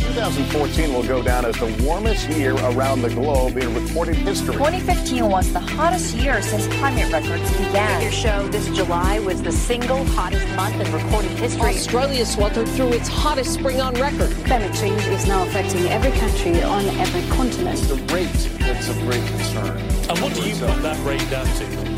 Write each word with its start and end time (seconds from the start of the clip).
2014 0.00 0.92
will 0.94 1.02
go 1.02 1.22
down 1.22 1.44
as 1.44 1.56
the 1.56 1.84
warmest 1.84 2.28
year 2.30 2.54
around 2.54 3.02
the 3.02 3.08
globe 3.10 3.56
in 3.56 3.74
recorded 3.74 4.16
history. 4.16 4.54
2015 4.54 5.28
was 5.28 5.52
the 5.52 5.60
hottest 5.60 6.14
year 6.16 6.42
since 6.42 6.66
climate 6.78 7.12
records 7.12 7.50
began. 7.52 8.02
Your 8.02 8.10
show 8.10 8.48
this 8.48 8.68
July 8.70 9.18
was 9.20 9.42
the 9.42 9.52
single 9.52 10.04
hottest 10.04 10.46
month 10.56 10.74
in 10.80 10.92
recorded 10.92 11.30
history. 11.32 11.70
Australia 11.70 12.24
sweltered 12.24 12.68
through 12.70 12.92
its 12.92 13.08
hottest 13.08 13.54
spring 13.54 13.80
on 13.80 13.94
record. 13.94 14.30
Climate 14.46 14.74
change 14.74 15.02
is 15.06 15.26
now 15.26 15.42
affecting 15.44 15.86
every 15.88 16.12
country 16.18 16.62
on 16.62 16.84
every 16.98 17.22
continent. 17.36 17.78
The 17.80 17.96
rate 18.14 18.28
that's 18.58 18.88
of 18.88 18.98
great 19.00 19.26
concern. 19.26 19.78
And 20.08 20.18
what 20.18 20.34
do 20.34 20.42
you 20.48 20.54
put 20.54 20.82
that 20.82 21.04
rate 21.06 21.28
down 21.30 21.46
to? 21.46 21.90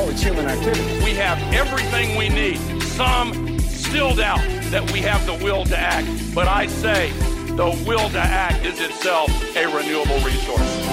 Oh, 0.00 0.08
it's 0.10 0.22
human 0.22 0.46
activity. 0.46 1.04
We 1.04 1.10
have 1.14 1.38
everything 1.52 2.16
we 2.16 2.28
need. 2.28 2.58
Some 2.82 3.58
still 3.60 4.14
doubt 4.14 4.40
that 4.70 4.88
we 4.92 5.00
have 5.00 5.24
the 5.26 5.34
will 5.42 5.64
to 5.64 5.78
act. 5.78 6.06
But 6.34 6.46
I 6.46 6.66
say 6.66 7.10
the 7.58 7.84
will 7.88 8.08
to 8.10 8.20
act 8.20 8.64
is 8.64 8.78
itself 8.78 9.28
a 9.56 9.66
renewable 9.66 10.14
resource. 10.20 10.86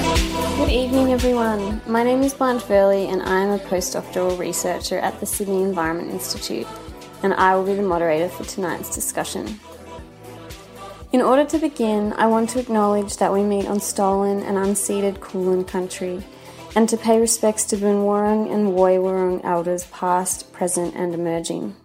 Good 0.57 0.71
evening, 0.71 1.13
everyone. 1.13 1.79
My 1.85 2.01
name 2.01 2.23
is 2.23 2.33
Blanche 2.33 2.63
Verlie, 2.63 3.05
and 3.05 3.21
I 3.21 3.41
am 3.41 3.51
a 3.51 3.59
postdoctoral 3.59 4.39
researcher 4.39 4.97
at 4.97 5.19
the 5.19 5.27
Sydney 5.27 5.61
Environment 5.61 6.09
Institute, 6.09 6.65
and 7.21 7.35
I 7.35 7.55
will 7.55 7.65
be 7.65 7.75
the 7.75 7.83
moderator 7.83 8.29
for 8.29 8.45
tonight's 8.45 8.95
discussion. 8.95 9.59
In 11.11 11.21
order 11.21 11.45
to 11.45 11.59
begin, 11.59 12.13
I 12.13 12.25
want 12.25 12.49
to 12.49 12.59
acknowledge 12.59 13.17
that 13.17 13.31
we 13.31 13.43
meet 13.43 13.67
on 13.67 13.79
stolen 13.79 14.41
and 14.41 14.57
unceded 14.57 15.21
Kulin 15.21 15.65
country, 15.65 16.23
and 16.75 16.89
to 16.89 16.97
pay 16.97 17.19
respects 17.19 17.65
to 17.65 17.77
Boonwurrung 17.77 18.51
and 18.51 18.69
Woiwurrung 18.69 19.45
elders 19.45 19.85
past, 19.91 20.51
present, 20.51 20.95
and 20.95 21.13
emerging. 21.13 21.75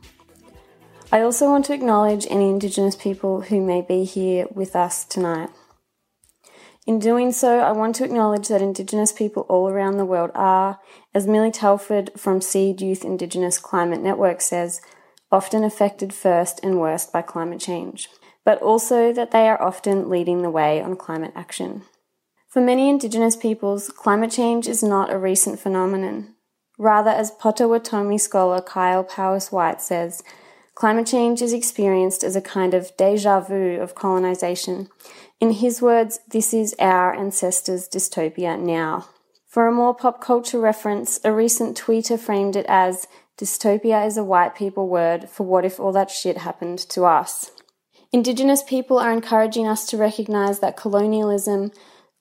I 1.13 1.23
also 1.23 1.51
want 1.51 1.65
to 1.65 1.75
acknowledge 1.75 2.25
any 2.31 2.49
Indigenous 2.49 2.95
people 2.95 3.41
who 3.41 3.61
may 3.61 3.83
be 3.83 4.05
here 4.05 4.47
with 4.53 4.77
us 4.77 5.05
tonight. 5.05 5.51
In 6.87 7.01
doing 7.01 7.33
so, 7.33 7.59
I 7.59 7.73
want 7.73 7.97
to 7.97 8.05
acknowledge 8.05 8.47
that 8.47 8.63
Indigenous 8.63 9.11
people 9.11 9.45
all 9.49 9.69
around 9.69 9.97
the 9.97 10.05
world 10.05 10.31
are, 10.37 10.79
as 11.13 11.27
Millie 11.27 11.51
Telford 11.51 12.13
from 12.17 12.41
Seed 12.41 12.81
Youth 12.81 13.05
Indigenous 13.05 13.59
Climate 13.59 14.01
Network 14.01 14.41
says, 14.41 14.81
often 15.33 15.65
affected 15.65 16.15
first 16.15 16.61
and 16.63 16.79
worst 16.81 17.13
by 17.13 17.23
climate 17.23 17.61
change, 17.61 18.09
but 18.45 18.63
also 18.63 19.13
that 19.13 19.33
they 19.33 19.49
are 19.49 19.61
often 19.61 20.09
leading 20.09 20.43
the 20.43 20.51
way 20.51 20.81
on 20.81 20.95
climate 20.95 21.33
action. 21.35 21.83
For 22.49 22.63
many 22.63 22.89
Indigenous 22.89 23.35
peoples, 23.35 23.89
climate 23.89 24.31
change 24.31 24.69
is 24.69 24.83
not 24.83 25.13
a 25.13 25.19
recent 25.19 25.59
phenomenon. 25.59 26.37
Rather, 26.79 27.11
as 27.11 27.33
Potawatomi 27.33 28.17
scholar 28.17 28.61
Kyle 28.61 29.03
Powys 29.03 29.51
Whyte 29.51 29.83
says, 29.83 30.23
climate 30.81 31.07
change 31.07 31.43
is 31.43 31.53
experienced 31.53 32.25
as 32.25 32.35
a 32.35 32.41
kind 32.41 32.73
of 32.73 32.97
deja 32.97 33.39
vu 33.39 33.79
of 33.83 33.95
colonization. 33.95 34.89
In 35.39 35.51
his 35.51 35.83
words, 35.83 36.21
this 36.27 36.55
is 36.55 36.75
our 36.79 37.15
ancestors' 37.15 37.87
dystopia 37.87 38.59
now. 38.59 39.07
For 39.47 39.69
a 39.69 39.73
more 39.73 39.95
pop 39.95 40.23
culture 40.23 40.59
reference, 40.59 41.21
a 41.23 41.35
recent 41.35 41.79
tweeter 41.79 42.19
framed 42.19 42.57
it 42.57 42.65
as 42.67 43.07
dystopia 43.39 44.07
is 44.07 44.17
a 44.17 44.25
white 44.25 44.55
people 44.55 44.89
word 44.89 45.29
for 45.29 45.45
what 45.45 45.67
if 45.67 45.79
all 45.79 45.93
that 45.93 46.11
shit 46.11 46.39
happened 46.39 46.79
to 46.89 47.05
us. 47.05 47.51
Indigenous 48.11 48.63
people 48.63 48.99
are 48.99 49.13
encouraging 49.13 49.67
us 49.67 49.85
to 49.85 49.99
recognize 49.99 50.61
that 50.61 50.79
colonialism, 50.79 51.73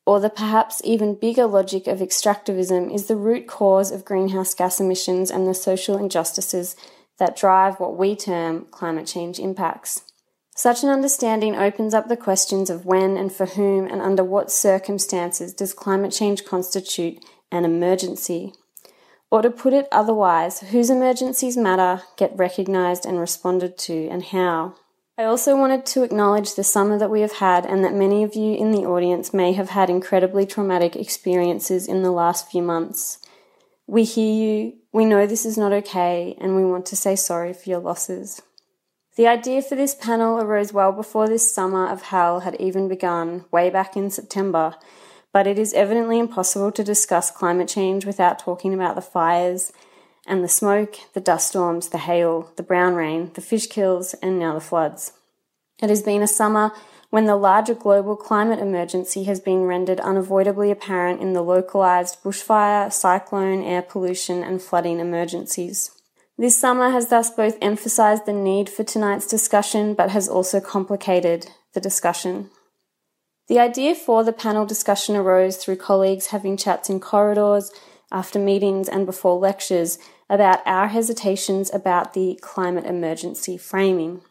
or 0.06 0.20
the 0.20 0.30
perhaps 0.30 0.82
even 0.84 1.16
bigger 1.16 1.46
logic 1.46 1.88
of 1.88 2.00
extractivism 2.00 2.94
is 2.94 3.06
the 3.06 3.16
root 3.16 3.48
cause 3.48 3.90
of 3.90 4.04
greenhouse 4.04 4.54
gas 4.54 4.82
emissions 4.82 5.32
and 5.32 5.48
the 5.48 5.54
social 5.54 5.98
injustices 5.98 6.76
that 7.20 7.38
drive 7.38 7.80
what 7.80 7.96
we 7.96 8.16
term 8.16 8.66
climate 8.72 9.06
change 9.06 9.40
impacts. 9.40 10.04
Such 10.56 10.84
an 10.84 10.90
understanding 10.90 11.56
opens 11.56 11.94
up 11.94 12.10
the 12.10 12.18
questions 12.18 12.70
of 12.70 12.86
when 12.86 13.16
and 13.16 13.32
for 13.32 13.46
whom 13.46 13.88
and 13.88 14.02
under 14.02 14.24
what 14.24 14.52
circumstances 14.52 15.54
does 15.54 15.74
climate 15.74 16.12
change 16.12 16.44
constitute 16.44 17.24
an 17.52 17.64
emergency? 17.64 18.54
Or 19.32 19.42
to 19.42 19.52
put 19.52 19.74
it 19.74 19.88
otherwise, 19.92 20.60
whose 20.60 20.90
emergencies 20.90 21.56
matter, 21.56 22.02
get 22.18 22.36
recognised 22.36 23.06
and 23.06 23.20
responded 23.20 23.78
to, 23.78 24.08
and 24.10 24.24
how? 24.24 24.76
I 25.18 25.26
also 25.26 25.56
wanted 25.56 25.86
to 25.88 26.04
acknowledge 26.04 26.56
the 26.56 26.64
summer 26.64 26.98
that 26.98 27.12
we 27.12 27.22
have 27.22 27.34
had 27.34 27.66
and 27.66 27.84
that 27.84 27.94
many 27.94 28.24
of 28.24 28.36
you 28.36 28.56
in 28.56 28.72
the 28.72 28.86
audience 28.86 29.34
may 29.34 29.54
have 29.54 29.70
had 29.70 29.90
incredibly 29.90 30.46
traumatic 30.46 30.96
experiences 30.96 31.88
in 31.88 32.04
the 32.04 32.12
last 32.12 32.50
few 32.50 32.62
months. 32.62 33.20
We 33.86 34.04
hear 34.04 34.34
you, 34.34 34.74
we 34.92 35.06
know 35.06 35.26
this 35.26 35.46
is 35.46 35.58
not 35.58 35.72
okay, 35.72 36.36
and 36.40 36.56
we 36.56 36.66
want 36.66 36.86
to 36.88 36.96
say 36.96 37.16
sorry 37.16 37.54
for 37.54 37.70
your 37.70 37.80
losses. 37.80 38.42
The 39.16 39.28
idea 39.28 39.62
for 39.62 39.76
this 39.76 39.96
panel 39.96 40.40
arose 40.40 40.72
well 40.72 40.92
before 40.92 41.28
this 41.28 41.54
summer 41.54 41.88
of 41.88 42.04
hell 42.04 42.40
had 42.42 42.56
even 42.56 42.88
begun, 42.88 43.46
way 43.52 43.70
back 43.70 43.98
in 43.98 44.10
September, 44.10 44.76
but 45.32 45.46
it 45.46 45.60
is 45.60 45.74
evidently 45.74 46.18
impossible 46.18 46.72
to 46.72 46.84
discuss 46.84 47.30
climate 47.30 47.68
change 47.68 48.06
without 48.06 48.40
talking 48.40 48.74
about 48.74 48.96
the 48.96 49.02
fires, 49.02 49.72
and 50.26 50.44
the 50.44 50.48
smoke, 50.48 50.96
the 51.14 51.22
dust 51.22 51.50
storms, 51.50 51.90
the 51.90 51.98
hail, 51.98 52.52
the 52.56 52.64
brown 52.64 52.94
rain, 52.94 53.32
the 53.34 53.42
fish 53.42 53.68
kills, 53.68 54.14
and 54.16 54.40
now 54.40 54.54
the 54.54 54.60
floods. 54.60 55.14
It 55.82 55.90
has 55.90 56.04
been 56.04 56.22
a 56.22 56.28
summer 56.28 56.72
when 57.10 57.26
the 57.26 57.36
larger 57.36 57.74
global 57.74 58.16
climate 58.16 58.60
emergency 58.60 59.24
has 59.24 59.40
been 59.40 59.64
rendered 59.64 60.00
unavoidably 60.00 60.70
apparent 60.70 61.22
in 61.22 61.34
the 61.34 61.42
localized 61.42 62.22
bushfire, 62.24 62.92
cyclone, 62.92 63.64
air 63.64 63.82
pollution, 63.82 64.44
and 64.44 64.62
flooding 64.62 65.00
emergencies. 65.00 65.92
This 66.38 66.58
summer 66.58 66.92
has 66.92 67.10
thus 67.10 67.32
both 67.32 67.58
emphasized 67.62 68.26
the 68.26 68.34
need 68.34 68.70
for 68.70 68.84
tonight's 68.84 69.28
discussion 69.28 69.94
but 69.94 70.12
has 70.12 70.30
also 70.30 70.62
complicated 70.62 71.52
the 71.74 71.82
discussion. 71.82 72.50
The 73.48 73.60
idea 73.60 73.96
for 73.96 74.24
the 74.24 74.32
panel 74.32 74.66
discussion 74.66 75.16
arose 75.16 75.58
through 75.58 75.78
colleagues 75.78 76.28
having 76.28 76.56
chats 76.56 76.90
in 76.90 77.00
corridors, 77.00 77.72
after 78.12 78.40
meetings, 78.40 78.88
and 78.88 79.06
before 79.06 79.40
lectures 79.40 79.98
about 80.30 80.60
our 80.66 80.88
hesitations 80.88 81.74
about 81.74 82.14
the 82.14 82.40
climate 82.42 82.86
emergency 82.86 83.58
framing. 83.58 84.22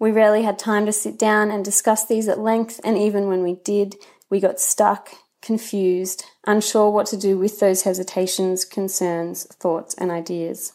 We 0.00 0.10
rarely 0.10 0.42
had 0.42 0.58
time 0.58 0.86
to 0.86 0.92
sit 0.92 1.18
down 1.18 1.50
and 1.50 1.62
discuss 1.62 2.06
these 2.06 2.26
at 2.26 2.40
length, 2.40 2.80
and 2.82 2.96
even 2.96 3.28
when 3.28 3.42
we 3.42 3.56
did, 3.56 3.96
we 4.30 4.40
got 4.40 4.58
stuck, 4.58 5.10
confused, 5.42 6.24
unsure 6.46 6.90
what 6.90 7.06
to 7.08 7.18
do 7.18 7.38
with 7.38 7.60
those 7.60 7.82
hesitations, 7.82 8.64
concerns, 8.64 9.44
thoughts, 9.56 9.94
and 9.98 10.10
ideas. 10.10 10.72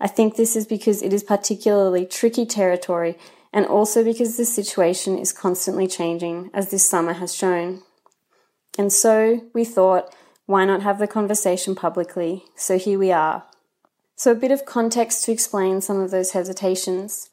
I 0.00 0.06
think 0.06 0.36
this 0.36 0.54
is 0.54 0.66
because 0.66 1.02
it 1.02 1.12
is 1.12 1.24
particularly 1.24 2.06
tricky 2.06 2.46
territory 2.46 3.18
and 3.52 3.66
also 3.66 4.04
because 4.04 4.36
the 4.36 4.44
situation 4.44 5.18
is 5.18 5.32
constantly 5.32 5.88
changing, 5.88 6.48
as 6.54 6.70
this 6.70 6.88
summer 6.88 7.14
has 7.14 7.34
shown. 7.34 7.82
And 8.78 8.92
so 8.92 9.50
we 9.52 9.64
thought, 9.64 10.14
why 10.46 10.64
not 10.64 10.82
have 10.82 11.00
the 11.00 11.08
conversation 11.08 11.74
publicly? 11.74 12.44
So 12.54 12.78
here 12.78 12.98
we 13.00 13.10
are. 13.10 13.44
So, 14.14 14.30
a 14.30 14.36
bit 14.36 14.52
of 14.52 14.64
context 14.64 15.24
to 15.24 15.32
explain 15.32 15.80
some 15.80 15.98
of 15.98 16.12
those 16.12 16.30
hesitations. 16.30 17.30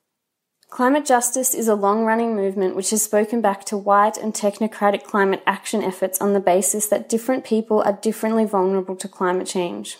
Climate 0.69 1.03
justice 1.03 1.55
is 1.55 1.67
a 1.67 1.73
long 1.73 2.05
running 2.05 2.35
movement 2.35 2.75
which 2.75 2.91
has 2.91 3.01
spoken 3.01 3.41
back 3.41 3.65
to 3.65 3.75
white 3.75 4.17
and 4.17 4.33
technocratic 4.33 5.03
climate 5.03 5.41
action 5.47 5.83
efforts 5.83 6.21
on 6.21 6.33
the 6.33 6.39
basis 6.39 6.87
that 6.87 7.09
different 7.09 7.43
people 7.43 7.81
are 7.81 7.93
differently 7.93 8.45
vulnerable 8.45 8.95
to 8.95 9.07
climate 9.07 9.47
change. 9.47 9.97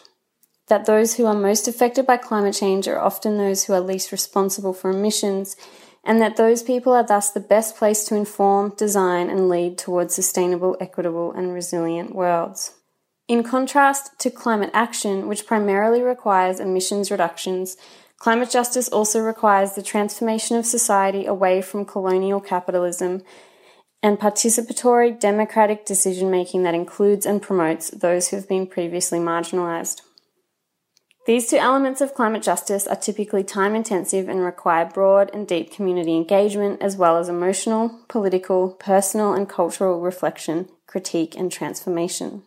That 0.68 0.85
those 0.85 1.16
who 1.16 1.25
are 1.25 1.34
most 1.34 1.68
affected 1.68 2.06
by 2.06 2.18
climate 2.18 2.53
change 2.53 2.88
are 2.88 3.00
often 3.00 3.38
those 3.38 3.66
who 3.66 3.74
are 3.74 3.81
least 3.81 4.12
responsible 4.12 4.74
for 4.74 4.91
emissions, 4.91 5.56
and 6.03 6.22
that 6.22 6.38
those 6.38 6.62
people 6.62 6.94
are 6.94 7.03
thus 7.06 7.31
the 7.31 7.40
best 7.40 7.75
place 7.75 8.03
to 8.06 8.16
inform, 8.16 8.75
design, 8.78 9.30
and 9.31 9.50
lead 9.50 9.80
towards 9.80 10.13
sustainable, 10.13 10.78
equitable, 10.80 11.31
and 11.31 11.51
resilient 11.51 12.13
worlds. 12.13 12.75
In 13.28 13.44
contrast 13.44 14.18
to 14.19 14.30
climate 14.30 14.72
action, 14.74 15.28
which 15.28 15.47
primarily 15.47 16.03
requires 16.03 16.59
emissions 16.59 17.09
reductions, 17.09 17.75
climate 18.19 18.50
justice 18.50 18.90
also 18.90 19.19
requires 19.19 19.74
the 19.74 19.81
transformation 19.81 20.57
of 20.57 20.66
society 20.66 21.25
away 21.25 21.62
from 21.62 21.85
colonial 21.85 22.40
capitalism 22.40 23.24
and 24.01 24.19
participatory 24.19 25.19
democratic 25.19 25.86
decision 25.86 26.30
making 26.30 26.63
that 26.63 26.74
includes 26.74 27.25
and 27.25 27.42
promotes 27.42 27.89
those 27.89 28.30
who 28.30 28.36
have 28.36 28.48
been 28.48 28.68
previously 28.68 29.19
marginalised. 29.19 30.01
These 31.25 31.50
two 31.50 31.57
elements 31.57 32.01
of 32.01 32.16
climate 32.16 32.42
justice 32.42 32.88
are 32.88 32.95
typically 32.95 33.44
time 33.44 33.75
intensive 33.75 34.27
and 34.27 34.44
require 34.44 34.86
broad 34.86 35.30
and 35.33 35.48
deep 35.48 35.71
community 35.71 36.16
engagement, 36.16 36.81
as 36.81 36.98
well 36.98 37.18
as 37.18 37.30
emotional, 37.30 38.00
political, 38.07 38.71
personal, 38.71 39.33
and 39.33 39.48
cultural 39.48 40.00
reflection, 40.00 40.69
critique, 40.88 41.36
and 41.36 41.51
transformation. 41.51 42.44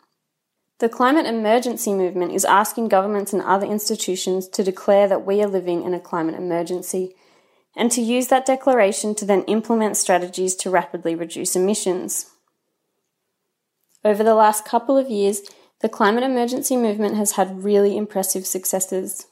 The 0.82 0.88
climate 0.88 1.26
emergency 1.26 1.94
movement 1.94 2.32
is 2.32 2.44
asking 2.44 2.88
governments 2.88 3.32
and 3.32 3.40
other 3.40 3.64
institutions 3.64 4.48
to 4.48 4.64
declare 4.64 5.06
that 5.06 5.24
we 5.24 5.40
are 5.40 5.46
living 5.46 5.84
in 5.84 5.94
a 5.94 6.00
climate 6.00 6.34
emergency 6.34 7.14
and 7.76 7.88
to 7.92 8.00
use 8.00 8.26
that 8.26 8.46
declaration 8.46 9.14
to 9.14 9.24
then 9.24 9.44
implement 9.44 9.96
strategies 9.96 10.56
to 10.56 10.70
rapidly 10.70 11.14
reduce 11.14 11.54
emissions. 11.54 12.32
Over 14.04 14.24
the 14.24 14.34
last 14.34 14.64
couple 14.64 14.98
of 14.98 15.08
years, 15.08 15.42
the 15.82 15.88
climate 15.88 16.24
emergency 16.24 16.76
movement 16.76 17.14
has 17.14 17.32
had 17.32 17.62
really 17.62 17.96
impressive 17.96 18.44
successes. 18.44 19.28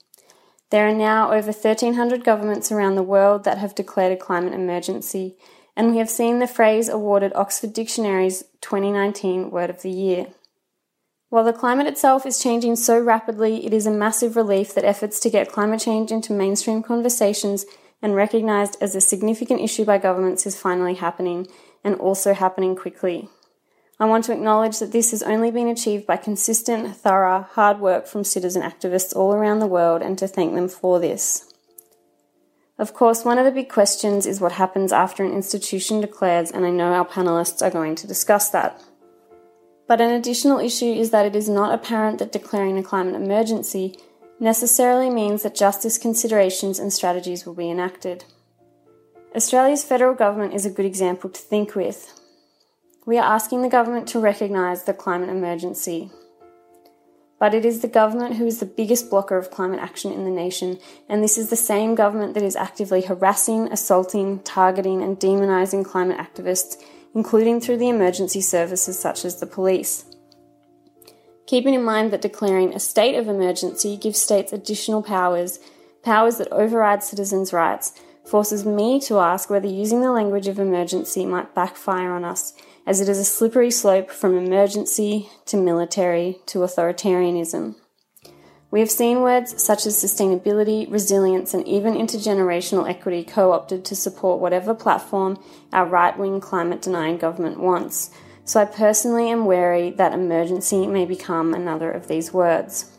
There 0.70 0.87
are 0.87 0.94
now 0.94 1.32
over 1.32 1.50
1,300 1.50 2.23
governments 2.23 2.70
around 2.70 2.94
the 2.94 3.02
world 3.02 3.43
that 3.43 3.58
have 3.58 3.75
declared 3.75 4.12
a 4.12 4.17
climate 4.17 4.55
emergency, 4.55 5.37
and 5.75 5.91
we 5.91 5.99
have 5.99 6.11
seen 6.11 6.38
the 6.38 6.47
phrase 6.47 6.88
awarded 6.88 7.32
Oxford 7.35 7.73
Dictionary's 7.73 8.44
2019 8.61 9.50
Word 9.50 9.70
of 9.70 9.82
the 9.82 9.91
Year. 9.91 10.29
While 11.30 11.44
the 11.44 11.52
climate 11.52 11.86
itself 11.86 12.26
is 12.26 12.42
changing 12.42 12.74
so 12.74 12.98
rapidly, 12.98 13.64
it 13.64 13.72
is 13.72 13.86
a 13.86 13.92
massive 13.92 14.34
relief 14.34 14.74
that 14.74 14.84
efforts 14.84 15.20
to 15.20 15.30
get 15.30 15.52
climate 15.52 15.80
change 15.80 16.10
into 16.10 16.32
mainstream 16.32 16.82
conversations 16.82 17.64
and 18.02 18.16
recognised 18.16 18.76
as 18.80 18.96
a 18.96 19.00
significant 19.00 19.60
issue 19.60 19.84
by 19.84 19.98
governments 19.98 20.44
is 20.44 20.60
finally 20.60 20.94
happening, 20.94 21.46
and 21.84 21.94
also 21.96 22.34
happening 22.34 22.74
quickly. 22.74 23.28
I 24.00 24.06
want 24.06 24.24
to 24.24 24.32
acknowledge 24.32 24.80
that 24.80 24.90
this 24.90 25.12
has 25.12 25.22
only 25.22 25.52
been 25.52 25.68
achieved 25.68 26.04
by 26.04 26.16
consistent, 26.16 26.96
thorough, 26.96 27.42
hard 27.42 27.78
work 27.78 28.08
from 28.08 28.24
citizen 28.24 28.62
activists 28.62 29.14
all 29.14 29.32
around 29.32 29.60
the 29.60 29.66
world 29.66 30.02
and 30.02 30.18
to 30.18 30.26
thank 30.26 30.54
them 30.54 30.68
for 30.68 30.98
this. 30.98 31.54
Of 32.76 32.92
course, 32.92 33.24
one 33.24 33.38
of 33.38 33.44
the 33.44 33.52
big 33.52 33.68
questions 33.68 34.26
is 34.26 34.40
what 34.40 34.52
happens 34.52 34.92
after 34.92 35.22
an 35.22 35.32
institution 35.32 36.00
declares, 36.00 36.50
and 36.50 36.66
I 36.66 36.70
know 36.70 36.92
our 36.92 37.06
panelists 37.06 37.62
are 37.62 37.70
going 37.70 37.94
to 37.96 38.08
discuss 38.08 38.48
that. 38.50 38.82
But 39.90 40.00
an 40.00 40.12
additional 40.12 40.60
issue 40.60 40.92
is 40.92 41.10
that 41.10 41.26
it 41.26 41.34
is 41.34 41.48
not 41.48 41.75
apparent 41.75 42.20
that 42.20 42.31
declaring 42.31 42.78
a 42.78 42.82
climate 42.84 43.16
emergency 43.16 43.98
necessarily 44.38 45.10
means 45.10 45.42
that 45.42 45.56
justice 45.56 45.98
considerations 45.98 46.78
and 46.78 46.92
strategies 46.92 47.44
will 47.44 47.54
be 47.54 47.69
enacted. 47.69 48.25
Australia's 49.34 49.82
federal 49.82 50.14
government 50.14 50.54
is 50.54 50.64
a 50.64 50.70
good 50.70 50.87
example 50.87 51.28
to 51.28 51.40
think 51.40 51.75
with. 51.75 52.20
We 53.04 53.19
are 53.19 53.34
asking 53.34 53.62
the 53.62 53.69
government 53.69 54.06
to 54.10 54.20
recognise 54.20 54.84
the 54.84 54.94
climate 54.94 55.28
emergency. 55.28 56.12
But 57.40 57.52
it 57.52 57.64
is 57.64 57.81
the 57.81 57.88
government 57.88 58.37
who 58.37 58.46
is 58.46 58.60
the 58.60 58.66
biggest 58.66 59.10
blocker 59.10 59.37
of 59.37 59.50
climate 59.50 59.81
action 59.81 60.12
in 60.12 60.22
the 60.22 60.31
nation, 60.31 60.78
and 61.08 61.20
this 61.20 61.37
is 61.37 61.50
the 61.50 61.56
same 61.56 61.96
government 61.96 62.34
that 62.34 62.44
is 62.44 62.54
actively 62.54 63.00
harassing, 63.00 63.66
assaulting, 63.72 64.38
targeting, 64.44 65.02
and 65.02 65.19
demonising 65.19 65.84
climate 65.84 66.19
activists, 66.19 66.81
including 67.14 67.60
through 67.60 67.78
the 67.78 67.88
emergency 67.88 68.40
services 68.40 68.98
such 68.98 69.24
as 69.24 69.40
the 69.40 69.46
police. 69.46 70.04
Keeping 71.46 71.74
in 71.74 71.82
mind 71.82 72.12
that 72.12 72.22
declaring 72.22 72.72
a 72.72 72.78
state 72.78 73.16
of 73.16 73.26
emergency 73.26 73.96
gives 73.96 74.20
states 74.20 74.52
additional 74.52 75.02
powers, 75.02 75.58
powers 76.04 76.38
that 76.38 76.52
override 76.52 77.02
citizens' 77.02 77.52
rights, 77.52 77.92
forces 78.24 78.64
me 78.64 79.00
to 79.00 79.18
ask 79.18 79.50
whether 79.50 79.66
using 79.66 80.00
the 80.00 80.12
language 80.12 80.46
of 80.46 80.60
emergency 80.60 81.26
might 81.26 81.54
backfire 81.54 82.12
on 82.12 82.24
us 82.24 82.54
as 82.86 83.00
it 83.00 83.08
is 83.08 83.18
a 83.18 83.24
slippery 83.24 83.70
slope 83.70 84.10
from 84.10 84.36
emergency 84.36 85.28
to 85.46 85.56
military 85.56 86.38
to 86.46 86.58
authoritarianism. 86.58 87.74
We 88.70 88.78
have 88.81 88.90
seen 88.90 89.22
words 89.22 89.61
such 89.61 89.84
as 89.84 89.96
sustainability, 89.96 90.90
resilience, 90.90 91.55
and 91.55 91.67
even 91.67 91.94
intergenerational 91.94 92.88
equity 92.88 93.25
co 93.25 93.52
opted 93.52 93.84
to 93.87 93.96
support 93.96 94.40
whatever 94.40 94.75
platform 94.75 95.43
our 95.72 95.87
right 95.87 96.17
wing 96.17 96.40
climate 96.40 96.81
denying 96.81 97.19
government 97.19 97.58
wants. 97.58 98.11
So 98.44 98.61
I 98.61 98.64
personally 98.64 99.28
am 99.31 99.44
wary 99.44 99.90
that 99.90 100.12
emergency 100.12 100.87
may 100.87 101.05
become 101.05 101.52
another 101.52 101.90
of 101.90 102.06
these 102.06 102.32
words. 102.32 102.96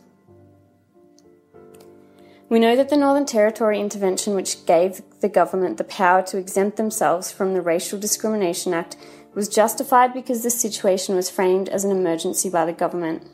We 2.50 2.58
know 2.58 2.76
that 2.76 2.90
the 2.90 2.98
Northern 2.98 3.24
Territory 3.24 3.80
intervention, 3.80 4.34
which 4.34 4.66
gave 4.66 5.00
the 5.20 5.28
government 5.30 5.78
the 5.78 5.84
power 5.84 6.20
to 6.24 6.36
exempt 6.36 6.76
themselves 6.76 7.32
from 7.32 7.54
the 7.54 7.62
Racial 7.62 7.98
Discrimination 7.98 8.74
Act, 8.74 8.98
was 9.34 9.48
justified 9.48 10.12
because 10.12 10.42
the 10.42 10.50
situation 10.50 11.14
was 11.14 11.30
framed 11.30 11.70
as 11.70 11.82
an 11.82 11.90
emergency 11.90 12.50
by 12.50 12.66
the 12.66 12.74
government. 12.74 13.26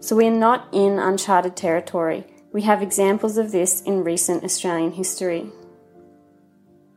So 0.00 0.16
we 0.16 0.26
are 0.26 0.30
not 0.30 0.68
in 0.72 0.98
uncharted 0.98 1.56
territory. 1.56 2.24
We 2.52 2.62
have 2.62 2.82
examples 2.82 3.36
of 3.36 3.52
this 3.52 3.82
in 3.82 4.04
recent 4.04 4.44
Australian 4.44 4.92
history. 4.92 5.50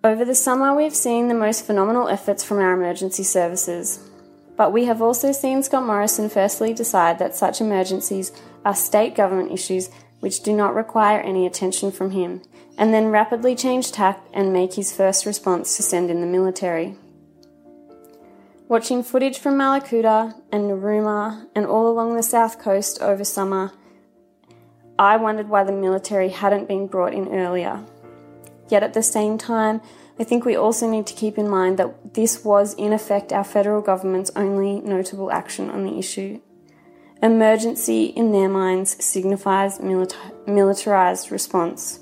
Over 0.04 0.26
the 0.26 0.36
summer, 0.36 0.76
we 0.76 0.84
have 0.84 0.96
seen 0.96 1.28
the 1.28 1.34
most 1.34 1.66
phenomenal 1.66 2.08
efforts 2.08 2.44
from 2.44 2.60
our 2.60 2.74
emergency 2.74 3.24
services. 3.24 4.00
But 4.56 4.72
we 4.74 4.86
have 4.86 5.02
also 5.02 5.32
seen 5.32 5.64
Scott 5.64 5.86
Morrison 5.86 6.30
firstly 6.30 6.74
decide 6.74 7.20
that 7.20 7.36
such 7.36 7.62
emergencies 7.62 8.32
are 8.64 8.76
state 8.76 9.16
government 9.16 9.52
issues 9.52 9.90
which 10.20 10.44
do 10.44 10.54
not 10.54 10.76
require 10.76 11.20
any 11.20 11.46
attention 11.46 11.92
from 11.92 12.12
him, 12.12 12.42
and 12.78 12.94
then 12.94 13.08
rapidly 13.08 13.56
change 13.56 13.92
tack 13.92 14.24
and 14.34 14.54
make 14.54 14.76
his 14.76 14.96
first 14.96 15.26
response 15.26 15.76
to 15.76 15.84
send 15.84 16.10
in 16.10 16.22
the 16.22 16.28
military. 16.28 16.96
Watching 18.72 19.04
footage 19.04 19.38
from 19.38 19.56
Mallacoota 19.56 20.34
and 20.50 20.72
Narooma 20.72 21.46
and 21.54 21.66
all 21.66 21.90
along 21.90 22.16
the 22.16 22.24
south 22.24 22.58
coast 22.58 23.02
over 23.02 23.26
summer, 23.26 23.74
I 24.98 25.18
wondered 25.18 25.50
why 25.50 25.66
the 25.66 25.74
military 25.74 26.30
hadn't 26.30 26.70
been 26.70 26.88
brought 26.88 27.14
in 27.14 27.28
earlier. 27.28 27.84
Yet 28.70 28.82
at 28.82 28.94
the 28.94 29.04
same 29.04 29.38
time, 29.38 29.82
I 30.18 30.24
think 30.24 30.46
we 30.46 30.56
also 30.56 30.90
need 30.90 31.06
to 31.08 31.14
keep 31.14 31.38
in 31.38 31.50
mind 31.50 31.80
that 31.80 32.14
this 32.14 32.46
was, 32.46 32.74
in 32.76 32.94
effect, 32.94 33.34
our 33.34 33.44
federal 33.44 33.82
government's 33.82 34.32
only 34.38 34.80
notable 34.80 35.34
action 35.34 35.70
on 35.70 35.84
the 35.84 36.00
issue. 36.00 36.40
Emergency, 37.22 38.06
in 38.06 38.32
their 38.32 38.48
minds, 38.48 39.04
signifies 39.04 39.80
milita- 39.80 40.48
militarized 40.48 41.30
response. 41.30 42.01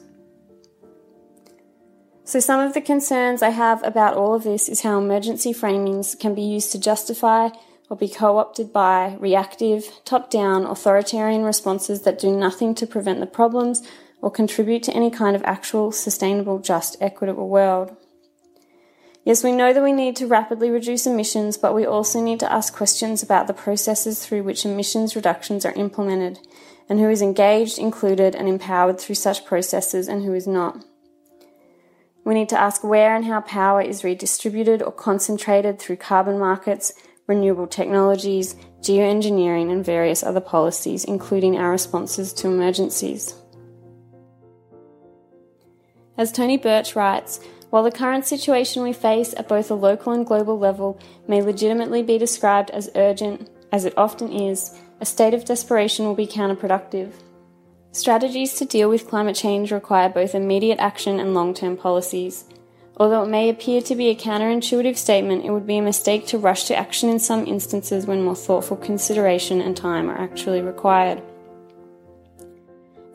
So, 2.30 2.40
some 2.40 2.60
of 2.60 2.76
the 2.76 2.82
concerns 2.82 3.42
I 3.42 3.50
have 3.50 3.84
about 3.84 4.16
all 4.16 4.36
of 4.36 4.44
this 4.44 4.70
is 4.70 4.82
how 4.82 5.00
emergency 5.00 5.52
framings 5.52 6.14
can 6.20 6.36
be 6.36 6.44
used 6.44 6.72
to 6.74 6.80
justify 6.80 7.50
or 7.90 7.98
be 7.98 8.08
co 8.08 8.38
opted 8.38 8.72
by 8.72 9.18
reactive, 9.20 9.92
top 10.06 10.30
down, 10.30 10.64
authoritarian 10.68 11.42
responses 11.42 12.04
that 12.04 12.20
do 12.20 12.30
nothing 12.30 12.76
to 12.76 12.86
prevent 12.86 13.20
the 13.20 13.26
problems 13.26 13.82
or 14.22 14.30
contribute 14.30 14.84
to 14.84 14.94
any 14.94 15.10
kind 15.10 15.36
of 15.36 15.42
actual, 15.44 15.92
sustainable, 15.92 16.60
just, 16.60 16.96
equitable 17.02 17.50
world. 17.50 17.98
Yes, 19.26 19.44
we 19.44 19.52
know 19.52 19.74
that 19.74 19.84
we 19.84 19.92
need 19.92 20.16
to 20.18 20.28
rapidly 20.28 20.70
reduce 20.70 21.08
emissions, 21.08 21.58
but 21.58 21.74
we 21.74 21.84
also 21.84 22.22
need 22.22 22.40
to 22.42 22.54
ask 22.54 22.76
questions 22.76 23.24
about 23.24 23.48
the 23.48 23.56
processes 23.56 24.24
through 24.24 24.44
which 24.44 24.66
emissions 24.66 25.16
reductions 25.16 25.66
are 25.66 25.74
implemented, 25.74 26.38
and 26.88 27.00
who 27.00 27.10
is 27.10 27.24
engaged, 27.24 27.80
included, 27.80 28.36
and 28.36 28.48
empowered 28.48 29.00
through 29.00 29.16
such 29.16 29.46
processes 29.46 30.08
and 30.08 30.24
who 30.24 30.36
is 30.36 30.46
not. 30.46 30.86
We 32.26 32.34
need 32.34 32.50
to 32.50 32.60
ask 32.60 32.84
where 32.84 33.16
and 33.16 33.26
how 33.26 33.42
power 33.42 33.82
is 33.82 34.04
redistributed 34.04 34.82
or 34.82 34.92
concentrated 34.92 35.80
through 35.80 35.98
carbon 35.98 36.38
markets, 36.38 36.94
renewable 37.28 37.68
technologies, 37.68 38.56
geoengineering, 38.82 39.72
and 39.72 39.86
various 39.86 40.24
other 40.24 40.42
policies, 40.42 41.06
including 41.06 41.58
our 41.58 41.72
responses 41.72 42.34
to 42.34 42.48
emergencies. 42.48 43.36
As 46.18 46.32
Tony 46.32 46.58
Birch 46.58 46.96
writes, 46.96 47.40
while 47.70 47.84
the 47.84 47.92
current 47.92 48.26
situation 48.26 48.84
we 48.84 48.94
face 48.94 49.34
at 49.38 49.48
both 49.48 49.70
a 49.70 49.76
local 49.76 50.12
and 50.12 50.26
global 50.26 50.58
level 50.58 51.00
may 51.28 51.42
legitimately 51.42 52.04
be 52.04 52.18
described 52.18 52.72
as 52.72 52.90
urgent, 52.96 53.50
as 53.72 53.86
it 53.86 53.94
often 53.96 54.32
is, 54.32 54.78
a 55.00 55.06
state 55.06 55.34
of 55.34 55.46
desperation 55.46 56.06
will 56.06 56.16
be 56.16 56.28
counterproductive. 56.28 57.12
Strategies 57.92 58.54
to 58.54 58.66
deal 58.66 58.88
with 58.88 59.08
climate 59.08 59.36
change 59.36 59.72
require 59.72 60.10
both 60.10 60.36
immediate 60.36 60.80
action 60.80 61.20
and 61.20 61.34
long 61.34 61.54
term 61.56 61.76
policies. 61.76 62.46
Although 62.98 63.24
it 63.24 63.30
may 63.30 63.50
appear 63.50 63.82
to 63.82 63.96
be 63.96 64.10
a 64.10 64.16
counterintuitive 64.16 64.98
statement, 64.98 65.46
it 65.46 65.52
would 65.52 65.66
be 65.66 65.78
a 65.78 65.82
mistake 65.82 66.28
to 66.28 66.38
rush 66.38 66.66
to 66.66 66.76
action 66.76 67.10
in 67.10 67.18
some 67.18 67.48
instances 67.48 68.06
when 68.06 68.24
more 68.24 68.36
thoughtful 68.36 68.78
consideration 68.78 69.62
and 69.62 69.76
time 69.76 70.10
are 70.10 70.20
actually 70.20 70.62
required. 70.62 71.24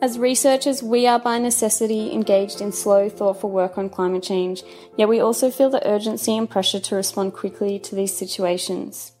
As 0.01 0.19
researchers, 0.19 0.83
we 0.83 1.07
are 1.07 1.19
by 1.19 1.39
necessity 1.39 2.11
engaged 2.11 2.59
in 2.59 2.71
slow, 2.73 3.07
thoughtful 3.07 3.49
work 3.49 3.77
on 3.77 3.89
climate 3.89 4.23
change, 4.23 4.61
yet 4.97 5.07
we 5.07 5.21
also 5.21 5.49
feel 5.49 5.69
the 5.69 5.87
urgency 5.87 6.35
and 6.35 6.49
pressure 6.49 6.81
to 6.81 6.95
respond 6.95 7.33
quickly 7.33 7.79
to 7.79 7.95
these 7.95 8.15
situations. 8.15 9.14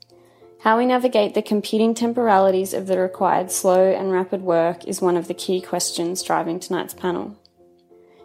How 0.65 0.79
we 0.79 0.87
navigate 0.87 1.35
the 1.35 1.43
competing 1.43 1.93
temporalities 1.93 2.73
of 2.73 2.87
the 2.87 2.97
required 2.97 3.51
slow 3.51 3.91
and 3.91 4.11
rapid 4.11 4.41
work 4.41 4.83
is 4.85 4.99
one 4.99 5.15
of 5.15 5.27
the 5.27 5.35
key 5.35 5.61
questions 5.61 6.23
driving 6.23 6.59
tonight's 6.59 6.95
panel. 6.95 7.39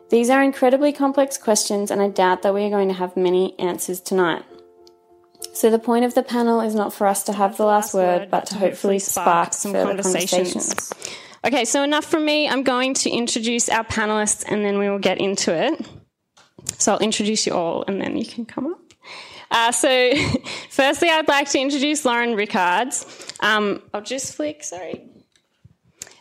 These 0.09 0.31
are 0.31 0.43
incredibly 0.43 0.95
complex 0.95 1.37
questions, 1.37 1.91
and 1.91 2.01
I 2.01 2.09
doubt 2.09 2.41
that 2.41 2.55
we 2.55 2.65
are 2.65 2.71
going 2.71 2.89
to 2.89 2.95
have 2.95 3.15
many 3.15 3.59
answers 3.59 4.01
tonight. 4.01 4.43
So, 5.53 5.69
the 5.69 5.79
point 5.79 6.07
of 6.07 6.15
the 6.15 6.23
panel 6.23 6.63
is 6.63 6.75
not 6.75 6.95
for 6.95 7.07
us 7.07 7.25
to 7.25 7.35
have 7.35 7.59
the 7.59 7.67
last 7.67 7.93
word, 7.93 8.31
but 8.31 8.47
to 8.47 8.55
hopefully 8.55 9.01
spark 9.01 9.53
some 9.53 9.75
conversations. 9.75 10.95
Okay, 11.45 11.67
so 11.67 11.83
enough 11.83 12.07
from 12.07 12.25
me. 12.25 12.49
I'm 12.49 12.63
going 12.63 12.95
to 12.95 13.11
introduce 13.11 13.69
our 13.69 13.85
panelists 13.85 14.47
and 14.49 14.65
then 14.65 14.79
we 14.79 14.89
will 14.89 14.99
get 14.99 15.19
into 15.19 15.55
it. 15.55 15.87
So, 16.79 16.95
I'll 16.95 17.01
introduce 17.01 17.47
you 17.47 17.53
all 17.53 17.85
and 17.87 18.01
then 18.01 18.17
you 18.17 18.25
can 18.25 18.47
come 18.47 18.67
up. 18.73 18.90
Uh, 19.51 19.73
so, 19.73 20.13
firstly, 20.71 21.11
I'd 21.11 21.29
like 21.29 21.49
to 21.51 21.61
introduce 21.61 22.05
Lauren 22.05 22.35
Rickards. 22.35 23.35
Um, 23.41 23.83
I'll 23.93 24.03
just 24.03 24.35
flick, 24.35 24.63
sorry. 24.63 25.07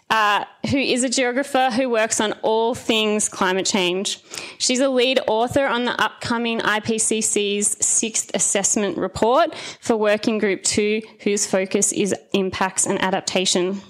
Uh, 0.09 0.43
who 0.71 0.77
is 0.79 1.03
a 1.03 1.09
geographer 1.09 1.69
who 1.69 1.87
works 1.87 2.19
on 2.19 2.33
all 2.41 2.73
things 2.73 3.29
climate 3.29 3.67
change. 3.67 4.19
She's 4.57 4.79
a 4.79 4.89
lead 4.89 5.19
author 5.27 5.67
on 5.67 5.85
the 5.85 6.01
upcoming 6.01 6.61
IPCC's 6.61 7.85
sixth 7.85 8.31
assessment 8.33 8.97
report 8.97 9.53
for 9.79 9.95
Working 9.95 10.39
Group 10.39 10.63
2, 10.63 11.03
whose 11.21 11.45
focus 11.45 11.91
is 11.91 12.15
impacts 12.33 12.87
and 12.87 12.99
adaptation. 12.99 13.81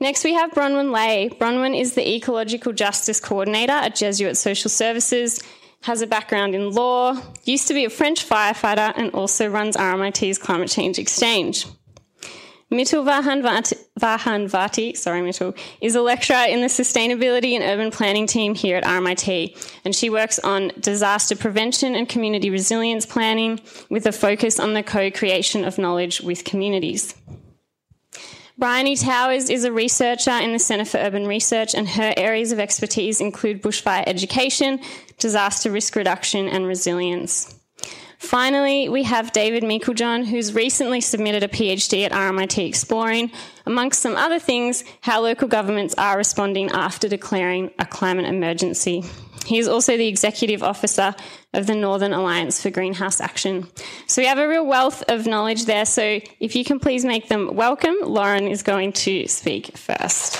Next, 0.00 0.22
we 0.22 0.34
have 0.34 0.50
Bronwyn 0.50 0.92
Lay. 0.92 1.30
Bronwyn 1.30 1.80
is 1.80 1.94
the 1.94 2.06
Ecological 2.16 2.74
Justice 2.74 3.20
Coordinator 3.20 3.72
at 3.72 3.94
Jesuit 3.94 4.36
Social 4.36 4.68
Services. 4.68 5.42
Has 5.84 6.00
a 6.00 6.06
background 6.06 6.54
in 6.54 6.70
law, 6.70 7.14
used 7.44 7.68
to 7.68 7.74
be 7.74 7.84
a 7.84 7.90
French 7.90 8.26
firefighter, 8.26 8.94
and 8.96 9.10
also 9.12 9.46
runs 9.48 9.76
RMIT's 9.76 10.38
Climate 10.38 10.70
Change 10.70 10.98
Exchange. 10.98 11.66
Mittul 12.72 13.04
Vahanvati, 13.04 14.96
sorry 14.96 15.20
Mittul, 15.20 15.54
is 15.82 15.94
a 15.94 16.00
lecturer 16.00 16.46
in 16.48 16.62
the 16.62 16.68
Sustainability 16.68 17.52
and 17.52 17.62
Urban 17.62 17.90
Planning 17.90 18.26
team 18.26 18.54
here 18.54 18.78
at 18.78 18.84
RMIT, 18.84 19.54
and 19.84 19.94
she 19.94 20.08
works 20.08 20.38
on 20.38 20.72
disaster 20.80 21.36
prevention 21.36 21.94
and 21.94 22.08
community 22.08 22.48
resilience 22.48 23.04
planning 23.04 23.60
with 23.90 24.06
a 24.06 24.12
focus 24.12 24.58
on 24.58 24.72
the 24.72 24.82
co-creation 24.82 25.66
of 25.66 25.76
knowledge 25.76 26.22
with 26.22 26.44
communities. 26.44 27.14
Briony 28.56 28.94
Towers 28.94 29.50
is 29.50 29.64
a 29.64 29.72
researcher 29.72 30.30
in 30.30 30.52
the 30.52 30.60
Centre 30.60 30.84
for 30.84 30.98
Urban 30.98 31.26
Research, 31.26 31.74
and 31.74 31.88
her 31.88 32.14
areas 32.16 32.52
of 32.52 32.60
expertise 32.60 33.20
include 33.20 33.60
bushfire 33.60 34.04
education, 34.06 34.78
disaster 35.18 35.72
risk 35.72 35.96
reduction, 35.96 36.46
and 36.46 36.64
resilience. 36.64 37.58
Finally, 38.18 38.88
we 38.88 39.02
have 39.02 39.32
David 39.32 39.64
Meiklejohn, 39.64 40.26
who's 40.26 40.54
recently 40.54 41.00
submitted 41.00 41.42
a 41.42 41.48
PhD 41.48 42.04
at 42.04 42.12
RMIT 42.12 42.64
exploring, 42.68 43.32
amongst 43.66 44.00
some 44.00 44.14
other 44.14 44.38
things, 44.38 44.84
how 45.00 45.20
local 45.20 45.48
governments 45.48 45.96
are 45.98 46.16
responding 46.16 46.70
after 46.70 47.08
declaring 47.08 47.72
a 47.80 47.84
climate 47.84 48.24
emergency. 48.24 49.02
He 49.44 49.58
is 49.58 49.68
also 49.68 49.96
the 49.96 50.08
executive 50.08 50.62
officer 50.62 51.14
of 51.52 51.66
the 51.66 51.74
Northern 51.74 52.12
Alliance 52.12 52.62
for 52.62 52.70
Greenhouse 52.70 53.20
Action. 53.20 53.68
So 54.06 54.22
we 54.22 54.26
have 54.26 54.38
a 54.38 54.48
real 54.48 54.66
wealth 54.66 55.02
of 55.08 55.26
knowledge 55.26 55.66
there. 55.66 55.84
So 55.84 56.20
if 56.40 56.56
you 56.56 56.64
can 56.64 56.80
please 56.80 57.04
make 57.04 57.28
them 57.28 57.54
welcome, 57.54 57.96
Lauren 58.02 58.48
is 58.48 58.62
going 58.62 58.92
to 58.92 59.26
speak 59.28 59.76
first. 59.76 60.36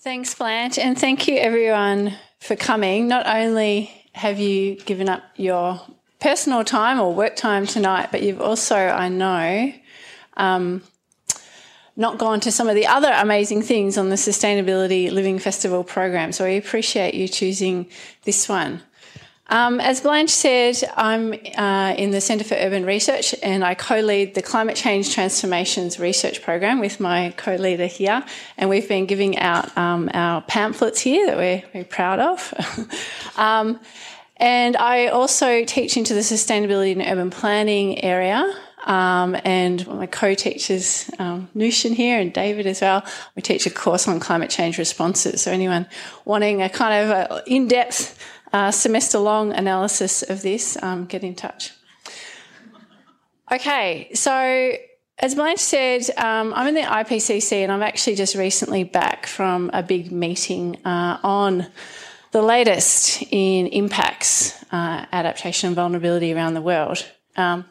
Thanks, 0.00 0.34
Blanche, 0.36 0.78
and 0.78 0.96
thank 0.96 1.26
you 1.26 1.36
everyone 1.36 2.14
for 2.38 2.54
coming. 2.54 3.08
Not 3.08 3.26
only 3.26 3.90
have 4.12 4.38
you 4.38 4.76
given 4.76 5.08
up 5.08 5.22
your 5.34 5.80
personal 6.20 6.62
time 6.62 7.00
or 7.00 7.12
work 7.12 7.34
time 7.34 7.66
tonight, 7.66 8.10
but 8.12 8.22
you've 8.22 8.40
also, 8.40 8.76
I 8.76 9.08
know, 9.08 9.72
um, 10.36 10.82
not 11.96 12.18
gone 12.18 12.40
to 12.40 12.52
some 12.52 12.68
of 12.68 12.74
the 12.74 12.86
other 12.86 13.10
amazing 13.10 13.62
things 13.62 13.96
on 13.96 14.10
the 14.10 14.16
Sustainability 14.16 15.10
Living 15.10 15.38
Festival 15.38 15.82
program. 15.82 16.32
So 16.32 16.44
we 16.44 16.56
appreciate 16.56 17.14
you 17.14 17.26
choosing 17.26 17.86
this 18.24 18.48
one. 18.48 18.82
Um, 19.48 19.80
as 19.80 20.00
Blanche 20.00 20.30
said, 20.30 20.76
I'm 20.96 21.32
uh, 21.56 21.94
in 21.96 22.10
the 22.10 22.20
Centre 22.20 22.44
for 22.44 22.54
Urban 22.54 22.84
Research 22.84 23.32
and 23.44 23.64
I 23.64 23.74
co 23.74 24.00
lead 24.00 24.34
the 24.34 24.42
Climate 24.42 24.74
Change 24.74 25.14
Transformations 25.14 26.00
Research 26.00 26.42
Program 26.42 26.80
with 26.80 26.98
my 26.98 27.32
co 27.36 27.54
leader 27.54 27.86
here. 27.86 28.24
And 28.58 28.68
we've 28.68 28.88
been 28.88 29.06
giving 29.06 29.38
out 29.38 29.76
um, 29.78 30.10
our 30.12 30.42
pamphlets 30.42 31.00
here 31.00 31.26
that 31.26 31.36
we're 31.36 31.62
very 31.72 31.84
proud 31.84 32.18
of. 32.18 32.52
um, 33.36 33.78
and 34.36 34.76
I 34.76 35.06
also 35.06 35.64
teach 35.64 35.96
into 35.96 36.12
the 36.12 36.20
sustainability 36.20 36.92
and 36.92 37.02
urban 37.02 37.30
planning 37.30 38.02
area. 38.02 38.52
Um, 38.86 39.36
and 39.44 39.84
my 39.86 40.06
co-teachers, 40.06 41.10
um, 41.18 41.48
Nushin 41.56 41.94
here 41.94 42.20
and 42.20 42.32
David 42.32 42.66
as 42.66 42.80
well, 42.80 43.04
we 43.34 43.42
teach 43.42 43.66
a 43.66 43.70
course 43.70 44.06
on 44.06 44.20
climate 44.20 44.48
change 44.48 44.78
responses. 44.78 45.42
So 45.42 45.50
anyone 45.50 45.86
wanting 46.24 46.62
a 46.62 46.68
kind 46.68 47.10
of 47.10 47.42
in-depth 47.46 48.18
uh, 48.52 48.70
semester 48.70 49.18
long 49.18 49.52
analysis 49.52 50.22
of 50.22 50.42
this, 50.42 50.80
um, 50.82 51.06
get 51.06 51.24
in 51.24 51.34
touch. 51.34 51.72
Okay, 53.50 54.08
so 54.14 54.76
as 55.18 55.34
Blanche 55.34 55.60
said, 55.60 56.02
um, 56.16 56.54
I'm 56.54 56.68
in 56.68 56.74
the 56.74 56.82
IPCC 56.82 57.62
and 57.62 57.72
I'm 57.72 57.82
actually 57.82 58.16
just 58.16 58.34
recently 58.34 58.84
back 58.84 59.26
from 59.26 59.70
a 59.72 59.82
big 59.82 60.12
meeting 60.12 60.76
uh, 60.84 61.18
on 61.22 61.66
the 62.32 62.42
latest 62.42 63.22
in 63.30 63.66
impacts, 63.68 64.62
uh, 64.72 65.06
adaptation, 65.10 65.68
and 65.68 65.76
vulnerability 65.76 66.32
around 66.32 66.54
the 66.54 66.60
world. 66.60 67.04
Um, 67.36 67.64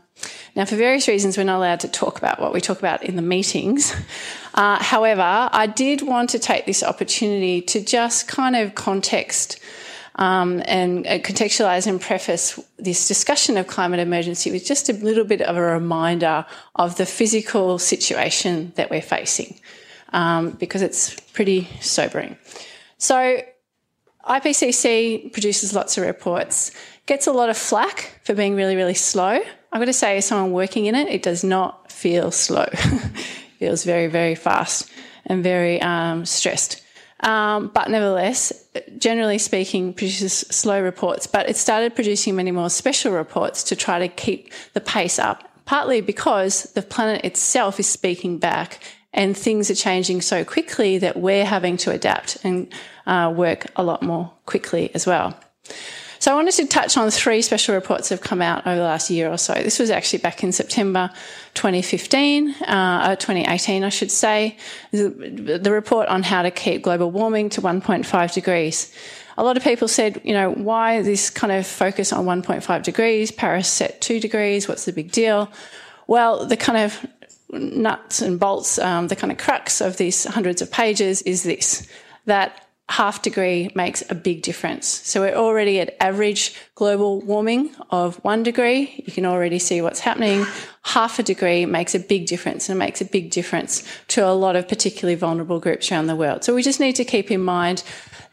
now, 0.56 0.64
for 0.64 0.78
various 0.78 1.10
reasons, 1.10 1.38
we're 1.38 1.44
not 1.44 1.58
allowed 1.58 1.82
to 1.82 1.90
talk 1.90 2.18
about 2.18 2.40
what 2.40 2.54
we 2.54 2.62
talk 2.62 2.80
about 2.80 3.04
in 3.04 3.18
the 3.18 3.22
meetings. 3.22 3.94
Uh, 4.58 4.82
however, 4.82 5.50
I 5.52 5.68
did 5.68 6.02
want 6.02 6.30
to 6.30 6.40
take 6.40 6.66
this 6.66 6.82
opportunity 6.82 7.62
to 7.64 7.84
just 7.84 8.30
kind 8.30 8.56
of 8.56 8.74
context 8.74 9.60
um, 10.16 10.64
and 10.66 11.06
uh, 11.06 11.20
contextualize 11.20 11.88
and 11.88 12.00
preface 12.00 12.58
this 12.78 13.06
discussion 13.06 13.58
of 13.58 13.68
climate 13.68 14.00
emergency 14.00 14.52
with 14.52 14.66
just 14.66 14.88
a 14.88 14.94
little 14.94 15.26
bit 15.26 15.42
of 15.42 15.58
a 15.58 15.62
reminder 15.62 16.46
of 16.76 16.96
the 16.96 17.06
physical 17.06 17.78
situation 17.78 18.72
that 18.76 18.90
we're 18.90 19.02
facing, 19.02 19.60
um, 20.14 20.52
because 20.52 20.82
it's 20.82 21.20
pretty 21.32 21.68
sobering. 21.82 22.38
So, 22.98 23.42
IPCC 24.26 25.34
produces 25.34 25.76
lots 25.76 25.98
of 25.98 26.06
reports, 26.06 26.72
gets 27.08 27.28
a 27.28 27.34
lot 27.34 27.50
of 27.50 27.58
flack 27.58 28.22
for 28.24 28.34
being 28.34 28.56
really, 28.56 28.78
really 28.78 28.94
slow. 28.94 29.42
I've 29.76 29.82
got 29.82 29.88
to 29.88 29.94
say, 29.94 30.16
as 30.16 30.26
someone 30.26 30.54
working 30.54 30.86
in 30.86 30.96
it, 30.96 31.10
it 31.10 31.22
does 31.22 31.44
not 31.44 31.92
feel 31.92 32.32
slow. 32.32 32.64
it 32.72 32.80
feels 33.60 33.84
very, 33.84 34.08
very 34.08 34.34
fast 34.34 34.90
and 35.26 35.44
very 35.44 35.82
um, 35.82 36.26
stressed. 36.26 36.82
Um, 37.20 37.72
but 37.74 37.90
nevertheless, 37.90 38.54
generally 38.98 39.38
speaking, 39.38 39.94
produces 39.94 40.32
slow 40.32 40.82
reports. 40.82 41.28
But 41.28 41.50
it 41.50 41.58
started 41.58 41.94
producing 41.94 42.38
many 42.38 42.52
more 42.52 42.70
special 42.70 43.12
reports 43.12 43.64
to 43.64 43.76
try 43.76 44.00
to 44.00 44.08
keep 44.08 44.54
the 44.72 44.80
pace 44.80 45.20
up, 45.20 45.44
partly 45.66 46.00
because 46.00 46.72
the 46.72 46.82
planet 46.82 47.26
itself 47.26 47.78
is 47.78 47.86
speaking 47.86 48.38
back 48.38 48.80
and 49.12 49.36
things 49.36 49.70
are 49.70 49.76
changing 49.76 50.22
so 50.22 50.46
quickly 50.46 51.00
that 51.00 51.18
we're 51.18 51.44
having 51.44 51.76
to 51.78 51.92
adapt 51.92 52.38
and 52.46 52.74
uh, 53.08 53.34
work 53.36 53.66
a 53.76 53.84
lot 53.84 54.02
more 54.02 54.32
quickly 54.46 54.90
as 54.96 55.06
well. 55.06 55.38
So 56.26 56.32
I 56.32 56.36
wanted 56.38 56.56
to 56.56 56.66
touch 56.66 56.98
on 56.98 57.12
three 57.12 57.44
special 57.44 57.76
reports 57.76 58.10
that 58.10 58.16
have 58.16 58.28
come 58.28 58.42
out 58.42 58.66
over 58.66 58.78
the 58.78 58.82
last 58.82 59.12
year 59.12 59.30
or 59.32 59.38
so. 59.38 59.54
This 59.54 59.78
was 59.78 59.92
actually 59.92 60.18
back 60.18 60.44
in 60.44 60.52
September 60.52 61.12
2015, 61.54 62.50
uh, 62.64 63.16
2018, 63.16 63.84
I 63.84 63.90
should 63.90 64.10
say. 64.10 64.58
The, 64.90 65.60
the 65.62 65.72
report 65.72 66.08
on 66.08 66.24
how 66.24 66.42
to 66.42 66.50
keep 66.50 66.82
global 66.82 67.12
warming 67.12 67.50
to 67.50 67.62
1.5 67.62 68.34
degrees. 68.34 68.92
A 69.38 69.44
lot 69.44 69.56
of 69.56 69.64
people 69.64 69.88
said, 69.88 70.20
you 70.24 70.34
know, 70.34 70.50
why 70.50 71.04
this 71.04 71.30
kind 71.30 71.54
of 71.54 71.68
focus 71.68 72.12
on 72.12 72.26
1.5 72.26 72.82
degrees? 72.82 73.30
Paris 73.30 73.68
set 73.68 74.02
two 74.02 74.20
degrees. 74.20 74.68
What's 74.68 74.86
the 74.86 74.94
big 74.94 75.12
deal? 75.12 75.52
Well, 76.08 76.48
the 76.48 76.58
kind 76.58 76.80
of 76.80 77.06
nuts 77.52 78.24
and 78.24 78.40
bolts, 78.40 78.80
um, 78.80 79.10
the 79.10 79.16
kind 79.16 79.32
of 79.32 79.38
crux 79.38 79.80
of 79.80 79.98
these 79.98 80.26
hundreds 80.26 80.64
of 80.64 80.72
pages 80.72 81.22
is 81.22 81.44
this 81.44 81.88
that 82.26 82.65
half 82.88 83.24
degree 83.24 83.72
makes 83.74 84.04
a 84.12 84.16
big 84.16 84.44
difference. 84.44 84.88
So 84.88 85.22
we're 85.22 85.36
already 85.36 85.80
at 85.80 85.96
average 86.00 86.54
global 86.76 87.20
warming 87.20 87.76
of 87.90 88.18
one 88.18 88.44
degree. 88.44 89.04
You 89.06 89.12
can 89.12 89.26
already 89.26 89.58
see 89.58 89.82
what's 89.82 90.00
happening. 90.00 90.46
Half 90.84 91.18
a 91.18 91.24
degree 91.24 91.66
makes 91.66 91.96
a 91.96 92.00
big 92.00 92.28
difference 92.28 92.70
and 92.70 92.78
it 92.78 92.80
makes 92.80 93.02
a 93.02 93.06
big 93.06 93.32
difference 93.32 93.84
to 94.10 94.24
a 94.24 94.34
lot 94.34 94.56
of 94.56 94.68
particularly 94.68 95.16
vulnerable 95.16 95.60
groups 95.60 95.92
around 95.92 96.06
the 96.08 96.16
world. 96.16 96.44
So 96.44 96.54
we 96.54 96.62
just 96.62 96.80
need 96.80 96.96
to 96.98 97.06
keep 97.06 97.32
in 97.32 97.42
mind 97.42 97.84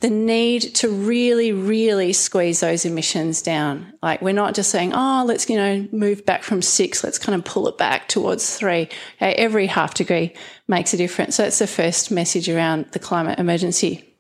the 0.01 0.11
need 0.11 0.61
to 0.75 0.91
really, 0.91 1.53
really 1.53 2.13
squeeze 2.13 2.61
those 2.61 2.85
emissions 2.85 3.41
down. 3.41 3.95
Like 4.03 4.21
we're 4.21 4.35
not 4.35 4.55
just 4.55 4.71
saying, 4.71 4.93
oh, 4.93 5.25
let's, 5.27 5.49
you 5.49 5.57
know, 5.57 5.89
move 5.93 6.27
back 6.27 6.43
from 6.43 6.61
six, 6.61 7.03
let's 7.03 7.19
kind 7.19 7.39
of 7.39 7.45
pull 7.47 7.69
it 7.69 7.79
back 7.79 8.09
towards 8.09 8.59
three. 8.59 8.89
Okay, 9.17 9.33
every 9.35 9.67
half 9.67 9.95
degree 9.95 10.35
makes 10.69 10.93
a 10.93 10.99
difference. 10.99 11.37
So 11.37 11.45
that's 11.45 11.59
the 11.59 11.67
first 11.67 12.11
message 12.11 12.51
around 12.51 12.87
the 12.93 12.99
climate 12.99 13.39
emergency. 13.39 14.12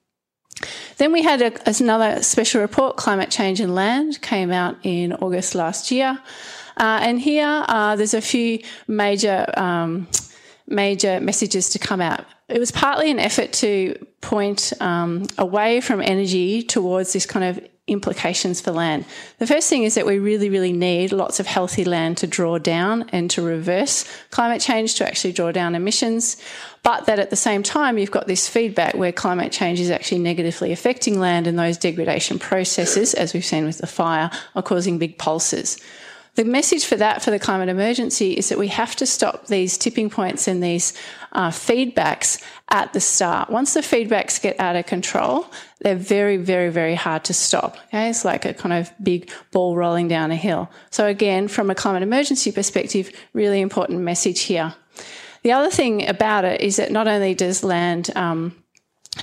Then 0.99 1.13
we 1.13 1.23
had 1.23 1.43
a, 1.43 1.53
another 1.81 2.23
special 2.23 2.61
report, 2.61 2.97
Climate 2.97 3.31
Change 3.31 3.61
and 3.61 3.75
Land, 3.75 4.21
came 4.23 4.51
out 4.51 4.77
in 4.83 5.13
August 5.15 5.55
last 5.55 5.91
year. 5.91 6.19
Uh, 6.77 7.01
and 7.03 7.21
here 7.21 7.65
uh, 7.69 7.97
there's 7.97 8.15
a 8.15 8.21
few 8.21 8.63
major, 8.89 9.45
um, 9.57 10.09
major 10.67 11.21
messages 11.21 11.69
to 11.71 11.79
come 11.79 12.01
out. 12.01 12.25
It 12.53 12.59
was 12.59 12.71
partly 12.71 13.11
an 13.11 13.19
effort 13.19 13.53
to 13.55 13.95
point 14.21 14.75
um, 14.79 15.27
away 15.39 15.81
from 15.81 16.03
energy 16.03 16.63
towards 16.63 17.15
this 17.15 17.25
kind 17.25 17.45
of 17.47 17.67
implications 17.87 18.61
for 18.61 18.73
land. 18.73 19.07
The 19.39 19.47
first 19.47 19.71
thing 19.71 19.85
is 19.85 19.95
that 19.95 20.05
we 20.05 20.19
really, 20.19 20.51
really 20.51 20.73
need 20.73 21.13
lots 21.13 21.41
of 21.41 21.47
healthy 21.47 21.85
land 21.85 22.19
to 22.19 22.27
draw 22.27 22.59
down 22.59 23.09
and 23.09 23.31
to 23.31 23.43
reverse 23.43 24.05
climate 24.31 24.61
change, 24.61 24.97
to 24.97 25.07
actually 25.07 25.33
draw 25.33 25.51
down 25.51 25.75
emissions. 25.75 26.37
But 26.83 27.07
that 27.07 27.19
at 27.19 27.31
the 27.31 27.37
same 27.37 27.63
time, 27.63 27.97
you've 27.97 28.11
got 28.11 28.27
this 28.27 28.49
feedback 28.49 28.95
where 28.95 29.13
climate 29.13 29.51
change 29.51 29.81
is 29.81 29.91
actually 29.91 30.21
negatively 30.21 30.73
affecting 30.73 31.19
land 31.19 31.47
and 31.47 31.59
those 31.59 31.79
degradation 31.79 32.39
processes, 32.39 33.15
as 33.15 33.33
we've 33.33 33.45
seen 33.45 33.65
with 33.65 33.79
the 33.79 33.87
fire, 33.87 34.31
are 34.55 34.63
causing 34.63 34.99
big 34.99 35.17
pulses. 35.17 35.79
The 36.35 36.45
message 36.45 36.87
for 36.87 36.97
that, 36.97 37.23
for 37.23 37.31
the 37.31 37.39
climate 37.39 37.69
emergency, 37.69 38.33
is 38.33 38.49
that 38.49 38.59
we 38.59 38.69
have 38.69 38.97
to 38.97 39.05
stop 39.05 39.49
these 39.49 39.77
tipping 39.77 40.09
points 40.09 40.49
and 40.49 40.63
these 40.63 40.95
uh, 41.33 41.51
feedbacks 41.51 42.43
at 42.71 42.95
the 42.95 43.01
start. 43.01 43.51
Once 43.51 43.75
the 43.75 43.81
feedbacks 43.81 44.41
get 44.41 44.59
out 44.59 44.75
of 44.75 44.87
control, 44.87 45.47
they're 45.81 45.95
very, 45.95 46.39
very, 46.39 46.71
very 46.71 46.95
hard 46.95 47.25
to 47.25 47.35
stop. 47.35 47.77
Okay, 47.89 48.09
it's 48.09 48.25
like 48.25 48.47
a 48.47 48.55
kind 48.55 48.73
of 48.73 48.91
big 49.03 49.31
ball 49.51 49.77
rolling 49.77 50.09
down 50.09 50.31
a 50.31 50.37
hill. 50.37 50.71
So 50.91 51.07
again, 51.07 51.49
from 51.49 51.69
a 51.69 51.75
climate 51.75 52.03
emergency 52.03 52.51
perspective, 52.51 53.13
really 53.35 53.61
important 53.61 54.01
message 54.01 54.41
here. 54.41 54.75
The 55.43 55.53
other 55.53 55.71
thing 55.71 56.09
about 56.09 56.47
it 56.47 56.63
is 56.63 56.77
that 56.77 56.91
not 56.93 57.09
only 57.09 57.35
does 57.35 57.63
land 57.63 58.11
um, 58.17 58.57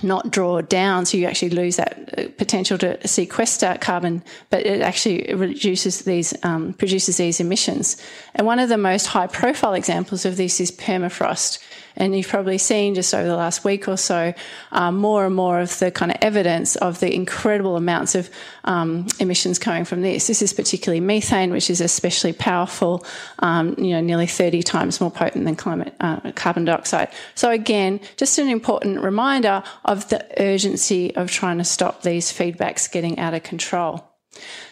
not 0.03 0.31
draw 0.31 0.62
down, 0.62 1.05
so 1.05 1.17
you 1.17 1.25
actually 1.25 1.50
lose 1.50 1.77
that 1.77 2.13
uh, 2.17 2.29
potential 2.38 2.77
to 2.77 3.08
sequester 3.08 3.77
carbon, 3.81 4.24
but 4.50 4.65
it 4.65 4.81
actually 4.81 5.34
reduces 5.34 6.03
these, 6.03 6.34
um, 6.43 6.74
produces 6.74 7.17
these 7.17 7.39
emissions. 7.39 7.98
And 8.36 8.46
one 8.46 8.60
of 8.60 8.69
the 8.69 8.77
most 8.77 9.08
high 9.08 9.27
profile 9.27 9.74
examples 9.74 10.25
of 10.25 10.38
this 10.38 10.60
is 10.60 10.72
permafrost. 10.72 11.60
And 12.00 12.15
you've 12.15 12.27
probably 12.27 12.58
seen 12.58 12.96
just 12.96 13.13
over 13.13 13.27
the 13.27 13.36
last 13.36 13.63
week 13.63 13.88
or 13.88 13.98
so 13.98 14.34
um, 14.72 14.98
more 14.98 15.25
and 15.25 15.36
more 15.36 15.60
of 15.60 15.77
the 15.79 15.91
kind 15.91 16.12
of 16.12 16.18
evidence 16.22 16.75
of 16.77 17.00
the 17.00 17.13
incredible 17.13 17.75
amounts 17.75 18.15
of 18.15 18.29
um, 18.63 19.08
emissions 19.20 19.60
coming 19.60 19.86
from 19.86 20.01
this. 20.01 20.27
This 20.27 20.41
is 20.41 20.53
particularly 20.53 21.01
methane, 21.01 21.51
which 21.51 21.70
is 21.70 21.82
especially 21.82 22.34
powerful, 22.34 23.06
um, 23.39 23.75
you 23.77 23.91
know, 23.91 24.01
nearly 24.01 24.27
30 24.27 24.63
times 24.63 25.01
more 25.01 25.12
potent 25.12 25.46
than 25.46 25.56
climate 25.56 25.94
uh, 26.00 26.32
carbon 26.32 26.65
dioxide. 26.65 27.10
So 27.36 27.51
again, 27.51 28.00
just 28.18 28.39
an 28.39 28.48
important 28.48 29.03
reminder 29.03 29.62
of 29.86 30.08
the 30.10 30.25
urgency 30.41 31.15
of 31.15 31.29
trying 31.29 31.58
to 31.58 31.65
stop 31.65 32.01
these 32.01 32.32
feedbacks 32.32 32.89
getting 32.89 33.20
out 33.20 33.34
of 33.34 33.44
control. 33.44 34.06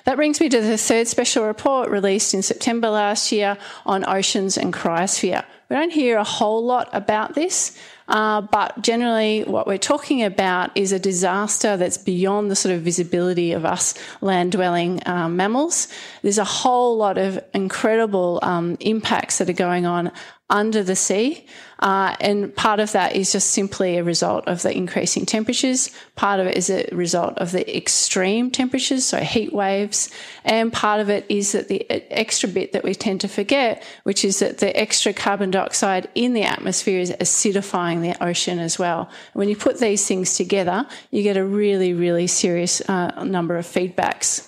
That 0.06 0.16
brings 0.16 0.40
me 0.40 0.50
to 0.50 0.62
the 0.62 0.78
third 0.78 1.08
special 1.08 1.46
report 1.46 1.90
released 1.90 2.34
in 2.34 2.42
September 2.42 2.90
last 2.90 3.32
year 3.32 3.58
on 3.86 4.08
oceans 4.08 4.58
and 4.58 4.74
cryosphere. 4.74 5.44
We 5.70 5.76
don't 5.76 5.92
hear 5.92 6.18
a 6.18 6.24
whole 6.24 6.66
lot 6.66 6.90
about 6.94 7.36
this, 7.36 7.78
uh, 8.08 8.40
but 8.40 8.82
generally, 8.82 9.44
what 9.44 9.68
we're 9.68 9.78
talking 9.78 10.24
about 10.24 10.72
is 10.76 10.94
a 10.94 11.00
disaster 11.00 11.76
that's 11.76 11.98
beyond 11.98 12.50
the 12.50 12.56
sort 12.56 12.74
of 12.74 12.82
visibility 12.82 13.52
of 13.52 13.66
us 13.66 13.94
land 14.22 14.54
dwelling 14.54 15.02
um, 15.06 15.36
mammals. 15.36 15.90
There's 16.22 16.38
a 16.38 16.46
whole 16.46 16.96
lot 16.96 17.18
of 17.18 17.44
incredible 17.54 18.40
um, 18.44 18.78
impacts 18.80 19.40
that 19.40 19.50
are 19.50 19.54
going 19.54 19.86
on 19.86 20.12
under 20.50 20.82
the 20.82 20.96
sea. 20.96 21.46
Uh, 21.80 22.16
and 22.22 22.56
part 22.56 22.80
of 22.80 22.92
that 22.94 23.16
is 23.16 23.32
just 23.32 23.52
simply 23.52 23.98
a 23.98 24.04
result 24.04 24.48
of 24.48 24.62
the 24.62 24.76
increasing 24.76 25.26
temperatures. 25.26 25.92
Part 26.16 26.40
of 26.40 26.48
it 26.48 26.58
is 26.58 26.70
a 26.70 26.88
result 26.92 27.38
of 27.38 27.52
the 27.52 27.78
extreme 27.78 28.50
temperatures, 28.50 29.06
so 29.06 29.20
heat 29.20 29.54
waves. 29.54 30.10
And 30.44 30.74
part 30.74 31.02
of 31.02 31.10
it 31.10 31.26
is 31.30 31.52
that 31.52 31.68
the 31.68 31.86
extra 32.12 32.50
bit 32.50 32.72
that 32.72 32.84
we 32.84 32.96
tend 32.96 33.22
to 33.22 33.28
forget, 33.28 33.84
which 34.04 34.26
is 34.26 34.40
that 34.40 34.58
the 34.58 34.76
extra 34.76 35.14
carbon 35.14 35.52
dioxide 35.52 36.10
in 36.16 36.34
the 36.34 36.44
atmosphere 36.44 37.00
is 37.00 37.12
acidifying 37.12 38.02
the 38.02 38.24
ocean 38.24 38.58
as 38.58 38.80
well. 38.80 39.10
When 39.34 39.50
you 39.50 39.56
put 39.56 39.80
these 39.80 40.08
things 40.08 40.36
together, 40.36 40.88
you 41.12 41.22
get 41.22 41.38
a 41.38 41.46
really, 41.46 41.94
really 41.94 42.28
serious 42.28 42.82
uh, 42.90 43.24
number 43.24 43.58
of 43.58 43.66
feedbacks. 43.66 44.47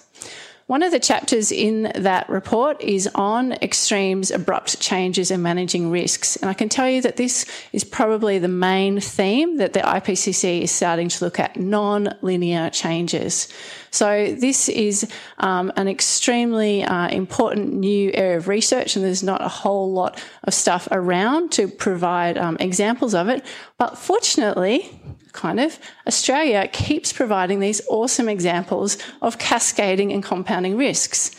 One 0.69 0.83
of 0.83 0.91
the 0.91 0.99
chapters 0.99 1.51
in 1.51 1.91
that 1.95 2.29
report 2.29 2.79
is 2.79 3.09
on 3.15 3.53
extremes, 3.53 4.29
abrupt 4.29 4.79
changes, 4.79 5.31
and 5.31 5.41
managing 5.41 5.89
risks. 5.89 6.35
And 6.35 6.47
I 6.47 6.53
can 6.53 6.69
tell 6.69 6.87
you 6.87 7.01
that 7.01 7.17
this 7.17 7.47
is 7.73 7.83
probably 7.83 8.37
the 8.37 8.49
main 8.49 8.99
theme 8.99 9.57
that 9.57 9.73
the 9.73 9.79
IPCC 9.79 10.61
is 10.61 10.69
starting 10.69 11.09
to 11.09 11.25
look 11.25 11.39
at 11.39 11.57
non 11.57 12.15
linear 12.21 12.69
changes. 12.69 13.47
So, 13.89 14.35
this 14.35 14.69
is 14.69 15.11
um, 15.39 15.71
an 15.75 15.87
extremely 15.87 16.83
uh, 16.83 17.07
important 17.07 17.73
new 17.73 18.11
area 18.13 18.37
of 18.37 18.47
research, 18.47 18.95
and 18.95 19.03
there's 19.03 19.23
not 19.23 19.41
a 19.41 19.47
whole 19.47 19.91
lot 19.91 20.23
of 20.43 20.53
stuff 20.53 20.87
around 20.91 21.51
to 21.53 21.67
provide 21.67 22.37
um, 22.37 22.57
examples 22.59 23.15
of 23.15 23.27
it. 23.27 23.43
But 23.79 23.97
fortunately, 23.97 25.01
kind 25.33 25.59
of, 25.59 25.79
Australia 26.07 26.67
keeps 26.71 27.13
providing 27.13 27.59
these 27.59 27.81
awesome 27.89 28.29
examples 28.29 28.97
of 29.21 29.37
cascading 29.37 30.11
and 30.11 30.23
compounding 30.23 30.77
risks. 30.77 31.35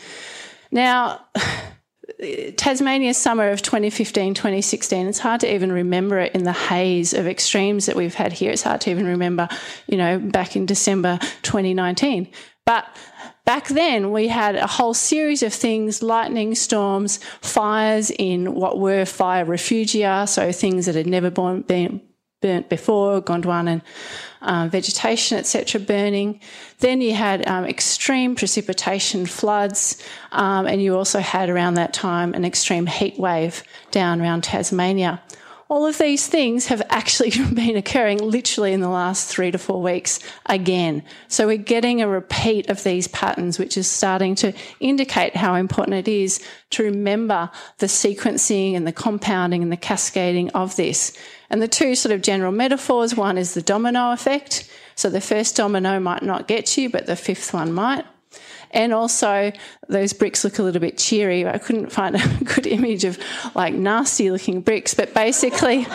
Now, 0.71 1.25
Tasmania's 2.55 3.17
summer 3.17 3.49
of 3.49 3.61
2015 3.61 4.33
2016, 4.35 5.07
it's 5.07 5.19
hard 5.19 5.41
to 5.41 5.53
even 5.53 5.71
remember 5.71 6.19
it 6.19 6.33
in 6.33 6.43
the 6.43 6.53
haze 6.53 7.13
of 7.13 7.27
extremes 7.27 7.87
that 7.87 7.95
we've 7.95 8.13
had 8.13 8.31
here. 8.31 8.51
It's 8.51 8.61
hard 8.61 8.81
to 8.81 8.91
even 8.91 9.07
remember, 9.07 9.49
you 9.87 9.97
know, 9.97 10.19
back 10.19 10.55
in 10.55 10.65
December 10.65 11.17
2019. 11.41 12.29
But 12.65 12.85
back 13.45 13.67
then 13.69 14.11
we 14.11 14.27
had 14.27 14.55
a 14.55 14.67
whole 14.67 14.93
series 14.93 15.41
of 15.41 15.53
things 15.53 16.03
lightning 16.03 16.53
storms, 16.53 17.17
fires 17.41 18.11
in 18.11 18.53
what 18.53 18.79
were 18.79 19.05
fire 19.05 19.45
refugia, 19.45 20.27
so 20.29 20.51
things 20.51 20.85
that 20.85 20.95
had 20.95 21.07
never 21.07 21.31
been 21.31 22.01
burnt 22.41 22.69
before, 22.69 23.21
Gondwana 23.21 23.81
um, 24.41 24.69
vegetation, 24.69 25.37
etc., 25.37 25.79
burning. 25.79 26.39
Then 26.79 27.01
you 27.01 27.13
had 27.13 27.47
um, 27.47 27.65
extreme 27.65 28.35
precipitation, 28.35 29.25
floods, 29.25 30.03
um, 30.31 30.65
and 30.65 30.81
you 30.81 30.97
also 30.97 31.19
had 31.19 31.49
around 31.49 31.75
that 31.75 31.93
time 31.93 32.33
an 32.33 32.43
extreme 32.43 32.87
heat 32.87 33.19
wave 33.19 33.63
down 33.91 34.21
around 34.21 34.43
Tasmania. 34.43 35.21
All 35.69 35.85
of 35.85 35.97
these 35.97 36.27
things 36.27 36.67
have 36.67 36.81
actually 36.89 37.29
been 37.53 37.77
occurring 37.77 38.17
literally 38.17 38.73
in 38.73 38.81
the 38.81 38.89
last 38.89 39.29
three 39.29 39.51
to 39.51 39.57
four 39.57 39.81
weeks 39.81 40.19
again. 40.47 41.01
So 41.29 41.47
we're 41.47 41.55
getting 41.55 42.01
a 42.01 42.09
repeat 42.09 42.69
of 42.69 42.83
these 42.83 43.07
patterns, 43.07 43.57
which 43.57 43.77
is 43.77 43.89
starting 43.89 44.35
to 44.35 44.51
indicate 44.81 45.37
how 45.37 45.55
important 45.55 45.95
it 45.95 46.09
is 46.09 46.45
to 46.71 46.83
remember 46.83 47.49
the 47.77 47.85
sequencing 47.85 48.75
and 48.75 48.85
the 48.85 48.91
compounding 48.91 49.63
and 49.63 49.71
the 49.71 49.77
cascading 49.77 50.49
of 50.49 50.75
this. 50.75 51.17
And 51.51 51.61
the 51.61 51.67
two 51.67 51.95
sort 51.95 52.13
of 52.15 52.21
general 52.21 52.53
metaphors 52.53 53.13
one 53.13 53.37
is 53.37 53.53
the 53.53 53.61
domino 53.61 54.13
effect. 54.13 54.69
So 54.95 55.09
the 55.09 55.19
first 55.19 55.57
domino 55.57 55.99
might 55.99 56.23
not 56.23 56.47
get 56.47 56.77
you, 56.77 56.89
but 56.89 57.07
the 57.07 57.17
fifth 57.17 57.53
one 57.53 57.73
might. 57.73 58.05
And 58.71 58.93
also, 58.93 59.51
those 59.89 60.13
bricks 60.13 60.45
look 60.45 60.59
a 60.59 60.63
little 60.63 60.79
bit 60.79 60.97
cheery. 60.97 61.45
I 61.45 61.57
couldn't 61.57 61.91
find 61.91 62.15
a 62.15 62.43
good 62.45 62.65
image 62.65 63.03
of 63.03 63.19
like 63.53 63.73
nasty 63.73 64.31
looking 64.31 64.61
bricks, 64.61 64.93
but 64.93 65.13
basically, 65.13 65.85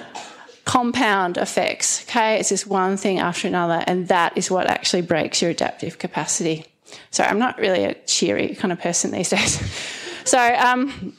compound 0.64 1.36
effects. 1.36 2.02
Okay, 2.04 2.40
it's 2.40 2.48
just 2.48 2.66
one 2.66 2.96
thing 2.96 3.18
after 3.18 3.46
another, 3.46 3.84
and 3.86 4.08
that 4.08 4.38
is 4.38 4.50
what 4.50 4.70
actually 4.70 5.02
breaks 5.02 5.42
your 5.42 5.50
adaptive 5.50 5.98
capacity. 5.98 6.64
So, 7.10 7.24
I'm 7.24 7.38
not 7.38 7.58
really 7.58 7.84
a 7.84 7.92
cheery 7.92 8.54
kind 8.54 8.72
of 8.72 8.80
person 8.80 9.10
these 9.10 9.28
days. 9.28 9.60
So, 10.26 10.38
um, 10.38 11.14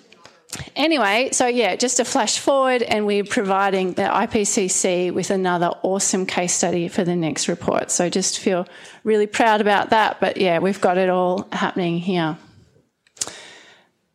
Anyway, 0.75 1.29
so 1.31 1.47
yeah, 1.47 1.75
just 1.75 1.99
a 1.99 2.05
flash 2.05 2.39
forward, 2.39 2.81
and 2.81 3.05
we're 3.05 3.23
providing 3.23 3.93
the 3.93 4.03
IPCC 4.03 5.13
with 5.13 5.29
another 5.29 5.71
awesome 5.83 6.25
case 6.25 6.53
study 6.53 6.87
for 6.87 7.03
the 7.03 7.15
next 7.15 7.47
report. 7.47 7.91
So 7.91 8.09
just 8.09 8.39
feel 8.39 8.67
really 9.03 9.27
proud 9.27 9.61
about 9.61 9.89
that. 9.91 10.19
But 10.19 10.37
yeah, 10.37 10.59
we've 10.59 10.81
got 10.81 10.97
it 10.97 11.09
all 11.09 11.47
happening 11.51 11.99
here. 11.99 12.37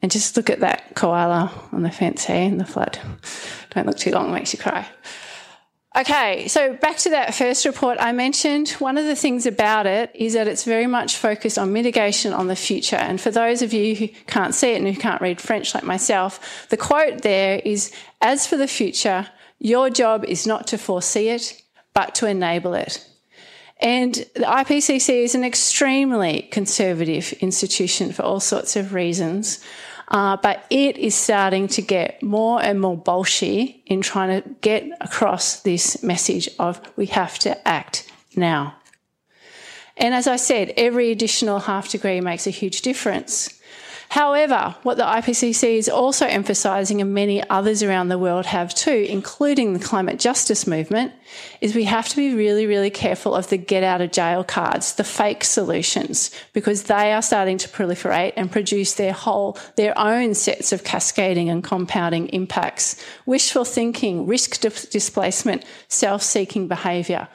And 0.03 0.11
just 0.11 0.37
look 0.37 0.49
at 0.49 0.61
that 0.61 0.95
koala 0.95 1.53
on 1.73 1.83
the 1.83 1.91
fence 1.91 2.25
here 2.25 2.37
in 2.37 2.59
the 2.59 2.65
flood. 2.65 2.99
Don't 3.71 3.87
look 3.87 3.99
too 3.99 4.11
long, 4.11 4.31
it 4.31 4.33
makes 4.33 4.53
you 4.53 4.59
cry. 4.59 4.89
Okay, 5.97 6.47
so 6.47 6.75
back 6.75 6.99
to 6.99 7.11
that 7.11 7.35
first 7.35 7.65
report 7.67 7.99
I 8.01 8.13
mentioned. 8.13 8.69
One 8.79 8.97
of 8.97 9.07
the 9.07 9.17
things 9.17 9.45
about 9.45 9.87
it 9.87 10.13
is 10.15 10.35
that 10.35 10.47
it's 10.47 10.63
very 10.63 10.87
much 10.87 11.17
focused 11.17 11.59
on 11.59 11.73
mitigation 11.73 12.33
on 12.33 12.47
the 12.47 12.55
future. 12.55 12.95
And 12.95 13.21
for 13.21 13.33
those 13.33 13.61
of 13.61 13.73
you 13.73 13.97
who 13.97 14.09
can't 14.29 14.55
see 14.55 14.71
it 14.71 14.77
and 14.77 14.87
who 14.87 15.01
can't 15.01 15.21
read 15.21 15.41
French 15.41 15.75
like 15.75 15.83
myself, 15.83 16.69
the 16.69 16.77
quote 16.77 17.23
there 17.23 17.61
is 17.65 17.93
As 18.21 18.47
for 18.47 18.57
the 18.57 18.69
future, 18.69 19.27
your 19.59 19.91
job 19.91 20.25
is 20.25 20.47
not 20.47 20.69
to 20.69 20.79
foresee 20.79 21.29
it, 21.29 21.61
but 21.93 22.15
to 22.17 22.27
enable 22.27 22.75
it. 22.75 23.05
And 23.81 24.15
the 24.15 24.47
IPCC 24.47 25.25
is 25.25 25.35
an 25.35 25.43
extremely 25.43 26.43
conservative 26.53 27.33
institution 27.41 28.13
for 28.13 28.23
all 28.23 28.39
sorts 28.39 28.77
of 28.77 28.95
reasons. 28.95 29.65
Uh, 30.11 30.37
but 30.39 30.65
it 30.71 30.97
is 30.97 31.15
starting 31.15 31.69
to 31.69 31.81
get 31.81 32.21
more 32.23 32.61
and 32.61 32.81
more 32.81 32.99
bolshy 32.99 33.83
in 33.87 34.01
trying 34.01 34.43
to 34.43 34.49
get 34.61 34.85
across 35.01 35.61
this 35.61 36.03
message 36.03 36.49
of 36.59 36.81
we 36.97 37.07
have 37.07 37.39
to 37.39 37.69
act 37.69 38.11
now. 38.35 38.75
And 39.97 40.15
as 40.15 40.27
I 40.27 40.37
said, 40.37 40.73
every 40.77 41.13
additional 41.13 41.61
half 41.61 41.91
degree 41.91 42.21
makes 42.21 42.47
a 42.47 42.51
huge 42.51 42.81
difference. 42.81 43.60
However, 44.11 44.75
what 44.83 44.97
the 44.97 45.05
IPCC 45.05 45.79
is 45.79 45.89
also 45.89 46.27
emphasising, 46.27 47.01
and 47.01 47.15
many 47.15 47.49
others 47.49 47.81
around 47.81 48.09
the 48.09 48.19
world 48.19 48.45
have 48.47 48.75
too, 48.75 49.07
including 49.09 49.73
the 49.73 49.79
climate 49.79 50.19
justice 50.19 50.67
movement, 50.67 51.13
is 51.61 51.77
we 51.77 51.85
have 51.85 52.09
to 52.09 52.17
be 52.17 52.35
really, 52.35 52.67
really 52.67 52.91
careful 52.91 53.37
of 53.37 53.49
the 53.51 53.57
get 53.57 53.85
out 53.85 54.01
of 54.01 54.11
jail 54.11 54.43
cards, 54.43 54.95
the 54.95 55.05
fake 55.05 55.45
solutions, 55.45 56.33
because 56.53 56.83
they 56.85 57.13
are 57.13 57.23
starting 57.23 57.57
to 57.59 57.69
proliferate 57.69 58.33
and 58.35 58.51
produce 58.51 58.95
their 58.95 59.13
whole, 59.13 59.57
their 59.77 59.97
own 59.97 60.35
sets 60.35 60.73
of 60.73 60.83
cascading 60.83 61.49
and 61.49 61.63
compounding 61.63 62.27
impacts. 62.31 62.97
Wishful 63.27 63.65
thinking, 63.65 64.27
risk 64.27 64.61
displacement, 64.61 65.65
self 65.87 66.21
seeking 66.21 66.67
behaviour. 66.67 67.29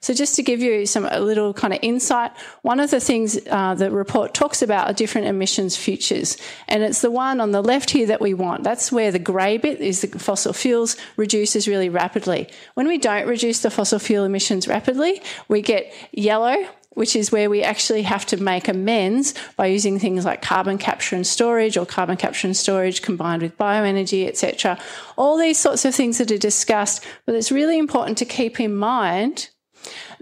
So 0.00 0.14
just 0.14 0.34
to 0.36 0.42
give 0.42 0.60
you 0.60 0.86
some 0.86 1.06
a 1.10 1.20
little 1.20 1.52
kind 1.52 1.74
of 1.74 1.78
insight, 1.82 2.32
one 2.62 2.80
of 2.80 2.90
the 2.90 3.00
things 3.00 3.38
uh, 3.50 3.74
the 3.74 3.90
report 3.90 4.32
talks 4.32 4.62
about 4.62 4.88
are 4.88 4.94
different 4.94 5.26
emissions 5.26 5.76
futures, 5.76 6.38
and 6.68 6.82
it's 6.82 7.02
the 7.02 7.10
one 7.10 7.38
on 7.40 7.52
the 7.52 7.62
left 7.62 7.90
here 7.90 8.06
that 8.06 8.20
we 8.20 8.32
want. 8.32 8.64
That's 8.64 8.90
where 8.90 9.12
the 9.12 9.18
grey 9.18 9.58
bit 9.58 9.80
is 9.80 10.00
the 10.00 10.18
fossil 10.18 10.54
fuels 10.54 10.96
reduces 11.18 11.68
really 11.68 11.90
rapidly. 11.90 12.48
When 12.74 12.88
we 12.88 12.96
don't 12.96 13.28
reduce 13.28 13.60
the 13.60 13.70
fossil 13.70 13.98
fuel 13.98 14.24
emissions 14.24 14.66
rapidly, 14.66 15.22
we 15.48 15.62
get 15.62 15.92
yellow 16.12 16.66
which 16.94 17.14
is 17.14 17.30
where 17.30 17.48
we 17.48 17.62
actually 17.62 18.02
have 18.02 18.26
to 18.26 18.36
make 18.36 18.66
amends 18.66 19.32
by 19.56 19.66
using 19.66 19.98
things 19.98 20.24
like 20.24 20.42
carbon 20.42 20.76
capture 20.76 21.14
and 21.14 21.26
storage 21.26 21.76
or 21.76 21.86
carbon 21.86 22.16
capture 22.16 22.48
and 22.48 22.56
storage 22.56 23.00
combined 23.00 23.42
with 23.42 23.56
bioenergy, 23.56 24.26
etc. 24.26 24.76
All 25.16 25.38
these 25.38 25.56
sorts 25.56 25.84
of 25.84 25.94
things 25.94 26.18
that 26.18 26.32
are 26.32 26.36
discussed, 26.36 27.04
but 27.26 27.36
it's 27.36 27.52
really 27.52 27.78
important 27.78 28.18
to 28.18 28.24
keep 28.24 28.58
in 28.58 28.74
mind 28.74 29.50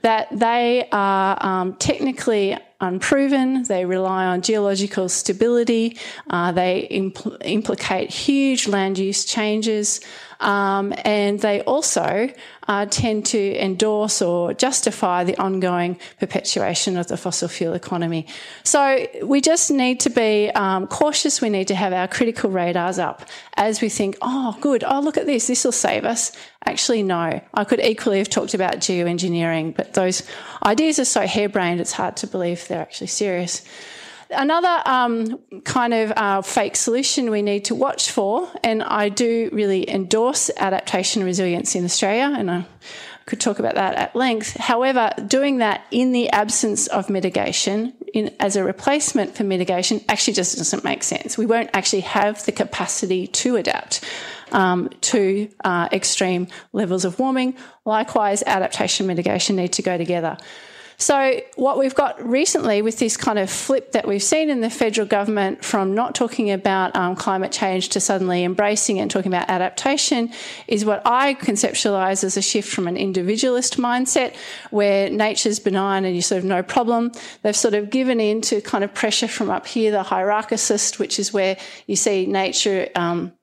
that 0.02 0.28
they 0.30 0.88
are 0.92 1.36
um, 1.40 1.74
technically 1.76 2.56
unproven. 2.80 3.64
They 3.64 3.84
rely 3.84 4.26
on 4.26 4.42
geological 4.42 5.08
stability. 5.08 5.98
Uh, 6.30 6.52
they 6.52 6.86
impl- 6.90 7.36
implicate 7.44 8.10
huge 8.10 8.68
land 8.68 8.98
use 8.98 9.24
changes. 9.24 10.00
Um, 10.40 10.94
and 11.04 11.40
they 11.40 11.62
also 11.62 12.30
uh, 12.68 12.86
tend 12.86 13.26
to 13.26 13.58
endorse 13.60 14.22
or 14.22 14.54
justify 14.54 15.24
the 15.24 15.36
ongoing 15.36 15.98
perpetuation 16.20 16.96
of 16.96 17.08
the 17.08 17.16
fossil 17.16 17.48
fuel 17.48 17.74
economy. 17.74 18.26
So 18.62 19.06
we 19.24 19.40
just 19.40 19.70
need 19.70 20.00
to 20.00 20.10
be 20.10 20.50
um, 20.50 20.86
cautious. 20.86 21.40
We 21.40 21.48
need 21.48 21.68
to 21.68 21.74
have 21.74 21.92
our 21.92 22.06
critical 22.06 22.50
radars 22.50 22.98
up 22.98 23.24
as 23.56 23.80
we 23.80 23.88
think, 23.88 24.16
oh, 24.22 24.56
good, 24.60 24.84
oh, 24.86 25.00
look 25.00 25.16
at 25.16 25.26
this, 25.26 25.48
this 25.48 25.64
will 25.64 25.72
save 25.72 26.04
us. 26.04 26.32
Actually, 26.64 27.02
no. 27.02 27.40
I 27.54 27.64
could 27.64 27.80
equally 27.80 28.18
have 28.18 28.28
talked 28.28 28.54
about 28.54 28.76
geoengineering, 28.76 29.74
but 29.74 29.94
those 29.94 30.22
ideas 30.64 30.98
are 30.98 31.04
so 31.04 31.26
harebrained, 31.26 31.80
it's 31.80 31.92
hard 31.92 32.16
to 32.18 32.26
believe 32.26 32.68
they're 32.68 32.80
actually 32.80 33.06
serious. 33.08 33.64
Another 34.30 34.82
um, 34.84 35.38
kind 35.64 35.94
of 35.94 36.12
uh, 36.14 36.42
fake 36.42 36.76
solution 36.76 37.30
we 37.30 37.40
need 37.40 37.64
to 37.66 37.74
watch 37.74 38.10
for, 38.10 38.48
and 38.62 38.82
I 38.82 39.08
do 39.08 39.48
really 39.52 39.88
endorse 39.88 40.50
adaptation 40.58 41.24
resilience 41.24 41.74
in 41.74 41.84
Australia, 41.84 42.34
and 42.36 42.50
I 42.50 42.66
could 43.24 43.40
talk 43.40 43.58
about 43.58 43.76
that 43.76 43.94
at 43.94 44.14
length. 44.14 44.54
However, 44.56 45.12
doing 45.26 45.58
that 45.58 45.86
in 45.90 46.12
the 46.12 46.28
absence 46.30 46.88
of 46.88 47.08
mitigation, 47.08 47.94
in, 48.12 48.34
as 48.38 48.56
a 48.56 48.64
replacement 48.64 49.34
for 49.34 49.44
mitigation, 49.44 50.02
actually 50.10 50.34
just 50.34 50.58
doesn't 50.58 50.84
make 50.84 51.02
sense. 51.02 51.38
We 51.38 51.46
won't 51.46 51.70
actually 51.72 52.00
have 52.00 52.44
the 52.44 52.52
capacity 52.52 53.26
to 53.28 53.56
adapt. 53.56 54.04
Um, 54.50 54.88
to 55.02 55.50
uh, 55.62 55.90
extreme 55.92 56.46
levels 56.72 57.04
of 57.04 57.18
warming. 57.18 57.54
Likewise, 57.84 58.42
adaptation 58.46 59.06
mitigation 59.06 59.56
need 59.56 59.74
to 59.74 59.82
go 59.82 59.98
together. 59.98 60.38
So, 61.00 61.40
what 61.54 61.78
we've 61.78 61.94
got 61.94 62.20
recently 62.28 62.82
with 62.82 62.98
this 62.98 63.16
kind 63.16 63.38
of 63.38 63.48
flip 63.48 63.92
that 63.92 64.08
we've 64.08 64.22
seen 64.22 64.50
in 64.50 64.62
the 64.62 64.68
federal 64.68 65.06
government 65.06 65.64
from 65.64 65.94
not 65.94 66.16
talking 66.16 66.50
about 66.50 66.96
um, 66.96 67.14
climate 67.14 67.52
change 67.52 67.90
to 67.90 68.00
suddenly 68.00 68.42
embracing 68.42 68.96
it 68.96 69.02
and 69.02 69.10
talking 69.10 69.32
about 69.32 69.48
adaptation 69.48 70.32
is 70.66 70.84
what 70.84 71.00
I 71.04 71.34
conceptualize 71.34 72.24
as 72.24 72.36
a 72.36 72.42
shift 72.42 72.68
from 72.68 72.88
an 72.88 72.96
individualist 72.96 73.76
mindset 73.76 74.34
where 74.70 75.08
nature's 75.08 75.60
benign 75.60 76.04
and 76.04 76.16
you 76.16 76.20
sort 76.20 76.40
of 76.40 76.44
no 76.44 76.64
problem. 76.64 77.12
They've 77.42 77.54
sort 77.54 77.74
of 77.74 77.90
given 77.90 78.18
in 78.18 78.40
to 78.42 78.60
kind 78.60 78.82
of 78.82 78.92
pressure 78.92 79.28
from 79.28 79.50
up 79.50 79.68
here, 79.68 79.92
the 79.92 80.02
hierarchicist, 80.02 80.98
which 80.98 81.20
is 81.20 81.32
where 81.32 81.58
you 81.86 81.94
see 81.94 82.26
nature. 82.26 82.88
Um, 82.96 83.37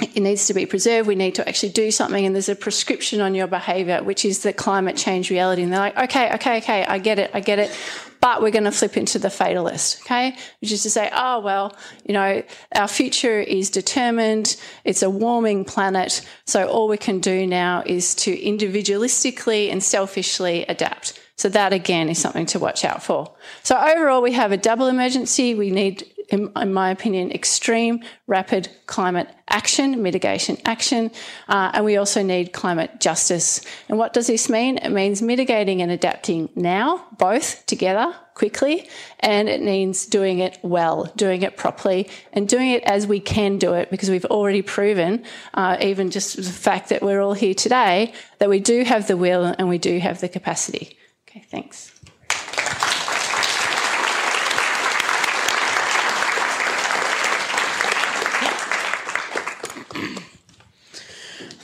it 0.00 0.20
needs 0.20 0.46
to 0.46 0.54
be 0.54 0.66
preserved. 0.66 1.08
We 1.08 1.14
need 1.14 1.34
to 1.36 1.48
actually 1.48 1.70
do 1.70 1.90
something. 1.90 2.24
And 2.24 2.34
there's 2.34 2.48
a 2.48 2.54
prescription 2.54 3.20
on 3.20 3.34
your 3.34 3.46
behavior, 3.46 4.02
which 4.02 4.24
is 4.24 4.42
the 4.42 4.52
climate 4.52 4.96
change 4.96 5.30
reality. 5.30 5.62
And 5.62 5.72
they're 5.72 5.80
like, 5.80 5.98
okay, 5.98 6.32
okay, 6.34 6.58
okay, 6.58 6.84
I 6.84 6.98
get 6.98 7.18
it, 7.18 7.30
I 7.34 7.40
get 7.40 7.58
it. 7.58 7.76
But 8.20 8.42
we're 8.42 8.50
going 8.50 8.64
to 8.64 8.72
flip 8.72 8.96
into 8.96 9.18
the 9.18 9.30
fatalist, 9.30 10.00
okay? 10.02 10.36
Which 10.60 10.72
is 10.72 10.82
to 10.82 10.90
say, 10.90 11.08
oh, 11.12 11.40
well, 11.40 11.76
you 12.04 12.14
know, 12.14 12.42
our 12.74 12.88
future 12.88 13.40
is 13.40 13.70
determined. 13.70 14.56
It's 14.84 15.02
a 15.02 15.10
warming 15.10 15.64
planet. 15.64 16.26
So 16.44 16.66
all 16.66 16.88
we 16.88 16.96
can 16.96 17.20
do 17.20 17.46
now 17.46 17.84
is 17.86 18.14
to 18.16 18.36
individualistically 18.36 19.70
and 19.70 19.82
selfishly 19.82 20.64
adapt. 20.66 21.20
So 21.36 21.48
that 21.50 21.72
again 21.72 22.08
is 22.08 22.18
something 22.18 22.46
to 22.46 22.58
watch 22.58 22.84
out 22.84 23.04
for. 23.04 23.32
So 23.62 23.76
overall, 23.78 24.20
we 24.20 24.32
have 24.32 24.50
a 24.50 24.56
double 24.56 24.88
emergency. 24.88 25.54
We 25.54 25.70
need 25.70 26.04
in, 26.28 26.52
in 26.56 26.72
my 26.72 26.90
opinion, 26.90 27.32
extreme 27.32 28.02
rapid 28.26 28.68
climate 28.86 29.28
action, 29.48 30.02
mitigation 30.02 30.58
action, 30.66 31.10
uh, 31.48 31.70
and 31.72 31.84
we 31.84 31.96
also 31.96 32.22
need 32.22 32.52
climate 32.52 33.00
justice. 33.00 33.62
And 33.88 33.98
what 33.98 34.12
does 34.12 34.26
this 34.26 34.50
mean? 34.50 34.76
It 34.78 34.90
means 34.90 35.22
mitigating 35.22 35.80
and 35.80 35.90
adapting 35.90 36.50
now, 36.54 37.06
both 37.16 37.64
together, 37.64 38.14
quickly, 38.34 38.88
and 39.20 39.48
it 39.48 39.62
means 39.62 40.06
doing 40.06 40.38
it 40.38 40.58
well, 40.62 41.10
doing 41.16 41.42
it 41.42 41.56
properly, 41.56 42.08
and 42.32 42.46
doing 42.46 42.70
it 42.70 42.82
as 42.84 43.06
we 43.06 43.20
can 43.20 43.58
do 43.58 43.72
it 43.72 43.90
because 43.90 44.10
we've 44.10 44.26
already 44.26 44.62
proven, 44.62 45.24
uh, 45.54 45.78
even 45.80 46.10
just 46.10 46.36
the 46.36 46.42
fact 46.42 46.90
that 46.90 47.02
we're 47.02 47.20
all 47.20 47.34
here 47.34 47.54
today, 47.54 48.12
that 48.38 48.50
we 48.50 48.60
do 48.60 48.84
have 48.84 49.08
the 49.08 49.16
will 49.16 49.44
and 49.44 49.68
we 49.68 49.78
do 49.78 49.98
have 49.98 50.20
the 50.20 50.28
capacity. 50.28 50.96
Okay, 51.28 51.44
thanks. 51.50 51.97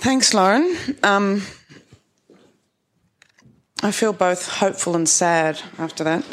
Thanks, 0.04 0.34
Lauren. 0.34 0.76
Um, 1.02 1.40
I 3.82 3.90
feel 3.90 4.12
both 4.12 4.46
hopeful 4.46 4.96
and 4.96 5.08
sad 5.08 5.58
after 5.78 6.04
that 6.04 6.26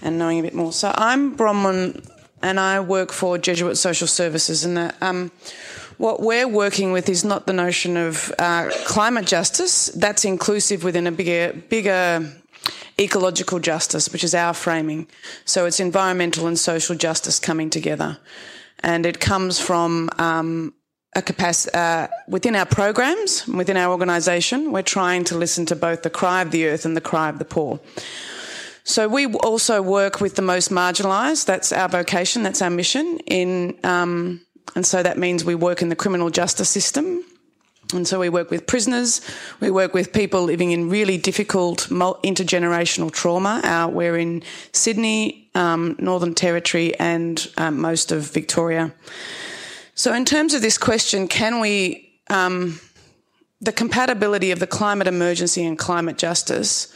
and 0.00 0.18
knowing 0.18 0.38
a 0.38 0.42
bit 0.42 0.54
more. 0.54 0.72
So 0.72 0.90
I'm 0.94 1.36
Bronwyn 1.36 2.08
and 2.42 2.58
I 2.58 2.80
work 2.80 3.12
for 3.12 3.36
Jesuit 3.36 3.76
Social 3.76 4.06
Services 4.06 4.64
and 4.64 4.78
that 4.78 4.96
um, 5.02 5.30
what 5.98 6.20
we're 6.20 6.48
working 6.48 6.90
with 6.90 7.10
is 7.10 7.22
not 7.22 7.46
the 7.46 7.52
notion 7.52 7.98
of 7.98 8.32
uh, 8.38 8.70
climate 8.86 9.26
justice. 9.26 9.88
That's 9.88 10.24
inclusive 10.24 10.82
within 10.82 11.06
a 11.06 11.12
bigger, 11.12 11.52
bigger 11.68 12.32
ecological 12.98 13.58
justice, 13.58 14.10
which 14.10 14.24
is 14.24 14.34
our 14.34 14.54
framing. 14.54 15.06
So 15.44 15.66
it's 15.66 15.80
environmental 15.80 16.46
and 16.46 16.58
social 16.58 16.96
justice 16.96 17.38
coming 17.38 17.68
together. 17.68 18.16
And 18.80 19.04
it 19.04 19.20
comes 19.20 19.60
from 19.60 20.08
um, 20.16 20.72
a 21.14 21.22
capacity 21.22 21.74
uh, 21.74 22.08
within 22.26 22.56
our 22.56 22.66
programs, 22.66 23.46
within 23.46 23.76
our 23.76 23.92
organisation. 23.92 24.72
We're 24.72 24.82
trying 24.82 25.24
to 25.24 25.36
listen 25.36 25.66
to 25.66 25.76
both 25.76 26.02
the 26.02 26.10
cry 26.10 26.42
of 26.42 26.50
the 26.50 26.66
earth 26.66 26.84
and 26.84 26.96
the 26.96 27.02
cry 27.02 27.28
of 27.28 27.38
the 27.38 27.44
poor. 27.44 27.80
So 28.84 29.08
we 29.08 29.26
also 29.26 29.80
work 29.82 30.20
with 30.20 30.34
the 30.34 30.42
most 30.42 30.70
marginalised. 30.70 31.44
That's 31.46 31.72
our 31.72 31.88
vocation. 31.88 32.42
That's 32.42 32.62
our 32.62 32.70
mission. 32.70 33.18
In 33.26 33.78
um, 33.84 34.40
and 34.74 34.86
so 34.86 35.02
that 35.02 35.18
means 35.18 35.44
we 35.44 35.54
work 35.54 35.82
in 35.82 35.88
the 35.88 35.96
criminal 35.96 36.30
justice 36.30 36.68
system. 36.68 37.24
And 37.92 38.08
so 38.08 38.18
we 38.18 38.30
work 38.30 38.50
with 38.50 38.66
prisoners, 38.66 39.20
we 39.60 39.70
work 39.70 39.92
with 39.92 40.14
people 40.14 40.42
living 40.44 40.70
in 40.70 40.88
really 40.88 41.18
difficult 41.18 41.88
intergenerational 41.90 43.12
trauma. 43.12 43.60
Uh, 43.62 43.90
we're 43.92 44.16
in 44.16 44.42
Sydney, 44.72 45.50
um, 45.54 45.96
Northern 45.98 46.34
Territory, 46.34 46.98
and 46.98 47.46
um, 47.58 47.78
most 47.78 48.10
of 48.10 48.30
Victoria. 48.30 48.94
So, 50.02 50.12
in 50.12 50.24
terms 50.24 50.52
of 50.52 50.62
this 50.62 50.78
question, 50.78 51.28
can 51.28 51.60
we, 51.60 52.10
um, 52.28 52.80
the 53.60 53.70
compatibility 53.70 54.50
of 54.50 54.58
the 54.58 54.66
climate 54.66 55.06
emergency 55.06 55.64
and 55.64 55.78
climate 55.78 56.18
justice, 56.18 56.92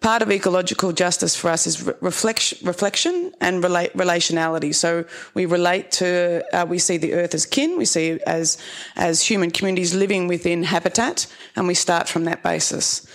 part 0.00 0.20
of 0.20 0.30
ecological 0.30 0.92
justice 0.92 1.34
for 1.34 1.48
us 1.48 1.66
is 1.66 1.82
re- 1.82 1.94
reflection, 2.02 2.58
reflection 2.62 3.32
and 3.40 3.64
relate, 3.64 3.94
relationality. 3.94 4.74
So 4.74 5.06
we 5.32 5.46
relate 5.46 5.90
to, 5.92 6.44
uh, 6.52 6.66
we 6.68 6.78
see 6.78 6.98
the 6.98 7.14
earth 7.14 7.34
as 7.34 7.46
kin, 7.46 7.78
we 7.78 7.86
see 7.86 8.08
it 8.08 8.22
as, 8.26 8.58
as 8.94 9.22
human 9.22 9.50
communities 9.50 9.94
living 9.94 10.28
within 10.28 10.64
habitat, 10.64 11.26
and 11.56 11.66
we 11.66 11.72
start 11.72 12.10
from 12.10 12.24
that 12.24 12.42
basis. 12.42 13.06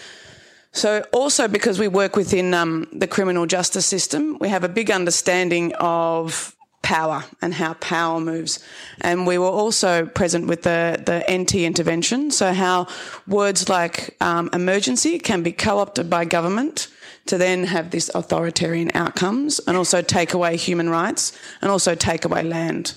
So, 0.71 1.05
also 1.13 1.47
because 1.47 1.77
we 1.77 1.87
work 1.87 2.15
within 2.15 2.55
um, 2.55 2.87
the 2.91 3.05
criminal 3.05 3.45
justice 3.45 3.85
system, 3.85 4.39
we 4.39 4.49
have 4.49 4.63
a 4.63 4.69
big 4.69 4.89
understanding 4.89 5.71
of 5.75 6.54
power 6.85 7.25
and 7.41 7.55
how 7.55 7.73
power 7.73 8.21
moves. 8.21 8.63
And 9.01 9.25
we 9.25 9.39
were 9.39 9.47
also 9.47 10.05
present 10.05 10.45
with 10.45 10.61
the, 10.61 11.01
the 11.03 11.25
NT 11.29 11.55
intervention, 11.55 12.29
so 12.29 12.53
how 12.53 12.87
words 13.27 13.67
like 13.67 14.15
um, 14.21 14.51
emergency 14.53 15.17
can 15.17 15.41
be 15.41 15.51
co 15.51 15.79
opted 15.79 16.09
by 16.09 16.25
government 16.25 16.87
to 17.25 17.39
then 17.39 17.63
have 17.63 17.89
this 17.89 18.11
authoritarian 18.13 18.91
outcomes 18.93 19.59
and 19.67 19.75
also 19.75 20.03
take 20.03 20.33
away 20.33 20.55
human 20.57 20.87
rights 20.87 21.35
and 21.59 21.71
also 21.71 21.95
take 21.95 22.23
away 22.23 22.43
land. 22.43 22.93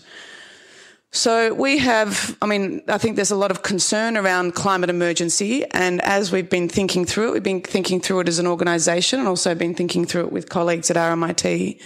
So 1.11 1.55
we 1.55 1.79
have, 1.79 2.37
I 2.43 2.47
mean, 2.47 2.83
I 2.89 2.99
think 2.99 3.17
there's 3.17 3.31
a 3.31 3.37
lot 3.37 3.51
of 3.51 3.63
concern 3.63 4.19
around 4.19 4.55
climate 4.55 4.91
emergency. 4.91 5.65
And 5.71 6.03
as 6.03 6.31
we've 6.31 6.51
been 6.51 6.69
thinking 6.69 7.07
through 7.07 7.29
it, 7.29 7.33
we've 7.33 7.43
been 7.43 7.63
thinking 7.63 8.03
through 8.03 8.21
it 8.21 8.29
as 8.29 8.39
an 8.39 8.47
organisation 8.47 9.19
and 9.19 9.27
also 9.27 9.55
been 9.55 9.75
thinking 9.75 10.05
through 10.05 10.27
it 10.27 10.33
with 10.33 10.51
colleagues 10.51 10.91
at 10.91 10.99
RMIT, 10.99 11.81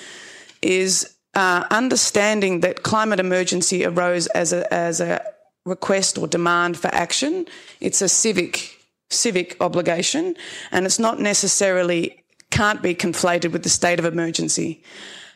is 0.63 1.15
uh, 1.35 1.65
understanding 1.71 2.61
that 2.61 2.83
climate 2.83 3.21
emergency 3.21 3.85
arose 3.85 4.27
as 4.29 4.53
a, 4.53 4.73
as 4.73 5.01
a 5.01 5.25
request 5.65 6.19
or 6.19 6.27
demand 6.27 6.77
for 6.77 6.89
action. 6.89 7.47
It's 7.81 8.03
a 8.03 8.09
civic 8.09 8.79
civic 9.11 9.57
obligation, 9.61 10.35
and 10.71 10.87
it's 10.87 10.99
not 10.99 11.21
necessarily 11.21 12.25
can't 12.51 12.83
be 12.83 12.95
conflated 12.95 13.53
with 13.53 13.63
the 13.63 13.69
state 13.69 13.99
of 13.99 14.05
emergency. 14.05 14.83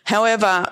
However, 0.05 0.67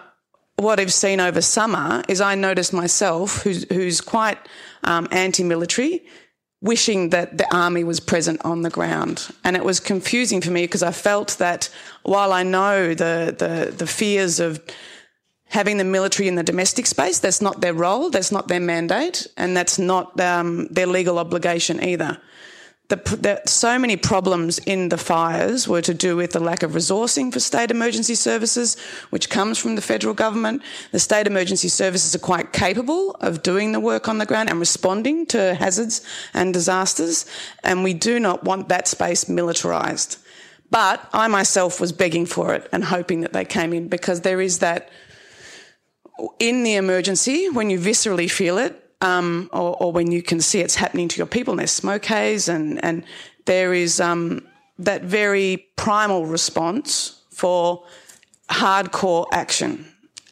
what 0.56 0.80
I've 0.80 0.92
seen 0.92 1.20
over 1.20 1.40
summer 1.40 2.02
is 2.08 2.20
I 2.20 2.34
noticed 2.34 2.72
myself, 2.72 3.42
who's, 3.42 3.66
who's 3.70 4.00
quite 4.00 4.38
um, 4.84 5.08
anti-military, 5.10 6.04
wishing 6.60 7.10
that 7.10 7.36
the 7.36 7.54
army 7.54 7.84
was 7.84 8.00
present 8.00 8.40
on 8.44 8.62
the 8.62 8.70
ground. 8.70 9.28
And 9.42 9.56
it 9.56 9.64
was 9.64 9.80
confusing 9.80 10.40
for 10.40 10.50
me 10.50 10.62
because 10.62 10.82
I 10.82 10.92
felt 10.92 11.36
that 11.38 11.68
while 12.04 12.32
I 12.32 12.42
know 12.42 12.94
the, 12.94 13.34
the, 13.36 13.74
the 13.76 13.86
fears 13.86 14.40
of 14.40 14.62
having 15.54 15.78
the 15.78 15.84
military 15.84 16.28
in 16.28 16.34
the 16.34 16.42
domestic 16.42 16.86
space, 16.86 17.18
that's 17.18 17.40
not 17.40 17.60
their 17.62 17.72
role, 17.72 18.10
that's 18.10 18.30
not 18.30 18.48
their 18.48 18.60
mandate, 18.60 19.26
and 19.36 19.56
that's 19.56 19.78
not 19.78 20.20
um, 20.20 20.66
their 20.66 20.86
legal 20.86 21.18
obligation 21.18 21.82
either 21.82 22.20
the, 22.88 22.96
the, 22.96 23.42
so 23.46 23.78
many 23.78 23.96
problems 23.96 24.58
in 24.58 24.90
the 24.90 24.98
fires 24.98 25.66
were 25.66 25.80
to 25.80 25.94
do 25.94 26.16
with 26.16 26.32
the 26.32 26.40
lack 26.40 26.62
of 26.62 26.72
resourcing 26.72 27.32
for 27.32 27.40
state 27.40 27.70
emergency 27.70 28.14
services, 28.14 28.76
which 29.08 29.30
comes 29.30 29.58
from 29.58 29.74
the 29.74 29.80
federal 29.80 30.12
government. 30.12 30.62
The 30.92 30.98
state 30.98 31.26
emergency 31.26 31.68
services 31.68 32.14
are 32.14 32.18
quite 32.18 32.52
capable 32.52 33.12
of 33.22 33.42
doing 33.42 33.72
the 33.72 33.80
work 33.80 34.06
on 34.06 34.18
the 34.18 34.26
ground 34.26 34.50
and 34.50 34.60
responding 34.60 35.24
to 35.26 35.54
hazards 35.54 36.02
and 36.34 36.52
disasters, 36.52 37.24
and 37.62 37.82
we 37.82 37.94
do 37.94 38.20
not 38.20 38.44
want 38.44 38.68
that 38.68 38.86
space 38.86 39.24
militarised. 39.24 40.18
But 40.70 41.08
I 41.12 41.26
myself 41.28 41.80
was 41.80 41.92
begging 41.92 42.26
for 42.26 42.52
it 42.52 42.68
and 42.70 42.84
hoping 42.84 43.22
that 43.22 43.32
they 43.32 43.44
came 43.44 43.72
in 43.72 43.88
because 43.88 44.20
there 44.20 44.40
is 44.40 44.58
that 44.58 44.90
in 46.38 46.62
the 46.62 46.74
emergency 46.74 47.48
when 47.50 47.70
you 47.70 47.78
viscerally 47.78 48.30
feel 48.30 48.58
it 48.58 48.80
um, 49.00 49.50
or, 49.52 49.76
or, 49.82 49.92
when 49.92 50.10
you 50.10 50.22
can 50.22 50.40
see 50.40 50.60
it's 50.60 50.76
happening 50.76 51.08
to 51.08 51.18
your 51.18 51.26
people. 51.26 51.52
And 51.52 51.60
there's 51.60 51.72
smoke 51.72 52.04
haze, 52.04 52.48
and, 52.48 52.82
and 52.82 53.04
there 53.44 53.74
is 53.74 54.00
um, 54.00 54.46
that 54.78 55.02
very 55.02 55.68
primal 55.76 56.24
response 56.26 57.22
for 57.30 57.84
hardcore 58.48 59.26
action. 59.32 59.86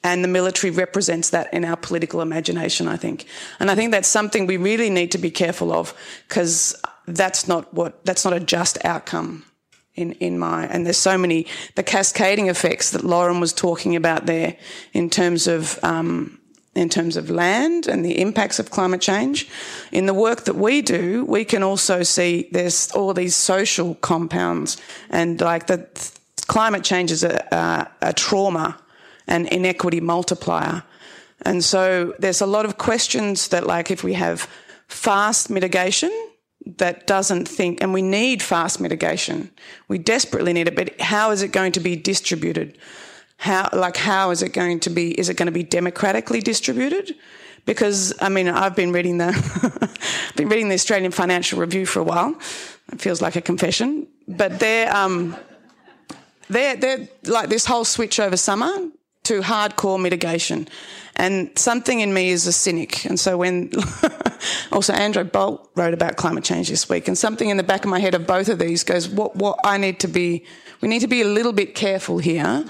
And 0.05 0.25
the 0.25 0.29
military 0.29 0.71
represents 0.71 1.31
that 1.31 1.53
in 1.53 1.65
our 1.65 1.77
political 1.77 2.23
imagination, 2.23 2.89
I 2.89 2.97
think. 2.97 3.27
And 3.61 3.71
I 3.71 3.75
think 3.75 3.93
that's 3.93 4.09
something 4.09 4.47
we 4.47 4.57
really 4.57 4.91
need 4.91 5.13
to 5.13 5.19
be 5.19 5.31
careful 5.31 5.73
of 5.73 5.95
because 6.27 6.75
that's 7.07 7.47
not 7.47 7.73
what, 7.75 8.05
that's 8.05 8.25
not 8.25 8.33
a 8.33 8.41
just 8.41 8.85
outcome 8.85 9.45
in, 9.95 10.13
in 10.13 10.39
my, 10.39 10.67
and 10.67 10.87
there's 10.87 10.97
so 10.97 11.19
many, 11.19 11.47
the 11.75 11.83
cascading 11.83 12.49
effects 12.49 12.91
that 12.91 13.05
Lauren 13.05 13.41
was 13.41 13.53
talking 13.53 13.95
about 13.95 14.27
there 14.27 14.57
in 14.93 15.11
terms 15.11 15.47
of, 15.47 15.79
um, 15.85 16.39
in 16.75 16.89
terms 16.89 17.17
of 17.17 17.29
land 17.29 17.87
and 17.87 18.05
the 18.05 18.19
impacts 18.19 18.59
of 18.59 18.71
climate 18.71 19.03
change. 19.03 19.49
In 19.91 20.07
the 20.07 20.15
work 20.15 20.45
that 20.45 20.57
we 20.57 20.81
do, 20.81 21.25
we 21.27 21.45
can 21.45 21.63
also 21.63 22.03
see 22.03 22.49
there's 22.53 22.91
all 22.93 23.13
these 23.13 23.37
social 23.37 23.95
compounds 23.97 24.81
and 25.11 25.41
like 25.41 25.67
the 25.67 25.87
climate 26.47 26.85
change 26.85 27.11
is 27.11 27.23
a, 27.23 27.37
a, 27.53 28.09
a 28.09 28.13
trauma 28.15 28.79
and 29.27 29.47
inequity 29.49 30.01
multiplier. 30.01 30.83
And 31.43 31.63
so 31.63 32.15
there's 32.19 32.41
a 32.41 32.47
lot 32.47 32.65
of 32.65 32.79
questions 32.79 33.49
that 33.49 33.67
like 33.67 33.91
if 33.91 34.03
we 34.03 34.15
have 34.15 34.49
fast 34.87 35.51
mitigation 35.51 36.11
that 36.67 37.07
doesn't 37.07 37.49
think, 37.49 37.83
and 37.83 37.93
we 37.93 38.03
need 38.03 38.43
fast 38.43 38.81
mitigation. 38.81 39.51
We 39.89 39.99
desperately 39.99 40.53
need 40.53 40.69
it, 40.69 40.77
but 40.77 41.01
how 41.01 41.31
is 41.31 41.43
it 41.43 41.53
going 41.53 41.73
to 41.73 41.81
be 41.81 41.97
distributed? 41.97 42.79
how 43.43 43.69
like 43.73 43.97
how 43.97 44.31
is 44.31 44.41
it 44.41 44.53
going 44.53 44.79
to 44.79 44.89
be 44.89 45.11
is 45.19 45.29
it 45.29 45.35
going 45.35 45.47
to 45.47 45.53
be 45.53 45.65
democratically 45.65 46.41
distributed 46.41 47.13
because 47.67 48.15
I 48.21 48.29
mean 48.29 48.47
I've 48.47 48.77
been 48.77 48.93
reading 48.93 49.19
the 49.19 49.33
been 50.37 50.49
reading 50.49 50.69
the 50.69 50.77
Australian 50.77 51.11
Financial 51.11 51.59
Review 51.59 51.85
for 51.85 51.99
a 51.99 52.05
while 52.05 52.39
it 52.93 53.01
feels 53.01 53.21
like 53.21 53.35
a 53.35 53.41
confession 53.41 54.07
but 54.29 54.61
they're 54.61 54.95
um, 54.95 55.37
they're 56.49 56.77
they're 56.77 57.09
like 57.25 57.49
this 57.49 57.67
whole 57.67 57.85
switch 57.85 58.21
over 58.21 58.37
summer 58.37 58.73
to 59.25 59.41
hardcore 59.41 60.01
mitigation 60.01 60.69
and 61.17 61.57
something 61.59 62.01
in 62.01 62.13
me 62.13 62.31
is 62.31 62.47
a 62.47 62.53
cynic 62.53 63.05
and 63.05 63.19
so 63.19 63.37
when 63.37 63.71
also 64.73 64.93
Andrew 64.93 65.25
Bolt 65.25 65.71
wrote 65.75 65.95
about 65.95 66.17
climate 66.17 66.45
change 66.45 66.69
this 66.69 66.89
week 66.89 67.09
and 67.09 67.17
something 67.17 67.49
in 67.49 67.57
the 67.57 67.63
back 67.63 67.85
of 67.85 67.91
my 67.91 67.99
head 67.99 68.15
of 68.15 68.27
both 68.27 68.49
of 68.49 68.59
these 68.59 68.85
goes 68.85 69.09
what 69.09 69.37
what 69.37 69.59
I 69.65 69.77
need 69.77 70.01
to 70.01 70.09
be 70.09 70.45
we 70.83 70.89
need 70.89 70.99
to 71.01 71.07
be 71.07 71.23
a 71.23 71.27
little 71.27 71.53
bit 71.53 71.77
careful 71.77 72.19
here. 72.19 72.65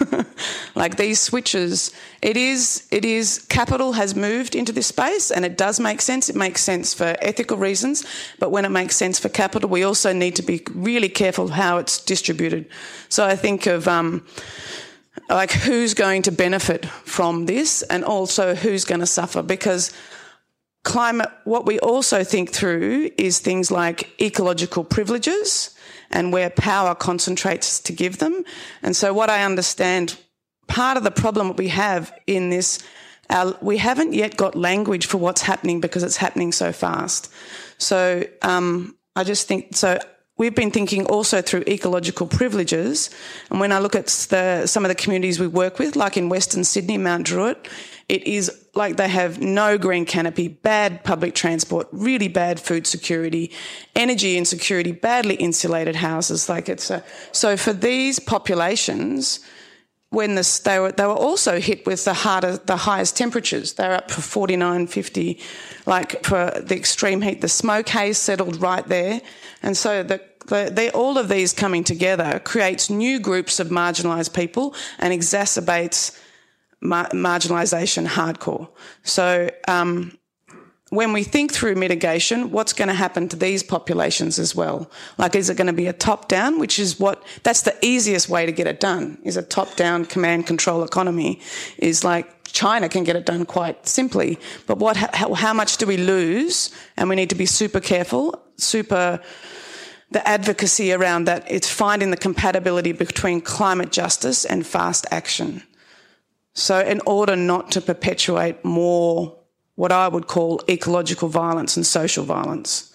like 0.74 0.96
these 0.96 1.20
switches, 1.20 1.92
it 2.22 2.34
is, 2.34 2.88
it 2.90 3.04
is, 3.04 3.44
capital 3.50 3.92
has 3.92 4.16
moved 4.16 4.54
into 4.54 4.72
this 4.72 4.86
space 4.86 5.30
and 5.30 5.44
it 5.44 5.58
does 5.58 5.78
make 5.78 6.00
sense. 6.00 6.30
It 6.30 6.34
makes 6.34 6.62
sense 6.62 6.94
for 6.94 7.14
ethical 7.20 7.58
reasons, 7.58 8.06
but 8.38 8.50
when 8.50 8.64
it 8.64 8.70
makes 8.70 8.96
sense 8.96 9.18
for 9.18 9.28
capital, 9.28 9.68
we 9.68 9.82
also 9.82 10.14
need 10.14 10.34
to 10.36 10.42
be 10.42 10.62
really 10.72 11.10
careful 11.10 11.48
how 11.48 11.76
it's 11.76 12.02
distributed. 12.02 12.70
So 13.10 13.26
I 13.26 13.36
think 13.36 13.66
of, 13.66 13.86
um, 13.86 14.24
like 15.28 15.50
who's 15.50 15.94
going 15.94 16.22
to 16.22 16.32
benefit 16.32 16.86
from 16.86 17.46
this 17.46 17.82
and 17.82 18.04
also 18.04 18.54
who's 18.54 18.84
going 18.84 19.00
to 19.00 19.06
suffer 19.06 19.42
because 19.42 19.92
climate, 20.84 21.28
what 21.44 21.66
we 21.66 21.80
also 21.80 22.22
think 22.22 22.52
through 22.52 23.10
is 23.18 23.40
things 23.40 23.70
like 23.70 24.08
ecological 24.22 24.84
privileges 24.84 25.74
and 26.10 26.32
where 26.32 26.48
power 26.50 26.94
concentrates 26.94 27.80
to 27.80 27.92
give 27.92 28.18
them. 28.18 28.44
And 28.82 28.94
so 28.94 29.12
what 29.12 29.28
I 29.28 29.42
understand, 29.42 30.16
part 30.68 30.96
of 30.96 31.02
the 31.02 31.10
problem 31.10 31.56
we 31.56 31.68
have 31.68 32.16
in 32.28 32.50
this, 32.50 32.78
we 33.60 33.78
haven't 33.78 34.14
yet 34.14 34.36
got 34.36 34.54
language 34.54 35.06
for 35.06 35.18
what's 35.18 35.42
happening 35.42 35.80
because 35.80 36.04
it's 36.04 36.16
happening 36.16 36.52
so 36.52 36.72
fast. 36.72 37.32
So 37.78 38.22
um, 38.42 38.96
I 39.16 39.24
just 39.24 39.48
think 39.48 39.74
so. 39.74 39.98
We've 40.38 40.54
been 40.54 40.70
thinking 40.70 41.06
also 41.06 41.40
through 41.40 41.64
ecological 41.66 42.26
privileges, 42.26 43.08
and 43.50 43.58
when 43.58 43.72
I 43.72 43.78
look 43.78 43.94
at 43.94 44.06
the, 44.06 44.66
some 44.66 44.84
of 44.84 44.90
the 44.90 44.94
communities 44.94 45.40
we 45.40 45.46
work 45.46 45.78
with, 45.78 45.96
like 45.96 46.18
in 46.18 46.28
Western 46.28 46.62
Sydney, 46.62 46.98
Mount 46.98 47.24
Druitt, 47.26 47.68
it 48.08 48.24
is 48.26 48.66
like 48.74 48.96
they 48.96 49.08
have 49.08 49.40
no 49.40 49.78
green 49.78 50.04
canopy, 50.04 50.48
bad 50.48 51.02
public 51.04 51.34
transport, 51.34 51.88
really 51.90 52.28
bad 52.28 52.60
food 52.60 52.86
security, 52.86 53.50
energy 53.96 54.36
insecurity, 54.36 54.92
badly 54.92 55.34
insulated 55.36 55.96
houses. 55.96 56.48
Like 56.48 56.68
it's 56.68 56.90
a, 56.90 57.02
so 57.32 57.56
for 57.56 57.72
these 57.72 58.18
populations, 58.18 59.40
when 60.10 60.36
they 60.64 60.78
were 60.78 60.92
they 60.92 61.04
were 61.04 61.12
also 61.12 61.58
hit 61.58 61.84
with 61.84 62.04
the 62.04 62.14
harder 62.14 62.58
the 62.58 62.76
highest 62.76 63.16
temperatures. 63.16 63.74
They 63.74 63.88
were 63.88 63.94
up 63.94 64.10
for 64.10 64.20
49, 64.20 64.86
50, 64.86 65.40
like 65.84 66.24
for 66.24 66.52
the 66.60 66.76
extreme 66.76 67.22
heat. 67.22 67.40
The 67.40 67.48
smoke 67.48 67.88
haze 67.88 68.18
settled 68.18 68.60
right 68.60 68.86
there, 68.86 69.20
and 69.66 69.76
so 69.76 70.02
the 70.02 70.20
the, 70.46 70.70
the, 70.72 70.92
all 70.92 71.18
of 71.18 71.28
these 71.28 71.52
coming 71.52 71.84
together 71.84 72.40
creates 72.44 72.88
new 72.88 73.18
groups 73.18 73.58
of 73.60 73.68
marginalised 73.68 74.32
people 74.32 74.74
and 74.98 75.12
exacerbates 75.12 76.16
mar- 76.80 77.08
marginalisation 77.08 78.06
hardcore. 78.06 78.68
So 79.02 79.50
um, 79.66 80.16
when 80.90 81.12
we 81.12 81.24
think 81.24 81.52
through 81.52 81.74
mitigation, 81.74 82.52
what's 82.52 82.72
going 82.72 82.88
to 82.88 82.94
happen 82.94 83.28
to 83.28 83.36
these 83.36 83.64
populations 83.64 84.38
as 84.38 84.54
well? 84.54 84.88
Like, 85.18 85.34
is 85.34 85.50
it 85.50 85.56
going 85.56 85.66
to 85.66 85.72
be 85.72 85.88
a 85.88 85.92
top 85.92 86.28
down, 86.28 86.60
which 86.60 86.78
is 86.78 87.00
what, 87.00 87.24
that's 87.42 87.62
the 87.62 87.76
easiest 87.82 88.28
way 88.28 88.46
to 88.46 88.52
get 88.52 88.68
it 88.68 88.78
done, 88.78 89.18
is 89.24 89.36
a 89.36 89.42
top 89.42 89.74
down 89.74 90.04
command 90.04 90.46
control 90.46 90.84
economy, 90.84 91.40
is 91.78 92.04
like 92.04 92.35
China 92.52 92.88
can 92.88 93.04
get 93.04 93.16
it 93.16 93.26
done 93.26 93.44
quite 93.44 93.86
simply. 93.86 94.38
But 94.66 94.78
what, 94.78 94.96
how, 94.96 95.34
how 95.34 95.52
much 95.52 95.76
do 95.76 95.86
we 95.86 95.96
lose? 95.96 96.70
And 96.96 97.08
we 97.08 97.16
need 97.16 97.30
to 97.30 97.36
be 97.36 97.46
super 97.46 97.80
careful, 97.80 98.42
super, 98.56 99.20
the 100.10 100.26
advocacy 100.26 100.92
around 100.92 101.24
that, 101.24 101.44
it's 101.50 101.70
finding 101.70 102.10
the 102.10 102.16
compatibility 102.16 102.92
between 102.92 103.40
climate 103.40 103.90
justice 103.90 104.44
and 104.44 104.66
fast 104.66 105.06
action. 105.10 105.62
So, 106.54 106.80
in 106.80 107.00
order 107.04 107.36
not 107.36 107.70
to 107.72 107.80
perpetuate 107.80 108.64
more 108.64 109.38
what 109.74 109.92
I 109.92 110.08
would 110.08 110.26
call 110.26 110.62
ecological 110.70 111.28
violence 111.28 111.76
and 111.76 111.84
social 111.84 112.24
violence. 112.24 112.92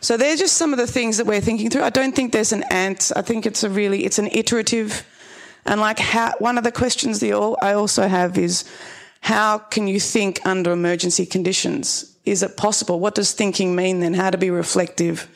So, 0.00 0.16
they're 0.16 0.36
just 0.36 0.56
some 0.56 0.72
of 0.72 0.78
the 0.78 0.86
things 0.86 1.16
that 1.16 1.26
we're 1.26 1.40
thinking 1.40 1.68
through. 1.70 1.82
I 1.82 1.90
don't 1.90 2.14
think 2.14 2.32
there's 2.32 2.52
an 2.52 2.64
answer. 2.70 3.14
I 3.16 3.22
think 3.22 3.46
it's 3.46 3.64
a 3.64 3.70
really, 3.70 4.04
it's 4.04 4.18
an 4.18 4.28
iterative, 4.30 5.04
and 5.64 5.80
like 5.80 5.98
how, 5.98 6.32
one 6.38 6.58
of 6.58 6.64
the 6.64 6.72
questions 6.72 7.20
that 7.20 7.56
I 7.62 7.74
also 7.74 8.08
have 8.08 8.36
is 8.38 8.64
how 9.20 9.58
can 9.58 9.86
you 9.86 10.00
think 10.00 10.44
under 10.44 10.72
emergency 10.72 11.26
conditions? 11.26 12.16
Is 12.24 12.42
it 12.42 12.56
possible? 12.56 12.98
What 12.98 13.14
does 13.14 13.32
thinking 13.32 13.74
mean 13.74 14.00
then? 14.00 14.14
How 14.14 14.30
to 14.30 14.38
be 14.38 14.50
reflective? 14.50 15.28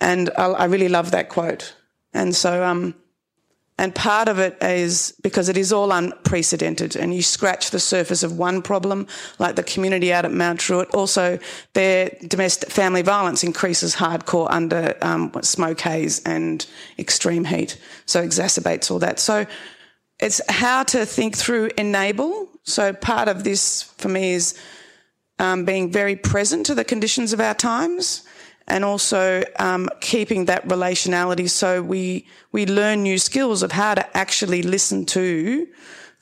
And 0.00 0.30
I, 0.36 0.46
I 0.46 0.64
really 0.66 0.88
love 0.88 1.10
that 1.10 1.28
quote. 1.28 1.74
And 2.14 2.34
so, 2.34 2.64
um, 2.64 2.94
and 3.78 3.94
part 3.94 4.28
of 4.28 4.38
it 4.38 4.56
is 4.62 5.14
because 5.22 5.48
it 5.48 5.56
is 5.56 5.72
all 5.72 5.92
unprecedented 5.92 6.94
and 6.94 7.14
you 7.14 7.22
scratch 7.22 7.70
the 7.70 7.80
surface 7.80 8.22
of 8.22 8.38
one 8.38 8.60
problem, 8.60 9.06
like 9.38 9.56
the 9.56 9.62
community 9.62 10.12
out 10.12 10.24
at 10.24 10.32
Mount 10.32 10.60
Druitt. 10.60 10.90
Also, 10.94 11.38
their 11.72 12.10
domestic 12.26 12.70
family 12.70 13.02
violence 13.02 13.42
increases 13.42 13.96
hardcore 13.96 14.46
under 14.50 14.96
um, 15.00 15.32
smoke 15.42 15.80
haze 15.80 16.22
and 16.24 16.66
extreme 16.98 17.44
heat. 17.44 17.78
So 18.04 18.22
exacerbates 18.24 18.90
all 18.90 18.98
that. 18.98 19.18
So 19.18 19.46
it's 20.20 20.40
how 20.48 20.82
to 20.84 21.06
think 21.06 21.36
through 21.36 21.70
enable. 21.78 22.48
So 22.64 22.92
part 22.92 23.28
of 23.28 23.42
this 23.42 23.82
for 23.82 24.08
me 24.08 24.34
is 24.34 24.56
um, 25.38 25.64
being 25.64 25.90
very 25.90 26.14
present 26.14 26.66
to 26.66 26.74
the 26.74 26.84
conditions 26.84 27.32
of 27.32 27.40
our 27.40 27.54
times 27.54 28.24
and 28.66 28.84
also 28.84 29.42
um, 29.58 29.88
keeping 30.00 30.46
that 30.46 30.66
relationality 30.68 31.48
so 31.48 31.82
we 31.82 32.26
we 32.52 32.66
learn 32.66 33.02
new 33.02 33.18
skills 33.18 33.62
of 33.62 33.72
how 33.72 33.94
to 33.94 34.16
actually 34.16 34.62
listen 34.62 35.04
to 35.04 35.66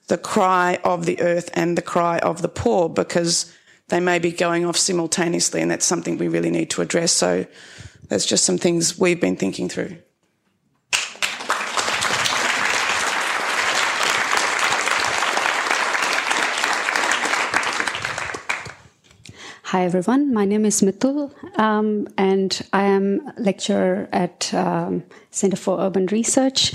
the 0.09 0.18
cry 0.18 0.79
of 0.85 1.07
the 1.07 1.20
earth 1.20 1.50
and 1.55 1.79
the 1.79 1.83
cry 1.83 2.18
of 2.18 2.42
the 2.42 2.48
poor 2.48 2.88
because 2.88 3.55
they 3.90 4.00
may 4.00 4.18
be 4.18 4.33
going 4.33 4.64
off 4.64 4.76
simultaneously, 4.76 5.61
and 5.61 5.70
that's 5.70 5.85
something 5.85 6.16
we 6.16 6.29
really 6.29 6.50
need 6.50 6.70
to 6.70 6.83
address. 6.83 7.12
So 7.12 7.46
that's 8.09 8.24
just 8.24 8.44
some 8.44 8.59
things 8.59 8.98
we've 8.98 9.20
been 9.20 9.37
thinking 9.37 9.68
through. 9.68 9.98
Hi 19.70 19.85
everyone, 19.85 20.35
my 20.35 20.44
name 20.46 20.64
is 20.64 20.80
Mittul, 20.80 21.30
um, 21.56 22.09
and 22.18 22.61
I 22.72 22.87
am 22.87 23.33
lecturer 23.38 24.09
at 24.12 24.52
um, 24.52 25.04
Center 25.30 25.56
for 25.56 25.78
Urban 25.78 26.06
Research. 26.06 26.74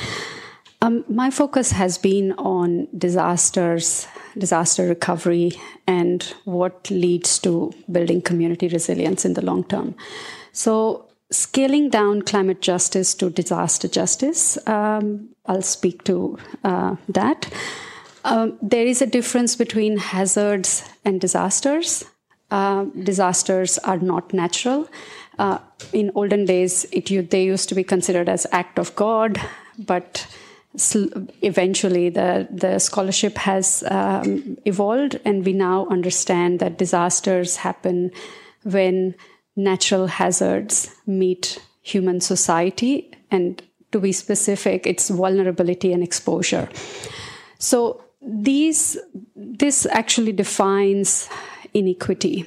Um, 0.81 1.03
my 1.09 1.29
focus 1.29 1.73
has 1.73 1.97
been 1.97 2.31
on 2.37 2.87
disasters, 2.97 4.07
disaster 4.37 4.87
recovery, 4.87 5.51
and 5.85 6.23
what 6.45 6.89
leads 6.89 7.37
to 7.39 7.73
building 7.91 8.21
community 8.21 8.69
resilience 8.69 9.25
in 9.25 9.33
the 9.33 9.43
long 9.43 9.65
term. 9.65 9.93
So, 10.53 11.09
scaling 11.31 11.89
down 11.89 12.21
climate 12.21 12.61
justice 12.61 13.13
to 13.15 13.29
disaster 13.29 13.89
justice, 13.89 14.57
um, 14.69 15.31
I'll 15.47 15.63
speak 15.63 16.05
to 16.05 16.37
uh, 16.63 16.95
that. 17.09 17.51
Um, 18.23 18.57
there 18.61 18.87
is 18.87 19.01
a 19.01 19.05
difference 19.05 19.57
between 19.57 19.97
hazards 19.97 20.89
and 21.03 21.19
disasters 21.19 22.05
uh, 22.51 22.85
disasters 23.03 23.77
are 23.79 23.97
not 23.97 24.33
natural. 24.33 24.87
Uh, 25.37 25.59
in 25.91 26.11
olden 26.15 26.45
days, 26.45 26.85
it, 26.91 27.29
they 27.29 27.43
used 27.43 27.69
to 27.69 27.75
be 27.75 27.83
considered 27.83 28.29
as 28.29 28.47
act 28.51 28.79
of 28.79 28.95
God, 28.95 29.41
but 29.77 30.27
eventually 31.41 32.09
the, 32.09 32.47
the 32.51 32.79
scholarship 32.79 33.37
has 33.37 33.83
um, 33.89 34.57
evolved, 34.65 35.19
and 35.25 35.45
we 35.45 35.53
now 35.53 35.87
understand 35.87 36.59
that 36.59 36.77
disasters 36.77 37.57
happen 37.57 38.11
when 38.63 39.15
natural 39.55 40.07
hazards 40.07 40.93
meet 41.05 41.59
human 41.81 42.19
society, 42.19 43.11
and 43.31 43.61
to 43.91 43.99
be 43.99 44.11
specific, 44.11 44.85
it's 44.85 45.09
vulnerability 45.09 45.93
and 45.93 46.03
exposure. 46.03 46.67
So 47.59 48.01
these 48.21 48.97
this 49.35 49.85
actually 49.85 50.31
defines 50.31 51.29
inequity. 51.75 52.45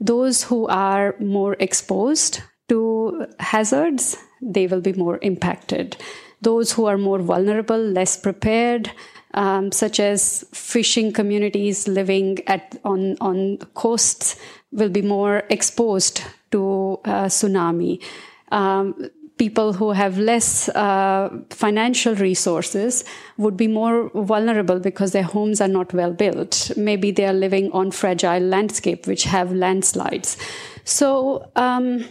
Those 0.00 0.42
who 0.42 0.66
are 0.66 1.14
more 1.20 1.56
exposed 1.58 2.42
to 2.68 3.26
hazards, 3.38 4.16
they 4.42 4.66
will 4.66 4.80
be 4.80 4.92
more 4.92 5.18
impacted. 5.22 5.96
Those 6.42 6.72
who 6.72 6.84
are 6.86 6.98
more 6.98 7.18
vulnerable, 7.18 7.78
less 7.78 8.16
prepared, 8.16 8.90
um, 9.34 9.72
such 9.72 10.00
as 10.00 10.44
fishing 10.52 11.12
communities 11.12 11.88
living 11.88 12.38
at 12.46 12.78
on 12.84 13.16
on 13.20 13.58
coasts, 13.74 14.36
will 14.72 14.90
be 14.90 15.02
more 15.02 15.44
exposed 15.48 16.22
to 16.50 17.00
uh, 17.04 17.26
tsunami. 17.26 18.02
Um, 18.52 19.10
people 19.38 19.74
who 19.74 19.92
have 19.92 20.18
less 20.18 20.68
uh, 20.70 21.28
financial 21.50 22.14
resources 22.14 23.04
would 23.36 23.56
be 23.56 23.68
more 23.68 24.10
vulnerable 24.14 24.78
because 24.78 25.12
their 25.12 25.22
homes 25.22 25.60
are 25.60 25.68
not 25.68 25.92
well 25.92 26.12
built. 26.12 26.70
Maybe 26.76 27.10
they 27.10 27.26
are 27.26 27.34
living 27.34 27.70
on 27.72 27.90
fragile 27.90 28.40
landscape 28.40 29.06
which 29.06 29.24
have 29.24 29.52
landslides. 29.52 30.38
So 30.84 31.50
um, 31.56 32.06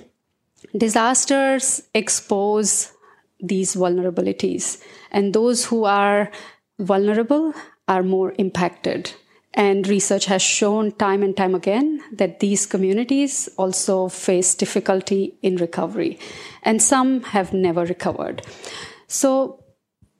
disasters 0.77 1.81
expose 1.93 2.91
these 3.39 3.75
vulnerabilities, 3.75 4.81
and 5.11 5.33
those 5.33 5.65
who 5.65 5.83
are 5.83 6.31
vulnerable 6.79 7.53
are 7.87 8.03
more 8.03 8.33
impacted. 8.37 9.11
And 9.57 9.87
research 9.87 10.25
has 10.25 10.41
shown 10.41 10.91
time 10.91 11.23
and 11.23 11.35
time 11.35 11.55
again 11.55 12.01
that 12.11 12.41
these 12.41 12.65
communities 12.65 13.47
also 13.57 14.09
face 14.09 14.53
difficulty 14.53 15.37
in 15.41 15.55
recovery, 15.55 16.19
and 16.63 16.81
some 16.81 17.23
have 17.23 17.53
never 17.53 17.85
recovered. 17.85 18.41
So 19.07 19.63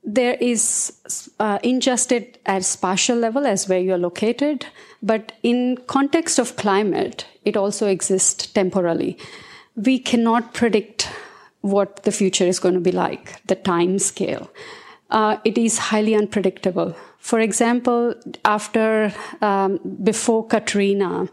there 0.03 0.35
is 0.35 0.93
uh, 1.39 1.59
injustice 1.63 2.37
at 2.45 2.63
spatial 2.63 3.17
level 3.17 3.45
as 3.45 3.67
where 3.67 3.79
you're 3.79 3.97
located, 3.97 4.67
but 5.01 5.33
in 5.43 5.77
context 5.87 6.39
of 6.39 6.55
climate, 6.55 7.25
it 7.43 7.57
also 7.57 7.87
exists 7.87 8.47
temporally. 8.47 9.17
We 9.75 9.99
cannot 9.99 10.53
predict 10.53 11.09
what 11.59 12.03
the 12.03 12.11
future 12.11 12.45
is 12.45 12.59
going 12.59 12.75
to 12.75 12.79
be 12.79 12.91
like, 12.91 13.45
the 13.47 13.55
time 13.55 13.99
scale. 13.99 14.49
Uh, 15.09 15.37
it 15.43 15.57
is 15.57 15.77
highly 15.77 16.15
unpredictable. 16.15 16.95
For 17.25 17.39
example, 17.39 18.13
after 18.45 19.11
um, 19.41 19.79
before 20.03 20.45
Katrina 20.45 21.27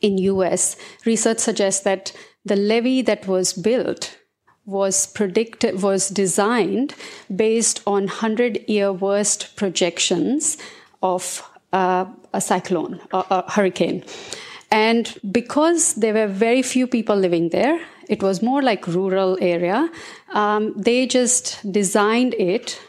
in 0.00 0.16
US, 0.16 0.76
research 1.04 1.40
suggests 1.40 1.82
that 1.82 2.12
the 2.46 2.56
levee 2.56 3.02
that 3.02 3.26
was 3.26 3.52
built 3.52 4.16
was 4.64 5.06
predicted 5.06 5.82
was 5.82 6.08
designed 6.08 6.94
based 7.36 7.82
on 7.86 8.04
100 8.04 8.66
year 8.66 8.94
worst 8.94 9.54
projections 9.56 10.56
of 11.02 11.42
uh, 11.74 12.06
a 12.32 12.40
cyclone 12.40 12.98
a, 13.12 13.24
a 13.28 13.52
hurricane. 13.52 14.02
And 14.70 15.14
because 15.30 15.96
there 15.96 16.14
were 16.14 16.28
very 16.28 16.62
few 16.62 16.86
people 16.86 17.16
living 17.16 17.50
there 17.50 17.78
it 18.08 18.22
was 18.22 18.40
more 18.40 18.62
like 18.62 18.86
rural 18.86 19.36
area 19.42 19.90
um, 20.32 20.72
they 20.78 21.06
just 21.06 21.60
designed 21.70 22.32
it 22.38 22.80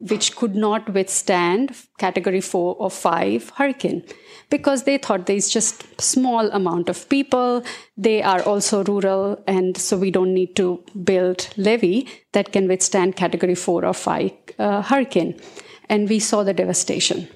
which 0.00 0.34
could 0.34 0.54
not 0.54 0.92
withstand 0.94 1.76
category 1.98 2.40
4 2.40 2.74
or 2.78 2.90
5 2.90 3.50
hurricane 3.56 4.02
because 4.48 4.84
they 4.84 4.96
thought 4.96 5.26
there's 5.26 5.48
just 5.48 6.00
small 6.00 6.50
amount 6.50 6.88
of 6.88 7.08
people. 7.08 7.62
They 7.96 8.22
are 8.22 8.42
also 8.42 8.82
rural 8.82 9.42
and 9.46 9.76
so 9.76 9.98
we 9.98 10.10
don't 10.10 10.32
need 10.32 10.56
to 10.56 10.82
build 11.04 11.48
levee 11.56 12.08
that 12.32 12.52
can 12.52 12.66
withstand 12.66 13.16
category 13.16 13.54
4 13.54 13.84
or 13.84 13.92
5 13.92 14.32
uh, 14.58 14.82
hurricane. 14.82 15.38
And 15.88 16.08
we 16.08 16.18
saw 16.18 16.42
the 16.44 16.54
devastation. 16.54 17.28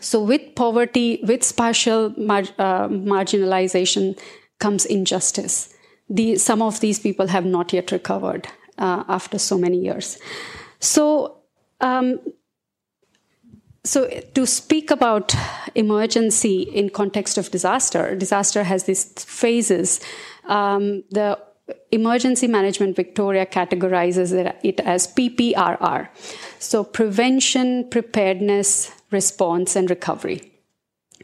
So 0.00 0.22
with 0.22 0.54
poverty 0.54 1.20
with 1.22 1.42
spatial 1.42 2.14
mar- 2.16 2.54
uh, 2.58 2.88
marginalization 2.88 4.18
comes 4.58 4.84
injustice. 4.84 5.74
The, 6.08 6.36
some 6.36 6.62
of 6.62 6.80
these 6.80 6.98
people 6.98 7.26
have 7.28 7.44
not 7.44 7.72
yet 7.72 7.90
recovered 7.90 8.48
uh, 8.78 9.04
after 9.08 9.38
so 9.38 9.58
many 9.58 9.78
years. 9.78 10.18
So 10.80 11.41
um, 11.82 12.20
so 13.84 14.08
to 14.34 14.46
speak 14.46 14.90
about 14.90 15.34
emergency 15.74 16.62
in 16.62 16.88
context 16.90 17.36
of 17.36 17.50
disaster, 17.50 18.14
disaster 18.14 18.64
has 18.64 18.84
these 18.84 19.04
phases. 19.24 20.00
Um, 20.44 21.02
the 21.10 21.38
Emergency 21.90 22.46
Management 22.46 22.96
Victoria 22.96 23.46
categorizes 23.46 24.32
it 24.62 24.80
as 24.80 25.06
PPRR. 25.08 26.08
So 26.58 26.84
prevention, 26.84 27.88
preparedness, 27.88 28.90
response, 29.10 29.76
and 29.76 29.88
recovery. 29.90 30.52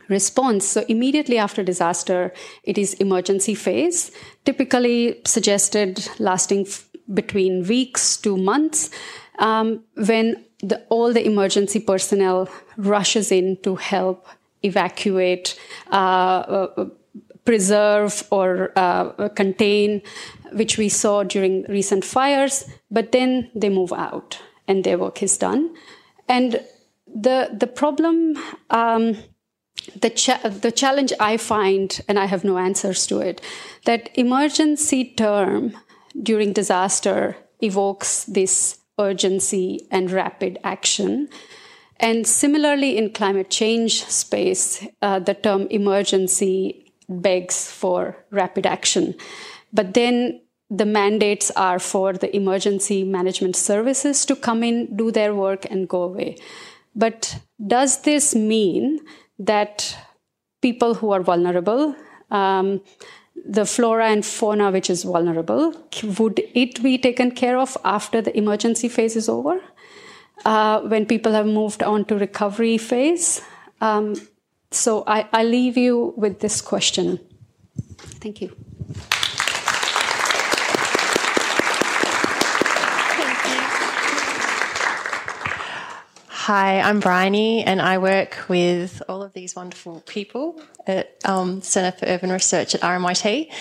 Response, 0.09 0.67
so 0.67 0.85
immediately 0.89 1.39
after 1.39 1.63
disaster, 1.63 2.33
it 2.63 2.79
is 2.79 2.95
emergency 2.95 3.55
phase, 3.55 4.11
typically 4.45 5.21
suggested 5.27 6.09
lasting 6.19 6.67
f- 6.67 6.89
between 7.13 7.67
weeks 7.67 8.17
to 8.19 8.37
months, 8.37 8.91
um, 9.39 9.85
when 9.97 10.45
the, 10.61 10.85
all 10.89 11.13
the 11.13 11.25
emergency 11.25 11.81
personnel 11.81 12.49
rushes 12.77 13.31
in 13.31 13.57
to 13.63 13.77
help 13.77 14.27
evacuate, 14.63 15.59
uh, 15.91 15.95
uh, 15.95 16.89
preserve, 17.45 18.27
or 18.31 18.73
uh, 18.77 19.29
contain, 19.31 20.03
which 20.53 20.77
we 20.77 20.89
saw 20.89 21.23
during 21.23 21.65
recent 21.69 22.05
fires. 22.05 22.65
But 22.91 23.13
then 23.13 23.51
they 23.55 23.69
move 23.69 23.93
out 23.93 24.39
and 24.67 24.85
their 24.85 24.99
work 24.99 25.23
is 25.23 25.39
done. 25.39 25.75
And 26.29 26.61
the 27.07 27.51
the 27.59 27.67
problem. 27.67 28.37
Um, 28.71 29.17
the, 30.01 30.11
cha- 30.11 30.41
the 30.49 30.73
challenge 30.73 31.13
I 31.19 31.39
find, 31.39 32.01
and 32.09 32.19
I 32.19 32.27
have 32.27 32.45
no 32.45 32.59
answers 32.59 33.07
to 33.07 33.21
it, 33.21 33.41
that 33.85 34.11
emergency 34.19 35.15
term 35.17 35.77
during 36.23 36.53
disaster 36.53 37.37
evokes 37.61 38.25
this 38.25 38.79
urgency 38.99 39.87
and 39.91 40.11
rapid 40.11 40.59
action. 40.65 41.29
And 42.01 42.27
similarly, 42.27 42.97
in 42.97 43.13
climate 43.13 43.51
change 43.51 44.05
space, 44.05 44.87
uh, 45.03 45.19
the 45.19 45.35
term 45.35 45.67
emergency 45.71 46.93
begs 47.09 47.71
for 47.71 48.25
rapid 48.31 48.67
action. 48.67 49.15
But 49.73 49.95
then 49.95 50.41
the 50.71 50.85
mandates 50.87 51.51
are 51.53 51.79
for 51.79 52.13
the 52.13 52.35
emergency 52.37 53.03
management 53.03 53.57
services 53.57 54.25
to 54.27 54.37
come 54.37 54.63
in, 54.63 54.95
do 54.95 55.11
their 55.11 55.35
work, 55.35 55.67
and 55.71 55.89
go 55.89 56.03
away. 56.03 56.37
But 56.95 57.41
does 57.65 58.03
this 58.03 58.35
mean 58.35 59.01
that 59.39 59.97
people 60.61 60.95
who 60.95 61.13
are 61.13 61.23
vulnerable, 61.23 61.97
um, 62.31 62.83
the 63.45 63.65
flora 63.65 64.09
and 64.09 64.25
fauna 64.25 64.71
which 64.71 64.91
is 64.91 65.05
vulnerable, 65.05 65.75
would 66.19 66.41
it 66.55 66.83
be 66.83 66.99
taken 66.99 67.31
care 67.31 67.59
of 67.59 67.77
after 67.85 68.21
the 68.21 68.37
emergency 68.37 68.89
phase 68.89 69.17
is 69.17 69.29
over? 69.29 69.61
Uh, 70.45 70.81
when 70.83 71.05
people 71.05 71.33
have 71.33 71.47
moved 71.47 71.83
on 71.83 72.05
to 72.05 72.17
recovery 72.17 72.79
phase? 72.79 73.41
Um, 73.81 74.15
so 74.71 75.05
I, 75.07 75.27
I 75.33 75.45
leave 75.45 75.77
you 75.77 76.15
with 76.17 76.41
this 76.41 76.61
question. 76.61 77.19
Thank 78.21 78.41
you. 78.41 78.55
Hi, 86.49 86.81
I'm 86.81 87.01
Briony, 87.01 87.63
and 87.63 87.79
I 87.79 87.99
work 87.99 88.49
with 88.49 89.03
all 89.07 89.23
of 89.23 89.35
these 89.35 89.55
wonderful 89.55 90.01
people 90.07 90.59
at 90.87 91.15
um, 91.27 91.61
Centre 91.61 91.95
for 91.95 92.07
Urban 92.07 92.33
Research 92.33 92.75
at 92.75 92.81
RMIT. 92.81 93.53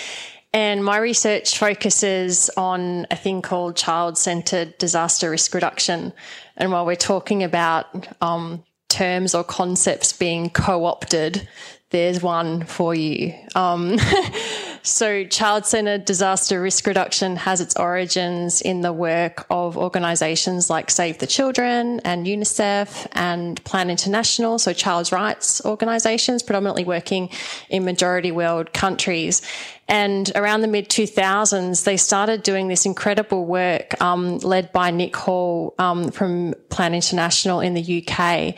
And 0.53 0.85
my 0.85 0.95
research 0.95 1.57
focuses 1.57 2.49
on 2.55 3.05
a 3.11 3.17
thing 3.17 3.41
called 3.41 3.75
child 3.75 4.17
centred 4.17 4.77
disaster 4.77 5.29
risk 5.29 5.53
reduction. 5.53 6.13
And 6.55 6.71
while 6.71 6.85
we're 6.85 6.95
talking 6.95 7.43
about 7.43 8.07
um, 8.21 8.63
terms 8.87 9.35
or 9.35 9.43
concepts 9.43 10.13
being 10.13 10.49
co 10.49 10.85
opted, 10.85 11.45
there's 11.89 12.21
one 12.21 12.63
for 12.63 12.95
you. 12.95 13.33
Um, 13.53 13.97
so, 14.87 15.25
child 15.25 15.65
centered 15.65 16.05
disaster 16.05 16.61
risk 16.61 16.87
reduction 16.87 17.35
has 17.35 17.59
its 17.59 17.75
origins 17.75 18.61
in 18.61 18.81
the 18.81 18.93
work 18.93 19.45
of 19.49 19.77
organisations 19.77 20.69
like 20.69 20.89
Save 20.89 21.17
the 21.17 21.27
Children 21.27 21.99
and 22.05 22.25
UNICEF 22.25 23.07
and 23.11 23.61
Plan 23.65 23.89
International, 23.89 24.57
so 24.57 24.71
child's 24.71 25.11
rights 25.11 25.63
organisations, 25.65 26.41
predominantly 26.41 26.85
working 26.85 27.29
in 27.69 27.83
majority 27.83 28.31
world 28.31 28.71
countries. 28.71 29.41
And 29.89 30.31
around 30.35 30.61
the 30.61 30.67
mid 30.67 30.89
2000s, 30.89 31.83
they 31.83 31.97
started 31.97 32.43
doing 32.43 32.69
this 32.69 32.85
incredible 32.85 33.45
work 33.45 34.01
um, 34.01 34.37
led 34.39 34.71
by 34.71 34.91
Nick 34.91 35.17
Hall 35.17 35.75
um, 35.77 36.11
from 36.11 36.53
Plan 36.69 36.93
International 36.93 37.59
in 37.59 37.73
the 37.73 38.05
UK 38.07 38.55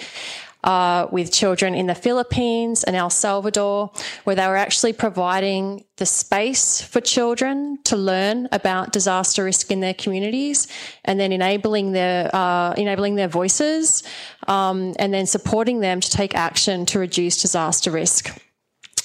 uh, 0.63 1.07
with 1.11 1.31
children 1.31 1.73
in 1.73 1.87
the 1.87 1.95
Philippines 1.95 2.83
and 2.83 2.95
El 2.95 3.09
Salvador, 3.09 3.91
where 4.23 4.35
they 4.35 4.47
were 4.47 4.57
actually 4.57 4.93
providing 4.93 5.85
the 5.97 6.05
space 6.05 6.81
for 6.81 7.01
children 7.01 7.79
to 7.83 7.95
learn 7.95 8.47
about 8.51 8.91
disaster 8.91 9.43
risk 9.43 9.71
in 9.71 9.79
their 9.79 9.93
communities, 9.93 10.67
and 11.05 11.19
then 11.19 11.31
enabling 11.31 11.91
their 11.93 12.29
uh, 12.33 12.73
enabling 12.73 13.15
their 13.15 13.27
voices, 13.27 14.03
um, 14.47 14.93
and 14.99 15.13
then 15.13 15.25
supporting 15.25 15.79
them 15.79 15.99
to 15.99 16.09
take 16.09 16.35
action 16.35 16.85
to 16.85 16.99
reduce 16.99 17.41
disaster 17.41 17.91
risk. 17.91 18.37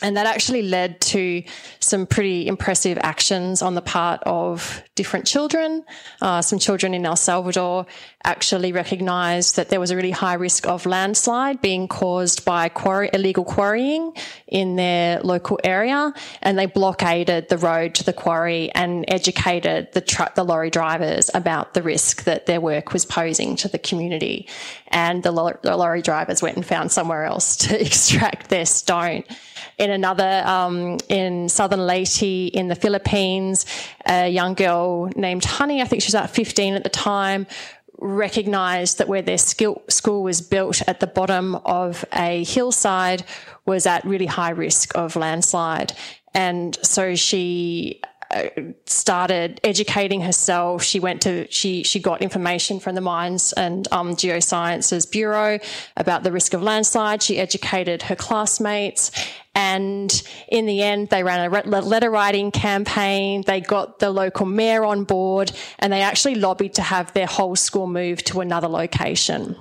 And 0.04 0.18
that 0.18 0.26
actually 0.26 0.60
led 0.60 1.00
to 1.00 1.42
some 1.80 2.06
pretty 2.06 2.46
impressive 2.46 2.98
actions 3.00 3.62
on 3.62 3.74
the 3.74 3.80
part 3.80 4.22
of 4.26 4.82
different 4.96 5.26
children. 5.26 5.82
Uh, 6.20 6.42
some 6.42 6.58
children 6.58 6.92
in 6.92 7.06
El 7.06 7.16
Salvador 7.16 7.86
actually 8.22 8.70
recognised 8.70 9.56
that 9.56 9.70
there 9.70 9.80
was 9.80 9.90
a 9.90 9.96
really 9.96 10.10
high 10.10 10.34
risk 10.34 10.66
of 10.66 10.84
landslide 10.84 11.62
being 11.62 11.88
caused 11.88 12.44
by 12.44 12.68
quarry, 12.68 13.08
illegal 13.14 13.44
quarrying 13.44 14.12
in 14.46 14.76
their 14.76 15.20
local 15.20 15.58
area, 15.64 16.12
and 16.42 16.58
they 16.58 16.66
blockaded 16.66 17.48
the 17.48 17.56
road 17.56 17.94
to 17.94 18.04
the 18.04 18.12
quarry 18.12 18.70
and 18.72 19.06
educated 19.08 19.90
the 19.92 20.30
the 20.34 20.44
lorry 20.44 20.68
drivers 20.68 21.30
about 21.32 21.72
the 21.72 21.82
risk 21.82 22.24
that 22.24 22.44
their 22.44 22.60
work 22.60 22.92
was 22.92 23.06
posing 23.06 23.56
to 23.56 23.68
the 23.68 23.78
community. 23.78 24.46
And 24.88 25.22
the 25.22 25.32
lorry 25.32 26.02
drivers 26.02 26.42
went 26.42 26.56
and 26.56 26.66
found 26.66 26.92
somewhere 26.92 27.24
else 27.24 27.56
to 27.56 27.80
extract 27.86 28.50
their 28.50 28.66
stone 28.66 29.24
in 29.78 29.90
another 29.90 30.42
um, 30.46 30.98
in 31.08 31.48
southern 31.48 31.86
Leyte 31.86 32.22
in 32.22 32.68
the 32.68 32.74
Philippines, 32.74 33.66
a 34.06 34.28
young 34.28 34.54
girl 34.54 35.10
named 35.16 35.44
Honey, 35.44 35.82
I 35.82 35.84
think 35.84 36.02
she 36.02 36.08
was 36.08 36.14
about 36.14 36.30
15 36.30 36.74
at 36.74 36.82
the 36.82 36.90
time, 36.90 37.46
recognized 37.98 38.98
that 38.98 39.08
where 39.08 39.22
their 39.22 39.38
skill, 39.38 39.82
school 39.88 40.22
was 40.22 40.40
built 40.40 40.82
at 40.88 41.00
the 41.00 41.06
bottom 41.06 41.54
of 41.64 42.04
a 42.12 42.44
hillside 42.44 43.24
was 43.66 43.86
at 43.86 44.04
really 44.04 44.26
high 44.26 44.50
risk 44.50 44.96
of 44.96 45.16
landslide. 45.16 45.92
And 46.34 46.76
so 46.82 47.14
she 47.14 48.02
started 48.86 49.60
educating 49.62 50.20
herself. 50.20 50.82
She 50.82 51.00
went 51.00 51.22
to 51.22 51.46
she 51.50 51.82
she 51.82 52.00
got 52.00 52.22
information 52.22 52.80
from 52.80 52.94
the 52.94 53.00
Mines 53.00 53.52
and 53.52 53.86
um, 53.92 54.16
Geosciences 54.16 55.10
Bureau 55.10 55.58
about 55.96 56.22
the 56.22 56.32
risk 56.32 56.54
of 56.54 56.62
landslide. 56.62 57.22
She 57.22 57.38
educated 57.38 58.02
her 58.02 58.16
classmates, 58.16 59.10
and 59.54 60.22
in 60.48 60.66
the 60.66 60.82
end, 60.82 61.10
they 61.10 61.22
ran 61.22 61.52
a 61.52 61.80
letter 61.80 62.10
writing 62.10 62.50
campaign. 62.50 63.42
They 63.46 63.60
got 63.60 63.98
the 64.00 64.10
local 64.10 64.46
mayor 64.46 64.84
on 64.84 65.04
board, 65.04 65.52
and 65.78 65.92
they 65.92 66.02
actually 66.02 66.34
lobbied 66.34 66.74
to 66.74 66.82
have 66.82 67.12
their 67.12 67.26
whole 67.26 67.56
school 67.56 67.86
moved 67.86 68.26
to 68.26 68.40
another 68.40 68.68
location. 68.68 69.56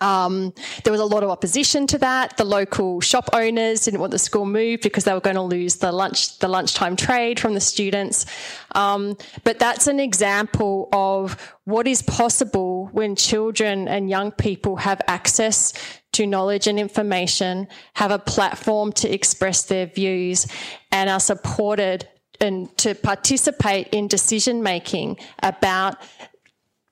Um, 0.00 0.52
there 0.84 0.92
was 0.92 1.00
a 1.00 1.04
lot 1.04 1.22
of 1.22 1.30
opposition 1.30 1.86
to 1.88 1.98
that. 1.98 2.36
The 2.36 2.44
local 2.44 3.00
shop 3.00 3.28
owners 3.32 3.84
didn't 3.84 4.00
want 4.00 4.12
the 4.12 4.18
school 4.18 4.46
moved 4.46 4.82
because 4.82 5.04
they 5.04 5.12
were 5.12 5.20
going 5.20 5.36
to 5.36 5.42
lose 5.42 5.76
the 5.76 5.92
lunch, 5.92 6.38
the 6.38 6.48
lunchtime 6.48 6.96
trade 6.96 7.38
from 7.38 7.54
the 7.54 7.60
students. 7.60 8.26
Um, 8.72 9.16
but 9.44 9.58
that's 9.58 9.86
an 9.86 10.00
example 10.00 10.88
of 10.92 11.36
what 11.64 11.86
is 11.86 12.02
possible 12.02 12.88
when 12.92 13.16
children 13.16 13.88
and 13.88 14.08
young 14.08 14.32
people 14.32 14.76
have 14.76 15.00
access 15.06 15.72
to 16.12 16.26
knowledge 16.26 16.66
and 16.66 16.78
information, 16.78 17.68
have 17.94 18.10
a 18.10 18.18
platform 18.18 18.92
to 18.92 19.12
express 19.12 19.62
their 19.62 19.86
views, 19.86 20.46
and 20.90 21.08
are 21.08 21.20
supported 21.20 22.08
and 22.40 22.76
to 22.78 22.94
participate 22.94 23.88
in 23.88 24.08
decision 24.08 24.62
making 24.62 25.18
about 25.42 25.96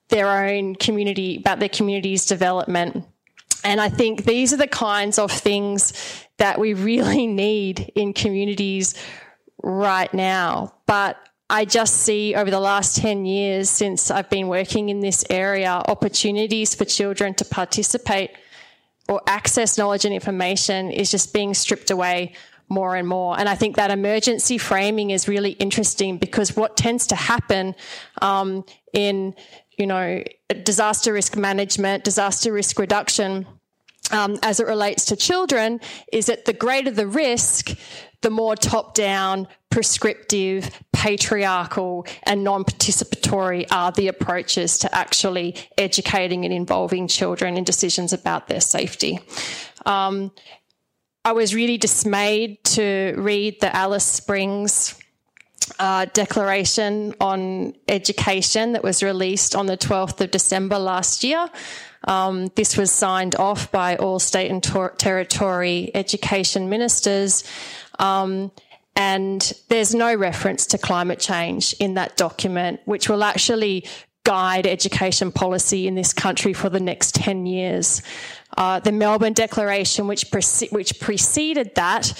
their 0.09 0.29
own 0.29 0.75
community, 0.75 1.37
about 1.37 1.61
their 1.61 1.69
community's 1.69 2.27
development. 2.27 3.05
And 3.65 3.81
I 3.81 3.89
think 3.89 4.25
these 4.25 4.53
are 4.53 4.57
the 4.57 4.67
kinds 4.67 5.19
of 5.19 5.31
things 5.31 5.93
that 6.39 6.59
we 6.59 6.75
really 6.75 7.27
need 7.47 7.93
in 7.95 8.13
communities 8.13 8.95
right 9.63 10.13
now. 10.15 10.75
But 10.87 11.17
I 11.51 11.65
just 11.65 11.95
see 11.95 12.35
over 12.35 12.51
the 12.51 12.61
last 12.61 12.97
10 12.99 13.25
years 13.25 13.71
since 13.71 14.11
I've 14.11 14.29
been 14.29 14.49
working 14.49 14.91
in 14.91 15.01
this 15.01 15.25
area, 15.31 15.71
opportunities 15.71 16.75
for 16.75 16.85
children 16.85 17.35
to 17.35 17.45
participate 17.45 18.31
or 19.09 19.23
access 19.27 19.79
knowledge 19.79 20.05
and 20.05 20.15
information 20.15 20.91
is 20.91 21.11
just 21.11 21.33
being 21.33 21.55
stripped 21.55 21.91
away 21.91 22.35
more 22.69 22.97
and 22.97 23.09
more. 23.09 23.39
And 23.39 23.49
I 23.49 23.55
think 23.55 23.77
that 23.77 23.91
emergency 23.91 24.59
framing 24.59 25.11
is 25.11 25.27
really 25.27 25.53
interesting 25.53 26.19
because 26.19 26.55
what 26.55 26.77
tends 26.77 27.07
to 27.09 27.17
happen 27.17 27.75
um, 28.21 28.67
in 28.93 29.35
you 29.79 29.87
know, 29.87 30.23
disaster 30.65 31.13
risk 31.13 31.37
management, 31.37 32.05
disaster 32.05 32.53
risk 32.53 32.79
reduction, 32.79 33.47
um, 34.11 34.39
as 34.43 34.61
it 34.61 34.67
relates 34.67 35.07
to 35.07 35.17
children, 35.17 35.81
is 36.13 36.27
that 36.27 36.45
the 36.45 36.53
greater 36.53 36.91
the 36.91 37.07
risk, 37.07 37.71
the 38.23 38.31
more 38.31 38.57
top 38.57 38.95
down, 38.95 39.47
prescriptive, 39.71 40.71
patriarchal, 40.93 42.07
and 42.25 42.43
non 42.43 42.65
participatory 42.65 43.67
are 43.71 43.93
the 43.93 44.09
approaches 44.09 44.79
to 44.79 44.95
actually 44.95 45.55
educating 45.77 46.45
and 46.45 46.53
involving 46.53 47.07
children 47.07 47.57
in 47.57 47.65
decisions 47.65 48.13
about 48.13 48.49
their 48.49 48.61
safety. 48.61 49.21
Um, 49.87 50.33
I 51.25 51.33
was 51.33 51.55
really 51.55 51.79
dismayed 51.79 52.65
to 52.65 53.15
read 53.17 53.61
the 53.61 53.75
Alice 53.77 54.07
Springs 54.07 54.99
uh, 55.79 56.07
declaration 56.13 57.15
on 57.21 57.75
education 57.89 58.73
that 58.73 58.83
was 58.83 59.03
released 59.03 59.55
on 59.55 59.67
the 59.67 59.77
12th 59.77 60.21
of 60.21 60.31
December 60.31 60.79
last 60.79 61.25
year. 61.25 61.49
Um, 62.05 62.47
this 62.55 62.77
was 62.77 62.93
signed 62.93 63.35
off 63.37 63.71
by 63.73 63.97
all 63.97 64.19
state 64.19 64.51
and 64.51 64.63
ter- 64.63 64.95
territory 64.95 65.91
education 65.95 66.69
ministers. 66.69 67.45
Um, 67.99 68.53
and 68.95 69.53
there's 69.69 69.95
no 69.95 70.15
reference 70.15 70.67
to 70.67 70.79
climate 70.79 71.21
change 71.21 71.73
in 71.75 71.95
that 71.95 72.17
document, 72.17 72.81
which 72.85 73.09
will 73.09 73.23
actually 73.23 73.85
guide 74.25 74.67
education 74.67 75.33
policy 75.33 75.87
in 75.87 75.95
this 75.95 76.13
country 76.13 76.53
for 76.53 76.69
the 76.69 76.81
next 76.81 77.15
10 77.15 77.47
years. 77.47 78.03
Uh, 78.57 78.81
the 78.81 78.93
Melbourne 78.93 79.33
Declaration, 79.33 80.07
which, 80.07 80.31
pre- 80.31 80.69
which 80.71 81.01
preceded 81.01 81.75
that, 81.77 82.13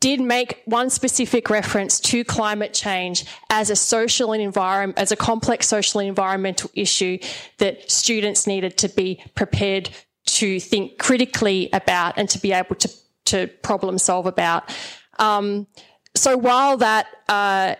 did 0.00 0.20
make 0.20 0.62
one 0.66 0.90
specific 0.90 1.48
reference 1.48 1.98
to 1.98 2.22
climate 2.24 2.74
change 2.74 3.24
as 3.50 3.70
a 3.70 3.76
social 3.76 4.32
and 4.32 4.42
environment, 4.42 4.98
as 4.98 5.10
a 5.10 5.16
complex 5.16 5.66
social 5.66 6.00
and 6.00 6.08
environmental 6.08 6.70
issue 6.74 7.18
that 7.58 7.90
students 7.90 8.46
needed 8.46 8.76
to 8.78 8.88
be 8.88 9.22
prepared 9.34 9.90
to 10.26 10.60
think 10.60 10.98
critically 10.98 11.70
about 11.72 12.18
and 12.18 12.28
to 12.28 12.38
be 12.38 12.52
able 12.52 12.74
to, 12.74 12.90
to 13.24 13.46
problem 13.62 13.96
solve 13.96 14.26
about. 14.26 14.74
Um, 15.18 15.66
so 16.14 16.36
while 16.36 16.76
that, 16.78 17.06
uh, 17.28 17.76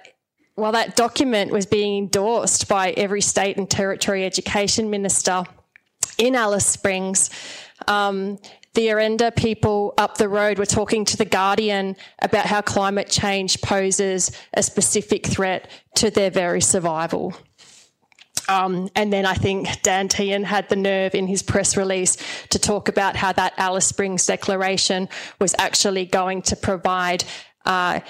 while 0.54 0.72
that 0.72 0.96
document 0.96 1.52
was 1.52 1.66
being 1.66 2.04
endorsed 2.04 2.66
by 2.66 2.92
every 2.92 3.20
state 3.20 3.58
and 3.58 3.68
territory 3.68 4.24
education 4.24 4.88
minister 4.88 5.44
in 6.18 6.34
Alice 6.34 6.66
Springs, 6.66 7.30
um, 7.88 8.38
the 8.76 8.88
Arrernte 8.88 9.34
people 9.36 9.94
up 9.96 10.18
the 10.18 10.28
road 10.28 10.58
were 10.58 10.66
talking 10.66 11.06
to 11.06 11.16
The 11.16 11.24
Guardian 11.24 11.96
about 12.20 12.44
how 12.44 12.60
climate 12.60 13.08
change 13.08 13.62
poses 13.62 14.30
a 14.52 14.62
specific 14.62 15.26
threat 15.26 15.70
to 15.94 16.10
their 16.10 16.30
very 16.30 16.60
survival. 16.60 17.34
Um, 18.50 18.90
and 18.94 19.10
then 19.10 19.24
I 19.24 19.32
think 19.32 19.80
Dan 19.80 20.08
Tehan 20.08 20.44
had 20.44 20.68
the 20.68 20.76
nerve 20.76 21.14
in 21.14 21.26
his 21.26 21.42
press 21.42 21.74
release 21.74 22.18
to 22.50 22.58
talk 22.58 22.88
about 22.88 23.16
how 23.16 23.32
that 23.32 23.54
Alice 23.56 23.86
Springs 23.86 24.26
declaration 24.26 25.08
was 25.40 25.54
actually 25.58 26.04
going 26.04 26.42
to 26.42 26.54
provide 26.54 27.24
uh, 27.64 28.00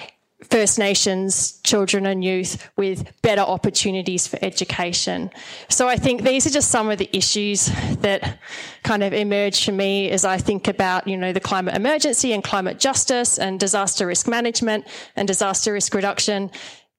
First 0.43 0.77
Nations 0.77 1.59
children 1.63 2.05
and 2.05 2.23
youth 2.23 2.69
with 2.75 3.11
better 3.23 3.41
opportunities 3.41 4.27
for 4.27 4.37
education. 4.43 5.31
So 5.67 5.87
I 5.87 5.95
think 5.95 6.21
these 6.21 6.45
are 6.45 6.51
just 6.51 6.69
some 6.69 6.91
of 6.91 6.99
the 6.99 7.09
issues 7.11 7.65
that 8.01 8.37
kind 8.83 9.01
of 9.01 9.13
emerge 9.13 9.65
for 9.65 9.71
me 9.71 10.11
as 10.11 10.25
I 10.25 10.37
think 10.37 10.67
about, 10.67 11.07
you 11.07 11.17
know, 11.17 11.33
the 11.33 11.39
climate 11.39 11.75
emergency 11.75 12.33
and 12.33 12.43
climate 12.43 12.79
justice 12.79 13.39
and 13.39 13.59
disaster 13.59 14.05
risk 14.05 14.27
management 14.27 14.85
and 15.15 15.27
disaster 15.27 15.73
risk 15.73 15.95
reduction 15.95 16.51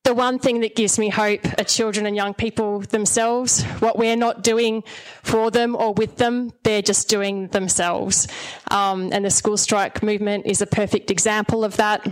the 0.09 0.15
one 0.15 0.39
thing 0.39 0.61
that 0.61 0.75
gives 0.75 0.99
me 0.99 1.11
hope 1.11 1.45
are 1.59 1.65
children 1.65 2.07
and 2.07 2.17
young 2.17 2.33
people 2.33 2.81
themselves. 2.81 3.63
What 3.81 3.99
we're 3.99 4.17
not 4.17 4.43
doing 4.43 4.83
for 5.23 5.51
them 5.51 5.77
or 5.77 5.93
with 5.93 6.17
them, 6.17 6.51
they're 6.63 6.81
just 6.81 7.11
doing 7.11 7.49
themselves. 7.49 8.27
Um, 8.71 9.11
and 9.13 9.27
the 9.27 9.31
school 9.31 9.59
strike 9.59 10.03
movement 10.03 10.47
is 10.47 10.63
a 10.63 10.67
perfect 10.67 11.11
example 11.11 11.63
of 11.63 11.77
that. 11.77 12.07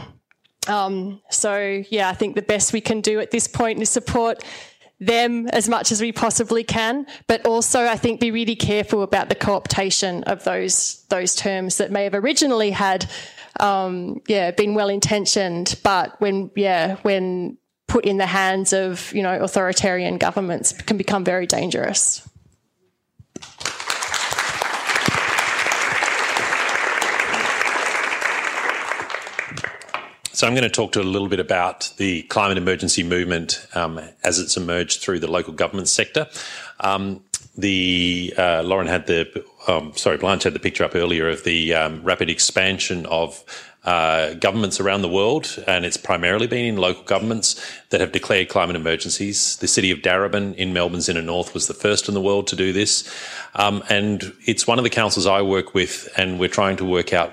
Um, 0.69 1.21
so, 1.31 1.83
yeah, 1.91 2.09
I 2.09 2.15
think 2.15 2.35
the 2.35 2.43
best 2.43 2.73
we 2.73 2.81
can 2.81 3.01
do 3.01 3.21
at 3.21 3.31
this 3.31 3.49
point 3.49 3.81
is 3.81 3.91
support 3.91 4.45
them 4.99 5.47
as 5.49 5.69
much 5.69 5.93
as 5.93 6.01
we 6.01 6.13
possibly 6.13 6.65
can, 6.65 7.07
but 7.27 7.45
also 7.45 7.85
I 7.85 7.97
think 7.97 8.21
be 8.21 8.31
really 8.31 8.57
careful 8.57 9.03
about 9.03 9.29
the 9.29 9.35
co-optation 9.35 10.23
of 10.25 10.43
those 10.45 11.05
those 11.09 11.35
terms 11.35 11.77
that 11.79 11.91
may 11.91 12.05
have 12.05 12.15
originally 12.15 12.71
had, 12.71 13.09
um, 13.61 14.23
yeah, 14.27 14.51
been 14.53 14.75
well 14.75 14.89
intentioned, 14.89 15.79
but 15.83 16.19
when 16.21 16.51
yeah 16.57 16.97
when 17.03 17.59
put 17.89 18.05
in 18.05 18.17
the 18.17 18.27
hands 18.27 18.73
of 18.73 19.13
you 19.15 19.23
know 19.23 19.39
authoritarian 19.43 20.19
governments 20.19 20.73
can 20.73 20.97
become 20.97 21.25
very 21.25 21.47
dangerous. 21.47 22.27
So 30.37 30.47
I'm 30.47 30.53
going 30.53 30.65
to 30.65 30.69
talk 30.69 30.93
to 30.93 31.01
a 31.01 31.03
little 31.03 31.29
bit 31.29 31.41
about 31.41 31.91
the 31.97 32.25
climate 32.25 32.59
emergency 32.59 33.03
movement 33.03 33.67
um, 33.75 33.99
as 34.23 34.39
it's 34.39 34.59
emerged 34.59 35.01
through 35.01 35.21
the 35.21 35.31
local 35.31 35.55
government 35.55 35.89
sector. 35.89 36.27
Um, 36.79 37.25
the 37.57 38.35
uh, 38.37 38.63
Lauren 38.63 38.87
had 38.87 39.07
the 39.07 39.43
um, 39.67 39.95
sorry 39.97 40.19
Blanche 40.19 40.43
had 40.43 40.53
the 40.53 40.59
picture 40.59 40.85
up 40.85 40.95
earlier 40.95 41.27
of 41.31 41.45
the 41.45 41.73
um, 41.73 42.03
rapid 42.03 42.29
expansion 42.29 43.07
of 43.07 43.43
uh, 43.85 44.35
governments 44.35 44.79
around 44.79 45.01
the 45.01 45.09
world, 45.09 45.59
and 45.67 45.87
it's 45.87 45.97
primarily 45.97 46.47
been 46.47 46.67
in 46.67 46.77
local 46.77 47.05
governments 47.05 47.59
that 47.89 48.03
have 48.03 48.13
declared 48.13 48.51
climate 48.51 48.77
emergencies. 48.77 49.57
The 49.57 49.69
city 49.69 49.91
of 49.91 50.01
Darebin 50.01 50.55
in 50.57 50.75
Melbourne's 50.75 51.09
inner 51.09 51.23
north 51.23 51.55
was 51.55 51.67
the 51.67 51.73
first 51.73 52.09
in 52.09 52.15
the 52.15 52.21
world 52.21 52.47
to 52.49 52.57
do 52.57 52.75
this, 52.75 53.11
um, 53.55 53.83
and 53.89 54.35
it's 54.45 54.67
one 54.67 54.77
of 54.77 54.85
the 54.85 54.91
councils 54.91 55.25
I 55.25 55.41
work 55.41 55.73
with, 55.73 56.13
and 56.15 56.39
we're 56.39 56.51
trying 56.51 56.77
to 56.77 56.85
work 56.85 57.15
out 57.15 57.33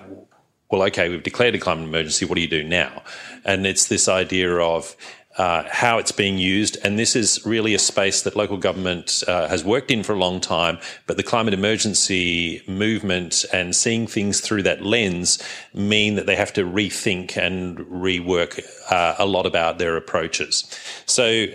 well, 0.74 0.82
okay, 0.88 1.07
we've 1.07 1.21
declared 1.21 1.53
a 1.53 1.59
climate 1.59 1.88
emergency. 1.88 2.26
What 2.26 2.34
do 2.34 2.41
you 2.41 2.47
do 2.47 2.63
now? 2.63 3.03
And 3.45 3.67
it's 3.67 3.89
this 3.89 4.09
idea 4.09 4.55
of 4.57 4.95
uh, 5.38 5.65
how 5.69 5.99
it's 5.99 6.11
being 6.11 6.39
used. 6.39 6.80
And 6.84 6.97
this 6.97 7.15
is 7.15 7.45
really 7.45 7.76
a 7.76 7.80
space 7.80 8.24
that 8.24 8.36
local 8.36 8.57
government 8.57 9.24
uh, 9.28 9.47
has 9.49 9.63
worked 9.63 9.91
in 9.91 10.01
for 10.01 10.13
a 10.13 10.17
long 10.17 10.41
time. 10.41 10.80
But 11.05 11.17
the 11.17 11.21
climate 11.21 11.53
emergency 11.53 12.63
movement 12.67 13.45
and 13.53 13.76
seeing 13.76 14.07
things 14.07 14.41
through 14.41 14.63
that 14.63 14.82
lens 14.82 15.38
mean 15.76 16.15
that 16.15 16.26
they 16.26 16.36
have 16.36 16.53
to 16.53 16.63
rethink 16.63 17.38
and 17.38 17.78
rework 17.78 18.59
uh, 18.91 19.13
a 19.19 19.28
lot 19.28 19.45
about 19.45 19.78
their 19.78 19.95
approaches. 19.95 20.67
So 21.05 21.45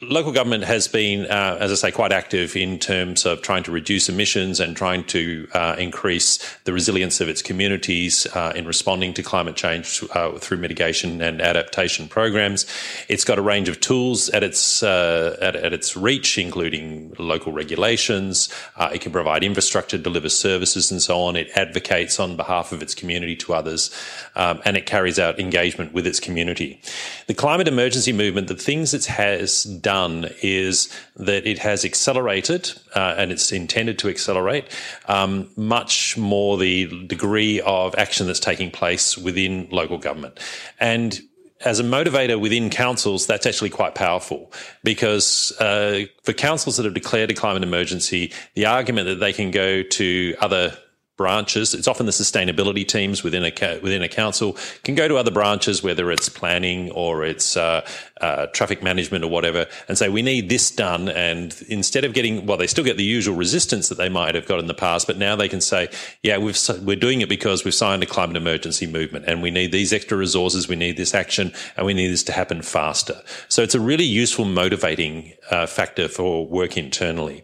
local 0.00 0.30
government 0.30 0.62
has 0.62 0.86
been, 0.86 1.26
uh, 1.26 1.56
as 1.58 1.72
I 1.72 1.74
say, 1.74 1.90
quite 1.90 2.12
active 2.12 2.54
in 2.54 2.78
terms 2.78 3.26
of 3.26 3.42
trying 3.42 3.64
to 3.64 3.72
reduce 3.72 4.08
emissions 4.08 4.60
and 4.60 4.76
trying 4.76 5.02
to 5.04 5.48
uh, 5.52 5.74
increase 5.76 6.38
the 6.64 6.72
resilience 6.72 7.20
of 7.20 7.28
its 7.28 7.42
communities 7.42 8.26
uh, 8.34 8.52
in 8.54 8.66
responding 8.66 9.12
to 9.14 9.24
climate 9.24 9.56
change 9.56 10.04
uh, 10.14 10.38
through 10.38 10.58
mitigation 10.58 11.20
and 11.20 11.42
adaptation 11.42 12.06
programs. 12.06 12.64
It's 13.08 13.24
got 13.24 13.38
a 13.38 13.42
range 13.42 13.68
of 13.68 13.80
tools 13.80 14.28
at 14.30 14.44
its 14.44 14.84
uh, 14.84 15.36
at, 15.40 15.56
at, 15.56 15.72
its 15.72 15.96
reach, 15.96 16.38
including 16.38 17.14
local 17.18 17.50
regulations. 17.50 18.48
Uh, 18.76 18.90
it 18.94 19.00
can 19.00 19.10
provide 19.10 19.42
infrastructure, 19.42 19.98
deliver 19.98 20.28
services, 20.28 20.92
and 20.92 21.02
so 21.02 21.20
on. 21.22 21.34
It 21.34 21.50
advocates 21.56 22.20
on 22.20 22.36
behalf 22.36 22.70
of 22.70 22.82
its 22.82 22.94
community 22.94 23.34
to 23.36 23.54
others, 23.54 23.90
um, 24.38 24.62
and 24.64 24.76
it 24.76 24.86
carries 24.86 25.18
out 25.18 25.38
engagement 25.38 25.92
with 25.92 26.06
its 26.06 26.20
community. 26.20 26.80
The 27.26 27.34
climate 27.34 27.68
emergency 27.68 28.12
movement, 28.12 28.48
the 28.48 28.54
things 28.54 28.94
it 28.94 29.06
has 29.06 29.64
done 29.64 30.30
is 30.42 30.88
that 31.16 31.46
it 31.46 31.58
has 31.58 31.84
accelerated, 31.84 32.72
uh, 32.94 33.16
and 33.18 33.30
it's 33.32 33.52
intended 33.52 33.98
to 33.98 34.08
accelerate 34.08 34.64
um, 35.06 35.50
much 35.56 36.16
more 36.16 36.56
the 36.56 36.86
degree 37.06 37.60
of 37.60 37.94
action 37.96 38.26
that's 38.26 38.40
taking 38.40 38.70
place 38.70 39.18
within 39.18 39.68
local 39.70 39.98
government. 39.98 40.38
And 40.78 41.20
as 41.64 41.80
a 41.80 41.84
motivator 41.84 42.40
within 42.40 42.70
councils, 42.70 43.26
that's 43.26 43.44
actually 43.44 43.70
quite 43.70 43.96
powerful 43.96 44.52
because 44.84 45.52
uh, 45.60 46.04
for 46.22 46.32
councils 46.32 46.76
that 46.76 46.84
have 46.84 46.94
declared 46.94 47.30
a 47.32 47.34
climate 47.34 47.64
emergency, 47.64 48.32
the 48.54 48.66
argument 48.66 49.08
that 49.08 49.16
they 49.16 49.32
can 49.32 49.50
go 49.50 49.82
to 49.82 50.36
other 50.40 50.78
branches. 51.18 51.74
It's 51.74 51.86
often 51.86 52.06
the 52.06 52.12
sustainability 52.12 52.88
teams 52.88 53.22
within 53.22 53.44
a 53.44 53.80
within 53.80 54.02
a 54.02 54.08
council 54.08 54.56
can 54.84 54.94
go 54.94 55.06
to 55.06 55.16
other 55.16 55.30
branches, 55.30 55.82
whether 55.82 56.10
it's 56.10 56.30
planning 56.30 56.90
or 56.92 57.26
it's 57.26 57.56
uh, 57.56 57.86
uh, 58.22 58.46
traffic 58.46 58.82
management 58.82 59.24
or 59.24 59.28
whatever, 59.28 59.66
and 59.88 59.98
say 59.98 60.08
we 60.08 60.22
need 60.22 60.48
this 60.48 60.70
done. 60.70 61.10
And 61.10 61.54
instead 61.68 62.04
of 62.04 62.14
getting 62.14 62.46
well, 62.46 62.56
they 62.56 62.66
still 62.66 62.84
get 62.84 62.96
the 62.96 63.04
usual 63.04 63.36
resistance 63.36 63.90
that 63.90 63.98
they 63.98 64.08
might 64.08 64.34
have 64.34 64.46
got 64.46 64.60
in 64.60 64.66
the 64.66 64.74
past, 64.74 65.06
but 65.06 65.18
now 65.18 65.36
they 65.36 65.48
can 65.48 65.60
say, 65.60 65.90
yeah, 66.22 66.38
we've 66.38 66.58
we're 66.82 66.96
doing 66.96 67.20
it 67.20 67.28
because 67.28 67.64
we've 67.64 67.74
signed 67.74 68.02
a 68.02 68.06
climate 68.06 68.36
emergency 68.36 68.86
movement, 68.86 69.26
and 69.26 69.42
we 69.42 69.50
need 69.50 69.72
these 69.72 69.92
extra 69.92 70.16
resources, 70.16 70.68
we 70.68 70.76
need 70.76 70.96
this 70.96 71.14
action, 71.14 71.52
and 71.76 71.84
we 71.84 71.92
need 71.92 72.08
this 72.08 72.22
to 72.24 72.32
happen 72.32 72.62
faster. 72.62 73.20
So 73.48 73.62
it's 73.62 73.74
a 73.74 73.80
really 73.80 74.04
useful 74.04 74.44
motivating 74.44 75.34
uh, 75.50 75.66
factor 75.66 76.08
for 76.08 76.46
work 76.46 76.76
internally. 76.76 77.42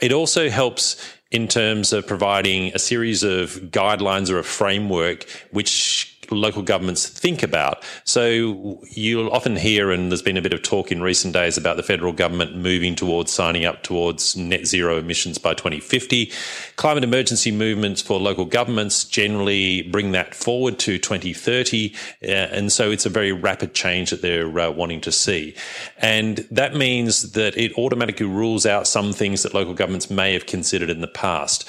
It 0.00 0.12
also 0.12 0.48
helps 0.48 0.96
in 1.30 1.46
terms 1.46 1.92
of 1.92 2.06
providing 2.06 2.72
a 2.74 2.78
series 2.78 3.22
of 3.22 3.50
guidelines 3.70 4.30
or 4.30 4.38
a 4.38 4.44
framework 4.44 5.28
which 5.50 6.07
local 6.30 6.62
governments 6.62 7.08
think 7.08 7.42
about. 7.42 7.82
So 8.04 8.80
you'll 8.90 9.30
often 9.30 9.56
hear, 9.56 9.90
and 9.90 10.10
there's 10.10 10.22
been 10.22 10.36
a 10.36 10.42
bit 10.42 10.52
of 10.52 10.62
talk 10.62 10.92
in 10.92 11.02
recent 11.02 11.34
days 11.34 11.56
about 11.56 11.76
the 11.76 11.82
federal 11.82 12.12
government 12.12 12.56
moving 12.56 12.94
towards 12.94 13.32
signing 13.32 13.64
up 13.64 13.82
towards 13.82 14.36
net 14.36 14.66
zero 14.66 14.98
emissions 14.98 15.38
by 15.38 15.54
2050. 15.54 16.30
Climate 16.76 17.04
emergency 17.04 17.50
movements 17.50 18.02
for 18.02 18.18
local 18.20 18.44
governments 18.44 19.04
generally 19.04 19.82
bring 19.82 20.12
that 20.12 20.34
forward 20.34 20.78
to 20.80 20.98
2030. 20.98 21.94
Uh, 22.22 22.26
and 22.26 22.72
so 22.72 22.90
it's 22.90 23.06
a 23.06 23.10
very 23.10 23.32
rapid 23.32 23.74
change 23.74 24.10
that 24.10 24.22
they're 24.22 24.58
uh, 24.58 24.70
wanting 24.70 25.00
to 25.00 25.12
see. 25.12 25.54
And 25.98 26.38
that 26.50 26.74
means 26.74 27.32
that 27.32 27.56
it 27.56 27.72
automatically 27.78 28.26
rules 28.26 28.66
out 28.66 28.86
some 28.86 29.12
things 29.12 29.42
that 29.42 29.54
local 29.54 29.74
governments 29.74 30.10
may 30.10 30.32
have 30.32 30.46
considered 30.46 30.90
in 30.90 31.00
the 31.00 31.08
past 31.08 31.68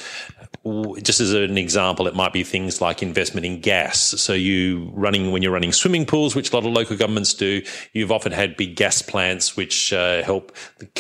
just 1.02 1.20
as 1.20 1.34
an 1.34 1.58
example, 1.58 2.08
it 2.08 2.16
might 2.16 2.34
be 2.34 2.44
things 2.44 2.82
like 2.82 3.02
investment 3.02 3.46
in 3.46 3.62
gas. 3.62 4.00
So 4.00 4.34
you 4.34 4.92
running 4.94 5.32
when 5.32 5.42
you're 5.42 5.52
running 5.52 5.72
swimming 5.72 6.06
pools, 6.06 6.36
which 6.36 6.52
a 6.52 6.56
lot 6.56 6.66
of 6.66 6.72
local 6.72 6.98
governments 6.98 7.34
do. 7.34 7.62
You've 7.94 8.12
often 8.12 8.32
had 8.32 8.58
big 8.58 8.76
gas 8.76 9.02
plants 9.02 9.56
which 9.56 9.94
uh, 9.94 10.24
help 10.24 10.56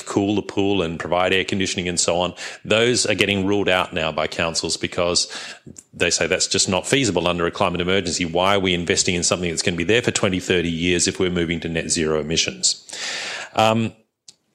cool 0.05 0.35
the 0.35 0.41
pool 0.41 0.81
and 0.81 0.99
provide 0.99 1.33
air 1.33 1.43
conditioning 1.43 1.87
and 1.87 1.99
so 1.99 2.19
on. 2.19 2.33
Those 2.63 3.05
are 3.05 3.15
getting 3.15 3.45
ruled 3.45 3.69
out 3.69 3.93
now 3.93 4.11
by 4.11 4.27
councils 4.27 4.77
because 4.77 5.27
they 5.93 6.09
say 6.09 6.27
that's 6.27 6.47
just 6.47 6.69
not 6.69 6.87
feasible 6.87 7.27
under 7.27 7.45
a 7.45 7.51
climate 7.51 7.81
emergency. 7.81 8.25
Why 8.25 8.55
are 8.55 8.59
we 8.59 8.73
investing 8.73 9.15
in 9.15 9.23
something 9.23 9.49
that's 9.49 9.61
going 9.61 9.75
to 9.75 9.77
be 9.77 9.83
there 9.83 10.01
for 10.01 10.11
20, 10.11 10.39
30 10.39 10.69
years 10.69 11.07
if 11.07 11.19
we're 11.19 11.29
moving 11.29 11.59
to 11.61 11.69
net 11.69 11.89
zero 11.89 12.19
emissions? 12.19 12.85
Um, 13.53 13.93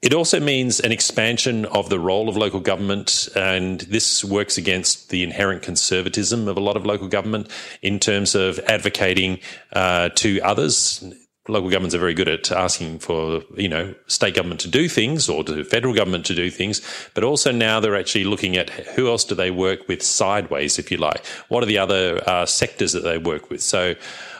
it 0.05 0.13
also 0.13 0.39
means 0.39 0.79
an 0.79 0.91
expansion 0.91 1.65
of 1.65 1.89
the 1.89 1.99
role 1.99 2.29
of 2.29 2.37
local 2.37 2.59
government, 2.59 3.27
and 3.35 3.81
this 3.81 4.23
works 4.23 4.55
against 4.55 5.09
the 5.09 5.23
inherent 5.23 5.63
conservatism 5.63 6.47
of 6.47 6.57
a 6.57 6.59
lot 6.59 6.77
of 6.77 6.85
local 6.85 7.07
government 7.07 7.49
in 7.81 7.99
terms 7.99 8.35
of 8.35 8.59
advocating 8.67 9.39
uh, 9.73 10.09
to 10.09 10.39
others. 10.41 11.03
Local 11.47 11.71
governments 11.71 11.95
are 11.95 11.99
very 11.99 12.13
good 12.13 12.27
at 12.27 12.51
asking 12.51 12.99
for, 12.99 13.41
you 13.55 13.67
know, 13.67 13.95
state 14.05 14.35
government 14.35 14.61
to 14.61 14.67
do 14.67 14.87
things 14.87 15.27
or 15.27 15.43
to 15.43 15.63
federal 15.63 15.95
government 15.95 16.27
to 16.27 16.35
do 16.35 16.51
things, 16.51 16.81
but 17.15 17.23
also 17.23 17.51
now 17.51 17.79
they're 17.79 17.95
actually 17.95 18.25
looking 18.25 18.57
at 18.57 18.69
who 18.69 19.07
else 19.07 19.23
do 19.23 19.33
they 19.33 19.49
work 19.49 19.87
with 19.87 20.03
sideways, 20.03 20.77
if 20.77 20.91
you 20.91 20.97
like. 20.97 21.25
What 21.49 21.63
are 21.63 21.67
the 21.67 21.79
other 21.79 22.21
uh, 22.29 22.45
sectors 22.45 22.93
that 22.93 23.03
they 23.03 23.17
work 23.17 23.49
with? 23.49 23.63
So 23.63 23.95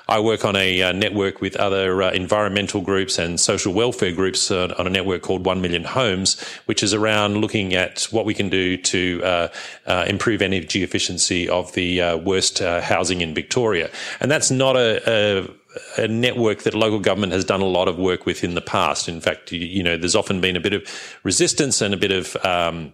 I 0.07 0.19
work 0.19 0.45
on 0.45 0.55
a 0.55 0.81
uh, 0.81 0.91
network 0.91 1.41
with 1.41 1.55
other 1.55 2.03
uh, 2.03 2.11
environmental 2.11 2.81
groups 2.81 3.17
and 3.17 3.39
social 3.39 3.73
welfare 3.73 4.11
groups 4.11 4.51
uh, 4.51 4.73
on 4.77 4.85
a 4.85 4.89
network 4.89 5.23
called 5.23 5.45
One 5.45 5.61
Million 5.61 5.83
Homes, 5.83 6.41
which 6.65 6.83
is 6.83 6.93
around 6.93 7.37
looking 7.37 7.73
at 7.73 8.03
what 8.11 8.25
we 8.25 8.33
can 8.33 8.49
do 8.49 8.77
to 8.77 9.21
uh, 9.23 9.47
uh, 9.87 10.05
improve 10.07 10.41
energy 10.41 10.83
efficiency 10.83 11.49
of 11.49 11.73
the 11.73 12.01
uh, 12.01 12.17
worst 12.17 12.59
housing 12.59 13.21
in 13.21 13.33
Victoria. 13.33 13.89
And 14.19 14.29
that's 14.29 14.51
not 14.51 14.75
a, 14.75 15.01
a 15.07 15.49
a 15.97 16.07
network 16.07 16.63
that 16.63 16.73
local 16.73 16.99
government 16.99 17.33
has 17.33 17.43
done 17.43 17.59
a 17.59 17.65
lot 17.65 17.89
of 17.89 17.97
work 17.97 18.25
with 18.25 18.45
in 18.45 18.55
the 18.55 18.61
past. 18.61 19.09
In 19.09 19.19
fact, 19.19 19.51
you, 19.51 19.59
you 19.59 19.83
know, 19.83 19.97
there's 19.97 20.15
often 20.15 20.39
been 20.39 20.55
a 20.55 20.61
bit 20.61 20.71
of 20.71 20.87
resistance 21.23 21.81
and 21.81 21.93
a 21.93 21.97
bit 21.97 22.11
of 22.11 22.37
um, 22.45 22.93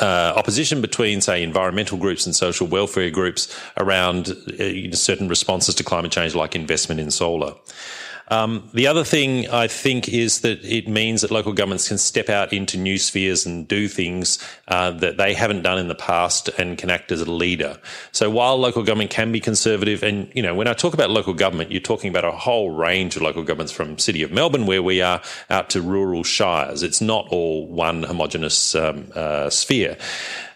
uh, 0.00 0.32
opposition 0.36 0.80
between, 0.80 1.20
say, 1.20 1.42
environmental 1.42 1.98
groups 1.98 2.26
and 2.26 2.34
social 2.34 2.66
welfare 2.66 3.10
groups 3.10 3.54
around 3.76 4.28
uh, 4.28 4.94
certain 4.94 5.28
responses 5.28 5.74
to 5.76 5.84
climate 5.84 6.12
change, 6.12 6.34
like 6.34 6.54
investment 6.54 7.00
in 7.00 7.10
solar. 7.10 7.54
Um, 8.30 8.68
the 8.72 8.86
other 8.86 9.04
thing 9.04 9.48
I 9.50 9.66
think 9.66 10.08
is 10.08 10.40
that 10.40 10.64
it 10.64 10.88
means 10.88 11.22
that 11.22 11.30
local 11.30 11.52
governments 11.52 11.88
can 11.88 11.98
step 11.98 12.28
out 12.28 12.52
into 12.52 12.78
new 12.78 12.96
spheres 12.96 13.44
and 13.44 13.66
do 13.66 13.88
things 13.88 14.38
uh, 14.68 14.92
that 14.92 15.16
they 15.16 15.34
haven't 15.34 15.62
done 15.62 15.78
in 15.78 15.88
the 15.88 15.94
past 15.96 16.48
and 16.50 16.78
can 16.78 16.90
act 16.90 17.10
as 17.10 17.20
a 17.20 17.30
leader. 17.30 17.78
So 18.12 18.30
while 18.30 18.56
local 18.56 18.84
government 18.84 19.10
can 19.10 19.32
be 19.32 19.40
conservative, 19.40 20.02
and 20.04 20.30
you 20.34 20.42
know, 20.42 20.54
when 20.54 20.68
I 20.68 20.74
talk 20.74 20.94
about 20.94 21.10
local 21.10 21.34
government, 21.34 21.72
you're 21.72 21.80
talking 21.80 22.08
about 22.08 22.24
a 22.24 22.30
whole 22.30 22.70
range 22.70 23.16
of 23.16 23.22
local 23.22 23.42
governments 23.42 23.72
from 23.72 23.98
City 23.98 24.22
of 24.22 24.30
Melbourne, 24.30 24.66
where 24.66 24.82
we 24.82 25.02
are, 25.02 25.20
out 25.50 25.70
to 25.70 25.82
rural 25.82 26.22
shires. 26.22 26.82
It's 26.82 27.00
not 27.00 27.26
all 27.30 27.66
one 27.66 28.04
homogenous 28.04 28.74
um, 28.76 29.10
uh, 29.14 29.50
sphere. 29.50 29.96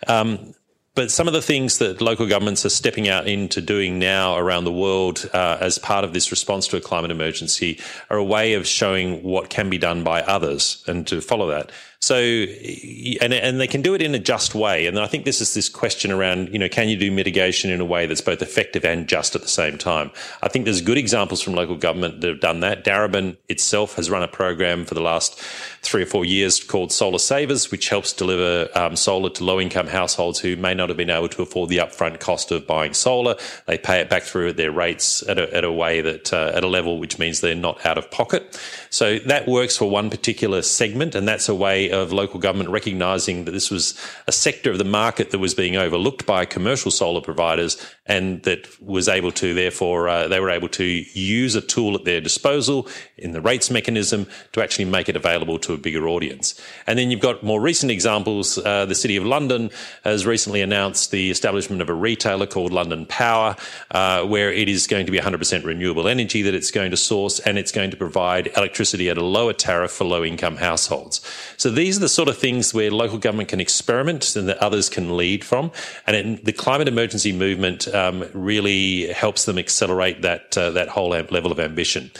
Um, 0.07 0.55
but 0.95 1.11
some 1.11 1.26
of 1.26 1.34
the 1.34 1.42
things 1.42 1.78
that 1.78 2.01
local 2.01 2.26
governments 2.26 2.64
are 2.64 2.70
stepping 2.70 3.09
out 3.09 3.26
into 3.26 3.61
doing 3.61 3.99
now 3.99 4.36
around 4.36 4.64
the 4.64 4.72
world 4.72 5.28
uh, 5.32 5.59
as 5.61 5.78
part 5.78 6.05
of 6.05 6.12
this 6.12 6.30
response 6.30 6.68
to 6.68 6.76
a 6.76 6.80
climate 6.80 7.11
emergency 7.11 7.80
are 8.11 8.16
a 8.16 8.24
way 8.24 8.55
of 8.55 8.66
showing 8.66 9.22
what 9.22 9.51
can 9.51 9.68
be 9.68 9.78
done 9.78 10.05
by 10.05 10.22
others 10.22 10.84
and 10.86 11.07
to 11.09 11.20
follow 11.20 11.49
that. 11.49 11.72
So, 12.05 12.16
and, 12.16 13.32
and 13.32 13.59
they 13.59 13.66
can 13.66 13.80
do 13.80 13.95
it 13.95 14.03
in 14.03 14.14
a 14.14 14.18
just 14.18 14.55
way. 14.55 14.86
And 14.86 14.99
I 14.99 15.07
think 15.07 15.24
this 15.24 15.40
is 15.40 15.55
this 15.55 15.70
question 15.70 16.12
around, 16.12 16.53
you 16.53 16.59
know, 16.59 16.68
can 16.68 16.90
you 16.90 16.99
do 16.99 17.11
mitigation 17.11 17.70
in 17.70 17.80
a 17.80 17.84
way 17.84 18.05
that's 18.05 18.20
both 18.20 18.42
effective 18.42 18.84
and 18.84 19.09
just 19.09 19.34
at 19.34 19.40
the 19.40 19.49
same 19.49 19.78
time? 19.78 20.11
I 20.42 20.49
think 20.49 20.66
there's 20.66 20.82
good 20.82 20.99
examples 20.99 21.40
from 21.40 21.55
local 21.55 21.76
government 21.76 22.20
that 22.20 22.28
have 22.28 22.40
done 22.40 22.61
that. 22.61 22.84
Darebin 22.84 23.38
itself 23.49 23.97
has 23.97 24.11
run 24.11 24.22
a 24.22 24.28
program 24.28 24.84
for 24.84 24.92
the 24.92 25.01
last 25.01 25.42
three 25.85 26.03
or 26.03 26.07
four 26.07 26.24
years 26.24 26.62
called 26.62 26.91
Solar 26.91 27.18
Savers, 27.18 27.70
which 27.70 27.89
helps 27.89 28.12
deliver 28.12 28.68
um, 28.74 28.97
solar 28.97 29.30
to 29.30 29.45
low 29.45 29.61
income 29.61 29.87
households 29.87 30.41
who 30.41 30.57
may 30.57 30.74
not 30.74 30.89
have 30.89 30.97
been 30.97 31.11
able 31.11 31.28
to 31.28 31.43
afford 31.43 31.68
the 31.68 31.78
upfront 31.78 32.20
cost 32.20 32.51
of 32.51 32.66
buying 32.66 32.95
solar. 32.95 33.37
They 33.66 33.78
pay 33.78 34.01
it 34.01 34.09
back 34.09 34.22
through 34.22 34.55
their 34.55 34.72
rates 34.72 35.22
at 35.28 35.39
a, 35.39 35.55
at 35.55 35.64
a 35.64 35.70
way 35.70 36.01
that, 36.01 36.32
uh, 36.32 36.53
at 36.55 36.64
a 36.64 36.68
level 36.68 36.99
which 36.99 37.18
means 37.18 37.41
they're 37.41 37.55
not 37.55 37.85
out 37.85 37.99
of 37.99 38.11
pocket. 38.11 38.59
So 38.91 39.18
that 39.20 39.47
works 39.47 39.76
for 39.76 39.91
one 39.91 40.11
particular 40.11 40.62
segment, 40.62 41.14
and 41.14 41.28
that's 41.28 41.49
a 41.49 41.55
way 41.55 41.91
of 41.91 42.12
local 42.12 42.41
government 42.41 42.70
recognising 42.70 43.45
that 43.45 43.53
this 43.53 43.70
was 43.70 43.99
a 44.26 44.32
sector 44.32 44.70
of 44.70 44.78
the 44.78 44.85
market 44.85 45.30
that 45.30 45.39
was 45.39 45.55
being 45.55 45.76
overlooked 45.76 46.26
by 46.26 46.45
commercial 46.45 46.91
solar 46.91 47.20
providers, 47.20 47.76
and 48.07 48.43
that 48.45 48.68
was 48.80 49.09
able 49.09 49.32
to 49.32 49.55
therefore 49.55 50.09
uh, 50.09 50.28
they 50.28 50.41
were 50.41 50.51
able 50.51 50.68
to 50.68 50.85
use 50.85 51.55
a 51.55 51.61
tool 51.61 51.95
at 51.95 52.05
their 52.05 52.20
disposal 52.20 52.89
in 53.16 53.32
the 53.32 53.41
rates 53.41 53.70
mechanism 53.70 54.26
to 54.53 54.62
actually 54.62 54.85
make 54.85 55.09
it 55.09 55.16
available 55.16 55.59
to 55.59 55.74
a 55.75 55.79
bigger 55.79 56.09
audience. 56.09 56.61
And 56.87 56.99
then 56.99 57.11
you've 57.11 57.20
got 57.20 57.43
more 57.43 57.61
recent 57.61 57.91
examples. 57.91 58.59
Uh, 58.59 58.87
the 58.87 58.95
City 58.95 59.16
of 59.16 59.25
London 59.25 59.70
has 60.05 60.27
recently 60.27 60.62
announced 60.62 61.11
the 61.11 61.31
establishment 61.31 61.83
of 61.83 61.89
a 61.89 61.95
retailer 61.95 62.47
called 62.47 62.72
London 62.72 63.07
Power, 63.07 63.57
uh, 63.91 64.25
where 64.25 64.53
it 64.53 64.68
is 64.68 64.87
going 64.87 65.07
to 65.07 65.12
be 65.12 65.18
100% 65.18 65.64
renewable 65.64 66.09
energy 66.09 66.43
that 66.43 66.55
it's 66.55 66.70
going 66.70 66.91
to 66.91 66.97
source, 66.97 67.41
and 67.41 67.59
it's 67.59 67.72
going 67.72 67.91
to 67.91 67.97
provide 67.97 68.49
electricity 68.57 69.11
at 69.11 69.18
a 69.18 69.25
lower 69.25 69.53
tariff 69.53 69.91
for 69.91 70.05
low 70.05 70.25
income 70.25 70.57
households. 70.57 71.20
So 71.57 71.70
these 71.70 71.97
are 71.97 72.01
the 72.01 72.09
sort 72.09 72.29
of 72.29 72.39
things 72.39 72.72
where 72.72 72.91
local 72.91 73.18
government 73.18 73.49
can 73.49 73.61
experiment 73.61 74.37
and 74.37 74.49
that 74.49 74.59
others 74.59 74.89
can 74.89 75.16
lead 75.16 75.45
from. 75.45 75.70
And 76.07 76.16
it, 76.16 76.45
the 76.45 76.53
climate 76.53 76.89
emergency 76.89 77.33
movement 77.33 77.89
um, 77.95 78.25
really 78.33 79.12
helps 79.12 79.45
them 79.45 79.59
accelerate 79.59 80.22
that 80.22 80.57
uh, 80.57 80.70
that 80.70 80.89
whole 80.89 81.11
level 81.11 81.53
of 81.53 81.61
ambition. 81.61 82.11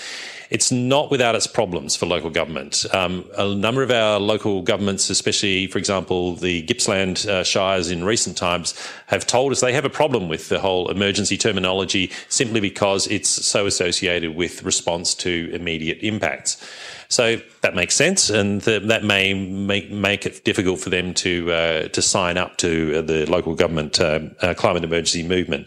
It's 0.55 0.71
not 0.71 1.11
without 1.11 1.35
its 1.35 1.49
problems 1.49 1.97
for 1.97 2.07
local 2.07 2.31
government. 2.31 2.87
Um, 2.95 3.25
a 3.37 3.53
number 3.57 3.83
of 3.83 3.91
our 3.91 4.21
local 4.21 4.63
governments, 4.63 5.11
especially, 5.11 5.67
for 5.67 5.79
example, 5.79 6.37
the 6.37 6.63
Gippsland 6.63 7.27
uh, 7.27 7.43
Shires 7.43 7.91
in 7.91 8.05
recent 8.05 8.37
times, 8.37 8.73
have 9.09 9.27
told 9.27 9.51
us 9.51 9.61
they 9.61 9.73
have 9.73 9.85
a 9.85 9.91
problem 9.91 10.29
with 10.29 10.51
the 10.51 10.61
whole 10.61 10.89
emergency 10.93 11.37
terminology 11.37 12.13
simply 12.29 12.61
because 12.61 13.09
it's 13.09 13.29
so 13.29 13.67
associated 13.67 14.37
with 14.37 14.63
response 14.63 15.13
to 15.17 15.51
immediate 15.53 15.99
impacts. 16.03 16.65
So 17.09 17.41
that 17.63 17.75
makes 17.75 17.97
sense, 17.97 18.31
and 18.31 18.61
that 18.61 19.03
may 19.03 19.35
make 19.35 19.91
make 19.91 20.25
it 20.25 20.45
difficult 20.45 20.79
for 20.79 20.91
them 20.91 21.15
to 21.15 21.51
uh, 21.51 21.89
to 21.89 22.01
sign 22.01 22.39
up 22.39 22.59
to 22.59 23.03
the 23.03 23.27
local 23.27 23.57
government 23.57 24.01
uh, 24.01 24.21
uh, 24.41 24.55
climate 24.55 24.85
emergency 24.85 25.27
movement. 25.27 25.67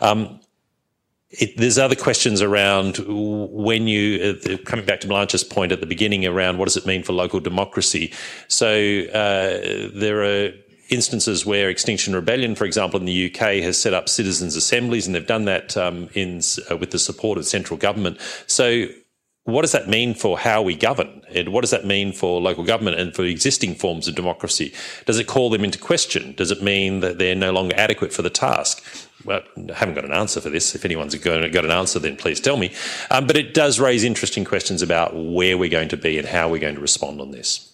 Um, 0.00 0.38
it, 1.30 1.56
there's 1.56 1.78
other 1.78 1.94
questions 1.94 2.40
around 2.40 2.98
when 3.06 3.86
you 3.86 4.38
uh, 4.44 4.56
coming 4.64 4.86
back 4.86 5.00
to 5.00 5.08
Blanche's 5.08 5.44
point 5.44 5.72
at 5.72 5.80
the 5.80 5.86
beginning 5.86 6.24
around 6.26 6.58
what 6.58 6.64
does 6.64 6.76
it 6.76 6.86
mean 6.86 7.02
for 7.02 7.12
local 7.12 7.38
democracy. 7.38 8.12
So 8.48 8.68
uh, 9.12 9.90
there 9.94 10.22
are 10.22 10.52
instances 10.88 11.44
where 11.44 11.68
Extinction 11.68 12.14
Rebellion, 12.14 12.54
for 12.54 12.64
example, 12.64 12.98
in 12.98 13.04
the 13.04 13.26
UK, 13.30 13.62
has 13.62 13.76
set 13.76 13.92
up 13.92 14.08
citizens' 14.08 14.56
assemblies, 14.56 15.06
and 15.06 15.14
they've 15.14 15.26
done 15.26 15.44
that 15.44 15.76
um, 15.76 16.08
in 16.14 16.40
uh, 16.70 16.76
with 16.78 16.92
the 16.92 16.98
support 16.98 17.36
of 17.36 17.44
central 17.44 17.76
government. 17.76 18.18
So 18.46 18.86
what 19.48 19.62
does 19.62 19.72
that 19.72 19.88
mean 19.88 20.12
for 20.12 20.38
how 20.38 20.60
we 20.60 20.76
govern? 20.76 21.22
And 21.34 21.48
what 21.48 21.62
does 21.62 21.70
that 21.70 21.86
mean 21.86 22.12
for 22.12 22.38
local 22.38 22.64
government 22.64 23.00
and 23.00 23.14
for 23.14 23.24
existing 23.24 23.76
forms 23.76 24.06
of 24.06 24.14
democracy? 24.14 24.74
Does 25.06 25.18
it 25.18 25.26
call 25.26 25.48
them 25.48 25.64
into 25.64 25.78
question? 25.78 26.34
Does 26.34 26.50
it 26.50 26.62
mean 26.62 27.00
that 27.00 27.16
they're 27.16 27.34
no 27.34 27.50
longer 27.50 27.74
adequate 27.74 28.12
for 28.12 28.20
the 28.20 28.28
task? 28.28 28.84
Well, 29.24 29.40
I 29.56 29.72
haven't 29.72 29.94
got 29.94 30.04
an 30.04 30.12
answer 30.12 30.42
for 30.42 30.50
this. 30.50 30.74
If 30.74 30.84
anyone's 30.84 31.14
got 31.14 31.42
an 31.42 31.70
answer, 31.70 31.98
then 31.98 32.16
please 32.16 32.40
tell 32.40 32.58
me. 32.58 32.74
Um, 33.10 33.26
but 33.26 33.38
it 33.38 33.54
does 33.54 33.80
raise 33.80 34.04
interesting 34.04 34.44
questions 34.44 34.82
about 34.82 35.16
where 35.16 35.56
we're 35.56 35.70
going 35.70 35.88
to 35.88 35.96
be 35.96 36.18
and 36.18 36.28
how 36.28 36.50
we're 36.50 36.60
going 36.60 36.74
to 36.74 36.82
respond 36.82 37.18
on 37.18 37.30
this. 37.30 37.72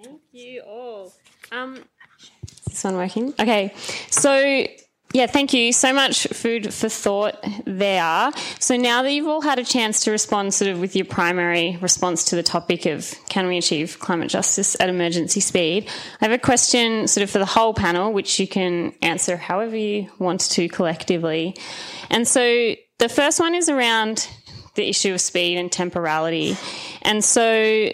Thank 0.00 0.20
you 0.30 0.60
all. 0.60 1.12
Um, 1.52 1.84
this 2.66 2.75
working? 2.94 3.34
Okay. 3.40 3.74
So, 4.10 4.66
yeah, 5.12 5.26
thank 5.26 5.54
you 5.54 5.72
so 5.72 5.92
much, 5.94 6.26
Food 6.26 6.74
for 6.74 6.88
Thought 6.88 7.36
there. 7.64 8.30
So 8.58 8.76
now 8.76 9.02
that 9.02 9.12
you've 9.12 9.26
all 9.26 9.40
had 9.40 9.58
a 9.58 9.64
chance 9.64 10.00
to 10.04 10.10
respond 10.10 10.52
sort 10.52 10.70
of 10.70 10.80
with 10.80 10.94
your 10.94 11.06
primary 11.06 11.78
response 11.80 12.24
to 12.26 12.36
the 12.36 12.42
topic 12.42 12.84
of 12.86 13.14
can 13.28 13.46
we 13.46 13.56
achieve 13.56 13.98
climate 13.98 14.28
justice 14.28 14.76
at 14.78 14.88
emergency 14.88 15.40
speed, 15.40 15.88
I 16.20 16.26
have 16.26 16.32
a 16.32 16.38
question 16.38 17.08
sort 17.08 17.22
of 17.22 17.30
for 17.30 17.38
the 17.38 17.46
whole 17.46 17.72
panel, 17.72 18.12
which 18.12 18.38
you 18.38 18.46
can 18.46 18.92
answer 19.00 19.36
however 19.36 19.76
you 19.76 20.10
want 20.18 20.40
to 20.50 20.68
collectively. 20.68 21.56
And 22.10 22.28
so 22.28 22.74
the 22.98 23.08
first 23.08 23.40
one 23.40 23.54
is 23.54 23.68
around 23.68 24.28
the 24.74 24.88
issue 24.88 25.14
of 25.14 25.20
speed 25.20 25.56
and 25.56 25.72
temporality. 25.72 26.56
And 27.02 27.24
so 27.24 27.90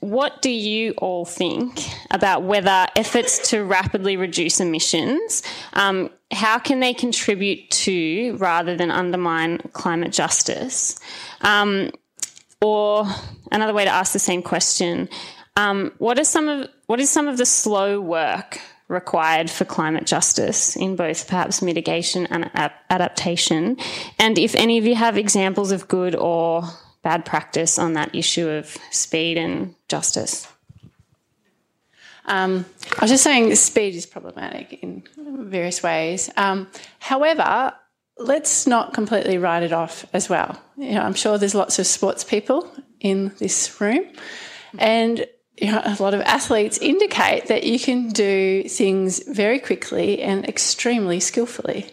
what 0.00 0.40
do 0.40 0.50
you 0.50 0.92
all 0.98 1.26
think 1.26 1.78
about 2.10 2.42
whether 2.42 2.86
efforts 2.96 3.50
to 3.50 3.62
rapidly 3.62 4.16
reduce 4.16 4.58
emissions, 4.58 5.42
um, 5.74 6.10
how 6.32 6.58
can 6.58 6.80
they 6.80 6.94
contribute 6.94 7.68
to 7.70 8.36
rather 8.38 8.76
than 8.76 8.90
undermine 8.90 9.58
climate 9.72 10.12
justice? 10.12 10.98
Um, 11.42 11.90
or 12.62 13.06
another 13.52 13.74
way 13.74 13.84
to 13.84 13.90
ask 13.90 14.12
the 14.12 14.18
same 14.18 14.42
question: 14.42 15.08
um, 15.56 15.92
What 15.98 16.18
are 16.18 16.24
some 16.24 16.48
of 16.48 16.68
what 16.86 17.00
is 17.00 17.10
some 17.10 17.28
of 17.28 17.36
the 17.36 17.46
slow 17.46 18.00
work 18.00 18.58
required 18.88 19.48
for 19.50 19.64
climate 19.64 20.04
justice 20.04 20.76
in 20.76 20.96
both 20.96 21.28
perhaps 21.28 21.62
mitigation 21.62 22.26
and 22.26 22.50
adaptation? 22.90 23.76
And 24.18 24.38
if 24.38 24.54
any 24.54 24.78
of 24.78 24.86
you 24.86 24.94
have 24.94 25.16
examples 25.18 25.72
of 25.72 25.88
good 25.88 26.14
or 26.14 26.64
bad 27.02 27.24
practice 27.24 27.78
on 27.78 27.94
that 27.94 28.14
issue 28.14 28.48
of 28.48 28.76
speed 28.90 29.38
and 29.38 29.74
justice? 29.88 30.46
Um, 32.26 32.64
I 32.98 33.02
was 33.02 33.10
just 33.10 33.24
saying 33.24 33.54
speed 33.56 33.94
is 33.94 34.06
problematic 34.06 34.74
in 34.82 35.02
various 35.16 35.82
ways. 35.82 36.30
Um, 36.36 36.68
however, 36.98 37.72
let's 38.18 38.66
not 38.66 38.94
completely 38.94 39.38
write 39.38 39.62
it 39.62 39.72
off 39.72 40.06
as 40.12 40.28
well. 40.28 40.60
You 40.76 40.94
know, 40.94 41.02
I'm 41.02 41.14
sure 41.14 41.38
there's 41.38 41.54
lots 41.54 41.78
of 41.78 41.86
sports 41.86 42.22
people 42.22 42.70
in 43.00 43.32
this 43.38 43.80
room, 43.80 44.04
and 44.78 45.26
you 45.56 45.72
know, 45.72 45.82
a 45.84 45.96
lot 46.00 46.14
of 46.14 46.20
athletes 46.22 46.78
indicate 46.78 47.46
that 47.46 47.64
you 47.64 47.78
can 47.78 48.08
do 48.08 48.64
things 48.64 49.22
very 49.26 49.58
quickly 49.58 50.22
and 50.22 50.48
extremely 50.48 51.20
skillfully. 51.20 51.90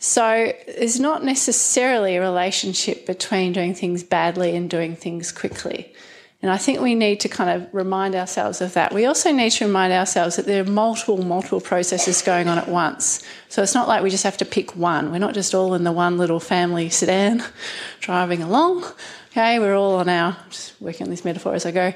So 0.00 0.52
there's 0.66 0.98
not 0.98 1.22
necessarily 1.22 2.16
a 2.16 2.22
relationship 2.22 3.04
between 3.06 3.52
doing 3.52 3.74
things 3.74 4.02
badly 4.02 4.56
and 4.56 4.68
doing 4.68 4.96
things 4.96 5.30
quickly. 5.30 5.94
And 6.42 6.50
I 6.50 6.56
think 6.56 6.80
we 6.80 6.94
need 6.94 7.20
to 7.20 7.28
kind 7.28 7.50
of 7.50 7.68
remind 7.74 8.14
ourselves 8.14 8.62
of 8.62 8.72
that. 8.72 8.94
We 8.94 9.04
also 9.04 9.30
need 9.30 9.50
to 9.52 9.66
remind 9.66 9.92
ourselves 9.92 10.36
that 10.36 10.46
there 10.46 10.62
are 10.62 10.66
multiple, 10.66 11.22
multiple 11.22 11.60
processes 11.60 12.22
going 12.22 12.48
on 12.48 12.56
at 12.56 12.66
once. 12.66 13.22
So 13.50 13.62
it's 13.62 13.74
not 13.74 13.88
like 13.88 14.02
we 14.02 14.08
just 14.08 14.24
have 14.24 14.38
to 14.38 14.46
pick 14.46 14.74
one. 14.74 15.12
We're 15.12 15.18
not 15.18 15.34
just 15.34 15.54
all 15.54 15.74
in 15.74 15.84
the 15.84 15.92
one 15.92 16.16
little 16.16 16.40
family 16.40 16.88
sedan 16.88 17.44
driving 18.00 18.42
along. 18.42 18.84
Okay, 19.32 19.58
we're 19.58 19.76
all 19.76 19.96
on 19.96 20.08
our, 20.08 20.34
just 20.48 20.80
working 20.80 21.06
on 21.06 21.10
this 21.10 21.26
metaphor 21.26 21.54
as 21.54 21.66
I 21.66 21.72
go, 21.72 21.92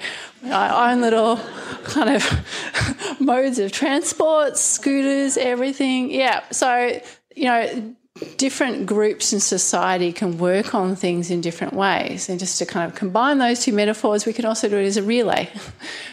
our 0.50 0.90
own 0.90 1.00
little 1.00 1.36
kind 1.84 2.14
of 2.14 3.20
modes 3.20 3.58
of 3.58 3.72
transport, 3.72 4.58
scooters, 4.58 5.38
everything. 5.38 6.10
Yeah, 6.10 6.44
so, 6.50 7.00
you 7.34 7.44
know, 7.44 7.94
different 8.36 8.86
groups 8.86 9.32
in 9.32 9.40
society 9.40 10.12
can 10.12 10.38
work 10.38 10.74
on 10.74 10.94
things 10.94 11.30
in 11.30 11.40
different 11.40 11.72
ways. 11.72 12.28
And 12.28 12.38
just 12.38 12.58
to 12.58 12.66
kind 12.66 12.88
of 12.88 12.96
combine 12.96 13.38
those 13.38 13.60
two 13.60 13.72
metaphors, 13.72 14.24
we 14.24 14.32
can 14.32 14.44
also 14.44 14.68
do 14.68 14.78
it 14.78 14.86
as 14.86 14.96
a 14.96 15.02
relay. 15.02 15.50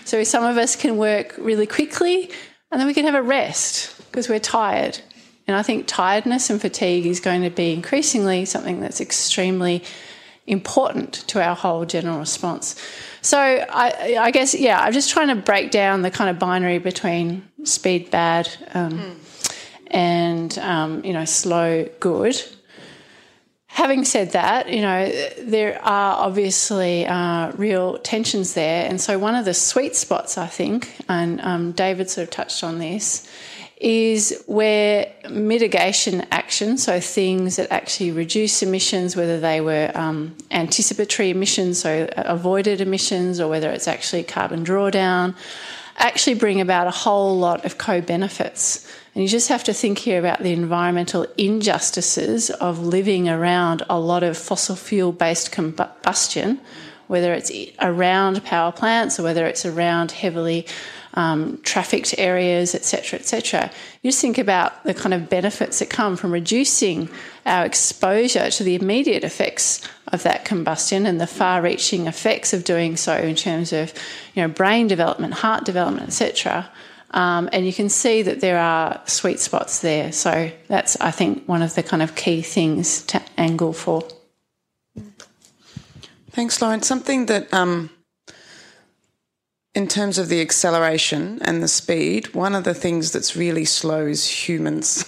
So 0.03 0.23
some 0.25 0.43
of 0.43 0.57
us 0.57 0.75
can 0.75 0.97
work 0.97 1.35
really 1.37 1.67
quickly 1.67 2.29
and 2.69 2.81
then 2.81 2.87
we 2.87 2.93
can 2.93 3.05
have 3.05 3.15
a 3.15 3.21
rest 3.21 3.95
because 4.11 4.27
we're 4.27 4.39
tired. 4.39 4.99
And 5.47 5.55
I 5.55 5.61
think 5.61 5.85
tiredness 5.87 6.49
and 6.49 6.59
fatigue 6.59 7.05
is 7.05 7.21
going 7.21 7.43
to 7.43 7.49
be 7.49 7.71
increasingly 7.71 8.43
something 8.43 8.81
that's 8.81 8.99
extremely 8.99 9.83
important 10.47 11.13
to 11.27 11.41
our 11.41 11.55
whole 11.55 11.85
general 11.85 12.19
response. 12.19 12.75
So 13.21 13.39
I, 13.39 14.17
I 14.19 14.31
guess, 14.31 14.53
yeah, 14.53 14.81
I'm 14.81 14.91
just 14.91 15.11
trying 15.11 15.29
to 15.29 15.35
break 15.35 15.71
down 15.71 16.01
the 16.01 16.11
kind 16.11 16.29
of 16.29 16.39
binary 16.39 16.79
between 16.79 17.47
speed 17.63 18.11
bad. 18.11 18.49
Um, 18.73 18.91
mm 18.91 19.30
and 19.91 20.57
um, 20.57 21.05
you 21.05 21.13
know 21.13 21.25
slow 21.25 21.87
good. 21.99 22.41
Having 23.67 24.03
said 24.05 24.31
that, 24.31 24.69
you 24.69 24.81
know 24.81 25.09
there 25.39 25.79
are 25.83 26.17
obviously 26.25 27.05
uh, 27.05 27.51
real 27.51 27.99
tensions 27.99 28.53
there, 28.53 28.89
and 28.89 28.99
so 28.99 29.19
one 29.19 29.35
of 29.35 29.45
the 29.45 29.53
sweet 29.53 29.95
spots 29.95 30.37
I 30.37 30.47
think, 30.47 30.95
and 31.07 31.39
um, 31.41 31.71
David 31.73 32.09
sort 32.09 32.27
of 32.27 32.31
touched 32.31 32.63
on 32.63 32.79
this, 32.79 33.29
is 33.81 34.43
where 34.45 35.11
mitigation 35.29 36.21
action, 36.31 36.77
so 36.77 36.99
things 36.99 37.55
that 37.55 37.71
actually 37.71 38.11
reduce 38.11 38.61
emissions, 38.61 39.15
whether 39.15 39.39
they 39.39 39.59
were 39.59 39.91
um, 39.95 40.35
anticipatory 40.51 41.31
emissions, 41.31 41.79
so 41.81 42.07
avoided 42.15 42.79
emissions, 42.79 43.39
or 43.39 43.49
whether 43.49 43.69
it's 43.71 43.87
actually 43.87 44.23
carbon 44.23 44.63
drawdown, 44.63 45.35
actually 45.97 46.35
bring 46.35 46.61
about 46.61 46.87
a 46.87 46.91
whole 46.91 47.37
lot 47.37 47.65
of 47.65 47.77
co 47.77 48.01
benefits. 48.01 48.87
And 49.13 49.23
you 49.23 49.29
just 49.29 49.49
have 49.49 49.63
to 49.65 49.73
think 49.73 49.97
here 49.97 50.19
about 50.19 50.41
the 50.41 50.53
environmental 50.53 51.27
injustices 51.37 52.49
of 52.49 52.79
living 52.79 53.27
around 53.27 53.83
a 53.89 53.99
lot 53.99 54.23
of 54.23 54.37
fossil 54.37 54.75
fuel 54.75 55.11
based 55.11 55.51
combustion, 55.51 56.59
whether 57.07 57.33
it's 57.33 57.51
around 57.79 58.43
power 58.45 58.71
plants 58.71 59.19
or 59.19 59.23
whether 59.23 59.45
it's 59.45 59.65
around 59.65 60.11
heavily 60.11 60.65
um, 61.13 61.59
trafficked 61.63 62.15
areas, 62.17 62.73
etc., 62.73 63.19
etc. 63.19 63.71
You 64.01 64.09
just 64.11 64.21
think 64.21 64.37
about 64.37 64.83
the 64.83 64.93
kind 64.93 65.13
of 65.13 65.29
benefits 65.29 65.79
that 65.79 65.89
come 65.89 66.15
from 66.15 66.31
reducing 66.31 67.09
our 67.45 67.65
exposure 67.65 68.49
to 68.49 68.63
the 68.63 68.75
immediate 68.75 69.23
effects 69.23 69.81
of 70.07 70.23
that 70.23 70.45
combustion 70.45 71.05
and 71.05 71.19
the 71.19 71.27
far-reaching 71.27 72.07
effects 72.07 72.53
of 72.53 72.63
doing 72.63 72.97
so 72.97 73.15
in 73.15 73.35
terms 73.35 73.73
of, 73.73 73.93
you 74.35 74.41
know, 74.41 74.47
brain 74.47 74.87
development, 74.87 75.33
heart 75.33 75.65
development, 75.65 76.07
etc. 76.07 76.69
Um, 77.11 77.49
and 77.51 77.65
you 77.65 77.73
can 77.73 77.89
see 77.89 78.21
that 78.21 78.39
there 78.39 78.57
are 78.57 79.01
sweet 79.05 79.39
spots 79.39 79.79
there. 79.79 80.11
So 80.11 80.51
that's, 80.67 80.99
I 81.01 81.11
think, 81.11 81.45
one 81.45 81.61
of 81.61 81.75
the 81.75 81.83
kind 81.83 82.01
of 82.01 82.15
key 82.15 82.41
things 82.41 83.03
to 83.07 83.21
angle 83.37 83.73
for. 83.73 84.07
Thanks, 86.31 86.61
Lauren. 86.61 86.81
Something 86.81 87.25
that, 87.25 87.53
um, 87.53 87.89
in 89.73 89.87
terms 89.87 90.17
of 90.17 90.27
the 90.27 90.41
acceleration 90.41 91.39
and 91.43 91.63
the 91.63 91.67
speed, 91.67 92.33
one 92.35 92.55
of 92.55 92.65
the 92.65 92.73
things 92.73 93.11
that's 93.11 93.37
really 93.37 93.63
slow 93.63 94.05
is 94.05 94.27
humans. 94.27 95.05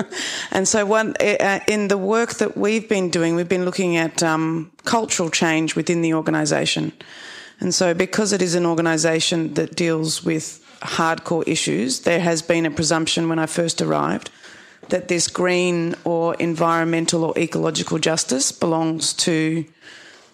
and 0.50 0.66
so, 0.66 0.84
one 0.84 1.14
uh, 1.20 1.60
in 1.68 1.86
the 1.88 1.98
work 1.98 2.34
that 2.34 2.56
we've 2.56 2.88
been 2.88 3.10
doing, 3.10 3.36
we've 3.36 3.48
been 3.48 3.64
looking 3.64 3.96
at 3.96 4.22
um, 4.22 4.72
cultural 4.84 5.30
change 5.30 5.76
within 5.76 6.02
the 6.02 6.14
organisation. 6.14 6.92
And 7.60 7.72
so, 7.72 7.94
because 7.94 8.32
it 8.32 8.42
is 8.42 8.56
an 8.56 8.66
organisation 8.66 9.54
that 9.54 9.76
deals 9.76 10.24
with 10.24 10.58
hardcore 10.80 11.46
issues, 11.46 12.00
there 12.00 12.18
has 12.18 12.42
been 12.42 12.66
a 12.66 12.72
presumption 12.72 13.28
when 13.28 13.38
I 13.38 13.46
first 13.46 13.80
arrived 13.80 14.30
that 14.88 15.06
this 15.06 15.28
green 15.28 15.94
or 16.02 16.34
environmental 16.34 17.22
or 17.24 17.38
ecological 17.38 18.00
justice 18.00 18.50
belongs 18.50 19.12
to 19.12 19.64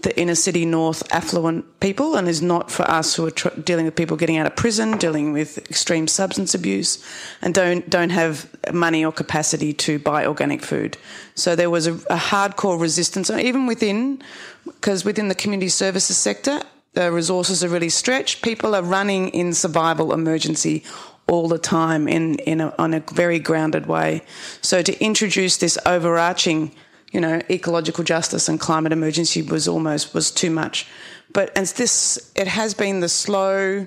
the 0.03 0.19
inner 0.19 0.35
city 0.35 0.65
north 0.65 1.03
affluent 1.13 1.81
people 1.81 2.17
and 2.17 2.29
is 2.29 2.41
not 2.41 2.71
for 2.71 2.89
us 2.89 3.17
who 3.17 3.27
are 3.27 3.33
tr- 3.33 3.49
dealing 3.65 3.85
with 3.85 3.97
people 3.97 4.17
getting 4.17 4.37
out 4.37 4.47
of 4.47 4.55
prison, 4.55 4.97
dealing 4.97 5.33
with 5.33 5.59
extreme 5.71 6.07
substance 6.07 6.55
abuse, 6.55 7.05
and 7.43 7.55
don't 7.55 7.91
don't 7.91 8.11
have 8.11 8.49
money 8.73 9.05
or 9.05 9.13
capacity 9.13 9.73
to 9.73 9.99
buy 9.99 10.25
organic 10.25 10.63
food. 10.63 10.97
So 11.35 11.57
there 11.57 11.71
was 11.71 11.87
a, 11.87 11.95
a 11.95 12.17
hardcore 12.17 12.81
resistance, 12.81 13.29
even 13.31 13.67
within, 13.67 14.23
because 14.65 15.05
within 15.05 15.29
the 15.29 15.35
community 15.35 15.69
services 15.69 16.17
sector, 16.17 16.63
the 16.95 17.11
resources 17.13 17.65
are 17.65 17.69
really 17.69 17.91
stretched. 17.91 18.43
People 18.43 18.75
are 18.75 18.83
running 18.83 19.29
in 19.31 19.53
survival 19.53 20.13
emergency 20.13 20.85
all 21.29 21.49
the 21.49 21.59
time 21.59 22.09
in, 22.09 22.37
in 22.37 22.61
a, 22.61 22.75
on 22.79 22.95
a 22.95 23.01
very 23.13 23.39
grounded 23.39 23.87
way. 23.87 24.23
So 24.63 24.83
to 24.83 25.05
introduce 25.05 25.59
this 25.59 25.79
overarching, 25.85 26.75
you 27.13 27.21
know, 27.21 27.41
ecological 27.51 28.05
justice 28.05 28.49
and 28.49 28.61
climate 28.61 28.93
emergency 28.93 29.43
was 29.43 29.67
almost 29.67 30.15
was 30.15 30.31
too 30.31 30.51
much. 30.51 30.87
But 31.33 31.51
and 31.57 31.67
this 31.67 32.33
it 32.35 32.49
has 32.49 32.75
been 32.75 33.01
the 33.01 33.09
slow, 33.09 33.87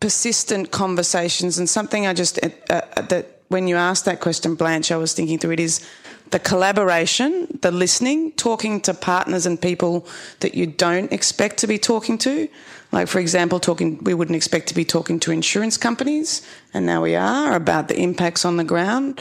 persistent 0.00 0.70
conversations 0.70 1.58
and 1.58 1.68
something 1.68 2.06
I 2.06 2.14
just 2.14 2.38
uh, 2.44 2.50
uh 2.70 3.02
that 3.02 3.42
when 3.48 3.66
you 3.66 3.76
asked 3.76 4.04
that 4.04 4.20
question, 4.20 4.54
Blanche, 4.54 4.92
I 4.92 4.96
was 4.96 5.12
thinking 5.12 5.38
through 5.38 5.52
it 5.52 5.60
is 5.60 5.84
the 6.30 6.38
collaboration, 6.38 7.58
the 7.62 7.72
listening, 7.72 8.32
talking 8.32 8.80
to 8.82 8.94
partners 8.94 9.46
and 9.46 9.60
people 9.60 10.06
that 10.40 10.54
you 10.54 10.66
don't 10.66 11.12
expect 11.12 11.58
to 11.58 11.66
be 11.66 11.78
talking 11.78 12.18
to. 12.18 12.48
Like, 12.92 13.08
for 13.08 13.18
example, 13.18 13.60
talking, 13.60 13.98
we 14.04 14.14
wouldn't 14.14 14.36
expect 14.36 14.68
to 14.68 14.74
be 14.74 14.84
talking 14.84 15.20
to 15.20 15.32
insurance 15.32 15.76
companies, 15.76 16.42
and 16.72 16.86
now 16.86 17.02
we 17.02 17.16
are 17.16 17.54
about 17.54 17.88
the 17.88 17.98
impacts 17.98 18.44
on 18.44 18.56
the 18.56 18.64
ground. 18.64 19.20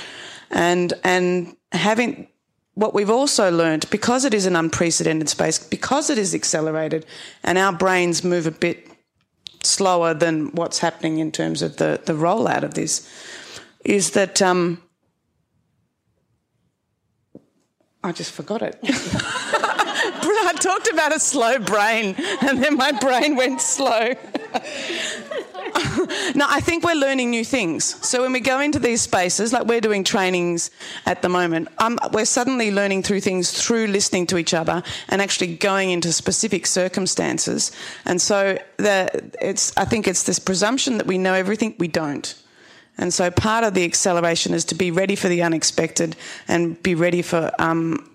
And, 0.51 0.93
and 1.03 1.55
having, 1.71 2.27
what 2.79 2.93
we've 2.93 3.09
also 3.09 3.51
learned, 3.51 3.89
because 3.89 4.23
it 4.23 4.33
is 4.33 4.45
an 4.45 4.55
unprecedented 4.55 5.27
space, 5.27 5.59
because 5.59 6.09
it 6.09 6.17
is 6.17 6.33
accelerated, 6.33 7.05
and 7.43 7.57
our 7.57 7.73
brains 7.73 8.23
move 8.23 8.47
a 8.47 8.51
bit 8.51 8.87
slower 9.63 10.13
than 10.13 10.47
what's 10.51 10.79
happening 10.79 11.19
in 11.19 11.29
terms 11.29 11.61
of 11.61 11.75
the, 11.75 11.99
the 12.05 12.13
rollout 12.13 12.63
of 12.63 12.75
this, 12.75 13.05
is 13.83 14.11
that 14.11 14.41
um, 14.41 14.81
I 18.01 18.13
just 18.13 18.31
forgot 18.31 18.61
it. 18.61 18.79
I 20.41 20.53
talked 20.53 20.87
about 20.87 21.13
a 21.13 21.19
slow 21.19 21.59
brain, 21.59 22.15
and 22.41 22.63
then 22.63 22.77
my 22.77 22.93
brain 22.93 23.35
went 23.35 23.61
slow. 23.61 24.13
no, 26.35 26.45
I 26.47 26.61
think 26.61 26.83
we're 26.83 26.95
learning 26.95 27.29
new 27.29 27.45
things. 27.45 27.95
So 28.05 28.21
when 28.21 28.33
we 28.33 28.39
go 28.39 28.59
into 28.59 28.79
these 28.79 29.01
spaces, 29.01 29.53
like 29.53 29.65
we're 29.65 29.81
doing 29.81 30.03
trainings 30.03 30.71
at 31.05 31.21
the 31.21 31.29
moment, 31.29 31.69
um, 31.77 31.99
we're 32.11 32.25
suddenly 32.25 32.71
learning 32.71 33.03
through 33.03 33.21
things 33.21 33.51
through 33.51 33.87
listening 33.87 34.27
to 34.27 34.37
each 34.37 34.53
other 34.53 34.83
and 35.09 35.21
actually 35.21 35.55
going 35.55 35.91
into 35.91 36.11
specific 36.11 36.65
circumstances. 36.65 37.71
And 38.05 38.21
so 38.21 38.57
the, 38.77 39.31
it's, 39.41 39.75
I 39.77 39.85
think 39.85 40.07
it's 40.07 40.23
this 40.23 40.39
presumption 40.39 40.97
that 40.97 41.07
we 41.07 41.17
know 41.17 41.33
everything. 41.33 41.75
We 41.77 41.87
don't. 41.87 42.33
And 42.97 43.13
so 43.13 43.31
part 43.31 43.63
of 43.63 43.73
the 43.73 43.85
acceleration 43.85 44.53
is 44.53 44.65
to 44.65 44.75
be 44.75 44.91
ready 44.91 45.15
for 45.15 45.29
the 45.29 45.41
unexpected 45.41 46.15
and 46.47 46.81
be 46.83 46.95
ready 46.95 47.21
for 47.21 47.51
um, 47.59 48.09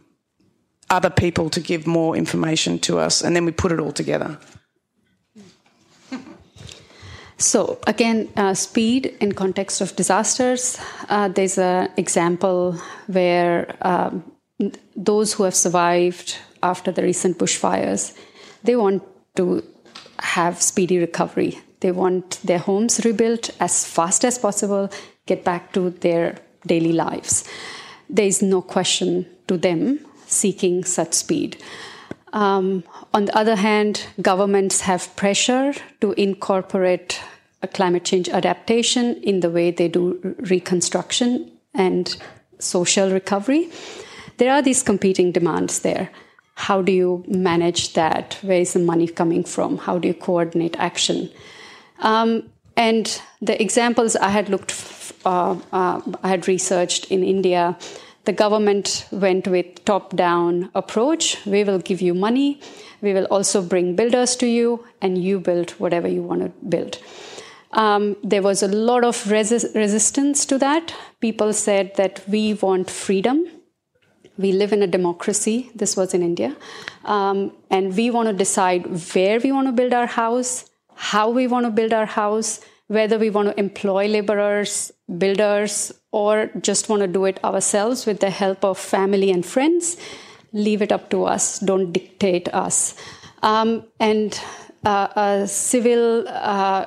other 0.90 1.10
people 1.10 1.48
to 1.50 1.60
give 1.60 1.86
more 1.86 2.16
information 2.16 2.78
to 2.80 2.98
us. 2.98 3.22
And 3.22 3.34
then 3.34 3.44
we 3.44 3.52
put 3.52 3.72
it 3.72 3.80
all 3.80 3.92
together. 3.92 4.38
So 7.38 7.78
again, 7.86 8.28
uh, 8.36 8.54
speed 8.54 9.16
in 9.20 9.32
context 9.32 9.80
of 9.80 9.96
disasters. 9.96 10.78
Uh, 11.08 11.28
there's 11.28 11.58
an 11.58 11.90
example 11.96 12.78
where 13.06 13.74
um, 13.82 14.24
those 14.96 15.32
who 15.32 15.42
have 15.42 15.54
survived 15.54 16.38
after 16.62 16.92
the 16.92 17.02
recent 17.02 17.38
bushfires, 17.38 18.16
they 18.62 18.76
want 18.76 19.02
to 19.36 19.62
have 20.20 20.62
speedy 20.62 20.98
recovery. 20.98 21.58
They 21.80 21.92
want 21.92 22.40
their 22.44 22.58
homes 22.58 23.04
rebuilt 23.04 23.50
as 23.60 23.84
fast 23.84 24.24
as 24.24 24.38
possible, 24.38 24.90
get 25.26 25.44
back 25.44 25.72
to 25.72 25.90
their 25.90 26.38
daily 26.66 26.92
lives. 26.92 27.44
There 28.08 28.26
is 28.26 28.40
no 28.42 28.62
question 28.62 29.26
to 29.48 29.58
them 29.58 29.98
seeking 30.26 30.84
such 30.84 31.12
speed. 31.14 31.62
Um, 32.34 32.84
on 33.14 33.24
the 33.24 33.38
other 33.38 33.56
hand, 33.56 34.04
governments 34.20 34.82
have 34.82 35.14
pressure 35.16 35.72
to 36.00 36.12
incorporate 36.12 37.20
climate 37.72 38.04
change 38.04 38.28
adaptation 38.28 39.14
in 39.22 39.40
the 39.40 39.48
way 39.48 39.70
they 39.70 39.88
do 39.88 40.36
reconstruction 40.40 41.50
and 41.72 42.14
social 42.58 43.10
recovery. 43.10 43.70
There 44.36 44.52
are 44.52 44.60
these 44.60 44.82
competing 44.82 45.32
demands 45.32 45.80
there. 45.80 46.10
how 46.56 46.82
do 46.82 46.92
you 46.92 47.24
manage 47.26 47.94
that? 47.94 48.38
Where 48.42 48.60
is 48.60 48.74
the 48.74 48.78
money 48.78 49.08
coming 49.08 49.44
from? 49.44 49.78
How 49.78 49.98
do 49.98 50.08
you 50.08 50.14
coordinate 50.14 50.76
action? 50.78 51.30
Um, 51.98 52.50
and 52.76 53.20
the 53.40 53.60
examples 53.60 54.16
I 54.16 54.28
had 54.28 54.48
looked, 54.48 54.72
uh, 55.24 55.56
uh, 55.72 56.00
I 56.22 56.28
had 56.28 56.46
researched 56.48 57.10
in 57.10 57.24
India, 57.24 57.76
the 58.24 58.32
government 58.32 59.06
went 59.10 59.46
with 59.46 59.84
top-down 59.84 60.70
approach. 60.74 61.44
We 61.46 61.64
will 61.64 61.78
give 61.78 62.00
you 62.00 62.14
money. 62.14 62.60
We 63.02 63.12
will 63.12 63.26
also 63.26 63.60
bring 63.62 63.96
builders 63.96 64.34
to 64.36 64.46
you, 64.46 64.84
and 65.02 65.22
you 65.22 65.40
build 65.40 65.72
whatever 65.72 66.08
you 66.08 66.22
want 66.22 66.42
to 66.42 66.48
build. 66.66 66.98
Um, 67.72 68.16
there 68.22 68.40
was 68.40 68.62
a 68.62 68.68
lot 68.68 69.04
of 69.04 69.16
resi- 69.24 69.74
resistance 69.74 70.46
to 70.46 70.58
that. 70.58 70.94
People 71.20 71.52
said 71.52 71.96
that 71.96 72.22
we 72.28 72.54
want 72.54 72.88
freedom. 72.88 73.46
We 74.38 74.52
live 74.52 74.72
in 74.72 74.82
a 74.82 74.86
democracy. 74.86 75.70
This 75.74 75.96
was 75.96 76.14
in 76.14 76.22
India. 76.22 76.56
Um, 77.04 77.52
and 77.70 77.96
we 77.96 78.10
want 78.10 78.28
to 78.28 78.32
decide 78.32 78.86
where 79.14 79.38
we 79.40 79.52
want 79.52 79.66
to 79.68 79.72
build 79.72 79.92
our 79.92 80.06
house, 80.06 80.70
how 80.94 81.30
we 81.30 81.46
want 81.46 81.66
to 81.66 81.70
build 81.70 81.92
our 81.92 82.06
house, 82.06 82.60
whether 82.88 83.18
we 83.18 83.30
want 83.30 83.48
to 83.48 83.58
employ 83.58 84.06
laborers, 84.08 84.92
builders, 85.18 85.92
or 86.12 86.50
just 86.60 86.88
want 86.88 87.00
to 87.00 87.08
do 87.08 87.24
it 87.24 87.42
ourselves 87.42 88.06
with 88.06 88.20
the 88.20 88.30
help 88.30 88.64
of 88.64 88.78
family 88.78 89.30
and 89.30 89.44
friends. 89.44 89.96
Leave 90.52 90.82
it 90.82 90.92
up 90.92 91.10
to 91.10 91.24
us. 91.24 91.58
Don't 91.60 91.92
dictate 91.92 92.48
us. 92.54 92.94
Um, 93.42 93.84
and 93.98 94.38
uh, 94.84 95.08
a 95.16 95.46
civil 95.48 96.28
uh, 96.28 96.30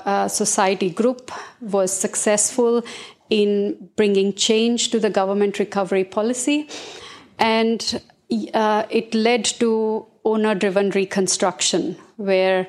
uh, 0.06 0.28
society 0.28 0.90
group 0.90 1.32
was 1.62 1.92
successful 1.92 2.84
in 3.30 3.90
bringing 3.96 4.34
change 4.34 4.92
to 4.92 5.00
the 5.00 5.10
government 5.10 5.60
recovery 5.60 6.04
policy. 6.04 6.70
And 7.40 8.02
uh, 8.54 8.86
it 8.90 9.14
led 9.14 9.46
to 9.46 10.06
owner 10.24 10.56
driven 10.56 10.90
reconstruction, 10.92 11.98
where 12.18 12.68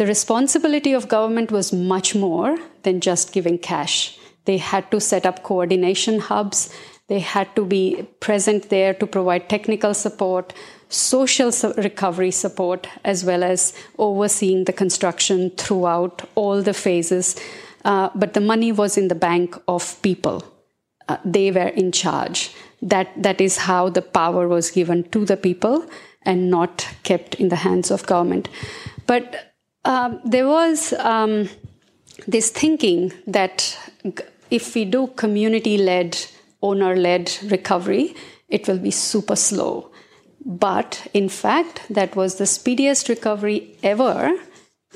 the 0.00 0.06
responsibility 0.06 0.94
of 0.94 1.08
government 1.08 1.52
was 1.52 1.74
much 1.74 2.14
more 2.14 2.56
than 2.84 3.02
just 3.02 3.34
giving 3.34 3.58
cash. 3.58 4.18
They 4.46 4.56
had 4.56 4.90
to 4.92 4.98
set 4.98 5.26
up 5.26 5.42
coordination 5.42 6.20
hubs. 6.20 6.72
They 7.08 7.18
had 7.18 7.54
to 7.56 7.66
be 7.66 8.06
present 8.18 8.70
there 8.70 8.94
to 8.94 9.06
provide 9.06 9.50
technical 9.50 9.92
support, 9.92 10.54
social 10.88 11.52
recovery 11.76 12.30
support, 12.30 12.88
as 13.04 13.26
well 13.26 13.44
as 13.44 13.74
overseeing 13.98 14.64
the 14.64 14.72
construction 14.72 15.50
throughout 15.50 16.26
all 16.34 16.62
the 16.62 16.72
phases. 16.72 17.38
Uh, 17.84 18.08
but 18.14 18.32
the 18.32 18.40
money 18.40 18.72
was 18.72 18.96
in 18.96 19.08
the 19.08 19.14
bank 19.14 19.54
of 19.68 20.00
people. 20.00 20.42
Uh, 21.10 21.18
they 21.26 21.50
were 21.50 21.68
in 21.82 21.92
charge. 21.92 22.54
That, 22.80 23.22
that 23.22 23.38
is 23.38 23.58
how 23.58 23.90
the 23.90 24.00
power 24.00 24.48
was 24.48 24.70
given 24.70 25.04
to 25.10 25.26
the 25.26 25.36
people 25.36 25.84
and 26.22 26.50
not 26.50 26.88
kept 27.02 27.34
in 27.34 27.50
the 27.50 27.56
hands 27.56 27.90
of 27.90 28.06
government. 28.06 28.48
But 29.06 29.49
um, 29.84 30.20
there 30.24 30.46
was 30.46 30.92
um, 30.94 31.48
this 32.26 32.50
thinking 32.50 33.12
that 33.26 33.78
if 34.50 34.74
we 34.74 34.84
do 34.84 35.08
community 35.08 35.78
led, 35.78 36.18
owner 36.62 36.96
led 36.96 37.32
recovery, 37.44 38.14
it 38.48 38.66
will 38.68 38.78
be 38.78 38.90
super 38.90 39.36
slow. 39.36 39.90
But 40.44 41.06
in 41.14 41.28
fact, 41.28 41.82
that 41.90 42.16
was 42.16 42.36
the 42.36 42.46
speediest 42.46 43.08
recovery 43.08 43.76
ever. 43.82 44.32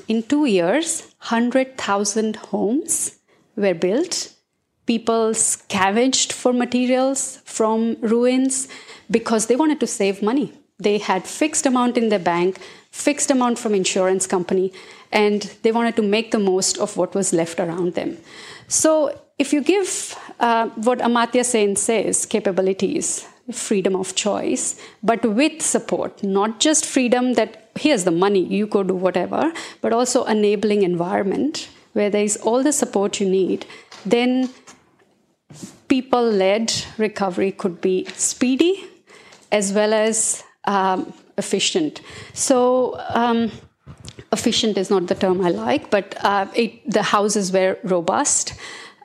In 0.07 0.23
two 0.23 0.45
years, 0.45 1.01
100,000 1.29 2.35
homes 2.35 3.17
were 3.55 3.73
built. 3.73 4.33
People 4.85 5.33
scavenged 5.33 6.33
for 6.33 6.53
materials 6.53 7.41
from 7.45 7.97
ruins 8.01 8.67
because 9.09 9.47
they 9.47 9.55
wanted 9.55 9.79
to 9.79 9.87
save 9.87 10.21
money. 10.21 10.53
They 10.77 10.97
had 10.97 11.25
fixed 11.25 11.65
amount 11.65 11.97
in 11.97 12.09
their 12.09 12.19
bank, 12.19 12.59
fixed 12.95 13.29
amount 13.29 13.59
from 13.59 13.75
insurance 13.75 14.25
company, 14.25 14.71
and 15.11 15.53
they 15.63 15.71
wanted 15.71 15.95
to 15.97 16.01
make 16.01 16.31
the 16.31 16.39
most 16.39 16.77
of 16.77 16.95
what 16.97 17.13
was 17.13 17.33
left 17.33 17.59
around 17.59 17.93
them. 17.93 18.17
So 18.67 19.19
if 19.37 19.51
you 19.53 19.61
give 19.61 20.17
uh, 20.39 20.69
what 20.87 20.99
Amartya 20.99 21.43
Sen 21.43 21.75
says, 21.75 22.25
capabilities, 22.25 23.27
freedom 23.51 23.95
of 23.95 24.15
choice, 24.15 24.79
but 25.03 25.25
with 25.25 25.61
support, 25.61 26.23
not 26.23 26.59
just 26.59 26.85
freedom 26.85 27.33
that 27.33 27.69
here's 27.75 28.05
the 28.05 28.11
money, 28.11 28.43
you 28.43 28.65
go 28.65 28.81
do 28.81 28.95
whatever, 28.95 29.51
but 29.81 29.91
also 29.91 30.23
enabling 30.23 30.83
environment 30.83 31.67
where 31.93 32.09
there 32.09 32.23
is 32.23 32.37
all 32.37 32.63
the 32.63 32.71
support 32.71 33.19
you 33.19 33.29
need, 33.29 33.65
then 34.05 34.49
people 35.89 36.23
led 36.23 36.73
recovery 36.97 37.51
could 37.51 37.81
be 37.81 38.05
speedy 38.15 38.85
as 39.51 39.71
well 39.73 39.93
as 39.93 40.43
um, 40.65 41.13
efficient. 41.37 42.01
So, 42.33 42.99
um, 43.09 43.51
efficient 44.31 44.77
is 44.77 44.89
not 44.89 45.07
the 45.07 45.15
term 45.15 45.45
I 45.45 45.49
like, 45.49 45.89
but 45.89 46.15
uh, 46.23 46.47
it, 46.55 46.89
the 46.89 47.03
houses 47.03 47.51
were 47.51 47.77
robust. 47.83 48.53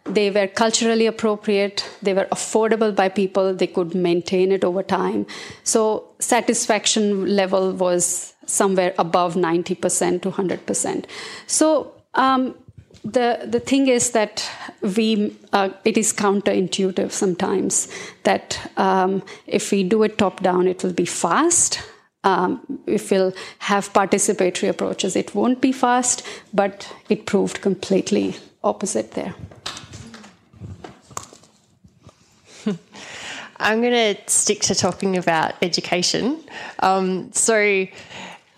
They 0.04 0.30
were 0.30 0.46
culturally 0.46 1.06
appropriate. 1.06 1.88
They 2.02 2.14
were 2.14 2.26
affordable 2.26 2.94
by 2.94 3.08
people. 3.08 3.54
They 3.54 3.66
could 3.66 3.94
maintain 3.94 4.50
it 4.50 4.64
over 4.64 4.82
time. 4.82 5.26
So 5.62 6.08
satisfaction 6.18 7.36
level 7.36 7.72
was 7.72 8.34
somewhere 8.46 8.94
above 8.98 9.34
90% 9.34 10.22
to 10.22 10.30
100%. 10.30 11.04
So 11.46 11.92
um, 12.14 12.54
the 13.04 13.46
the 13.46 13.60
thing 13.60 13.86
is 13.86 14.10
that 14.10 14.50
we 14.96 15.34
uh, 15.52 15.70
it 15.84 15.96
is 15.96 16.12
counterintuitive 16.12 17.12
sometimes 17.12 17.88
that 18.24 18.70
um, 18.76 19.22
if 19.46 19.70
we 19.70 19.82
do 19.82 20.02
it 20.02 20.18
top 20.18 20.42
down, 20.42 20.66
it 20.66 20.82
will 20.84 20.92
be 20.92 21.06
fast. 21.06 21.80
Um, 22.22 22.82
if 22.86 23.10
we'll 23.10 23.32
have 23.60 23.90
participatory 23.92 24.68
approaches, 24.68 25.16
it 25.16 25.34
won't 25.34 25.60
be 25.60 25.72
fast, 25.72 26.24
but 26.52 26.94
it 27.08 27.26
proved 27.26 27.62
completely 27.62 28.36
opposite 28.62 29.12
there. 29.12 29.34
I'm 33.56 33.80
going 33.80 34.14
to 34.14 34.16
stick 34.26 34.60
to 34.62 34.74
talking 34.74 35.16
about 35.16 35.54
education. 35.62 36.42
Um, 36.80 37.32
so 37.32 37.56
I 37.56 37.90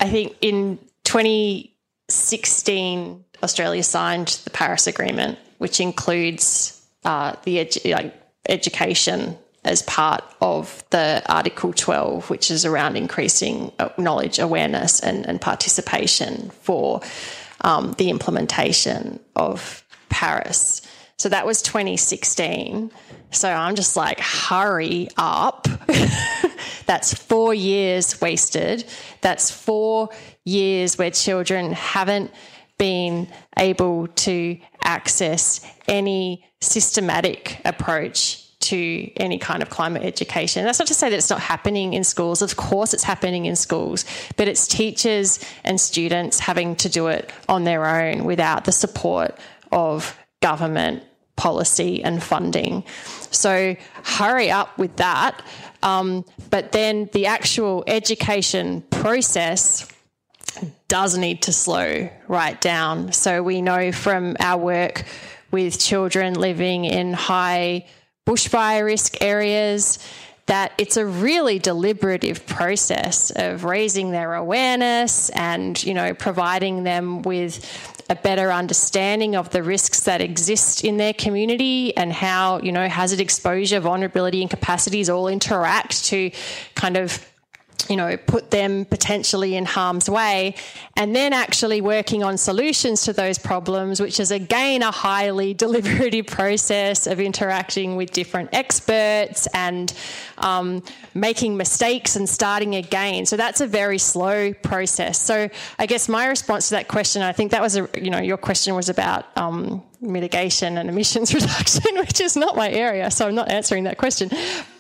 think 0.01 0.37
in 0.41 0.79
2016, 1.05 3.25
Australia 3.43 3.83
signed 3.83 4.41
the 4.45 4.51
Paris 4.51 4.87
Agreement, 4.87 5.39
which 5.59 5.81
includes 5.81 6.81
uh, 7.05 7.35
the 7.45 7.59
edu- 7.59 7.95
like, 7.95 8.15
education 8.49 9.37
as 9.65 9.83
part 9.83 10.25
of 10.41 10.85
the 10.91 11.23
Article 11.27 11.73
12, 11.73 12.31
which 12.31 12.51
is 12.51 12.65
around 12.65 12.97
increasing 12.97 13.73
knowledge, 13.97 14.39
awareness, 14.39 15.01
and, 15.01 15.27
and 15.27 15.41
participation 15.41 16.51
for 16.63 17.01
um, 17.61 17.95
the 17.99 18.11
implementation 18.11 19.21
of 19.37 19.85
Paris. 20.09 20.83
So 21.17 21.29
that 21.29 21.47
was 21.47 21.63
2016. 21.63 22.91
So 23.31 23.49
I'm 23.49 23.77
just 23.77 23.97
like, 23.97 24.19
hurry 24.19 25.09
up. 25.17 25.69
That's 26.87 27.15
four 27.15 27.55
years 27.55 28.21
wasted. 28.21 28.85
That's 29.21 29.49
four 29.49 30.11
years 30.45 30.99
where 30.99 31.13
children 31.13 31.73
haven't 31.73 32.33
been 32.79 33.29
able 33.57 34.09
to 34.09 34.59
access 34.83 35.65
any 35.87 36.45
systematic 36.61 37.61
approach 37.65 38.42
to 38.63 39.11
any 39.17 39.39
kind 39.39 39.63
of 39.63 39.71
climate 39.71 40.03
education. 40.03 40.65
That's 40.65 40.79
not 40.79 40.89
to 40.89 40.95
say 40.95 41.11
that 41.11 41.17
it's 41.17 41.31
not 41.31 41.41
happening 41.41 41.95
in 41.95 42.05
schools. 42.05 42.43
Of 42.43 42.57
course, 42.57 42.95
it's 42.95 43.05
happening 43.05 43.47
in 43.47 43.57
schools, 43.57 44.05
but 44.37 44.49
it's 44.49 44.67
teachers 44.67 45.39
and 45.65 45.81
students 45.81 46.39
having 46.39 46.77
to 46.77 46.89
do 46.89 47.09
it 47.09 47.33
on 47.49 47.65
their 47.65 47.87
own 47.87 48.25
without 48.25 48.65
the 48.65 48.73
support 48.73 49.39
of 49.71 50.19
government 50.41 51.03
policy 51.37 52.03
and 52.05 52.23
funding. 52.23 52.85
So 53.31 53.77
hurry 54.05 54.51
up 54.51 54.77
with 54.79 54.97
that. 54.97 55.43
Um, 55.83 56.25
but 56.51 56.73
then 56.73 57.09
the 57.13 57.27
actual 57.27 57.83
education 57.87 58.83
process 58.91 59.89
does 60.89 61.17
need 61.17 61.43
to 61.43 61.53
slow 61.53 62.11
right 62.29 62.61
down. 62.61 63.13
So 63.13 63.43
we 63.43 63.63
know 63.63 63.93
from 63.93 64.37
our 64.39 64.61
work 64.61 65.05
with 65.51 65.79
children 65.79 66.35
living 66.35 66.85
in 66.85 67.13
high 67.13 67.87
bushfire 68.27 68.85
risk 68.85 69.23
areas 69.23 69.99
that 70.47 70.73
it's 70.77 70.97
a 70.97 71.07
really 71.07 71.59
deliberative 71.59 72.45
process 72.47 73.31
of 73.31 73.65
raising 73.65 74.11
their 74.11 74.35
awareness 74.35 75.31
and 75.31 75.83
you 75.85 75.95
know 75.95 76.15
providing 76.15 76.83
them 76.83 77.23
with 77.23 77.65
a 78.13 78.15
better 78.15 78.53
understanding 78.53 79.35
of 79.35 79.51
the 79.51 79.63
risks 79.63 80.01
that 80.01 80.21
exist 80.21 80.85
in 80.85 80.99
their 80.99 81.15
community 81.15 81.97
and 81.97 82.13
how, 82.13 82.59
you 82.59 82.71
know, 82.71 82.87
hazard 82.87 83.21
exposure, 83.21 83.81
vulnerability, 83.81 84.43
and 84.43 84.51
capacities 84.51 85.09
all 85.09 85.29
interact 85.29 86.05
to 86.05 86.31
kind 86.75 86.99
of 86.99 87.27
you 87.89 87.97
know, 87.97 88.17
put 88.17 88.51
them 88.51 88.85
potentially 88.85 89.57
in 89.57 89.65
harm's 89.65 90.09
way, 90.09 90.55
and 90.97 91.15
then 91.15 91.33
actually 91.33 91.81
working 91.81 92.23
on 92.23 92.39
solutions 92.39 93.03
to 93.03 93.13
those 93.13 93.39
problems, 93.39 94.01
which 94.01 94.21
is 94.21 94.31
again 94.31 94.83
a 94.83 94.91
highly 94.91 95.55
deliberative 95.65 96.27
process 96.27 97.07
of 97.07 97.21
interacting 97.21 97.97
with 97.97 98.11
different 98.13 98.51
experts 98.53 99.47
and 99.55 99.93
um, 100.39 100.83
making 101.15 101.57
mistakes 101.57 102.17
and 102.17 102.29
starting 102.29 102.75
again. 102.75 103.27
So 103.27 103.37
that's 103.37 103.61
a 103.61 103.67
very 103.67 103.99
slow 103.99 104.53
process. 104.55 105.21
So 105.21 105.49
I 105.79 105.87
guess 105.87 106.09
my 106.09 106.27
response 106.27 106.69
to 106.69 106.77
that 106.77 106.89
question, 106.89 107.23
I 107.23 107.33
think 107.33 107.51
that 107.51 107.61
was 107.61 107.77
a, 107.77 107.89
you 108.01 108.11
know, 108.11 108.21
your 108.21 108.37
question 108.37 108.75
was 108.75 108.89
about 108.89 109.27
um, 109.37 109.83
mitigation 110.03 110.79
and 110.79 110.89
emissions 110.89 111.33
reduction, 111.35 111.97
which 111.97 112.21
is 112.21 112.37
not 112.37 112.57
my 112.57 112.71
area, 112.71 113.11
so 113.11 113.29
I'm 113.29 113.35
not 113.35 113.51
answering 113.51 113.85
that 113.85 113.99
question. 113.99 114.31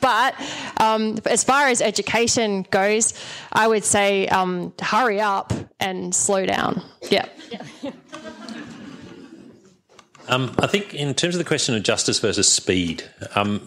But 0.00 0.34
um, 0.78 1.18
as 1.26 1.44
far 1.44 1.68
as 1.68 1.80
education 1.80 2.66
goes, 2.70 3.14
I 3.52 3.66
would 3.68 3.84
say 3.84 4.28
um, 4.28 4.72
hurry 4.80 5.20
up 5.20 5.52
and 5.80 6.14
slow 6.14 6.44
down. 6.46 6.82
Yeah. 7.10 7.26
Um, 10.28 10.54
I 10.60 10.66
think 10.68 10.94
in 10.94 11.12
terms 11.14 11.34
of 11.34 11.40
the 11.40 11.44
question 11.44 11.74
of 11.74 11.82
justice 11.82 12.20
versus 12.20 12.50
speed, 12.50 13.04
um, 13.34 13.60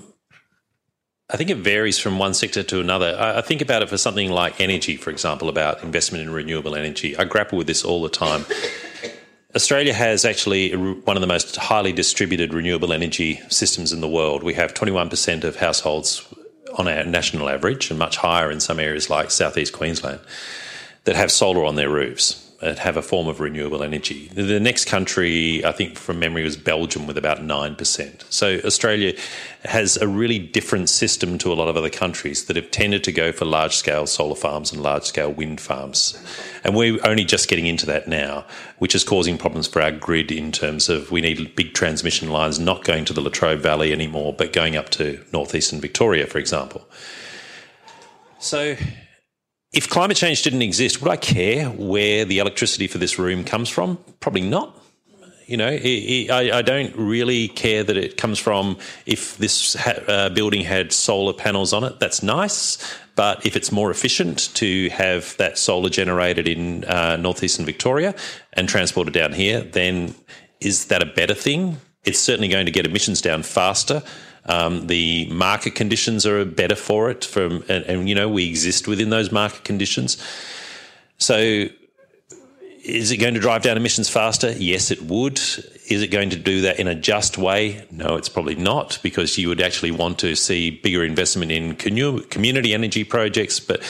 I 1.30 1.38
think 1.38 1.50
it 1.50 1.58
varies 1.58 1.98
from 1.98 2.20
one 2.20 2.34
sector 2.34 2.64
to 2.64 2.80
another. 2.80 3.16
I, 3.20 3.40
I, 3.40 3.42
think 3.42 3.62
about 3.62 3.82
it 3.82 3.90
for 3.90 3.98
something 3.98 4.30
like 4.30 4.62
energy, 4.62 4.96
for 4.96 5.10
example, 5.10 5.50
about 5.50 5.84
investment 5.84 6.24
in 6.24 6.32
renewable 6.32 6.76
energy. 6.76 7.18
I 7.18 7.26
grapple 7.26 7.58
with 7.58 7.68
this 7.68 7.84
all 7.84 8.02
the 8.02 8.10
time. 8.10 8.46
Australia 9.56 9.94
has 9.94 10.26
actually 10.26 10.76
one 10.76 11.16
of 11.16 11.22
the 11.22 11.28
most 11.28 11.56
highly 11.56 11.94
distributed 11.94 12.54
renewable 12.54 12.92
energy 12.92 13.40
systems 13.48 13.94
in 13.94 14.02
the 14.02 14.08
world. 14.08 14.44
We 14.44 14.54
have 14.56 14.74
21% 14.74 15.46
of 15.46 15.56
households 15.56 16.28
on 16.78 16.90
our 16.90 17.06
national 17.06 17.48
average, 17.48 17.90
and 17.90 17.98
much 17.98 18.18
higher 18.18 18.52
in 18.52 18.60
some 18.60 18.82
areas 18.82 19.10
like 19.10 19.32
southeast 19.32 19.72
Queensland, 19.72 20.20
that 21.06 21.16
have 21.16 21.32
solar 21.32 21.64
on 21.64 21.76
their 21.76 21.90
roofs 21.90 22.45
Uh, 22.62 22.74
have 22.76 22.96
a 22.96 23.02
form 23.02 23.28
of 23.28 23.42
renewable 23.42 23.84
energy. 23.84 24.30
The 24.34 24.62
next 24.62 24.86
country, 24.86 25.64
I 25.66 25.74
think 25.74 25.98
from 25.98 26.20
memory, 26.20 26.42
was 26.42 26.56
Belgium 26.56 27.06
with 27.06 27.18
about 27.18 27.40
9%. 27.40 28.24
So 28.32 28.62
Australia 28.64 29.14
has 29.66 29.98
a 29.98 30.08
really 30.08 30.40
different 30.40 30.90
system 30.90 31.38
to 31.40 31.52
a 31.52 31.56
lot 31.56 31.68
of 31.68 31.76
other 31.76 31.90
countries 31.90 32.46
that 32.46 32.56
have 32.56 32.72
tended 32.72 33.04
to 33.04 33.12
go 33.12 33.34
for 33.34 33.44
large 33.44 33.76
scale 33.76 34.08
solar 34.08 34.36
farms 34.36 34.72
and 34.72 34.82
large 34.82 35.04
scale 35.04 35.34
wind 35.34 35.60
farms. 35.60 36.18
And 36.64 36.78
we're 36.78 37.06
only 37.06 37.26
just 37.26 37.50
getting 37.50 37.68
into 37.68 37.86
that 37.88 38.08
now, 38.08 38.46
which 38.78 38.96
is 38.96 39.04
causing 39.04 39.38
problems 39.38 39.68
for 39.68 39.82
our 39.82 39.92
grid 39.92 40.32
in 40.32 40.54
terms 40.54 40.88
of 40.88 41.12
we 41.12 41.20
need 41.20 41.58
big 41.58 41.74
transmission 41.74 42.30
lines 42.30 42.58
not 42.58 42.86
going 42.86 43.04
to 43.04 43.14
the 43.14 43.22
Latrobe 43.22 43.60
Valley 43.60 43.92
anymore, 43.92 44.34
but 44.34 44.54
going 44.54 44.78
up 44.78 44.88
to 44.92 45.22
northeastern 45.34 45.82
Victoria, 45.82 46.26
for 46.26 46.38
example. 46.38 46.88
So 48.40 48.78
if 49.76 49.90
climate 49.90 50.16
change 50.16 50.42
didn't 50.42 50.62
exist, 50.62 51.02
would 51.02 51.12
I 51.12 51.18
care 51.18 51.70
where 51.70 52.24
the 52.24 52.40
electricity 52.40 52.88
for 52.88 52.98
this 52.98 53.20
room 53.20 53.44
comes 53.44 53.68
from? 53.68 53.98
Probably 54.22 54.42
not. 54.42 54.82
You 55.48 55.58
know, 55.58 55.68
it, 55.68 55.84
it, 55.84 56.32
I, 56.32 56.60
I, 56.60 56.62
don't 56.64 56.96
really 56.96 57.50
care 57.50 57.84
that 57.84 57.96
it 57.96 58.18
comes 58.18 58.40
from 58.40 58.80
if 59.06 59.38
this 59.38 59.76
ha- 59.76 60.02
uh, 60.08 60.30
building 60.30 60.62
had 60.62 60.92
solar 60.92 61.34
panels 61.34 61.72
on 61.72 61.84
it. 61.84 62.00
That's 62.00 62.24
nice. 62.24 62.80
But 63.16 63.46
if 63.46 63.56
it's 63.56 63.72
more 63.72 63.92
efficient 63.92 64.50
to 64.56 64.90
have 64.90 65.38
that 65.38 65.60
solar 65.60 65.90
generated 65.90 66.48
in 66.48 66.84
uh, 66.86 67.18
northeastern 67.18 67.64
Victoria 67.64 68.16
and 68.54 68.68
transported 68.68 69.14
down 69.14 69.34
here, 69.34 69.62
then 69.62 70.16
is 70.62 70.86
that 70.86 71.04
a 71.04 71.06
better 71.06 71.36
thing? 71.36 71.78
It's 72.06 72.20
certainly 72.20 72.48
going 72.48 72.66
to 72.66 72.72
get 72.72 72.88
emissions 72.88 73.22
down 73.22 73.44
faster. 73.44 74.02
Um, 74.46 74.88
the 74.88 75.28
market 75.32 75.76
conditions 75.76 76.26
are 76.26 76.46
better 76.46 76.76
for 76.76 77.10
it, 77.10 77.26
from 77.26 77.64
and, 77.68 77.84
and, 77.86 78.08
you 78.08 78.16
know 78.16 78.30
we 78.30 78.48
exist 78.48 78.88
within 78.88 79.10
those 79.10 79.32
market 79.32 79.64
conditions. 79.64 80.22
So, 81.18 81.68
is 82.84 83.12
it 83.12 83.18
going 83.18 83.34
to 83.34 83.40
drive 83.40 83.64
down 83.64 83.78
emissions 83.78 84.10
faster? 84.10 84.52
Yes, 84.52 84.92
it 84.92 85.02
would. 85.02 85.40
Is 85.88 86.02
it 86.02 86.12
going 86.12 86.30
to 86.32 86.36
do 86.36 86.62
that 86.62 86.80
in 86.80 86.88
a 86.88 86.96
just 86.96 87.38
way? 87.38 87.88
No, 87.90 88.16
it's 88.16 88.30
probably 88.30 88.56
not, 88.56 89.00
because 89.02 89.38
you 89.38 89.48
would 89.48 89.62
actually 89.62 89.92
want 89.92 90.20
to 90.20 90.36
see 90.36 90.70
bigger 90.70 91.04
investment 91.04 91.52
in 91.52 91.76
community 91.76 92.74
energy 92.74 93.04
projects, 93.04 93.60
but 93.60 93.82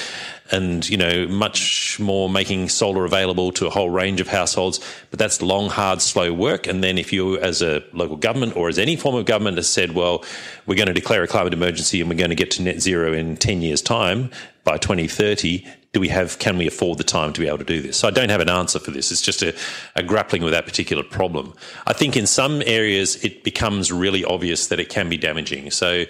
and 0.51 0.87
you 0.87 0.97
know 0.97 1.27
much 1.27 1.99
more 1.99 2.29
making 2.29 2.69
solar 2.69 3.05
available 3.05 3.51
to 3.53 3.67
a 3.67 3.69
whole 3.69 3.89
range 3.89 4.21
of 4.21 4.27
households. 4.27 4.79
But 5.09 5.19
that's 5.19 5.41
long, 5.41 5.69
hard, 5.69 6.01
slow 6.01 6.33
work. 6.33 6.67
And 6.67 6.83
then 6.83 6.97
if 6.97 7.11
you, 7.11 7.37
as 7.39 7.61
a 7.61 7.83
local 7.93 8.17
government 8.17 8.55
or 8.55 8.69
as 8.69 8.77
any 8.77 8.95
form 8.95 9.15
of 9.15 9.25
government, 9.25 9.57
has 9.57 9.69
said, 9.69 9.91
well, 9.93 10.23
we're 10.65 10.75
going 10.75 10.87
to 10.87 10.93
declare 10.93 11.23
a 11.23 11.27
climate 11.27 11.53
emergency 11.53 12.01
and 12.01 12.09
we're 12.09 12.17
going 12.17 12.29
to 12.29 12.35
get 12.35 12.51
to 12.51 12.61
net 12.61 12.79
zero 12.79 13.13
in 13.13 13.37
ten 13.37 13.61
years' 13.61 13.81
time 13.81 14.29
by 14.63 14.77
2030 14.77 15.65
do 15.93 16.01
we 16.01 16.09
have 16.09 16.39
can 16.39 16.57
we 16.57 16.67
afford 16.67 16.97
the 16.97 17.03
time 17.03 17.31
to 17.31 17.39
be 17.39 17.47
able 17.47 17.59
to 17.59 17.63
do 17.63 17.81
this 17.81 17.97
so 17.97 18.07
i 18.07 18.11
don't 18.11 18.29
have 18.29 18.41
an 18.41 18.49
answer 18.49 18.79
for 18.79 18.89
this 18.89 19.11
it's 19.11 19.21
just 19.21 19.43
a, 19.43 19.55
a, 19.95 20.01
grappling 20.01 20.43
with 20.43 20.51
that 20.51 20.65
particular 20.65 21.03
problem 21.03 21.53
i 21.85 21.93
think 21.93 22.17
in 22.17 22.25
some 22.25 22.63
areas 22.65 23.23
it 23.23 23.43
becomes 23.43 23.91
really 23.91 24.25
obvious 24.25 24.67
that 24.67 24.79
it 24.79 24.89
can 24.89 25.07
be 25.07 25.17
damaging 25.17 25.69
so 25.69 26.03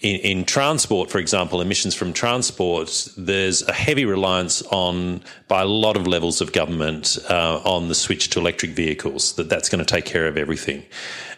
in, 0.00 0.20
in, 0.20 0.44
transport, 0.44 1.10
for 1.10 1.18
example, 1.18 1.60
emissions 1.60 1.94
from 1.94 2.12
transport, 2.12 3.08
there's 3.16 3.62
a 3.62 3.72
heavy 3.72 4.04
reliance 4.04 4.62
on, 4.70 5.20
by 5.48 5.62
a 5.62 5.66
lot 5.66 5.96
of 5.96 6.06
levels 6.06 6.40
of 6.40 6.52
government, 6.52 7.18
uh, 7.28 7.60
on 7.64 7.88
the 7.88 7.94
switch 7.94 8.30
to 8.30 8.38
electric 8.38 8.70
vehicles. 8.70 9.34
That 9.34 9.48
that's 9.48 9.68
going 9.68 9.84
to 9.84 9.84
take 9.84 10.04
care 10.04 10.26
of 10.26 10.36
everything, 10.36 10.84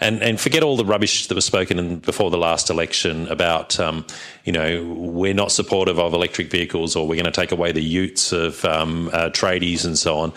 and 0.00 0.22
and 0.22 0.40
forget 0.40 0.62
all 0.62 0.76
the 0.76 0.84
rubbish 0.84 1.26
that 1.26 1.34
was 1.34 1.44
spoken 1.44 1.96
before 1.98 2.30
the 2.30 2.38
last 2.38 2.70
election 2.70 3.26
about, 3.28 3.80
um, 3.80 4.04
you 4.44 4.52
know, 4.52 4.84
we're 4.84 5.34
not 5.34 5.52
supportive 5.52 5.98
of 5.98 6.14
electric 6.14 6.50
vehicles, 6.50 6.96
or 6.96 7.06
we're 7.06 7.16
going 7.16 7.32
to 7.32 7.40
take 7.40 7.52
away 7.52 7.72
the 7.72 7.82
utes 7.82 8.32
of 8.32 8.64
um, 8.64 9.08
uh, 9.12 9.30
tradies 9.30 9.84
and 9.84 9.98
so 9.98 10.18
on. 10.18 10.32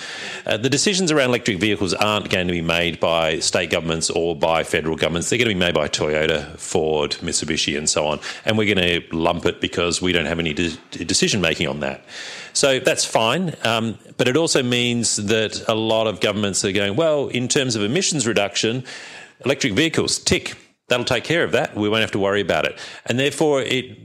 Uh, 0.45 0.57
the 0.57 0.69
decisions 0.69 1.11
around 1.11 1.29
electric 1.29 1.59
vehicles 1.59 1.93
aren't 1.93 2.29
going 2.29 2.47
to 2.47 2.53
be 2.53 2.61
made 2.61 2.99
by 2.99 3.39
state 3.39 3.69
governments 3.69 4.09
or 4.09 4.35
by 4.35 4.63
federal 4.63 4.95
governments. 4.95 5.29
They're 5.29 5.39
going 5.39 5.49
to 5.49 5.55
be 5.55 5.59
made 5.59 5.73
by 5.73 5.87
Toyota, 5.87 6.57
Ford, 6.57 7.11
Mitsubishi, 7.21 7.77
and 7.77 7.89
so 7.89 8.05
on 8.07 8.19
and 8.45 8.57
we're 8.57 8.73
going 8.73 9.01
to 9.01 9.15
lump 9.15 9.45
it 9.45 9.59
because 9.59 10.01
we 10.01 10.11
don't 10.11 10.25
have 10.25 10.39
any 10.39 10.53
de- 10.53 10.77
decision 11.05 11.41
making 11.41 11.67
on 11.67 11.79
that. 11.81 12.03
So 12.53 12.79
that's 12.79 13.03
fine, 13.03 13.55
um, 13.63 13.97
but 14.17 14.27
it 14.27 14.37
also 14.37 14.63
means 14.63 15.17
that 15.17 15.67
a 15.67 15.75
lot 15.75 16.07
of 16.07 16.21
governments 16.21 16.63
are 16.63 16.71
going, 16.71 16.95
well, 16.95 17.27
in 17.27 17.47
terms 17.47 17.75
of 17.75 17.81
emissions 17.81 18.25
reduction, 18.25 18.85
electric 19.43 19.73
vehicles, 19.73 20.19
tick, 20.19 20.55
that'll 20.87 21.05
take 21.05 21.23
care 21.23 21.43
of 21.43 21.51
that. 21.53 21.75
We 21.75 21.89
won't 21.89 22.01
have 22.01 22.11
to 22.11 22.19
worry 22.19 22.41
about 22.41 22.65
it. 22.65 22.79
And 23.05 23.19
therefore, 23.19 23.61
it 23.61 23.97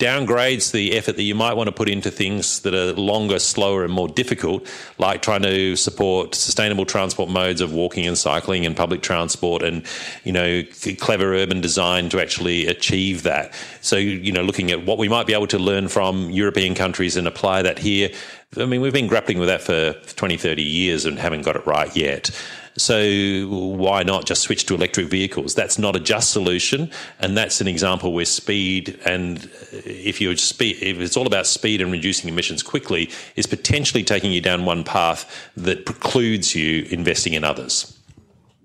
downgrades 0.00 0.72
the 0.72 0.96
effort 0.96 1.16
that 1.16 1.22
you 1.22 1.34
might 1.34 1.52
want 1.52 1.66
to 1.68 1.72
put 1.72 1.88
into 1.88 2.10
things 2.10 2.60
that 2.60 2.74
are 2.74 2.94
longer, 2.94 3.38
slower, 3.38 3.84
and 3.84 3.92
more 3.92 4.08
difficult, 4.08 4.66
like 4.98 5.20
trying 5.20 5.42
to 5.42 5.76
support 5.76 6.34
sustainable 6.34 6.86
transport 6.86 7.28
modes 7.28 7.60
of 7.60 7.74
walking 7.74 8.06
and 8.06 8.16
cycling 8.16 8.64
and 8.64 8.74
public 8.74 9.02
transport, 9.02 9.62
and 9.62 9.84
you 10.24 10.32
know, 10.32 10.62
clever 10.98 11.34
urban 11.34 11.60
design 11.60 12.08
to 12.08 12.20
actually 12.20 12.66
achieve 12.66 13.24
that. 13.24 13.52
So, 13.82 13.96
you 13.96 14.32
know, 14.32 14.42
looking 14.42 14.70
at 14.70 14.86
what 14.86 14.96
we 14.96 15.08
might 15.08 15.26
be 15.26 15.34
able 15.34 15.48
to 15.48 15.58
learn 15.58 15.88
from 15.88 16.30
European 16.30 16.74
countries 16.74 17.16
and 17.16 17.28
apply 17.28 17.62
that 17.62 17.78
here. 17.78 18.10
I 18.56 18.64
mean, 18.64 18.80
we've 18.80 18.92
been 18.92 19.06
grappling 19.06 19.38
with 19.38 19.48
that 19.48 19.60
for 19.60 19.92
20, 20.14 20.36
30 20.36 20.62
years 20.62 21.04
and 21.04 21.18
haven't 21.18 21.42
got 21.42 21.56
it 21.56 21.66
right 21.66 21.94
yet. 21.94 22.30
So 22.76 23.46
why 23.48 24.02
not 24.02 24.26
just 24.26 24.42
switch 24.42 24.66
to 24.66 24.74
electric 24.74 25.08
vehicles? 25.08 25.54
That's 25.54 25.78
not 25.78 25.96
a 25.96 26.00
just 26.00 26.30
solution, 26.30 26.90
and 27.18 27.36
that's 27.36 27.60
an 27.60 27.68
example 27.68 28.12
where 28.12 28.24
speed 28.24 28.98
and 29.04 29.50
if 29.72 30.20
you 30.20 30.36
speed, 30.36 30.78
if 30.80 30.98
it's 30.98 31.16
all 31.16 31.26
about 31.26 31.46
speed 31.46 31.80
and 31.80 31.90
reducing 31.90 32.28
emissions 32.28 32.62
quickly, 32.62 33.10
is 33.36 33.46
potentially 33.46 34.04
taking 34.04 34.32
you 34.32 34.40
down 34.40 34.64
one 34.64 34.84
path 34.84 35.50
that 35.56 35.84
precludes 35.84 36.54
you 36.54 36.86
investing 36.90 37.34
in 37.34 37.44
others. 37.44 37.98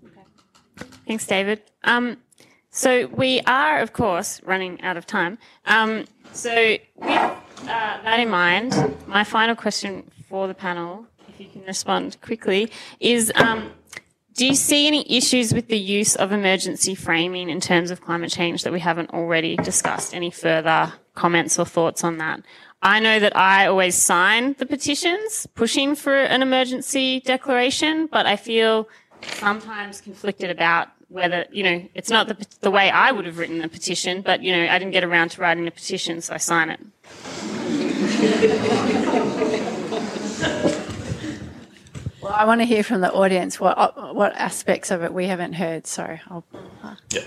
Okay. 0.05 0.89
Thanks, 1.07 1.25
David. 1.25 1.61
Um, 1.83 2.17
so 2.69 3.07
we 3.07 3.41
are, 3.41 3.79
of 3.79 3.93
course, 3.93 4.41
running 4.43 4.81
out 4.81 4.97
of 4.97 5.07
time. 5.07 5.37
Um, 5.65 6.05
so 6.31 6.77
with 6.95 7.07
uh, 7.07 8.01
that 8.03 8.19
in 8.19 8.29
mind, 8.29 8.75
my 9.07 9.23
final 9.23 9.55
question 9.55 10.11
for 10.29 10.47
the 10.47 10.53
panel, 10.53 11.07
if 11.29 11.39
you 11.39 11.47
can 11.47 11.63
respond 11.63 12.17
quickly, 12.21 12.71
is. 12.99 13.31
Um, 13.35 13.71
do 14.35 14.45
you 14.45 14.53
see 14.53 14.85
any 14.85 15.09
issues 15.09 15.53
with 15.53 15.69
the 15.69 15.79
use 15.79 16.15
of 16.15 16.33
emergency 16.33 16.93
framing 16.93 17.49
in 17.49 17.61
terms 17.61 17.89
of 17.89 18.01
climate 18.01 18.29
change 18.29 18.63
that 18.63 18.73
we 18.73 18.81
haven't 18.81 19.11
already 19.11 19.55
discussed? 19.55 20.13
Any 20.13 20.29
further 20.29 20.91
comments 21.15 21.57
or 21.57 21.65
thoughts 21.65 22.03
on 22.03 22.17
that? 22.17 22.41
I 22.81 22.99
know 22.99 23.17
that 23.19 23.35
I 23.35 23.65
always 23.65 23.95
sign 23.95 24.53
the 24.59 24.65
petitions 24.65 25.47
pushing 25.55 25.95
for 25.95 26.15
an 26.15 26.41
emergency 26.41 27.21
declaration, 27.21 28.07
but 28.07 28.25
I 28.25 28.35
feel 28.35 28.89
sometimes 29.21 30.01
conflicted 30.01 30.49
about 30.49 30.89
whether, 31.07 31.45
you 31.51 31.63
know, 31.63 31.87
it's 31.93 32.09
not 32.09 32.27
the, 32.27 32.35
the 32.59 32.69
way 32.69 32.89
I 32.89 33.13
would 33.13 33.25
have 33.25 33.37
written 33.37 33.59
the 33.59 33.69
petition, 33.69 34.21
but, 34.21 34.43
you 34.43 34.51
know, 34.51 34.67
I 34.69 34.77
didn't 34.77 34.91
get 34.91 35.05
around 35.05 35.29
to 35.29 35.41
writing 35.41 35.65
a 35.65 35.71
petition, 35.71 36.19
so 36.19 36.33
I 36.33 36.37
sign 36.37 36.69
it. 36.69 36.79
Well, 42.25 42.33
I 42.33 42.45
want 42.45 42.61
to 42.61 42.65
hear 42.65 42.81
from 42.81 43.01
the 43.01 43.13
audience 43.13 43.59
what 43.59 43.77
uh, 43.77 44.11
what 44.11 44.33
aspects 44.33 44.89
of 44.89 45.03
it 45.03 45.13
we 45.13 45.27
haven't 45.27 45.53
heard. 45.53 45.85
Sorry. 45.85 46.21
I'll. 46.27 46.43
Yeah. 47.11 47.21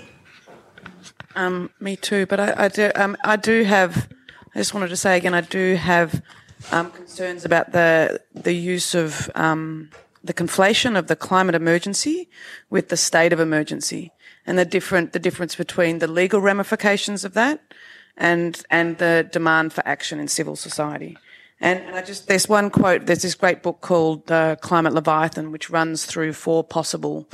Um, 1.36 1.70
me 1.78 1.94
too, 1.94 2.26
but 2.26 2.40
I, 2.40 2.64
I 2.64 2.68
do. 2.68 2.90
Um, 2.96 3.16
I 3.22 3.36
do 3.36 3.62
have 3.62 4.08
I 4.56 4.58
just 4.58 4.74
wanted 4.74 4.88
to 4.88 4.96
say 4.96 5.16
again, 5.16 5.34
I 5.34 5.42
do 5.42 5.76
have 5.76 6.20
um, 6.72 6.90
concerns 6.90 7.44
about 7.44 7.70
the 7.70 8.20
the 8.34 8.52
use 8.52 8.96
of 8.96 9.30
um, 9.36 9.90
the 10.24 10.34
conflation 10.34 10.98
of 10.98 11.06
the 11.06 11.14
climate 11.14 11.54
emergency 11.54 12.28
with 12.68 12.88
the 12.88 12.96
state 12.96 13.32
of 13.32 13.38
emergency, 13.38 14.10
and 14.46 14.58
the 14.58 14.64
different 14.64 15.12
the 15.12 15.20
difference 15.20 15.54
between 15.54 16.00
the 16.00 16.08
legal 16.08 16.40
ramifications 16.40 17.24
of 17.24 17.34
that 17.34 17.60
and 18.16 18.64
and 18.68 18.98
the 18.98 19.28
demand 19.30 19.72
for 19.72 19.86
action 19.86 20.18
in 20.18 20.26
civil 20.26 20.56
society. 20.56 21.16
And, 21.60 21.80
and 21.80 21.96
I 21.96 22.02
just 22.02 22.28
there's 22.28 22.48
one 22.48 22.70
quote. 22.70 23.06
There's 23.06 23.22
this 23.22 23.34
great 23.34 23.62
book 23.62 23.80
called 23.80 24.30
uh, 24.30 24.56
Climate 24.56 24.92
Leviathan, 24.92 25.50
which 25.50 25.70
runs 25.70 26.04
through 26.06 26.32
four 26.32 26.62
possible 26.62 27.26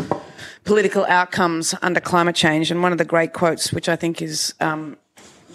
political 0.64 1.04
outcomes 1.06 1.74
under 1.82 2.00
climate 2.00 2.34
change. 2.34 2.70
And 2.70 2.82
one 2.82 2.92
of 2.92 2.98
the 2.98 3.04
great 3.04 3.32
quotes, 3.32 3.72
which 3.72 3.88
I 3.88 3.96
think 3.96 4.22
is 4.22 4.54
um, 4.60 4.96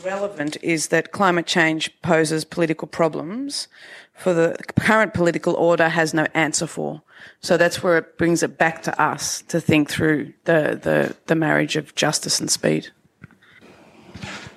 relevant, 0.03 0.57
is 0.61 0.89
that 0.89 1.11
climate 1.11 1.47
change 1.47 1.91
poses 2.01 2.45
political 2.45 2.88
problems 2.88 3.67
for 4.13 4.34
the 4.34 4.55
current 4.78 5.13
political 5.13 5.55
order 5.55 5.88
has 5.89 6.13
no 6.13 6.28
answer 6.34 6.67
for. 6.67 7.01
So 7.41 7.57
that's 7.57 7.82
where 7.82 7.97
it 7.97 8.17
brings 8.17 8.43
it 8.43 8.57
back 8.57 8.84
to 8.84 9.01
us 9.01 9.41
to 9.43 9.59
think 9.61 9.89
through 9.89 10.34
the 10.43 10.80
the, 10.82 11.15
the 11.26 11.36
marriage 11.36 11.76
of 11.76 11.95
justice 11.95 12.39
and 12.39 12.51
speed. 12.51 12.89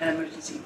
And 0.01 0.19
emergency. 0.19 0.61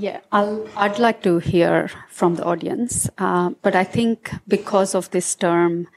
Yeah, 0.00 0.20
I'll, 0.32 0.66
I'd 0.76 0.98
like 0.98 1.22
to 1.24 1.40
hear 1.40 1.90
from 2.08 2.36
the 2.36 2.44
audience, 2.44 3.10
uh, 3.18 3.50
but 3.60 3.76
I 3.76 3.84
think 3.84 4.30
because 4.48 4.94
of 4.94 5.10
this 5.10 5.34
term, 5.34 5.88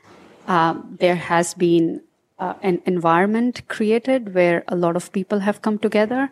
uh, 0.46 0.76
there 1.00 1.16
has 1.16 1.54
been 1.54 2.02
uh, 2.38 2.56
an 2.62 2.82
environment 2.86 3.66
created 3.70 4.36
where 4.36 4.66
a 4.68 4.76
lot 4.76 4.98
of 4.98 5.14
people 5.14 5.40
have 5.40 5.62
come 5.62 5.80
together. 5.80 6.30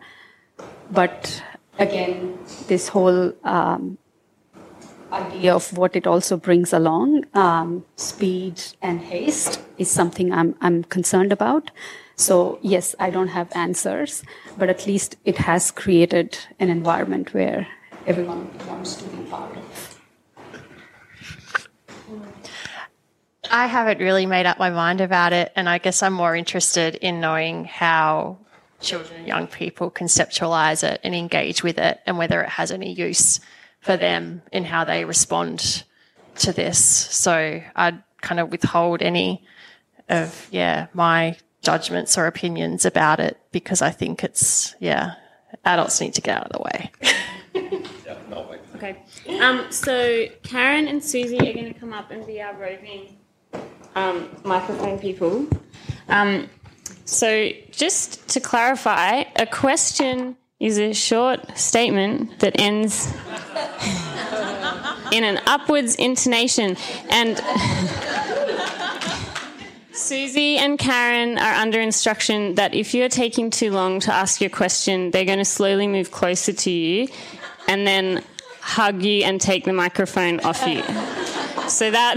But 0.90 1.42
again, 1.78 2.38
this 2.68 2.88
whole 2.88 3.32
um, 3.42 3.96
idea 5.10 5.54
of 5.54 5.74
what 5.78 5.96
it 5.96 6.06
also 6.06 6.36
brings 6.36 6.74
along, 6.74 7.24
um, 7.32 7.86
speed 7.96 8.60
and 8.82 9.00
haste, 9.00 9.62
is 9.78 9.90
something 9.90 10.30
I'm, 10.30 10.56
I'm 10.60 10.84
concerned 10.84 11.32
about. 11.32 11.70
So, 12.16 12.58
yes, 12.62 12.94
I 12.98 13.10
don't 13.10 13.28
have 13.28 13.50
answers, 13.54 14.22
but 14.56 14.68
at 14.68 14.86
least 14.86 15.16
it 15.24 15.38
has 15.38 15.70
created 15.70 16.38
an 16.60 16.68
environment 16.68 17.32
where 17.34 17.66
everyone 18.06 18.50
wants 18.68 18.96
to 18.96 19.04
be 19.08 19.24
part 19.24 19.56
of. 19.56 19.98
I 23.50 23.66
haven't 23.66 23.98
really 23.98 24.24
made 24.24 24.46
up 24.46 24.58
my 24.58 24.70
mind 24.70 25.00
about 25.00 25.32
it, 25.32 25.52
and 25.56 25.68
I 25.68 25.78
guess 25.78 26.02
I'm 26.02 26.12
more 26.12 26.34
interested 26.34 26.94
in 26.96 27.20
knowing 27.20 27.64
how 27.64 28.38
children 28.80 29.20
and 29.20 29.28
young 29.28 29.46
people 29.46 29.90
conceptualize 29.90 30.82
it 30.82 31.00
and 31.04 31.14
engage 31.14 31.62
with 31.62 31.78
it, 31.78 32.00
and 32.06 32.18
whether 32.18 32.40
it 32.42 32.48
has 32.48 32.70
any 32.70 32.92
use 32.92 33.40
for 33.80 33.96
them 33.96 34.42
in 34.52 34.64
how 34.64 34.84
they 34.84 35.04
respond 35.04 35.84
to 36.36 36.52
this. 36.52 36.78
So 36.78 37.62
I'd 37.76 38.02
kind 38.20 38.40
of 38.40 38.50
withhold 38.50 39.02
any 39.02 39.44
of, 40.08 40.48
yeah, 40.50 40.86
my 40.94 41.36
judgments 41.62 42.18
or 42.18 42.26
opinions 42.26 42.84
about 42.84 43.20
it 43.20 43.38
because 43.52 43.80
I 43.80 43.90
think 43.90 44.22
it's, 44.22 44.74
yeah, 44.80 45.14
adults 45.64 46.00
need 46.00 46.14
to 46.14 46.20
get 46.20 46.38
out 46.38 46.50
of 46.50 46.52
the 46.52 46.62
way. 46.62 46.90
okay. 48.76 49.02
Um, 49.40 49.66
so 49.70 50.26
Karen 50.42 50.88
and 50.88 51.02
Susie 51.02 51.38
are 51.38 51.52
going 51.52 51.72
to 51.72 51.78
come 51.78 51.92
up 51.92 52.10
and 52.10 52.26
be 52.26 52.42
our 52.42 52.54
roving 52.54 53.16
um, 53.94 54.28
microphone 54.44 54.98
people. 54.98 55.46
Um, 56.08 56.48
so 57.04 57.50
just 57.70 58.28
to 58.30 58.40
clarify, 58.40 59.24
a 59.36 59.46
question 59.46 60.36
is 60.58 60.78
a 60.78 60.92
short 60.92 61.58
statement 61.58 62.40
that 62.40 62.60
ends 62.60 63.06
in 65.12 65.24
an 65.24 65.40
upwards 65.46 65.94
intonation 65.96 66.76
and 67.10 67.36
Susie 70.02 70.58
and 70.58 70.78
Karen 70.78 71.38
are 71.38 71.54
under 71.54 71.80
instruction 71.80 72.56
that 72.56 72.74
if 72.74 72.92
you're 72.92 73.08
taking 73.08 73.50
too 73.50 73.70
long 73.70 74.00
to 74.00 74.12
ask 74.12 74.40
your 74.40 74.50
question, 74.50 75.12
they're 75.12 75.24
going 75.24 75.38
to 75.38 75.44
slowly 75.44 75.86
move 75.86 76.10
closer 76.10 76.52
to 76.52 76.70
you 76.70 77.08
and 77.68 77.86
then 77.86 78.22
hug 78.60 79.02
you 79.02 79.22
and 79.24 79.40
take 79.40 79.64
the 79.64 79.72
microphone 79.72 80.40
off 80.40 80.66
you. 80.66 80.82
So 81.68 81.90
that 81.90 82.16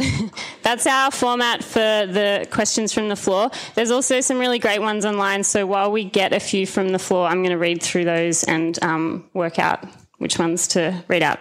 that's 0.64 0.88
our 0.88 1.12
format 1.12 1.64
for 1.64 1.80
the 1.80 2.48
questions 2.50 2.92
from 2.92 3.10
the 3.10 3.16
floor. 3.16 3.52
There's 3.76 3.92
also 3.92 4.20
some 4.20 4.40
really 4.40 4.60
great 4.60 4.80
ones 4.80 5.06
online. 5.06 5.44
So 5.44 5.68
while 5.68 5.92
we 5.92 6.04
get 6.06 6.34
a 6.34 6.40
few 6.40 6.66
from 6.66 6.90
the 6.90 7.00
floor, 7.00 7.28
I'm 7.28 7.38
going 7.38 7.52
to 7.52 7.58
read 7.58 7.84
through 7.84 8.06
those 8.06 8.44
and 8.44 8.82
um, 8.84 9.30
work 9.34 9.60
out 9.60 9.86
which 10.18 10.40
ones 10.40 10.68
to 10.70 11.04
read 11.08 11.22
out. 11.22 11.40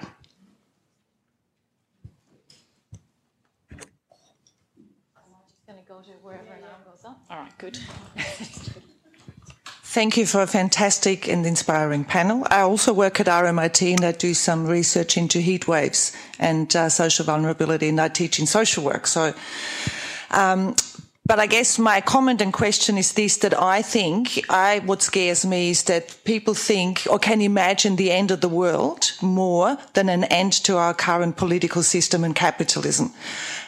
Good. 7.64 7.78
Thank 9.96 10.16
you 10.16 10.26
for 10.26 10.42
a 10.42 10.46
fantastic 10.46 11.28
and 11.28 11.46
inspiring 11.46 12.04
panel. 12.04 12.46
I 12.50 12.60
also 12.60 12.92
work 12.92 13.20
at 13.20 13.26
RMIT 13.26 13.94
and 13.94 14.04
I 14.04 14.12
do 14.12 14.34
some 14.34 14.66
research 14.66 15.16
into 15.16 15.38
heat 15.40 15.66
waves 15.66 16.12
and 16.38 16.74
uh, 16.76 16.88
social 16.88 17.24
vulnerability, 17.24 17.88
and 17.88 18.00
I 18.00 18.08
teach 18.08 18.38
in 18.38 18.46
social 18.46 18.84
work. 18.84 19.06
So, 19.06 19.32
um, 20.30 20.74
but 21.24 21.38
I 21.38 21.46
guess 21.46 21.78
my 21.78 22.02
comment 22.02 22.42
and 22.42 22.52
question 22.52 22.98
is 22.98 23.12
this: 23.12 23.38
that 23.38 23.54
I 23.54 23.82
think 23.82 24.44
I 24.50 24.80
what 24.80 25.00
scares 25.00 25.46
me 25.46 25.70
is 25.70 25.84
that 25.84 26.16
people 26.24 26.54
think 26.54 27.06
or 27.08 27.18
can 27.18 27.40
imagine 27.40 27.96
the 27.96 28.10
end 28.10 28.30
of 28.30 28.40
the 28.40 28.48
world 28.48 29.12
more 29.22 29.78
than 29.94 30.08
an 30.08 30.24
end 30.24 30.52
to 30.64 30.76
our 30.76 30.92
current 30.92 31.36
political 31.36 31.82
system 31.82 32.24
and 32.24 32.34
capitalism. 32.34 33.12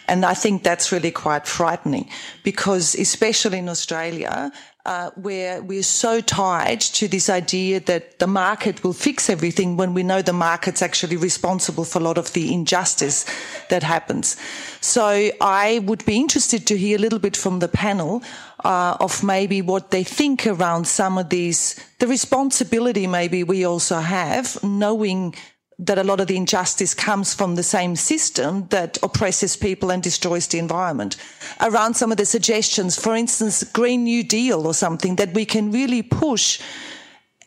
And 0.08 0.24
I 0.24 0.34
think 0.34 0.62
that's 0.62 0.92
really 0.92 1.10
quite 1.10 1.46
frightening 1.46 2.08
because, 2.42 2.94
especially 2.94 3.58
in 3.58 3.68
Australia, 3.68 4.52
uh, 4.86 5.10
where 5.16 5.60
we're 5.62 5.82
so 5.82 6.20
tied 6.20 6.80
to 6.80 7.08
this 7.08 7.28
idea 7.28 7.80
that 7.80 8.20
the 8.20 8.26
market 8.26 8.84
will 8.84 8.92
fix 8.92 9.28
everything 9.28 9.76
when 9.76 9.94
we 9.94 10.04
know 10.04 10.22
the 10.22 10.32
market's 10.32 10.80
actually 10.80 11.16
responsible 11.16 11.84
for 11.84 11.98
a 11.98 12.02
lot 12.02 12.16
of 12.16 12.32
the 12.34 12.54
injustice 12.54 13.26
that 13.68 13.82
happens. 13.82 14.36
So 14.80 15.30
I 15.40 15.80
would 15.80 16.04
be 16.04 16.16
interested 16.16 16.68
to 16.68 16.78
hear 16.78 16.98
a 16.98 17.00
little 17.00 17.18
bit 17.18 17.36
from 17.36 17.58
the 17.58 17.68
panel 17.68 18.22
uh, 18.64 18.96
of 19.00 19.24
maybe 19.24 19.60
what 19.60 19.90
they 19.90 20.04
think 20.04 20.46
around 20.46 20.86
some 20.86 21.18
of 21.18 21.30
these, 21.30 21.74
the 21.98 22.06
responsibility 22.06 23.08
maybe 23.08 23.42
we 23.42 23.64
also 23.64 23.98
have, 23.98 24.62
knowing 24.62 25.34
that 25.78 25.98
a 25.98 26.04
lot 26.04 26.20
of 26.20 26.26
the 26.26 26.36
injustice 26.36 26.94
comes 26.94 27.34
from 27.34 27.54
the 27.54 27.62
same 27.62 27.96
system 27.96 28.66
that 28.68 28.96
oppresses 29.02 29.56
people 29.56 29.90
and 29.90 30.02
destroys 30.02 30.46
the 30.46 30.58
environment. 30.58 31.16
Around 31.60 31.94
some 31.94 32.10
of 32.10 32.16
the 32.16 32.24
suggestions, 32.24 32.98
for 32.98 33.14
instance, 33.14 33.62
Green 33.62 34.04
New 34.04 34.24
Deal 34.24 34.66
or 34.66 34.72
something 34.72 35.16
that 35.16 35.34
we 35.34 35.44
can 35.44 35.70
really 35.70 36.02
push. 36.02 36.60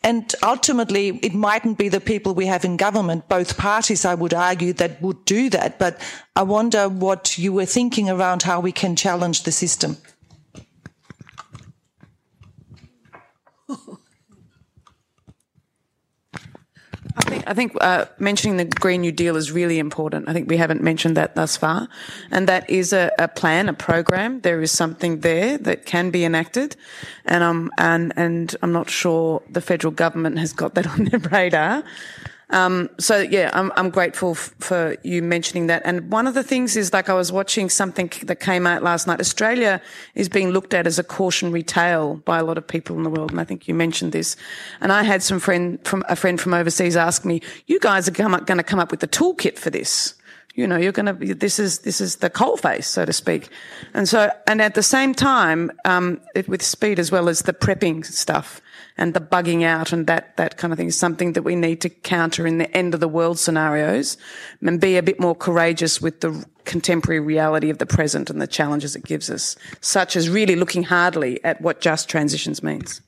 And 0.04 0.32
ultimately, 0.44 1.18
it 1.22 1.34
mightn't 1.34 1.76
be 1.76 1.88
the 1.88 2.00
people 2.00 2.32
we 2.34 2.46
have 2.46 2.64
in 2.64 2.76
government, 2.76 3.28
both 3.28 3.58
parties, 3.58 4.04
I 4.04 4.14
would 4.14 4.32
argue, 4.32 4.72
that 4.74 5.02
would 5.02 5.24
do 5.24 5.50
that. 5.50 5.80
But 5.80 6.00
I 6.36 6.42
wonder 6.42 6.88
what 6.88 7.36
you 7.36 7.52
were 7.52 7.66
thinking 7.66 8.08
around 8.08 8.44
how 8.44 8.60
we 8.60 8.72
can 8.72 8.94
challenge 8.94 9.42
the 9.42 9.52
system. 9.52 9.96
I 17.20 17.30
think, 17.30 17.44
I 17.48 17.54
think 17.54 17.72
uh, 17.80 18.06
mentioning 18.18 18.56
the 18.56 18.64
Green 18.64 19.02
New 19.02 19.12
Deal 19.12 19.36
is 19.36 19.52
really 19.52 19.78
important. 19.78 20.28
I 20.28 20.32
think 20.32 20.48
we 20.48 20.56
haven't 20.56 20.82
mentioned 20.82 21.16
that 21.16 21.34
thus 21.34 21.56
far. 21.56 21.88
And 22.30 22.48
that 22.48 22.68
is 22.70 22.92
a, 22.92 23.12
a 23.18 23.28
plan, 23.28 23.68
a 23.68 23.74
program. 23.74 24.40
There 24.40 24.62
is 24.62 24.72
something 24.72 25.20
there 25.20 25.58
that 25.58 25.84
can 25.84 26.10
be 26.10 26.24
enacted. 26.24 26.76
And, 27.26 27.44
um, 27.44 27.70
and, 27.76 28.12
and 28.16 28.56
I'm 28.62 28.72
not 28.72 28.88
sure 28.88 29.42
the 29.50 29.60
federal 29.60 29.92
government 29.92 30.38
has 30.38 30.52
got 30.52 30.74
that 30.74 30.86
on 30.98 31.04
their 31.04 31.20
radar. 31.20 31.84
Um, 32.50 32.90
so 32.98 33.18
yeah, 33.18 33.50
I'm, 33.52 33.72
I'm 33.76 33.90
grateful 33.90 34.32
f- 34.32 34.54
for 34.58 34.96
you 35.02 35.22
mentioning 35.22 35.68
that. 35.68 35.82
And 35.84 36.10
one 36.10 36.26
of 36.26 36.34
the 36.34 36.42
things 36.42 36.76
is 36.76 36.92
like 36.92 37.08
I 37.08 37.14
was 37.14 37.30
watching 37.30 37.68
something 37.68 38.10
that 38.24 38.40
came 38.40 38.66
out 38.66 38.82
last 38.82 39.06
night. 39.06 39.20
Australia 39.20 39.80
is 40.14 40.28
being 40.28 40.50
looked 40.50 40.74
at 40.74 40.86
as 40.86 40.98
a 40.98 41.04
cautionary 41.04 41.62
tale 41.62 42.16
by 42.16 42.38
a 42.38 42.44
lot 42.44 42.58
of 42.58 42.66
people 42.66 42.96
in 42.96 43.04
the 43.04 43.10
world, 43.10 43.30
and 43.30 43.40
I 43.40 43.44
think 43.44 43.68
you 43.68 43.74
mentioned 43.74 44.12
this. 44.12 44.36
And 44.80 44.92
I 44.92 45.04
had 45.04 45.22
some 45.22 45.38
friend 45.38 45.78
from 45.84 46.04
a 46.08 46.16
friend 46.16 46.40
from 46.40 46.54
overseas 46.54 46.96
ask 46.96 47.24
me, 47.24 47.40
"You 47.66 47.78
guys 47.78 48.08
are 48.08 48.12
going 48.12 48.44
to 48.44 48.62
come 48.64 48.80
up 48.80 48.90
with 48.90 49.00
the 49.00 49.08
toolkit 49.08 49.58
for 49.58 49.70
this." 49.70 50.14
You 50.54 50.66
know, 50.66 50.76
you're 50.76 50.92
going 50.92 51.06
to. 51.06 51.34
This 51.34 51.60
is 51.60 51.80
this 51.80 52.00
is 52.00 52.16
the 52.16 52.28
coalface, 52.28 52.84
so 52.84 53.04
to 53.04 53.12
speak, 53.12 53.48
and 53.94 54.08
so 54.08 54.30
and 54.48 54.60
at 54.60 54.74
the 54.74 54.82
same 54.82 55.14
time, 55.14 55.70
um, 55.84 56.20
it, 56.34 56.48
with 56.48 56.62
speed 56.62 56.98
as 56.98 57.12
well 57.12 57.28
as 57.28 57.42
the 57.42 57.52
prepping 57.52 58.04
stuff 58.04 58.60
and 59.00 59.14
the 59.14 59.20
bugging 59.20 59.64
out 59.64 59.92
and 59.92 60.06
that, 60.06 60.36
that 60.36 60.58
kind 60.58 60.72
of 60.72 60.78
thing 60.78 60.86
is 60.86 60.98
something 60.98 61.32
that 61.32 61.42
we 61.42 61.56
need 61.56 61.80
to 61.80 61.88
counter 61.88 62.46
in 62.46 62.58
the 62.58 62.70
end 62.76 62.92
of 62.92 63.00
the 63.00 63.08
world 63.08 63.38
scenarios 63.38 64.18
and 64.60 64.78
be 64.78 64.96
a 64.98 65.02
bit 65.02 65.18
more 65.18 65.34
courageous 65.34 66.02
with 66.02 66.20
the 66.20 66.44
contemporary 66.66 67.18
reality 67.18 67.70
of 67.70 67.78
the 67.78 67.86
present 67.86 68.28
and 68.28 68.42
the 68.42 68.46
challenges 68.46 68.94
it 68.94 69.04
gives 69.04 69.30
us, 69.30 69.56
such 69.80 70.16
as 70.16 70.28
really 70.28 70.54
looking 70.54 70.82
hardly 70.82 71.42
at 71.42 71.60
what 71.62 71.80
just 71.80 72.10
transitions 72.10 72.62
means. 72.62 73.00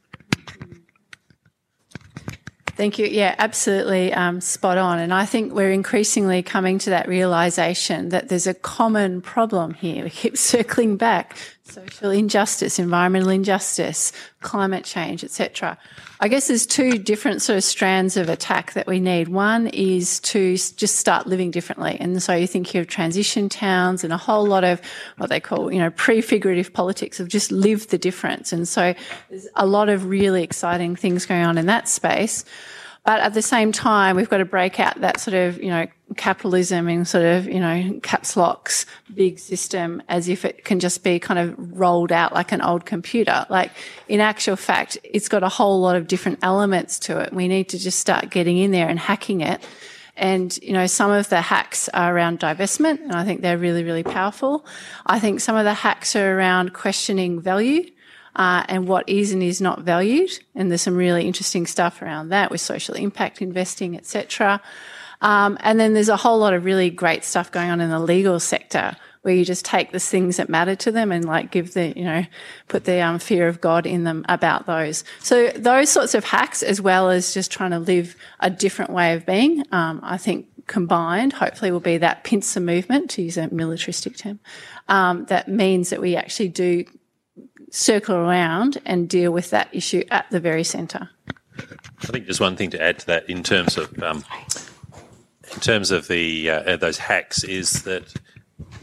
Thank 2.74 2.98
you. 2.98 3.06
Yeah, 3.06 3.34
absolutely 3.38 4.14
um, 4.14 4.40
spot 4.40 4.78
on. 4.78 4.98
And 4.98 5.12
I 5.12 5.26
think 5.26 5.52
we're 5.52 5.70
increasingly 5.70 6.42
coming 6.42 6.78
to 6.78 6.90
that 6.90 7.06
realization 7.06 8.08
that 8.08 8.30
there's 8.30 8.46
a 8.46 8.54
common 8.54 9.20
problem 9.20 9.74
here. 9.74 10.04
We 10.04 10.10
keep 10.10 10.36
circling 10.38 10.96
back 10.96 11.36
social 11.64 12.10
injustice, 12.10 12.78
environmental 12.78 13.30
injustice, 13.30 14.12
climate 14.40 14.84
change, 14.84 15.22
etc. 15.22 15.78
I 16.20 16.28
guess 16.28 16.48
there's 16.48 16.66
two 16.66 16.98
different 16.98 17.40
sort 17.40 17.56
of 17.56 17.64
strands 17.64 18.16
of 18.16 18.28
attack 18.28 18.72
that 18.74 18.86
we 18.86 19.00
need. 19.00 19.28
One 19.28 19.68
is 19.68 20.20
to 20.20 20.56
just 20.56 20.96
start 20.96 21.26
living 21.26 21.50
differently. 21.50 21.96
And 21.98 22.22
so 22.22 22.34
you're 22.34 22.46
thinking 22.46 22.80
of 22.80 22.88
transition 22.88 23.48
towns 23.48 24.04
and 24.04 24.12
a 24.12 24.16
whole 24.16 24.46
lot 24.46 24.64
of 24.64 24.80
what 25.18 25.30
they 25.30 25.40
call, 25.40 25.72
you 25.72 25.78
know, 25.78 25.90
prefigurative 25.90 26.72
politics 26.72 27.20
of 27.20 27.28
just 27.28 27.52
live 27.52 27.88
the 27.88 27.98
difference. 27.98 28.52
And 28.52 28.66
so 28.66 28.94
there's 29.30 29.48
a 29.54 29.66
lot 29.66 29.88
of 29.88 30.06
really 30.06 30.42
exciting 30.42 30.96
things 30.96 31.26
going 31.26 31.44
on 31.44 31.58
in 31.58 31.66
that 31.66 31.88
space. 31.88 32.44
But 33.04 33.20
at 33.20 33.34
the 33.34 33.42
same 33.42 33.72
time, 33.72 34.14
we've 34.14 34.28
got 34.28 34.38
to 34.38 34.44
break 34.44 34.78
out 34.78 35.00
that 35.00 35.18
sort 35.18 35.34
of, 35.34 35.60
you 35.60 35.70
know, 35.70 35.88
capitalism 36.16 36.86
and 36.88 37.06
sort 37.06 37.24
of, 37.24 37.46
you 37.46 37.58
know, 37.58 37.98
caps 38.02 38.36
locks 38.36 38.86
big 39.12 39.40
system 39.40 40.02
as 40.08 40.28
if 40.28 40.44
it 40.44 40.64
can 40.64 40.78
just 40.78 41.02
be 41.02 41.18
kind 41.18 41.40
of 41.40 41.78
rolled 41.78 42.12
out 42.12 42.32
like 42.32 42.52
an 42.52 42.62
old 42.62 42.86
computer. 42.86 43.44
Like 43.50 43.72
in 44.08 44.20
actual 44.20 44.54
fact, 44.54 44.98
it's 45.02 45.28
got 45.28 45.42
a 45.42 45.48
whole 45.48 45.80
lot 45.80 45.96
of 45.96 46.06
different 46.06 46.38
elements 46.42 47.00
to 47.00 47.18
it. 47.18 47.32
We 47.32 47.48
need 47.48 47.70
to 47.70 47.78
just 47.78 47.98
start 47.98 48.30
getting 48.30 48.58
in 48.58 48.70
there 48.70 48.88
and 48.88 49.00
hacking 49.00 49.40
it. 49.40 49.66
And, 50.16 50.56
you 50.62 50.74
know, 50.74 50.86
some 50.86 51.10
of 51.10 51.28
the 51.28 51.40
hacks 51.40 51.88
are 51.88 52.14
around 52.14 52.38
divestment, 52.38 53.00
and 53.02 53.12
I 53.12 53.24
think 53.24 53.40
they're 53.40 53.56
really, 53.56 53.82
really 53.82 54.02
powerful. 54.02 54.66
I 55.06 55.18
think 55.18 55.40
some 55.40 55.56
of 55.56 55.64
the 55.64 55.72
hacks 55.72 56.14
are 56.14 56.36
around 56.36 56.74
questioning 56.74 57.40
value 57.40 57.90
uh, 58.36 58.64
and 58.68 58.88
what 58.88 59.08
is 59.08 59.32
and 59.32 59.42
is 59.42 59.60
not 59.60 59.80
valued. 59.80 60.30
And 60.54 60.70
there's 60.70 60.82
some 60.82 60.96
really 60.96 61.26
interesting 61.26 61.66
stuff 61.66 62.02
around 62.02 62.28
that 62.30 62.50
with 62.50 62.60
social 62.60 62.94
impact 62.94 63.42
investing, 63.42 63.96
etc. 63.96 64.60
Um, 65.20 65.56
and 65.60 65.78
then 65.78 65.94
there's 65.94 66.08
a 66.08 66.16
whole 66.16 66.38
lot 66.38 66.54
of 66.54 66.64
really 66.64 66.90
great 66.90 67.24
stuff 67.24 67.50
going 67.52 67.70
on 67.70 67.80
in 67.80 67.90
the 67.90 68.00
legal 68.00 68.40
sector 68.40 68.96
where 69.22 69.34
you 69.34 69.44
just 69.44 69.64
take 69.64 69.92
the 69.92 70.00
things 70.00 70.36
that 70.36 70.48
matter 70.48 70.74
to 70.74 70.90
them 70.90 71.12
and 71.12 71.24
like 71.24 71.52
give 71.52 71.74
the, 71.74 71.96
you 71.96 72.04
know, 72.04 72.24
put 72.66 72.84
the 72.84 73.00
um, 73.00 73.20
fear 73.20 73.46
of 73.46 73.60
God 73.60 73.86
in 73.86 74.02
them 74.02 74.24
about 74.28 74.66
those. 74.66 75.04
So 75.20 75.50
those 75.50 75.90
sorts 75.90 76.14
of 76.14 76.24
hacks, 76.24 76.62
as 76.62 76.80
well 76.80 77.08
as 77.08 77.32
just 77.32 77.52
trying 77.52 77.70
to 77.70 77.78
live 77.78 78.16
a 78.40 78.50
different 78.50 78.90
way 78.90 79.14
of 79.14 79.24
being, 79.24 79.64
um, 79.70 80.00
I 80.02 80.18
think 80.18 80.48
combined, 80.66 81.34
hopefully 81.34 81.70
will 81.70 81.80
be 81.80 81.98
that 81.98 82.24
pincer 82.24 82.58
movement, 82.58 83.10
to 83.10 83.22
use 83.22 83.36
a 83.36 83.48
militaristic 83.48 84.16
term, 84.16 84.40
um, 84.88 85.24
that 85.26 85.46
means 85.46 85.90
that 85.90 86.00
we 86.00 86.16
actually 86.16 86.48
do 86.48 86.84
circle 87.72 88.14
around 88.14 88.80
and 88.84 89.08
deal 89.08 89.32
with 89.32 89.50
that 89.50 89.68
issue 89.72 90.04
at 90.10 90.30
the 90.30 90.38
very 90.38 90.62
centre. 90.62 91.08
I 91.58 92.06
think 92.06 92.26
just 92.26 92.40
one 92.40 92.54
thing 92.54 92.70
to 92.70 92.82
add 92.82 93.00
to 93.00 93.06
that 93.06 93.28
in 93.28 93.42
terms 93.42 93.76
of 93.76 94.00
um, 94.02 94.24
in 95.52 95.60
terms 95.60 95.90
of 95.90 96.08
the 96.08 96.50
uh, 96.50 96.76
those 96.76 96.98
hacks 96.98 97.42
is 97.42 97.82
that 97.82 98.14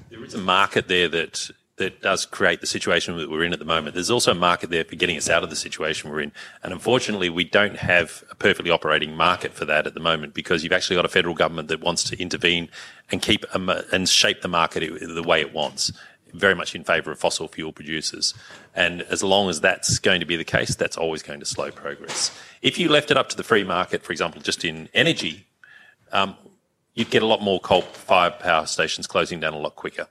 there 0.09 0.23
is 0.23 0.33
a 0.33 0.39
market 0.39 0.87
there 0.87 1.07
that 1.07 1.49
that 1.77 2.01
does 2.01 2.25
create 2.25 2.59
the 2.59 2.67
situation 2.67 3.15
that 3.17 3.29
we're 3.31 3.43
in 3.43 3.53
at 3.53 3.59
the 3.59 3.65
moment. 3.65 3.93
There's 3.93 4.11
also 4.11 4.31
a 4.31 4.35
market 4.35 4.69
there 4.69 4.83
for 4.83 4.97
getting 4.97 5.15
us 5.15 5.29
out 5.29 5.43
of 5.43 5.49
the 5.49 5.55
situation 5.55 6.09
we're 6.09 6.21
in, 6.21 6.31
and 6.63 6.73
unfortunately, 6.73 7.29
we 7.29 7.43
don't 7.43 7.77
have 7.77 8.23
a 8.29 8.35
perfectly 8.35 8.71
operating 8.71 9.15
market 9.15 9.53
for 9.53 9.65
that 9.65 9.87
at 9.87 9.93
the 9.93 9.99
moment 9.99 10.33
because 10.33 10.63
you've 10.63 10.73
actually 10.73 10.97
got 10.97 11.05
a 11.05 11.09
federal 11.09 11.35
government 11.35 11.69
that 11.69 11.79
wants 11.79 12.03
to 12.05 12.19
intervene 12.21 12.69
and 13.11 13.21
keep 13.21 13.45
a, 13.53 13.85
and 13.91 14.09
shape 14.09 14.41
the 14.41 14.47
market 14.47 14.99
the 14.99 15.23
way 15.23 15.41
it 15.41 15.53
wants 15.53 15.91
very 16.33 16.55
much 16.55 16.75
in 16.75 16.83
favour 16.83 17.11
of 17.11 17.19
fossil 17.19 17.47
fuel 17.47 17.71
producers. 17.71 18.33
And 18.75 19.01
as 19.03 19.23
long 19.23 19.49
as 19.49 19.61
that's 19.61 19.99
going 19.99 20.19
to 20.19 20.25
be 20.25 20.35
the 20.35 20.43
case, 20.43 20.75
that's 20.75 20.97
always 20.97 21.23
going 21.23 21.39
to 21.39 21.45
slow 21.45 21.71
progress. 21.71 22.37
If 22.61 22.77
you 22.77 22.89
left 22.89 23.11
it 23.11 23.17
up 23.17 23.29
to 23.29 23.37
the 23.37 23.43
free 23.43 23.63
market, 23.63 24.03
for 24.03 24.11
example, 24.11 24.41
just 24.41 24.63
in 24.65 24.89
energy, 24.93 25.45
um, 26.11 26.35
you'd 26.93 27.09
get 27.09 27.23
a 27.23 27.25
lot 27.25 27.41
more 27.41 27.59
coal-fired 27.59 28.39
power 28.39 28.65
stations 28.65 29.07
closing 29.07 29.39
down 29.39 29.53
a 29.53 29.59
lot 29.59 29.75
quicker. 29.75 30.07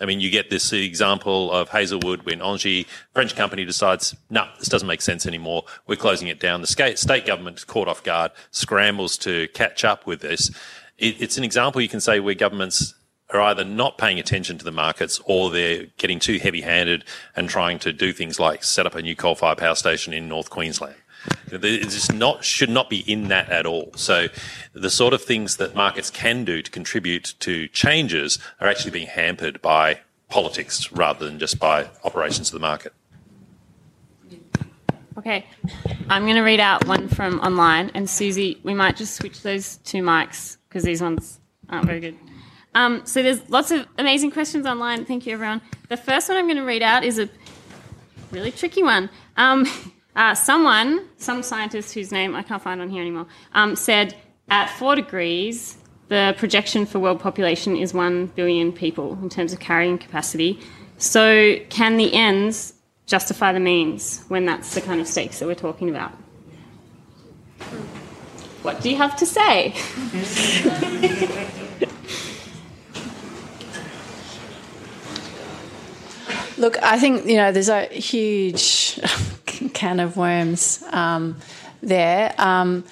I 0.00 0.04
mean, 0.04 0.20
you 0.20 0.30
get 0.30 0.50
this 0.50 0.72
example 0.72 1.52
of 1.52 1.68
Hazelwood 1.68 2.22
when 2.22 2.40
Engie, 2.40 2.86
French 3.12 3.36
company, 3.36 3.64
decides, 3.64 4.16
no, 4.30 4.44
nah, 4.44 4.50
this 4.58 4.68
doesn't 4.68 4.88
make 4.88 5.00
sense 5.00 5.26
anymore. 5.26 5.64
We're 5.86 5.96
closing 5.96 6.26
it 6.28 6.40
down. 6.40 6.60
The 6.60 6.96
state 6.96 7.26
government, 7.26 7.64
caught 7.68 7.86
off 7.86 8.02
guard, 8.02 8.32
scrambles 8.50 9.16
to 9.18 9.46
catch 9.48 9.84
up 9.84 10.06
with 10.06 10.20
this. 10.20 10.50
it's 10.98 11.38
an 11.38 11.44
example 11.44 11.80
you 11.80 11.88
can 11.88 12.00
say 12.00 12.18
where 12.18 12.34
governments 12.34 12.94
are 13.32 13.40
either 13.40 13.64
not 13.64 13.98
paying 13.98 14.18
attention 14.18 14.58
to 14.58 14.64
the 14.64 14.72
markets 14.72 15.20
or 15.24 15.50
they're 15.50 15.86
getting 15.96 16.18
too 16.18 16.38
heavy 16.38 16.60
handed 16.60 17.04
and 17.34 17.48
trying 17.48 17.78
to 17.80 17.92
do 17.92 18.12
things 18.12 18.38
like 18.38 18.64
set 18.64 18.86
up 18.86 18.94
a 18.94 19.02
new 19.02 19.16
coal 19.16 19.34
fired 19.34 19.58
power 19.58 19.74
station 19.74 20.12
in 20.12 20.28
North 20.28 20.50
Queensland. 20.50 20.96
It's 21.50 22.10
not 22.10 22.44
should 22.44 22.70
not 22.70 22.90
be 22.90 22.98
in 23.10 23.28
that 23.28 23.48
at 23.50 23.66
all. 23.66 23.92
So 23.94 24.28
the 24.72 24.90
sort 24.90 25.14
of 25.14 25.22
things 25.22 25.56
that 25.58 25.74
markets 25.74 26.10
can 26.10 26.44
do 26.44 26.62
to 26.62 26.70
contribute 26.70 27.34
to 27.40 27.68
changes 27.68 28.38
are 28.60 28.68
actually 28.68 28.90
being 28.90 29.06
hampered 29.06 29.62
by 29.62 30.00
politics 30.28 30.90
rather 30.90 31.24
than 31.24 31.38
just 31.38 31.60
by 31.60 31.88
operations 32.04 32.48
of 32.48 32.54
the 32.54 32.60
market. 32.60 32.92
Okay, 35.18 35.46
I'm 36.08 36.22
going 36.22 36.36
to 36.36 36.42
read 36.42 36.58
out 36.58 36.86
one 36.86 37.06
from 37.06 37.38
online, 37.40 37.90
and 37.92 38.08
Susie, 38.08 38.58
we 38.62 38.72
might 38.72 38.96
just 38.96 39.14
switch 39.14 39.42
those 39.42 39.76
two 39.84 40.02
mics 40.02 40.56
because 40.68 40.84
these 40.84 41.02
ones 41.02 41.38
aren't 41.68 41.84
very 41.84 42.00
good. 42.00 42.16
Um, 42.74 43.04
so 43.04 43.22
there's 43.22 43.48
lots 43.50 43.70
of 43.70 43.86
amazing 43.98 44.30
questions 44.30 44.66
online. 44.66 45.04
Thank 45.04 45.26
you, 45.26 45.34
everyone. 45.34 45.60
The 45.88 45.96
first 45.96 46.28
one 46.28 46.38
I'm 46.38 46.46
going 46.46 46.56
to 46.56 46.64
read 46.64 46.82
out 46.82 47.04
is 47.04 47.18
a 47.18 47.28
really 48.30 48.50
tricky 48.50 48.82
one. 48.82 49.10
Um, 49.36 49.66
uh, 50.16 50.34
someone, 50.34 51.06
some 51.16 51.42
scientist 51.42 51.94
whose 51.94 52.10
name 52.12 52.34
I 52.34 52.42
can't 52.42 52.62
find 52.62 52.80
on 52.80 52.88
here 52.88 53.02
anymore, 53.02 53.26
um, 53.54 53.76
said 53.76 54.16
at 54.48 54.70
four 54.70 54.94
degrees, 54.96 55.76
the 56.08 56.34
projection 56.36 56.84
for 56.84 56.98
world 56.98 57.20
population 57.20 57.76
is 57.76 57.94
one 57.94 58.26
billion 58.26 58.72
people 58.72 59.18
in 59.22 59.28
terms 59.28 59.52
of 59.52 59.60
carrying 59.60 59.98
capacity. 59.98 60.60
So 60.98 61.56
can 61.70 61.96
the 61.96 62.12
ends 62.12 62.74
justify 63.06 63.52
the 63.52 63.60
means 63.60 64.24
when 64.28 64.44
that's 64.44 64.74
the 64.74 64.80
kind 64.80 65.00
of 65.00 65.06
stakes 65.06 65.38
that 65.38 65.46
we're 65.46 65.54
talking 65.54 65.88
about? 65.88 66.12
What 68.62 68.80
do 68.80 68.90
you 68.90 68.96
have 68.96 69.16
to 69.16 69.26
say? 69.26 69.74
Look, 76.58 76.82
I 76.82 76.98
think 76.98 77.26
you 77.26 77.36
know 77.36 77.50
there's 77.50 77.70
a 77.70 77.86
huge 77.86 79.00
can 79.72 80.00
of 80.00 80.16
worms 80.16 80.82
um, 80.90 81.36
there. 81.82 82.34
Um, 82.36 82.84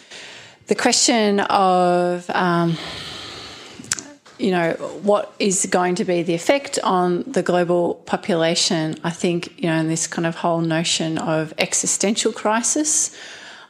the 0.67 0.75
question 0.75 1.41
of 1.41 2.29
um, 2.31 2.79
you 4.39 4.51
know 4.51 4.73
what 5.03 5.35
is 5.39 5.67
going 5.67 5.97
to 5.97 6.05
be 6.05 6.23
the 6.23 6.35
effect 6.35 6.79
on 6.83 7.23
the 7.25 7.43
global 7.43 7.97
population, 8.07 8.97
I 9.05 9.11
think 9.11 9.61
you 9.61 9.69
know, 9.69 9.77
in 9.77 9.89
this 9.89 10.07
kind 10.07 10.27
of 10.27 10.37
whole 10.37 10.63
notion 10.63 11.19
of 11.19 11.53
existential 11.59 12.33
crisis, 12.33 13.15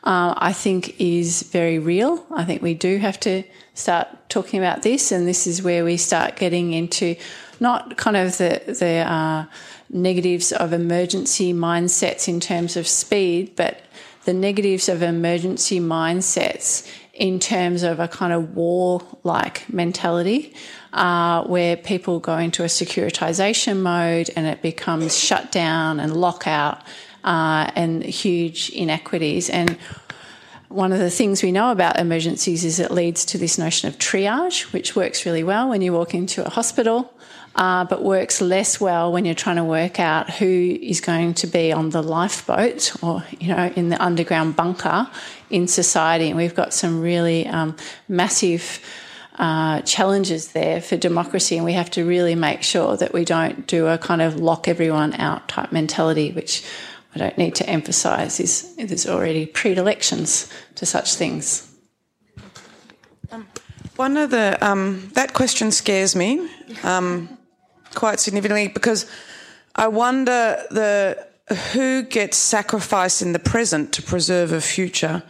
uh, 0.04 0.34
I 0.36 0.52
think 0.52 1.00
is 1.00 1.42
very 1.42 1.80
real. 1.80 2.24
I 2.30 2.44
think 2.44 2.62
we 2.62 2.74
do 2.74 2.98
have 2.98 3.18
to 3.20 3.42
start 3.74 4.06
talking 4.28 4.60
about 4.60 4.82
this, 4.82 5.10
and 5.10 5.26
this 5.26 5.48
is 5.48 5.62
where 5.62 5.84
we 5.84 5.96
start 5.96 6.36
getting 6.36 6.74
into 6.74 7.16
not 7.58 7.96
kind 7.96 8.16
of 8.16 8.38
the 8.38 8.62
the 8.66 8.98
uh, 8.98 9.44
negatives 9.90 10.52
of 10.52 10.72
emergency 10.72 11.52
mindsets 11.52 12.28
in 12.28 12.40
terms 12.40 12.76
of 12.76 12.86
speed, 12.86 13.56
but 13.56 13.82
the 14.24 14.32
negatives 14.32 14.88
of 14.88 15.02
emergency 15.02 15.80
mindsets 15.80 16.88
in 17.12 17.38
terms 17.38 17.82
of 17.82 18.00
a 18.00 18.08
kind 18.08 18.32
of 18.32 18.56
war 18.56 19.02
like 19.24 19.70
mentality. 19.72 20.54
Uh, 20.92 21.44
where 21.44 21.76
people 21.76 22.18
go 22.18 22.36
into 22.36 22.64
a 22.64 22.66
securitization 22.66 23.80
mode 23.80 24.28
and 24.34 24.44
it 24.44 24.60
becomes 24.60 25.16
shut 25.16 25.52
down 25.52 26.00
and 26.00 26.16
lockout 26.16 26.82
uh, 27.22 27.70
and 27.76 28.02
huge 28.02 28.70
inequities. 28.70 29.48
And 29.48 29.78
one 30.68 30.92
of 30.92 30.98
the 30.98 31.10
things 31.10 31.44
we 31.44 31.52
know 31.52 31.70
about 31.70 32.00
emergencies 32.00 32.64
is 32.64 32.80
it 32.80 32.90
leads 32.90 33.24
to 33.26 33.38
this 33.38 33.56
notion 33.56 33.88
of 33.88 33.98
triage, 33.98 34.72
which 34.72 34.96
works 34.96 35.24
really 35.24 35.44
well 35.44 35.68
when 35.68 35.80
you 35.80 35.92
walk 35.92 36.12
into 36.12 36.44
a 36.44 36.50
hospital 36.50 37.14
uh, 37.56 37.84
but 37.84 38.02
works 38.02 38.40
less 38.40 38.80
well 38.80 39.12
when 39.12 39.24
you're 39.24 39.34
trying 39.34 39.56
to 39.56 39.64
work 39.64 39.98
out 39.98 40.30
who 40.30 40.78
is 40.80 41.00
going 41.00 41.34
to 41.34 41.46
be 41.46 41.72
on 41.72 41.90
the 41.90 42.02
lifeboat 42.02 42.92
or 43.02 43.24
you 43.38 43.48
know 43.48 43.72
in 43.76 43.88
the 43.88 44.02
underground 44.02 44.56
bunker 44.56 45.08
in 45.50 45.66
society. 45.66 46.28
And 46.28 46.36
we've 46.36 46.54
got 46.54 46.72
some 46.72 47.00
really 47.00 47.46
um, 47.46 47.76
massive. 48.08 48.80
Uh, 49.38 49.80
challenges 49.82 50.52
there 50.52 50.82
for 50.82 50.98
democracy, 50.98 51.56
and 51.56 51.64
we 51.64 51.72
have 51.72 51.90
to 51.90 52.04
really 52.04 52.34
make 52.34 52.62
sure 52.62 52.94
that 52.98 53.14
we 53.14 53.24
don't 53.24 53.66
do 53.66 53.86
a 53.86 53.96
kind 53.96 54.20
of 54.20 54.36
lock 54.36 54.68
everyone 54.68 55.14
out 55.14 55.48
type 55.48 55.72
mentality, 55.72 56.30
which 56.32 56.62
I 57.14 57.18
don't 57.18 57.38
need 57.38 57.54
to 57.54 57.66
emphasise 57.66 58.38
is 58.38 58.74
there's 58.76 59.06
already 59.06 59.46
predilections 59.46 60.52
to 60.74 60.84
such 60.84 61.14
things. 61.14 61.74
Um, 63.32 63.46
one 63.96 64.18
of 64.18 64.30
the 64.30 64.58
um, 64.60 65.10
that 65.14 65.32
question 65.32 65.70
scares 65.72 66.14
me. 66.14 66.48
Um, 66.82 67.38
quite 67.94 68.20
significantly 68.20 68.68
because 68.68 69.06
I 69.74 69.88
wonder 69.88 70.62
the 70.70 71.26
who 71.72 72.02
gets 72.02 72.36
sacrificed 72.36 73.22
in 73.22 73.32
the 73.32 73.38
present 73.38 73.92
to 73.94 74.02
preserve 74.02 74.52
a 74.52 74.60
future. 74.60 75.22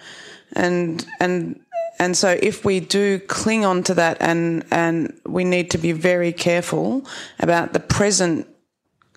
and 0.52 1.06
and 1.20 1.60
and 1.98 2.16
so 2.16 2.36
if 2.42 2.64
we 2.64 2.80
do 2.80 3.20
cling 3.20 3.64
on 3.64 3.82
to 3.84 3.94
that 3.94 4.16
and 4.20 4.64
and 4.70 5.12
we 5.26 5.44
need 5.44 5.70
to 5.70 5.78
be 5.78 5.92
very 5.92 6.32
careful 6.32 7.06
about 7.38 7.72
the 7.72 7.80
present 7.80 8.46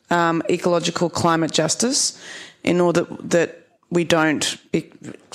um, 0.09 0.43
ecological 0.49 1.09
climate 1.09 1.51
justice 1.51 2.21
in 2.63 2.79
order 2.79 3.07
that 3.19 3.67
we 3.89 4.03
don't 4.03 4.57
be, 4.71 4.91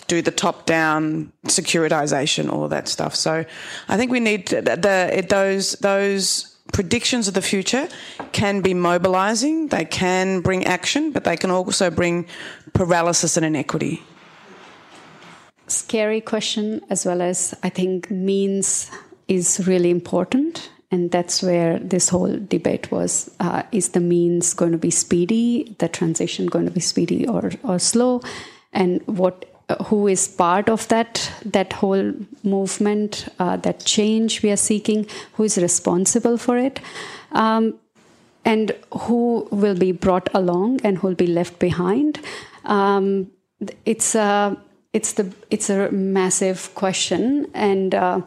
do 0.07 0.23
the 0.23 0.31
top 0.31 0.67
down 0.67 1.33
securitization 1.47 2.51
all 2.53 2.69
that 2.69 2.87
stuff 2.87 3.15
so 3.15 3.45
i 3.89 3.97
think 3.97 4.13
we 4.13 4.21
need 4.21 4.47
the 4.47 5.27
those 5.29 5.73
those 5.81 6.58
predictions 6.73 7.29
of 7.29 7.35
the 7.35 7.43
future 7.43 7.89
can 8.33 8.61
be 8.61 8.75
mobilizing 8.75 9.69
they 9.69 9.85
can 9.85 10.41
bring 10.41 10.65
action 10.67 11.11
but 11.13 11.25
they 11.25 11.37
can 11.37 11.51
also 11.51 11.91
bring 11.91 12.27
paralysis 12.75 13.37
and 13.37 13.47
inequity 13.47 14.03
scary 15.71 16.21
question 16.21 16.81
as 16.91 17.05
well 17.05 17.23
as 17.23 17.55
I 17.63 17.69
think 17.69 18.11
means 18.11 18.91
is 19.29 19.67
really 19.67 19.91
important. 19.91 20.71
And 20.91 21.11
that's 21.11 21.43
where 21.43 21.79
this 21.79 22.09
whole 22.09 22.39
debate 22.39 22.91
was. 22.91 23.31
Uh, 23.41 23.63
is 23.73 23.91
the 23.91 24.01
means 24.01 24.55
going 24.55 24.73
to 24.73 24.79
be 24.79 24.91
speedy, 24.91 25.77
the 25.79 25.89
transition 25.89 26.47
going 26.47 26.65
to 26.65 26.71
be 26.71 26.81
speedy 26.81 27.27
or, 27.27 27.53
or 27.63 27.79
slow? 27.79 28.23
And 28.73 29.07
what 29.07 29.48
who 29.87 30.07
is 30.09 30.27
part 30.27 30.69
of 30.69 30.89
that 30.89 31.31
that 31.45 31.73
whole 31.75 32.15
movement, 32.43 33.29
uh, 33.39 33.57
that 33.59 33.85
change 33.85 34.43
we 34.43 34.51
are 34.51 34.57
seeking, 34.57 35.07
who 35.35 35.45
is 35.45 35.59
responsible 35.59 36.39
for 36.39 36.57
it, 36.57 36.81
um, 37.33 37.75
and 38.45 38.73
who 38.93 39.47
will 39.51 39.75
be 39.75 39.93
brought 39.93 40.29
along 40.35 40.81
and 40.85 40.99
who 40.99 41.09
will 41.09 41.15
be 41.15 41.27
left 41.27 41.59
behind. 41.59 42.21
Um, 42.65 43.31
it's 43.85 44.15
a 44.15 44.57
it's 44.93 45.13
the 45.13 45.33
it's 45.51 45.71
a 45.71 45.91
massive 45.91 46.75
question 46.75 47.47
and. 47.55 47.95
Uh, 47.95 48.21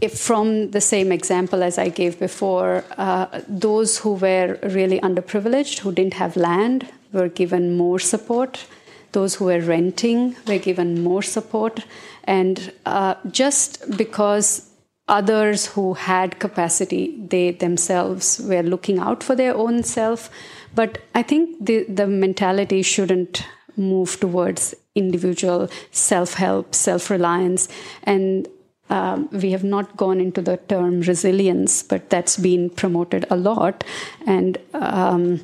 if 0.00 0.18
from 0.18 0.72
the 0.72 0.80
same 0.80 1.12
example 1.12 1.62
as 1.62 1.78
I 1.78 1.88
gave 1.88 2.18
before, 2.18 2.84
uh, 2.98 3.40
those 3.46 3.98
who 3.98 4.14
were 4.14 4.58
really 4.64 4.98
underprivileged, 4.98 5.78
who 5.78 5.92
didn't 5.92 6.14
have 6.14 6.34
land, 6.34 6.88
were 7.12 7.28
given 7.28 7.76
more 7.76 8.00
support. 8.00 8.66
Those 9.12 9.36
who 9.36 9.46
were 9.46 9.60
renting 9.60 10.36
were 10.46 10.58
given 10.58 11.02
more 11.02 11.22
support. 11.22 11.84
And 12.24 12.72
uh, 12.86 13.14
just 13.30 13.96
because 13.96 14.70
others 15.08 15.66
who 15.66 15.94
had 15.94 16.38
capacity, 16.38 17.16
they 17.28 17.50
themselves 17.50 18.40
were 18.44 18.62
looking 18.62 18.98
out 18.98 19.22
for 19.22 19.34
their 19.34 19.54
own 19.54 19.82
self. 19.82 20.30
But 20.74 20.98
I 21.14 21.22
think 21.22 21.64
the, 21.64 21.84
the 21.84 22.06
mentality 22.06 22.82
shouldn't 22.82 23.44
move 23.76 24.18
towards 24.20 24.74
individual 24.94 25.68
self 25.90 26.34
help, 26.34 26.74
self 26.74 27.10
reliance. 27.10 27.68
And 28.04 28.48
um, 28.90 29.28
we 29.32 29.52
have 29.52 29.64
not 29.64 29.96
gone 29.96 30.20
into 30.20 30.42
the 30.42 30.58
term 30.68 31.00
resilience, 31.00 31.82
but 31.82 32.10
that's 32.10 32.36
been 32.36 32.68
promoted 32.70 33.24
a 33.30 33.36
lot. 33.36 33.84
And 34.26 34.58
um, 34.74 35.40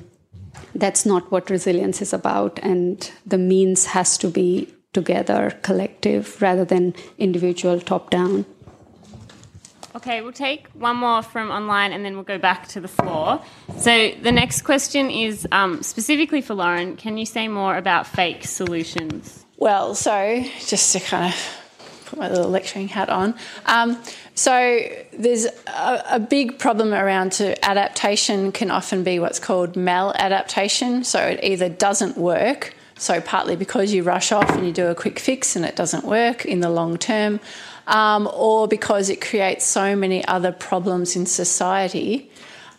that's 0.78 1.04
not 1.04 1.30
what 1.30 1.50
resilience 1.50 2.00
is 2.00 2.12
about. 2.12 2.58
And 2.62 3.10
the 3.26 3.38
means 3.38 3.86
has 3.86 4.18
to 4.18 4.28
be 4.28 4.72
together, 4.92 5.58
collective, 5.62 6.40
rather 6.40 6.64
than 6.64 6.94
individual, 7.18 7.80
top 7.80 8.10
down. 8.10 8.46
Okay, 9.96 10.20
we'll 10.20 10.32
take 10.32 10.68
one 10.68 10.96
more 10.96 11.22
from 11.22 11.50
online 11.50 11.92
and 11.92 12.04
then 12.04 12.14
we'll 12.14 12.22
go 12.22 12.38
back 12.38 12.68
to 12.68 12.80
the 12.80 12.88
floor. 12.88 13.42
So 13.78 14.12
the 14.22 14.30
next 14.30 14.62
question 14.62 15.10
is 15.10 15.46
um, 15.50 15.82
specifically 15.82 16.40
for 16.40 16.54
Lauren. 16.54 16.96
Can 16.96 17.18
you 17.18 17.26
say 17.26 17.48
more 17.48 17.76
about 17.76 18.06
fake 18.06 18.44
solutions? 18.44 19.44
Well, 19.56 19.94
so 19.94 20.44
just 20.66 20.92
to 20.92 21.00
kind 21.00 21.32
of 21.32 21.58
put 22.06 22.18
my 22.18 22.28
little 22.28 22.48
lecturing 22.48 22.88
hat 22.88 23.08
on. 23.08 23.34
Um, 23.66 24.00
so 24.38 24.88
there's 25.12 25.46
a, 25.66 26.04
a, 26.10 26.20
big 26.20 26.60
problem 26.60 26.94
around 26.94 27.32
to 27.32 27.64
adaptation 27.64 28.52
can 28.52 28.70
often 28.70 29.02
be 29.02 29.18
what's 29.18 29.40
called 29.40 29.72
maladaptation. 29.72 31.04
So 31.04 31.20
it 31.20 31.40
either 31.42 31.68
doesn't 31.68 32.16
work, 32.16 32.72
so 32.96 33.20
partly 33.20 33.56
because 33.56 33.92
you 33.92 34.04
rush 34.04 34.30
off 34.30 34.48
and 34.50 34.64
you 34.64 34.72
do 34.72 34.86
a 34.86 34.94
quick 34.94 35.18
fix 35.18 35.56
and 35.56 35.64
it 35.64 35.74
doesn't 35.74 36.04
work 36.04 36.46
in 36.46 36.60
the 36.60 36.70
long 36.70 36.98
term, 36.98 37.40
um, 37.88 38.30
or 38.32 38.68
because 38.68 39.10
it 39.10 39.20
creates 39.20 39.66
so 39.66 39.96
many 39.96 40.24
other 40.28 40.52
problems 40.52 41.16
in 41.16 41.26
society 41.26 42.30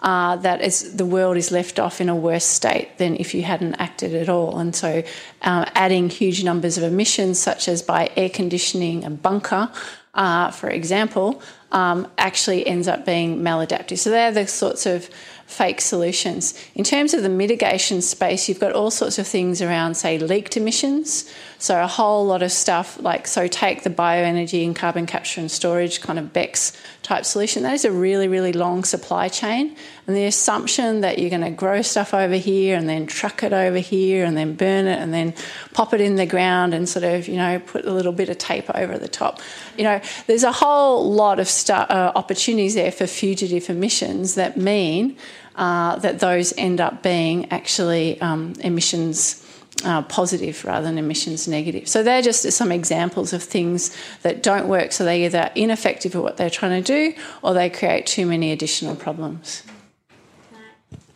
uh, 0.01 0.37
the 0.37 1.05
world 1.05 1.35
is 1.35 1.51
left 1.51 1.79
off 1.79 1.99
in 1.99 2.07
a 2.07 2.15
worse 2.15 2.45
state 2.45 2.97
than 2.97 3.17
if 3.17 3.33
you 3.33 3.43
hadn't 3.43 3.75
acted 3.75 4.15
at 4.15 4.29
all. 4.29 4.57
And 4.57 4.75
so, 4.75 5.03
um, 5.41 5.65
adding 5.75 6.09
huge 6.09 6.43
numbers 6.43 6.77
of 6.77 6.83
emissions, 6.83 7.37
such 7.37 7.67
as 7.67 7.81
by 7.81 8.09
air 8.15 8.29
conditioning 8.29 9.03
a 9.03 9.09
bunker, 9.09 9.69
uh, 10.13 10.51
for 10.51 10.69
example, 10.69 11.41
um, 11.71 12.07
actually 12.17 12.65
ends 12.65 12.87
up 12.87 13.05
being 13.05 13.39
maladaptive. 13.39 13.97
So, 13.99 14.09
they're 14.09 14.31
the 14.31 14.47
sorts 14.47 14.85
of 14.85 15.09
fake 15.45 15.81
solutions. 15.81 16.53
In 16.75 16.83
terms 16.83 17.13
of 17.13 17.23
the 17.23 17.29
mitigation 17.29 18.01
space, 18.01 18.47
you've 18.47 18.59
got 18.59 18.73
all 18.73 18.91
sorts 18.91 19.17
of 19.17 19.27
things 19.27 19.61
around, 19.61 19.95
say, 19.95 20.19
leaked 20.19 20.55
emissions. 20.55 21.31
So, 21.61 21.83
a 21.83 21.87
whole 21.87 22.25
lot 22.25 22.41
of 22.41 22.53
stuff 22.53 23.01
like, 23.01 23.27
so 23.27 23.45
take 23.47 23.83
the 23.83 23.89
bioenergy 23.89 24.65
and 24.65 24.73
carbon 24.73 25.05
capture 25.05 25.41
and 25.41 25.51
storage 25.51 25.99
kind 25.99 26.17
of 26.17 26.31
BECCS 26.31 26.81
type 27.03 27.25
solution. 27.25 27.63
That 27.63 27.73
is 27.73 27.83
a 27.83 27.91
really, 27.91 28.29
really 28.29 28.53
long 28.53 28.85
supply 28.85 29.27
chain. 29.27 29.75
And 30.07 30.15
the 30.15 30.23
assumption 30.23 31.01
that 31.01 31.19
you're 31.19 31.29
going 31.29 31.41
to 31.41 31.51
grow 31.51 31.81
stuff 31.81 32.13
over 32.13 32.35
here 32.35 32.77
and 32.77 32.87
then 32.87 33.07
truck 33.07 33.43
it 33.43 33.51
over 33.51 33.77
here 33.77 34.23
and 34.23 34.37
then 34.37 34.55
burn 34.55 34.87
it 34.87 34.99
and 34.99 35.13
then 35.13 35.33
pop 35.73 35.93
it 35.93 35.99
in 35.99 36.15
the 36.15 36.25
ground 36.25 36.73
and 36.73 36.87
sort 36.87 37.03
of, 37.03 37.27
you 37.27 37.35
know, 37.35 37.59
put 37.59 37.83
a 37.83 37.91
little 37.91 38.13
bit 38.13 38.29
of 38.29 38.37
tape 38.37 38.69
over 38.73 38.97
the 38.97 39.09
top. 39.09 39.41
You 39.77 39.83
know, 39.83 40.01
there's 40.27 40.43
a 40.43 40.53
whole 40.53 41.11
lot 41.11 41.41
of 41.41 41.49
stu- 41.49 41.73
uh, 41.73 42.13
opportunities 42.15 42.75
there 42.75 42.91
for 42.91 43.05
fugitive 43.05 43.69
emissions 43.69 44.35
that 44.35 44.55
mean 44.55 45.17
uh, 45.57 45.97
that 45.97 46.19
those 46.19 46.53
end 46.57 46.79
up 46.79 47.03
being 47.03 47.51
actually 47.51 48.19
um, 48.21 48.53
emissions. 48.61 49.45
Uh, 49.85 50.01
positive 50.01 50.65
rather 50.65 50.85
than 50.87 50.97
emissions 50.97 51.47
negative. 51.47 51.87
So 51.87 52.03
they're 52.03 52.21
just 52.21 52.51
some 52.51 52.69
examples 52.69 53.31
of 53.31 53.41
things 53.41 53.95
that 54.23 54.43
don't 54.43 54.67
work. 54.67 54.91
So 54.91 55.05
they're 55.05 55.25
either 55.25 55.51
ineffective 55.55 56.15
at 56.15 56.21
what 56.21 56.35
they're 56.35 56.49
trying 56.49 56.83
to 56.83 56.85
do 56.85 57.21
or 57.41 57.53
they 57.53 57.69
create 57.69 58.05
too 58.05 58.25
many 58.25 58.51
additional 58.51 58.97
problems. 58.97 59.63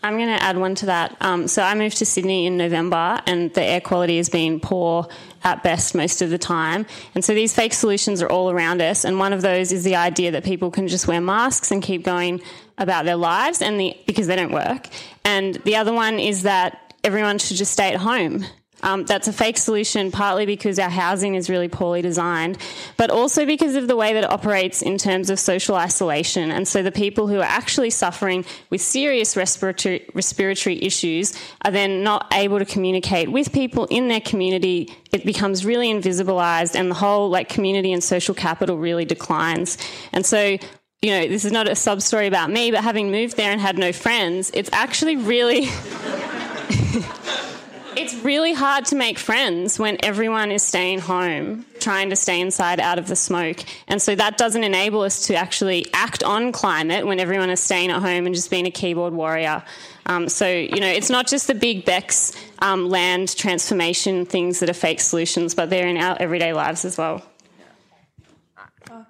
I'm 0.03 0.17
going 0.17 0.29
to 0.29 0.43
add 0.43 0.57
one 0.57 0.75
to 0.75 0.87
that. 0.87 1.15
Um, 1.21 1.47
so 1.47 1.61
I 1.61 1.75
moved 1.75 1.97
to 1.97 2.05
Sydney 2.05 2.45
in 2.45 2.57
November, 2.57 3.21
and 3.25 3.53
the 3.53 3.63
air 3.63 3.79
quality 3.79 4.17
has 4.17 4.27
been 4.27 4.59
poor 4.59 5.07
at 5.45 5.63
best 5.63 5.95
most 5.95 6.21
of 6.21 6.29
the 6.29 6.37
time. 6.37 6.85
And 7.15 7.23
so 7.23 7.33
these 7.33 7.55
fake 7.55 7.73
solutions 7.73 8.21
are 8.21 8.29
all 8.29 8.51
around 8.51 8.81
us. 8.81 9.05
And 9.05 9.17
one 9.17 9.31
of 9.31 9.41
those 9.41 9.71
is 9.71 9.85
the 9.85 9.95
idea 9.95 10.31
that 10.31 10.43
people 10.43 10.71
can 10.71 10.89
just 10.89 11.07
wear 11.07 11.21
masks 11.21 11.71
and 11.71 11.81
keep 11.81 12.03
going 12.03 12.41
about 12.77 13.05
their 13.05 13.15
lives 13.15 13.61
and 13.61 13.79
the, 13.79 13.95
because 14.05 14.27
they 14.27 14.35
don't 14.35 14.51
work. 14.51 14.89
And 15.23 15.55
the 15.63 15.77
other 15.77 15.93
one 15.93 16.19
is 16.19 16.43
that 16.43 16.82
everyone 17.03 17.37
should 17.39 17.57
just 17.57 17.71
stay 17.71 17.93
at 17.93 17.99
home. 17.99 18.45
Um, 18.83 19.05
that's 19.05 19.29
a 19.29 19.33
fake 19.33 19.57
solution, 19.57 20.11
partly 20.11 20.45
because 20.45 20.77
our 20.77 20.89
housing 20.89 21.35
is 21.35 21.49
really 21.49 21.69
poorly 21.69 22.01
designed, 22.01 22.57
but 22.97 23.09
also 23.09 23.45
because 23.45 23.75
of 23.75 23.87
the 23.87 23.95
way 23.95 24.13
that 24.13 24.25
it 24.25 24.29
operates 24.29 24.81
in 24.81 24.97
terms 24.97 25.29
of 25.29 25.39
social 25.39 25.75
isolation. 25.75 26.51
And 26.51 26.67
so 26.67 26.83
the 26.83 26.91
people 26.91 27.27
who 27.27 27.39
are 27.39 27.45
actually 27.45 27.91
suffering 27.91 28.43
with 28.69 28.81
serious 28.81 29.37
respiratory, 29.37 30.05
respiratory 30.13 30.83
issues 30.83 31.33
are 31.63 31.71
then 31.71 32.03
not 32.03 32.27
able 32.33 32.59
to 32.59 32.65
communicate 32.65 33.31
with 33.31 33.53
people 33.53 33.85
in 33.85 34.09
their 34.09 34.21
community. 34.21 34.93
It 35.13 35.25
becomes 35.25 35.65
really 35.65 35.87
invisibilized, 35.87 36.75
and 36.75 36.91
the 36.91 36.95
whole 36.95 37.29
like 37.29 37.47
community 37.47 37.93
and 37.93 38.03
social 38.03 38.35
capital 38.35 38.77
really 38.77 39.05
declines. 39.05 39.77
And 40.11 40.25
so 40.25 40.57
you 41.01 41.09
know, 41.09 41.27
this 41.27 41.43
is 41.43 41.51
not 41.51 41.67
a 41.67 41.75
sub 41.75 42.01
story 42.01 42.27
about 42.27 42.49
me, 42.49 42.71
but 42.71 42.81
having 42.81 43.11
moved 43.11 43.35
there 43.35 43.51
and 43.51 43.59
had 43.59 43.77
no 43.77 43.91
friends, 43.91 44.51
it's 44.53 44.69
actually 44.71 45.17
really. 45.17 45.67
it's 47.95 48.13
really 48.23 48.53
hard 48.53 48.85
to 48.85 48.95
make 48.95 49.17
friends 49.17 49.77
when 49.79 49.97
everyone 50.03 50.51
is 50.51 50.63
staying 50.63 50.99
home, 50.99 51.65
trying 51.79 52.09
to 52.09 52.15
stay 52.15 52.39
inside 52.41 52.79
out 52.79 52.97
of 52.97 53.07
the 53.07 53.15
smoke. 53.15 53.63
And 53.87 54.01
so 54.01 54.15
that 54.15 54.37
doesn't 54.37 54.63
enable 54.63 55.01
us 55.01 55.27
to 55.27 55.35
actually 55.35 55.85
act 55.93 56.23
on 56.23 56.51
climate 56.51 57.05
when 57.05 57.19
everyone 57.19 57.49
is 57.49 57.59
staying 57.59 57.91
at 57.91 58.01
home 58.01 58.25
and 58.25 58.33
just 58.33 58.49
being 58.49 58.65
a 58.65 58.71
keyboard 58.71 59.13
warrior. 59.13 59.63
Um, 60.05 60.27
so, 60.27 60.47
you 60.47 60.79
know, 60.79 60.87
it's 60.87 61.09
not 61.09 61.27
just 61.27 61.47
the 61.47 61.55
big 61.55 61.85
BECCS 61.85 62.35
um, 62.59 62.89
land 62.89 63.35
transformation 63.35 64.25
things 64.25 64.59
that 64.59 64.69
are 64.69 64.73
fake 64.73 64.99
solutions, 64.99 65.55
but 65.55 65.69
they're 65.69 65.87
in 65.87 65.97
our 65.97 66.17
everyday 66.19 66.53
lives 66.53 66.85
as 66.85 66.97
well. 66.97 67.23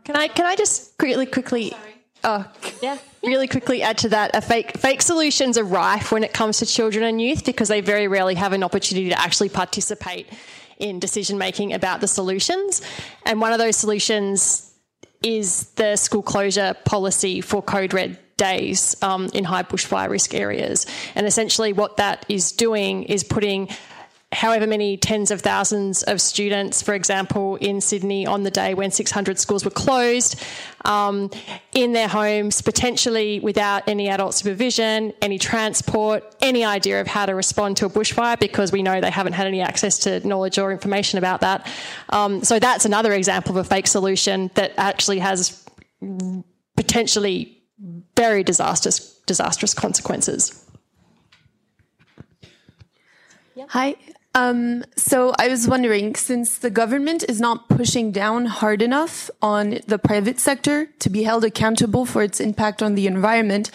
Can 0.06 0.16
I 0.18 0.28
can 0.28 0.46
I 0.46 0.56
just 0.56 0.94
really 1.02 1.26
quickly 1.26 1.74
Oh, 2.24 2.50
yeah. 2.82 2.98
Really 3.24 3.48
quickly 3.48 3.82
add 3.82 3.98
to 4.00 4.10
that, 4.10 4.36
a 4.36 4.42
fake 4.42 4.78
fake 4.78 5.02
solutions 5.02 5.58
are 5.58 5.64
rife 5.64 6.12
when 6.12 6.24
it 6.24 6.34
comes 6.34 6.60
to 6.60 6.66
children 6.66 7.04
and 7.04 7.22
youth 7.22 7.46
because 7.46 7.68
they 7.68 7.82
very 7.82 8.08
rarely 8.08 8.36
have 8.36 8.54
an 8.54 8.64
opportunity 8.64 9.10
to 9.10 9.20
actually 9.20 9.50
participate 9.50 10.28
in 10.78 11.00
decision 11.00 11.38
making 11.38 11.74
about 11.74 12.02
the 12.02 12.08
solutions. 12.08 12.82
And 13.26 13.40
one 13.40 13.54
of 13.54 13.60
those 13.60 13.78
solutions 13.78 14.74
is 15.22 15.70
the 15.76 15.96
school 15.96 16.22
closure 16.22 16.76
policy 16.86 17.42
for 17.42 17.62
code 17.62 17.94
red 17.94 18.20
days 18.38 18.96
um, 19.02 19.30
in 19.34 19.44
high 19.44 19.64
bushfire 19.64 20.10
risk 20.10 20.34
areas. 20.34 20.86
And 21.16 21.26
essentially, 21.26 21.72
what 21.74 21.98
that 21.98 22.26
is 22.28 22.52
doing 22.52 23.04
is 23.04 23.24
putting 23.24 23.70
however 24.34 24.68
many 24.68 24.98
tens 24.98 25.32
of 25.32 25.42
thousands 25.42 26.04
of 26.04 26.20
students, 26.20 26.82
for 26.82 26.94
example, 26.94 27.56
in 27.58 27.82
Sydney 27.82 28.26
on 28.26 28.44
the 28.44 28.52
day 28.52 28.74
when 28.74 28.92
600 28.92 29.40
schools 29.40 29.64
were 29.64 29.72
closed, 29.72 30.42
um, 30.86 31.30
in 31.74 31.94
their 31.94 32.08
homes, 32.08 32.62
potentially 32.62 33.40
without 33.40 33.88
any 33.88 34.10
adult 34.10 34.34
supervision, 34.34 35.14
any 35.22 35.38
transport, 35.38 36.36
any 36.42 36.66
idea 36.66 37.00
of 37.00 37.08
how 37.08 37.26
to 37.26 37.34
respond 37.34 37.78
to 37.78 37.86
a 37.86 37.90
bushfire, 37.90 38.40
because 38.40 38.72
we 38.72 38.84
know 38.84 39.00
they 39.00 39.10
haven't 39.10 39.34
had 39.34 39.48
any 39.48 39.62
access 39.62 40.00
to 40.00 40.26
knowledge 40.28 40.58
or 40.60 40.72
information 40.72 41.18
about 41.18 41.42
that. 41.42 41.66
Um, 42.10 42.44
so 42.44 42.60
that's 42.60 42.86
another 42.86 43.14
example 43.14 43.58
of 43.58 43.66
a 43.66 43.70
fake 43.70 43.88
solution 43.88 44.52
that 44.56 44.74
actually 44.78 45.20
has 45.20 45.66
potentially 46.76 47.64
very 48.16 48.44
disastrous 48.44 49.14
disastrous 49.26 49.74
consequences. 49.74 50.64
Hi. 53.70 53.96
Um, 54.36 54.84
so 54.98 55.34
I 55.38 55.48
was 55.48 55.68
wondering, 55.68 56.16
since 56.16 56.58
the 56.58 56.72
government 56.72 57.24
is 57.30 57.40
not 57.40 57.70
pushing 57.70 58.12
down 58.12 58.48
hard 58.48 58.82
enough 58.82 59.30
on 59.42 59.80
the 59.86 60.00
private 60.00 60.40
sector 60.40 60.88
to 61.00 61.10
be 61.10 61.24
held 61.24 61.44
accountable 61.44 62.06
for 62.06 62.24
its 62.24 62.40
impact 62.40 62.82
on 62.82 62.96
the 62.96 63.06
environment, 63.06 63.70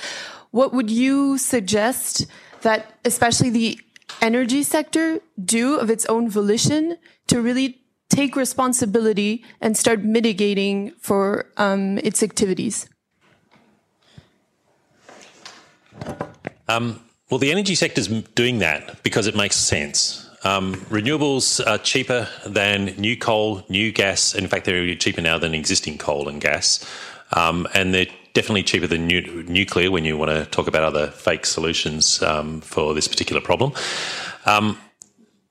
what 0.51 0.73
would 0.73 0.91
you 0.91 1.39
suggest 1.39 2.27
that 2.63 2.99
especially 3.05 3.51
the 3.51 3.81
energy 4.21 4.65
sector 4.65 5.21
do 5.45 5.77
of 5.77 5.91
its 5.91 6.05
own 6.07 6.29
volition 6.29 6.97
to 7.29 7.41
really 7.41 7.81
take 8.09 8.35
responsibility 8.35 9.45
and 9.61 9.77
start 9.77 10.03
mitigating 10.03 10.91
for 10.99 11.47
um, 11.57 11.99
its 11.99 12.21
activities? 12.23 12.89
Um, 16.67 17.01
well, 17.31 17.39
the 17.39 17.53
energy 17.53 17.77
sector 17.77 18.01
is 18.01 18.09
doing 18.09 18.59
that 18.59 19.03
because 19.05 19.29
it 19.29 19.37
makes 19.37 19.55
sense. 19.55 20.28
Um, 20.45 20.75
renewables 20.91 21.65
are 21.67 21.79
cheaper 21.79 22.29
than 22.47 22.87
new 22.97 23.17
coal, 23.17 23.65
new 23.69 23.93
gas. 23.93 24.35
In 24.35 24.47
fact, 24.47 24.65
they're 24.67 24.95
cheaper 24.95 25.21
now 25.21 25.39
than 25.39 25.55
existing 25.55 25.99
coal 25.99 26.29
and 26.29 26.41
gas. 26.41 26.85
Um, 27.33 27.67
and 27.75 27.93
they're 27.93 28.07
definitely 28.35 28.63
cheaper 28.63 28.87
than 28.87 29.07
nu- 29.07 29.45
nuclear 29.49 29.91
when 29.91 30.05
you 30.05 30.17
want 30.17 30.31
to 30.31 30.47
talk 30.47 30.69
about 30.69 30.83
other 30.83 31.09
fake 31.09 31.45
solutions 31.45 32.23
um, 32.23 32.61
for 32.61 32.95
this 32.95 33.09
particular 33.09 33.41
problem. 33.41 33.73
Um, 34.47 34.79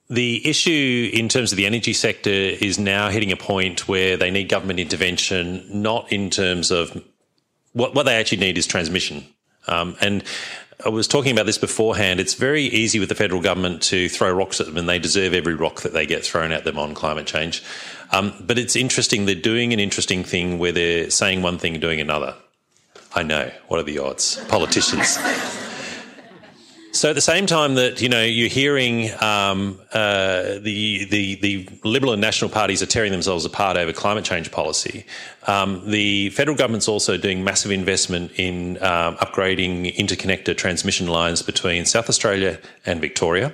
the 0.10 0.48
issue 0.48 1.10
in 1.14 1.28
terms 1.28 1.52
of 1.52 1.58
the 1.58 1.66
energy 1.66 1.92
sector 1.92 2.30
is 2.30 2.80
now 2.80 3.10
hitting 3.10 3.32
a 3.32 3.36
point 3.36 3.88
where 3.90 4.16
they 4.16 4.32
need 4.32 4.48
government 4.48 4.80
intervention, 4.80 5.66
not 5.70 6.12
in 6.12 6.30
terms 6.30 6.72
of 6.72 7.04
what, 7.74 7.94
what 7.94 8.04
they 8.04 8.16
actually 8.16 8.40
need 8.40 8.58
is 8.58 8.66
transmission. 8.66 9.26
Um, 9.68 9.96
and 10.02 10.24
I 10.86 10.90
was 10.90 11.08
talking 11.08 11.32
about 11.32 11.48
this 11.48 11.58
beforehand. 11.58 12.20
It's 12.20 12.36
very 12.36 12.64
easy 12.64 13.00
with 13.00 13.10
the 13.10 13.16
federal 13.16 13.42
government 13.42 13.82
to 13.84 14.10
throw 14.10 14.32
rocks 14.32 14.60
at 14.60 14.68
them, 14.68 14.78
and 14.78 14.88
they 14.88 15.00
deserve 15.00 15.34
every 15.34 15.56
rock 15.56 15.82
that 15.82 15.94
they 15.94 16.06
get 16.06 16.24
thrown 16.24 16.52
at 16.52 16.66
them 16.66 16.78
on 16.78 16.94
climate 16.94 17.26
change. 17.26 17.64
Um, 18.12 18.34
but 18.40 18.60
it's 18.60 18.76
interesting. 18.76 19.26
They're 19.26 19.36
doing 19.36 19.74
an 19.74 19.80
interesting 19.80 20.24
thing 20.24 20.60
where 20.60 20.72
they're 20.72 21.10
saying 21.10 21.42
one 21.42 21.58
thing 21.58 21.74
and 21.74 21.82
doing 21.82 22.00
another. 22.00 22.36
I 23.16 23.24
know. 23.24 23.52
What 23.68 23.80
are 23.80 23.84
the 23.84 24.00
odds? 24.00 24.44
Politicians. 24.48 25.18
So 26.98 27.12
at 27.12 27.14
the 27.14 27.22
same 27.22 27.46
time 27.46 27.76
that 27.76 28.02
you 28.02 28.10
know 28.10 28.24
you're 28.24 28.50
hearing 28.50 29.12
um, 29.22 29.80
uh, 29.94 30.58
the, 30.58 31.06
the 31.06 31.36
the 31.36 31.70
Liberal 31.84 32.12
and 32.12 32.20
National 32.20 32.50
parties 32.50 32.82
are 32.82 32.88
tearing 32.88 33.12
themselves 33.12 33.46
apart 33.46 33.78
over 33.78 33.94
climate 33.94 34.26
change 34.26 34.52
policy, 34.52 35.06
um, 35.46 35.88
the 35.88 36.32
federal 36.32 36.58
government's 36.58 36.88
also 36.88 37.16
doing 37.16 37.44
massive 37.44 37.70
investment 37.70 38.32
in 38.40 38.78
um, 38.78 39.16
upgrading 39.18 39.96
interconnector 39.96 40.58
transmission 40.58 41.06
lines 41.06 41.44
between 41.44 41.86
South 41.86 42.10
Australia 42.10 42.60
and 42.84 43.00
Victoria 43.00 43.54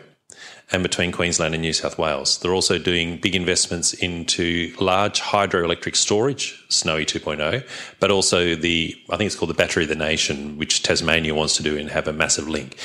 and 0.72 0.82
between 0.82 1.11
Queensland 1.11 1.53
and 1.53 1.61
New 1.61 1.74
South 1.74 1.98
Wales. 1.98 2.40
They're 2.40 2.53
also 2.53 2.80
doing 2.80 3.18
big 3.18 3.36
investments 3.36 3.94
into 3.94 4.74
large 4.80 5.22
hydroelectric 5.22 5.95
storage, 5.95 6.65
Snowy 6.70 7.06
2.0, 7.06 7.68
but 7.99 8.10
also 8.10 8.56
the, 8.56 8.95
I 9.10 9.18
think 9.18 9.28
it's 9.28 9.36
called 9.36 9.52
the 9.52 9.56
Battery 9.56 9.84
of 9.84 9.90
the 9.90 9.95
Nation, 9.95 10.57
which 10.57 10.82
Tasmania 10.82 11.36
wants 11.36 11.57
to 11.57 11.64
do 11.64 11.78
and 11.78 11.90
have 11.90 12.07
a 12.07 12.14
massive 12.14 12.48
link. 12.48 12.78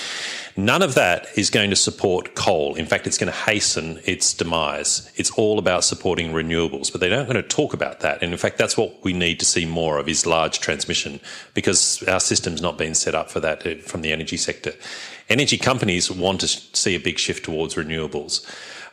None 0.59 0.83
of 0.83 0.97
that 0.97 1.29
is 1.37 1.51
going 1.51 1.71
to 1.71 1.77
support 1.77 2.35
coal. 2.35 2.75
In 2.75 2.85
fact, 2.85 3.07
it's 3.07 3.17
going 3.17 3.33
to 3.33 3.39
hasten 3.39 4.01
its 4.05 4.35
demise. 4.35 5.13
It's 5.15 5.31
all 5.31 5.57
about 5.57 5.85
supporting 5.85 6.33
renewables, 6.33 6.91
but 6.91 7.01
they're 7.01 7.17
not 7.17 7.29
going 7.29 7.37
to 7.41 7.45
talk 7.45 7.75
about 7.75 8.01
that. 8.01 8.25
And 8.25 8.33
in 8.33 8.39
fact, 8.39 8.59
that's 8.59 8.77
what 8.77 9.05
we 9.05 9.13
need 9.13 9.39
to 9.39 9.45
see 9.45 9.65
more 9.65 9.99
of 9.99 10.09
is 10.09 10.27
large 10.27 10.59
transmission 10.59 11.21
because 11.55 12.03
our 12.09 12.19
system's 12.19 12.61
not 12.61 12.77
been 12.77 12.97
set 12.97 13.15
up 13.15 13.31
for 13.31 13.39
that 13.39 13.65
uh, 13.65 13.77
from 13.77 14.03
the 14.03 14.11
energy 14.11 14.37
sector. 14.37 14.73
Energy 15.29 15.59
companies 15.59 16.11
want 16.11 16.41
to 16.41 16.49
see 16.49 16.97
a 16.97 17.01
big 17.01 17.21
shift 17.21 17.45
towards 17.45 17.77
renewables. 17.77 18.45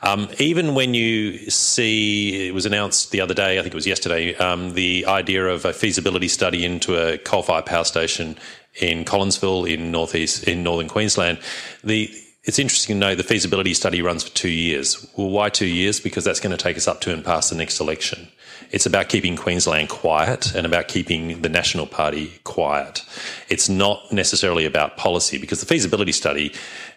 Um, 0.05 0.29
even 0.37 0.75
when 0.75 0.93
you 0.93 1.49
see, 1.49 2.47
it 2.47 2.53
was 2.53 2.67
announced 2.67 3.11
the 3.11 3.21
other 3.21 3.33
day, 3.33 3.57
I 3.57 3.63
think 3.63 3.73
it 3.73 3.75
was 3.75 3.87
yesterday, 3.87 4.35
um, 4.35 4.73
the 4.73 5.05
idea 5.07 5.47
of 5.47 5.65
a 5.65 5.73
feasibility 5.73 6.27
study 6.27 6.63
into 6.63 6.95
a 6.95 7.17
coal-fired 7.17 7.65
power 7.65 7.83
station 7.83 8.37
in 8.79 9.03
Collinsville 9.03 9.67
in 9.71 9.91
northeast 9.91 10.43
in 10.43 10.61
northern 10.61 10.87
Queensland. 10.87 11.39
The 11.83 12.13
it's 12.43 12.59
interesting 12.59 12.97
to 12.97 12.99
know 12.99 13.15
the 13.15 13.23
feasibility 13.23 13.73
study 13.73 14.03
runs 14.03 14.23
for 14.23 14.29
two 14.35 14.51
years. 14.51 15.07
Well, 15.17 15.29
why 15.29 15.49
two 15.49 15.65
years? 15.65 15.99
Because 15.99 16.23
that's 16.23 16.39
going 16.39 16.55
to 16.55 16.63
take 16.63 16.77
us 16.77 16.87
up 16.87 17.01
to 17.01 17.11
and 17.11 17.25
past 17.25 17.49
the 17.49 17.55
next 17.55 17.79
election. 17.79 18.27
It's 18.71 18.85
about 18.85 19.09
keeping 19.09 19.35
Queensland 19.35 19.89
quiet 19.89 20.53
and 20.55 20.65
about 20.65 20.87
keeping 20.87 21.41
the 21.41 21.49
National 21.49 21.85
Party 21.85 22.39
quiet. 22.43 23.03
It's 23.49 23.69
not 23.69 24.11
necessarily 24.11 24.65
about 24.65 24.97
policy 24.97 25.37
because 25.37 25.59
the 25.59 25.65
feasibility 25.65 26.11
study 26.11 26.53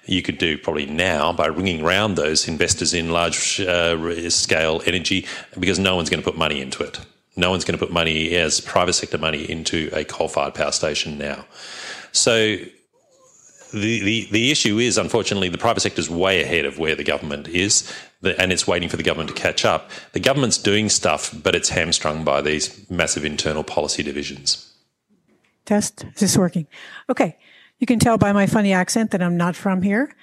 you 0.07 0.23
could 0.23 0.39
do 0.39 0.57
probably 0.57 0.87
now 0.87 1.33
by 1.33 1.47
ringing 1.47 1.85
round 1.85 2.17
those 2.17 2.49
investors 2.49 2.95
in 2.95 3.11
large 3.11 3.61
uh, 3.61 4.31
scale 4.31 4.83
energy 4.87 5.27
because 5.59 5.79
no 5.79 5.95
one's 5.97 6.09
going 6.09 6.23
to 6.23 6.29
put 6.29 6.39
money 6.39 6.61
into 6.61 6.83
it. 6.83 6.99
No 7.37 7.51
one's 7.51 7.65
going 7.65 7.79
to 7.79 7.85
put 7.85 7.93
money 7.93 8.35
as 8.35 8.61
private 8.61 8.95
sector 8.95 9.19
money 9.19 9.49
into 9.49 9.91
a 9.93 10.05
coal 10.05 10.29
fired 10.29 10.55
power 10.55 10.73
station 10.73 11.19
now. 11.19 11.45
So 12.11 12.57
the, 13.73 14.01
the, 14.01 14.29
the 14.31 14.51
issue 14.51 14.79
is, 14.79 14.99
unfortunately, 14.99 15.49
the 15.49 15.59
private 15.59 15.81
sector 15.81 16.01
is 16.01 16.11
way 16.11 16.43
ahead 16.43 16.65
of 16.65 16.79
where 16.79 16.95
the 16.95 17.05
government 17.05 17.49
is, 17.49 17.93
and 18.23 18.53
it's 18.53 18.67
waiting 18.67 18.89
for 18.89 18.97
the 18.97 19.03
government 19.03 19.29
to 19.35 19.41
catch 19.41 19.65
up. 19.65 19.91
The 20.13 20.21
government's 20.21 20.59
doing 20.59 20.89
stuff, 20.89 21.35
but 21.43 21.55
it's 21.55 21.69
hamstrung 21.69 22.25
by 22.25 22.41
these 22.41 22.89
massive 22.91 23.25
internal 23.25 23.65
policy 23.65 24.03
divisions. 24.03 24.73
Test. 25.65 26.05
Is 26.15 26.21
this 26.21 26.37
working? 26.37 26.67
Okay. 27.09 27.39
You 27.79 27.87
can 27.87 27.99
tell 27.99 28.19
by 28.19 28.33
my 28.33 28.47
funny 28.47 28.73
accent 28.73 29.13
that 29.13 29.23
I'm 29.23 29.37
not 29.37 29.55
from 29.55 29.83
here. 29.83 30.15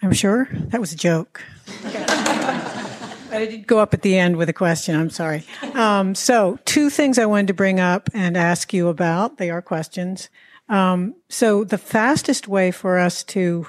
I'm 0.00 0.12
sure 0.12 0.48
that 0.52 0.80
was 0.80 0.92
a 0.92 0.96
joke. 0.96 1.42
I 1.84 3.46
did 3.46 3.66
go 3.66 3.78
up 3.78 3.94
at 3.94 4.02
the 4.02 4.18
end 4.18 4.36
with 4.36 4.48
a 4.48 4.52
question. 4.52 4.98
I'm 4.98 5.10
sorry. 5.10 5.44
Um, 5.74 6.14
so, 6.14 6.58
two 6.64 6.90
things 6.90 7.18
I 7.18 7.26
wanted 7.26 7.48
to 7.48 7.54
bring 7.54 7.80
up 7.80 8.10
and 8.12 8.36
ask 8.36 8.72
you 8.72 8.88
about. 8.88 9.38
They 9.38 9.50
are 9.50 9.62
questions. 9.62 10.28
Um, 10.68 11.14
so, 11.28 11.64
the 11.64 11.78
fastest 11.78 12.46
way 12.46 12.70
for 12.70 12.98
us 12.98 13.22
to 13.24 13.66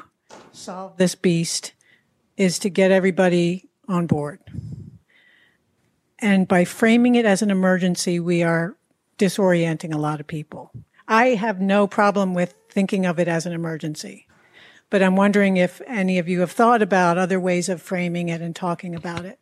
solve 0.51 0.97
this 0.97 1.15
beast 1.15 1.73
is 2.35 2.59
to 2.59 2.69
get 2.69 2.91
everybody 2.91 3.69
on 3.87 4.07
board. 4.07 4.39
And 6.19 6.47
by 6.47 6.63
framing 6.65 7.15
it 7.15 7.25
as 7.25 7.41
an 7.41 7.51
emergency, 7.51 8.19
we 8.19 8.43
are 8.43 8.75
disorienting 9.17 9.93
a 9.93 9.97
lot 9.97 10.19
of 10.19 10.27
people. 10.27 10.71
I 11.07 11.29
have 11.29 11.59
no 11.59 11.85
problem 11.87 12.33
with 12.33 12.55
thinking 12.69 13.05
of 13.05 13.19
it 13.19 13.27
as 13.27 13.45
an 13.45 13.53
emergency. 13.53 14.27
But 14.89 15.01
I'm 15.01 15.15
wondering 15.15 15.57
if 15.57 15.81
any 15.87 16.19
of 16.19 16.29
you 16.29 16.41
have 16.41 16.51
thought 16.51 16.81
about 16.81 17.17
other 17.17 17.39
ways 17.39 17.67
of 17.67 17.81
framing 17.81 18.29
it 18.29 18.41
and 18.41 18.55
talking 18.55 18.95
about 18.95 19.25
it. 19.25 19.39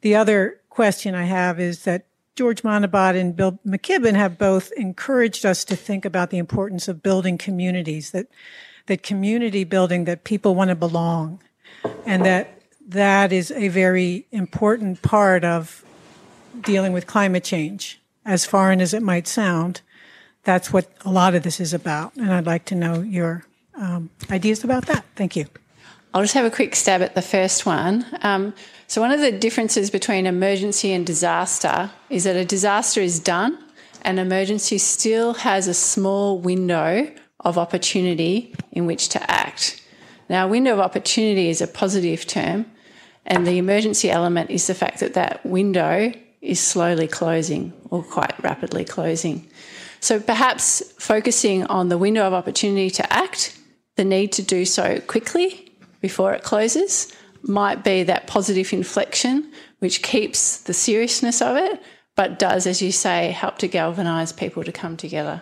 The 0.00 0.16
other 0.16 0.60
question 0.70 1.14
I 1.14 1.24
have 1.24 1.60
is 1.60 1.84
that 1.84 2.06
George 2.34 2.62
Monbiot 2.62 3.14
and 3.14 3.36
Bill 3.36 3.58
McKibben 3.66 4.14
have 4.14 4.38
both 4.38 4.72
encouraged 4.72 5.44
us 5.46 5.64
to 5.64 5.76
think 5.76 6.04
about 6.04 6.30
the 6.30 6.38
importance 6.38 6.88
of 6.88 7.02
building 7.02 7.38
communities, 7.38 8.10
that, 8.10 8.26
that 8.86 9.02
community 9.02 9.64
building, 9.64 10.04
that 10.04 10.24
people 10.24 10.54
want 10.54 10.70
to 10.70 10.74
belong, 10.74 11.42
and 12.06 12.24
that 12.24 12.61
that 12.92 13.32
is 13.32 13.50
a 13.50 13.68
very 13.68 14.26
important 14.30 15.02
part 15.02 15.44
of 15.44 15.84
dealing 16.60 16.92
with 16.92 17.06
climate 17.06 17.44
change. 17.44 18.00
As 18.24 18.44
foreign 18.44 18.80
as 18.80 18.94
it 18.94 19.02
might 19.02 19.26
sound, 19.26 19.80
that's 20.44 20.72
what 20.72 20.90
a 21.04 21.10
lot 21.10 21.34
of 21.34 21.42
this 21.42 21.60
is 21.60 21.74
about. 21.74 22.14
And 22.16 22.32
I'd 22.32 22.46
like 22.46 22.64
to 22.66 22.74
know 22.74 23.00
your 23.00 23.44
um, 23.74 24.10
ideas 24.30 24.62
about 24.64 24.86
that. 24.86 25.04
Thank 25.16 25.36
you. 25.36 25.46
I'll 26.14 26.22
just 26.22 26.34
have 26.34 26.44
a 26.44 26.50
quick 26.50 26.76
stab 26.76 27.00
at 27.00 27.14
the 27.14 27.22
first 27.22 27.64
one. 27.64 28.04
Um, 28.20 28.54
so, 28.86 29.00
one 29.00 29.10
of 29.10 29.20
the 29.20 29.32
differences 29.32 29.90
between 29.90 30.26
emergency 30.26 30.92
and 30.92 31.06
disaster 31.06 31.90
is 32.10 32.24
that 32.24 32.36
a 32.36 32.44
disaster 32.44 33.00
is 33.00 33.18
done, 33.18 33.58
and 34.02 34.18
emergency 34.18 34.76
still 34.76 35.34
has 35.34 35.66
a 35.66 35.74
small 35.74 36.38
window 36.38 37.10
of 37.40 37.56
opportunity 37.56 38.54
in 38.70 38.84
which 38.84 39.08
to 39.10 39.30
act. 39.30 39.82
Now, 40.28 40.46
window 40.46 40.74
of 40.74 40.80
opportunity 40.80 41.48
is 41.48 41.62
a 41.62 41.66
positive 41.66 42.26
term, 42.26 42.66
and 43.24 43.46
the 43.46 43.58
emergency 43.58 44.10
element 44.10 44.50
is 44.50 44.66
the 44.66 44.74
fact 44.74 45.00
that 45.00 45.14
that 45.14 45.44
window 45.46 46.12
is 46.40 46.60
slowly 46.60 47.06
closing 47.06 47.72
or 47.90 48.02
quite 48.02 48.34
rapidly 48.42 48.84
closing. 48.84 49.48
So, 50.00 50.18
perhaps 50.18 50.82
focusing 50.98 51.64
on 51.66 51.88
the 51.88 51.98
window 51.98 52.26
of 52.26 52.34
opportunity 52.34 52.90
to 52.90 53.12
act, 53.12 53.56
the 53.96 54.04
need 54.04 54.32
to 54.32 54.42
do 54.42 54.64
so 54.64 55.00
quickly 55.00 55.72
before 56.00 56.34
it 56.34 56.42
closes, 56.42 57.14
might 57.42 57.84
be 57.84 58.02
that 58.02 58.26
positive 58.26 58.72
inflection, 58.72 59.52
which 59.78 60.02
keeps 60.02 60.58
the 60.58 60.74
seriousness 60.74 61.40
of 61.40 61.56
it, 61.56 61.80
but 62.16 62.38
does, 62.38 62.66
as 62.66 62.82
you 62.82 62.92
say, 62.92 63.30
help 63.30 63.58
to 63.58 63.68
galvanise 63.68 64.32
people 64.32 64.64
to 64.64 64.72
come 64.72 64.96
together. 64.96 65.40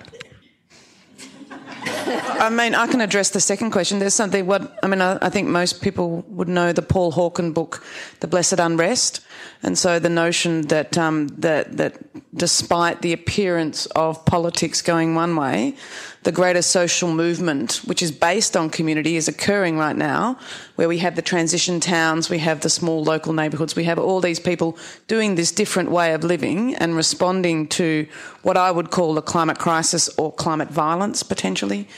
I 2.10 2.50
mean, 2.50 2.74
I 2.74 2.86
can 2.86 3.00
address 3.00 3.30
the 3.30 3.40
second 3.40 3.70
question. 3.70 3.98
There's 3.98 4.14
something. 4.14 4.46
What 4.46 4.78
I 4.82 4.86
mean, 4.86 5.00
I, 5.00 5.18
I, 5.22 5.30
think 5.30 5.48
most 5.48 5.80
people 5.80 6.24
would 6.28 6.48
know 6.48 6.72
the 6.72 6.82
Paul 6.82 7.12
Hawken 7.12 7.54
book, 7.54 7.84
"The 8.20 8.26
Blessed 8.26 8.58
Unrest," 8.58 9.20
and 9.62 9.76
so 9.76 9.98
the 9.98 10.08
notion 10.08 10.62
that 10.68 10.96
um, 10.96 11.28
that 11.28 11.76
that 11.76 11.98
despite 12.34 13.02
the 13.02 13.12
appearance 13.12 13.86
of 13.86 14.24
politics 14.24 14.82
going 14.82 15.14
one 15.14 15.36
way, 15.36 15.74
the 16.22 16.32
greater 16.32 16.62
social 16.62 17.12
movement, 17.12 17.80
which 17.84 18.02
is 18.02 18.12
based 18.12 18.56
on 18.56 18.70
community, 18.70 19.16
is 19.16 19.28
occurring 19.28 19.76
right 19.76 19.96
now, 19.96 20.38
where 20.76 20.88
we 20.88 20.98
have 20.98 21.16
the 21.16 21.22
transition 21.22 21.80
towns, 21.80 22.30
we 22.30 22.38
have 22.38 22.60
the 22.60 22.70
small 22.70 23.02
local 23.02 23.32
neighbourhoods, 23.32 23.74
we 23.74 23.84
have 23.84 23.98
all 23.98 24.20
these 24.20 24.40
people 24.40 24.78
doing 25.08 25.34
this 25.34 25.50
different 25.52 25.90
way 25.90 26.14
of 26.14 26.24
living 26.24 26.74
and 26.76 26.94
responding 26.94 27.66
to 27.68 28.06
what 28.42 28.56
I 28.56 28.70
would 28.70 28.90
call 28.90 29.14
the 29.14 29.22
climate 29.22 29.58
crisis 29.58 30.08
or 30.16 30.32
climate 30.32 30.68
violence 30.68 31.22
potentially. 31.22 31.88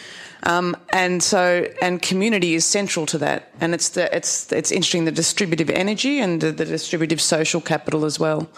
Um, 0.45 0.77
and 0.93 1.23
so, 1.23 1.69
and 1.81 2.03
community 2.03 2.55
is 2.55 2.65
central 2.65 3.07
to 3.07 3.19
that. 3.19 3.53
And 3.61 3.75
it's 3.75 3.91
the, 3.91 4.15
it's, 4.15 4.51
it's 4.53 4.73
interesting 4.73 5.05
the 5.05 5.13
distributive 5.13 5.71
energy 5.71 6.19
and 6.19 6.41
the, 6.41 6.51
the 6.51 6.65
distributive 6.65 7.21
social 7.21 7.61
capital 7.61 8.05
as 8.05 8.19
well. 8.19 8.49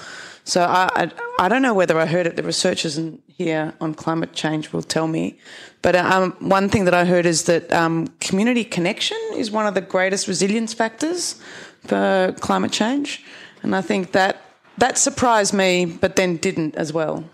So 0.45 0.63
I, 0.63 0.89
I, 0.95 1.11
I, 1.41 1.49
don't 1.49 1.63
know 1.63 1.73
whether 1.73 1.99
I 1.99 2.05
heard 2.07 2.27
it. 2.27 2.37
The 2.37 2.43
researchers 2.43 2.99
in 2.99 3.23
here 3.29 3.73
on 3.81 3.95
climate 3.95 4.35
change 4.35 4.73
will 4.73 4.83
tell 4.83 5.07
me. 5.07 5.39
But 5.81 5.97
um, 5.97 6.33
one 6.39 6.69
thing 6.69 6.85
that 6.85 6.95
I 6.95 7.07
heard 7.07 7.25
is 7.25 7.45
that 7.45 7.73
um, 7.73 8.09
community 8.21 8.65
connection 8.65 9.19
is 9.37 9.51
one 9.51 9.67
of 9.67 9.75
the 9.75 9.81
greatest 9.81 10.29
resilience 10.29 10.75
factors 10.75 11.41
for 11.81 12.35
climate 12.41 12.73
change, 12.73 13.25
and 13.63 13.75
I 13.75 13.81
think 13.81 14.13
that 14.13 14.43
that 14.79 14.99
surprised 14.99 15.55
me, 15.55 15.87
but 15.87 16.17
then 16.17 16.37
didn't 16.37 16.75
as 16.77 16.93
well. 16.93 17.25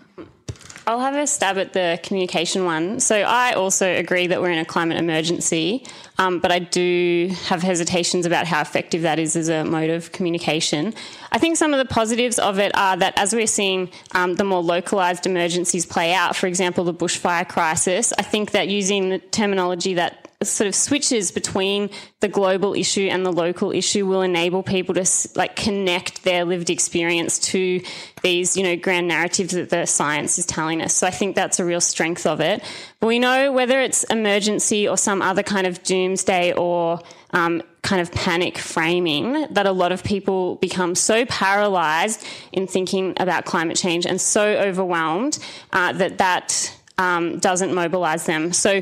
I'll 0.87 0.99
have 0.99 1.15
a 1.15 1.27
stab 1.27 1.57
at 1.57 1.73
the 1.73 1.99
communication 2.01 2.65
one. 2.65 2.99
So 2.99 3.15
I 3.15 3.53
also 3.53 3.87
agree 3.87 4.27
that 4.27 4.41
we're 4.41 4.51
in 4.51 4.57
a 4.57 4.65
climate 4.65 4.97
emergency, 4.97 5.85
um, 6.17 6.39
but 6.39 6.51
I 6.51 6.59
do 6.59 7.31
have 7.45 7.61
hesitations 7.61 8.25
about 8.25 8.47
how 8.47 8.61
effective 8.61 9.03
that 9.03 9.19
is 9.19 9.35
as 9.35 9.47
a 9.47 9.63
mode 9.63 9.91
of 9.91 10.11
communication. 10.11 10.93
I 11.31 11.37
think 11.37 11.57
some 11.57 11.73
of 11.73 11.77
the 11.77 11.85
positives 11.85 12.39
of 12.39 12.57
it 12.57 12.75
are 12.75 12.97
that 12.97 13.17
as 13.17 13.33
we're 13.33 13.47
seeing 13.47 13.91
um, 14.13 14.35
the 14.35 14.43
more 14.43 14.63
localised 14.63 15.27
emergencies 15.27 15.85
play 15.85 16.13
out, 16.13 16.35
for 16.35 16.47
example, 16.47 16.83
the 16.83 16.93
bushfire 16.93 17.47
crisis, 17.47 18.11
I 18.17 18.23
think 18.23 18.51
that 18.51 18.67
using 18.67 19.09
the 19.09 19.19
terminology 19.19 19.93
that 19.93 20.20
sort 20.43 20.67
of 20.67 20.75
switches 20.75 21.31
between 21.31 21.89
the 22.19 22.27
global 22.27 22.73
issue 22.73 23.07
and 23.11 23.25
the 23.25 23.31
local 23.31 23.71
issue 23.71 24.05
will 24.05 24.21
enable 24.21 24.63
people 24.63 24.95
to 24.95 25.05
like 25.35 25.55
connect 25.55 26.23
their 26.23 26.45
lived 26.45 26.69
experience 26.69 27.39
to 27.39 27.81
these 28.23 28.57
you 28.57 28.63
know 28.63 28.75
grand 28.75 29.07
narratives 29.07 29.53
that 29.53 29.69
the 29.69 29.85
science 29.85 30.39
is 30.39 30.45
telling 30.45 30.81
us. 30.81 30.93
So 30.93 31.07
i 31.07 31.11
think 31.11 31.35
that's 31.35 31.59
a 31.59 31.65
real 31.65 31.81
strength 31.81 32.25
of 32.25 32.39
it. 32.39 32.63
But 32.99 33.07
we 33.07 33.19
know 33.19 33.51
whether 33.51 33.79
it's 33.79 34.03
emergency 34.05 34.87
or 34.87 34.97
some 34.97 35.21
other 35.21 35.43
kind 35.43 35.67
of 35.67 35.81
doomsday 35.83 36.53
or 36.53 36.99
um, 37.31 37.63
kind 37.81 38.01
of 38.01 38.11
panic 38.11 38.57
framing 38.57 39.47
that 39.51 39.65
a 39.65 39.71
lot 39.71 39.91
of 39.91 40.03
people 40.03 40.55
become 40.55 40.95
so 40.95 41.25
paralyzed 41.25 42.25
in 42.51 42.67
thinking 42.67 43.13
about 43.17 43.45
climate 43.45 43.77
change 43.77 44.05
and 44.05 44.19
so 44.19 44.45
overwhelmed 44.57 45.39
uh, 45.73 45.93
that 45.93 46.17
that 46.19 46.77
um, 46.97 47.39
doesn't 47.39 47.73
mobilize 47.73 48.25
them. 48.25 48.53
So 48.53 48.81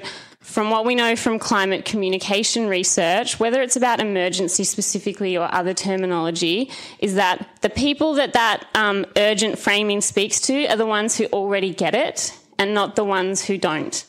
from 0.50 0.72
what 0.72 0.84
we 0.84 0.96
know 0.96 1.16
from 1.16 1.38
climate 1.38 1.86
communication 1.86 2.68
research, 2.68 3.40
whether 3.40 3.62
it's 3.62 3.76
about 3.76 4.00
emergency 4.00 4.64
specifically 4.64 5.38
or 5.38 5.48
other 5.54 5.76
terminology, 5.76 6.72
is 6.98 7.14
that 7.16 7.48
the 7.62 7.70
people 7.70 8.16
that 8.16 8.34
that 8.34 8.66
um, 8.74 9.06
urgent 9.16 9.60
framing 9.60 10.02
speaks 10.02 10.42
to 10.42 10.66
are 10.66 10.76
the 10.76 10.88
ones 10.88 11.16
who 11.16 11.26
already 11.26 11.72
get 11.72 11.94
it 11.94 12.36
and 12.58 12.74
not 12.74 12.96
the 12.96 13.04
ones 13.04 13.46
who 13.46 13.60
don't. 13.60 14.04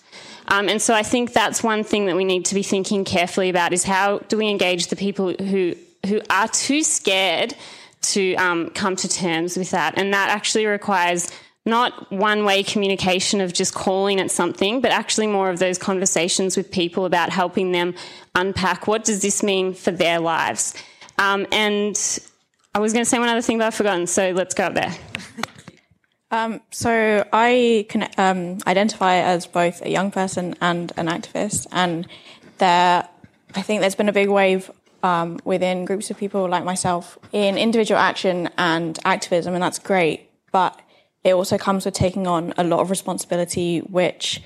Um, 0.49 0.71
and 0.71 0.81
so 0.81 0.95
I 0.95 1.03
think 1.03 1.35
that's 1.35 1.63
one 1.63 1.85
thing 1.85 2.07
that 2.07 2.17
we 2.17 2.25
need 2.25 2.47
to 2.47 2.55
be 2.55 2.63
thinking 2.63 3.05
carefully 3.05 3.51
about 3.51 3.75
is 3.75 3.85
how 3.85 4.21
do 4.21 4.39
we 4.39 4.49
engage 4.49 4.87
the 4.87 4.97
people 4.97 5.35
who 5.35 5.75
who 6.07 6.23
are 6.31 6.49
too 6.49 6.83
scared 6.83 7.55
to 8.01 8.35
um, 8.37 8.71
come 8.71 8.97
to 8.97 9.09
terms 9.09 9.59
with 9.59 9.73
that, 9.73 9.99
and 9.99 10.15
that 10.15 10.31
actually 10.31 10.65
requires 10.65 11.31
not 11.67 12.11
one 12.11 12.45
way 12.45 12.63
communication 12.63 13.41
of 13.41 13.53
just 13.53 13.75
calling 13.75 14.19
it 14.19 14.31
something, 14.31 14.81
but 14.81 14.91
actually 14.91 15.27
more 15.27 15.51
of 15.51 15.59
those 15.59 15.79
conversations 15.79 16.57
with 16.57 16.71
people 16.71 17.05
about 17.05 17.31
helping 17.31 17.73
them 17.73 17.95
unpack 18.35 18.87
what 18.87 19.05
does 19.05 19.23
this 19.23 19.43
mean 19.43 19.75
for 19.75 19.91
their 19.91 20.19
lives. 20.21 20.75
Um, 21.19 21.47
and 21.53 21.97
I 22.75 22.79
was 22.79 22.93
going 22.93 23.05
to 23.05 23.09
say 23.09 23.19
one 23.19 23.29
other 23.29 23.43
thing, 23.43 23.59
but 23.59 23.67
I've 23.67 23.75
forgotten, 23.75 24.07
so 24.07 24.31
let's 24.33 24.55
go 24.55 24.65
up 24.65 24.75
there. 24.75 24.95
Um, 26.33 26.61
so 26.71 27.27
I 27.33 27.87
can 27.89 28.09
um, 28.17 28.59
identify 28.67 29.17
as 29.17 29.47
both 29.47 29.83
a 29.83 29.91
young 29.91 30.11
person 30.13 30.55
and 30.61 30.93
an 30.97 31.09
activist, 31.09 31.67
and 31.73 32.07
there, 32.59 33.09
I 33.55 33.63
think 33.63 33.81
there's 33.81 33.97
been 33.97 34.09
a 34.09 34.13
big 34.13 34.29
wave 34.29 34.71
um, 35.03 35.41
within 35.45 35.85
groups 35.85 36.11
of 36.11 36.19
people 36.19 36.49
like 36.49 36.65
myself 36.65 37.19
in 37.33 37.59
individual 37.59 37.99
action 37.99 38.49
and 38.57 38.97
activism, 39.05 39.55
and 39.55 39.63
that's 39.63 39.81
great. 39.81 40.31
But 40.53 40.81
it 41.25 41.35
also 41.35 41.59
comes 41.59 41.85
with 41.85 41.95
taking 41.95 42.27
on 42.27 42.55
a 42.57 42.65
lot 42.65 42.81
of 42.81 42.91
responsibility, 42.91 43.81
which 43.81 44.43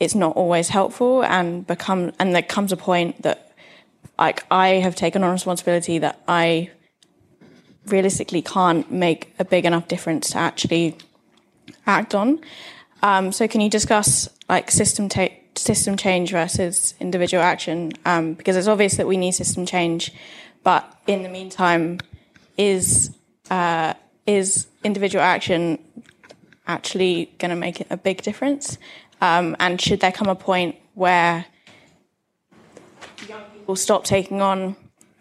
it's 0.00 0.14
not 0.14 0.36
always 0.36 0.68
helpful 0.68 1.24
and 1.24 1.66
become, 1.66 2.12
and 2.18 2.34
there 2.34 2.42
comes 2.42 2.72
a 2.72 2.76
point 2.76 3.22
that 3.22 3.52
like 4.18 4.44
I 4.50 4.68
have 4.68 4.94
taken 4.94 5.22
on 5.22 5.32
responsibility 5.32 5.98
that 5.98 6.20
I 6.26 6.70
realistically 7.86 8.42
can't 8.42 8.90
make 8.90 9.34
a 9.38 9.44
big 9.44 9.64
enough 9.64 9.88
difference 9.88 10.30
to 10.30 10.38
actually 10.38 10.96
act 11.86 12.14
on. 12.14 12.40
Um, 13.02 13.32
so 13.32 13.46
can 13.46 13.60
you 13.60 13.70
discuss 13.70 14.28
like 14.48 14.70
system 14.70 15.08
system 15.56 15.96
change 15.96 16.30
versus 16.30 16.94
individual 17.00 17.42
action? 17.42 17.92
Um, 18.04 18.34
because 18.34 18.56
it's 18.56 18.68
obvious 18.68 18.96
that 18.96 19.06
we 19.06 19.16
need 19.16 19.32
system 19.32 19.66
change, 19.66 20.12
but 20.62 20.90
in 21.06 21.22
the 21.22 21.28
meantime, 21.28 22.00
is 22.56 23.10
uh, 23.50 23.94
is 24.26 24.66
individual 24.82 25.22
action 25.24 25.78
actually 26.66 27.30
going 27.38 27.50
to 27.50 27.56
make 27.56 27.90
a 27.90 27.96
big 27.96 28.22
difference? 28.22 28.78
Um, 29.20 29.56
and 29.60 29.80
should 29.80 30.00
there 30.00 30.12
come 30.12 30.28
a 30.28 30.34
point 30.34 30.76
where 30.94 31.46
young 33.28 33.42
people 33.52 33.76
stop 33.76 34.04
taking 34.04 34.40
on 34.40 34.76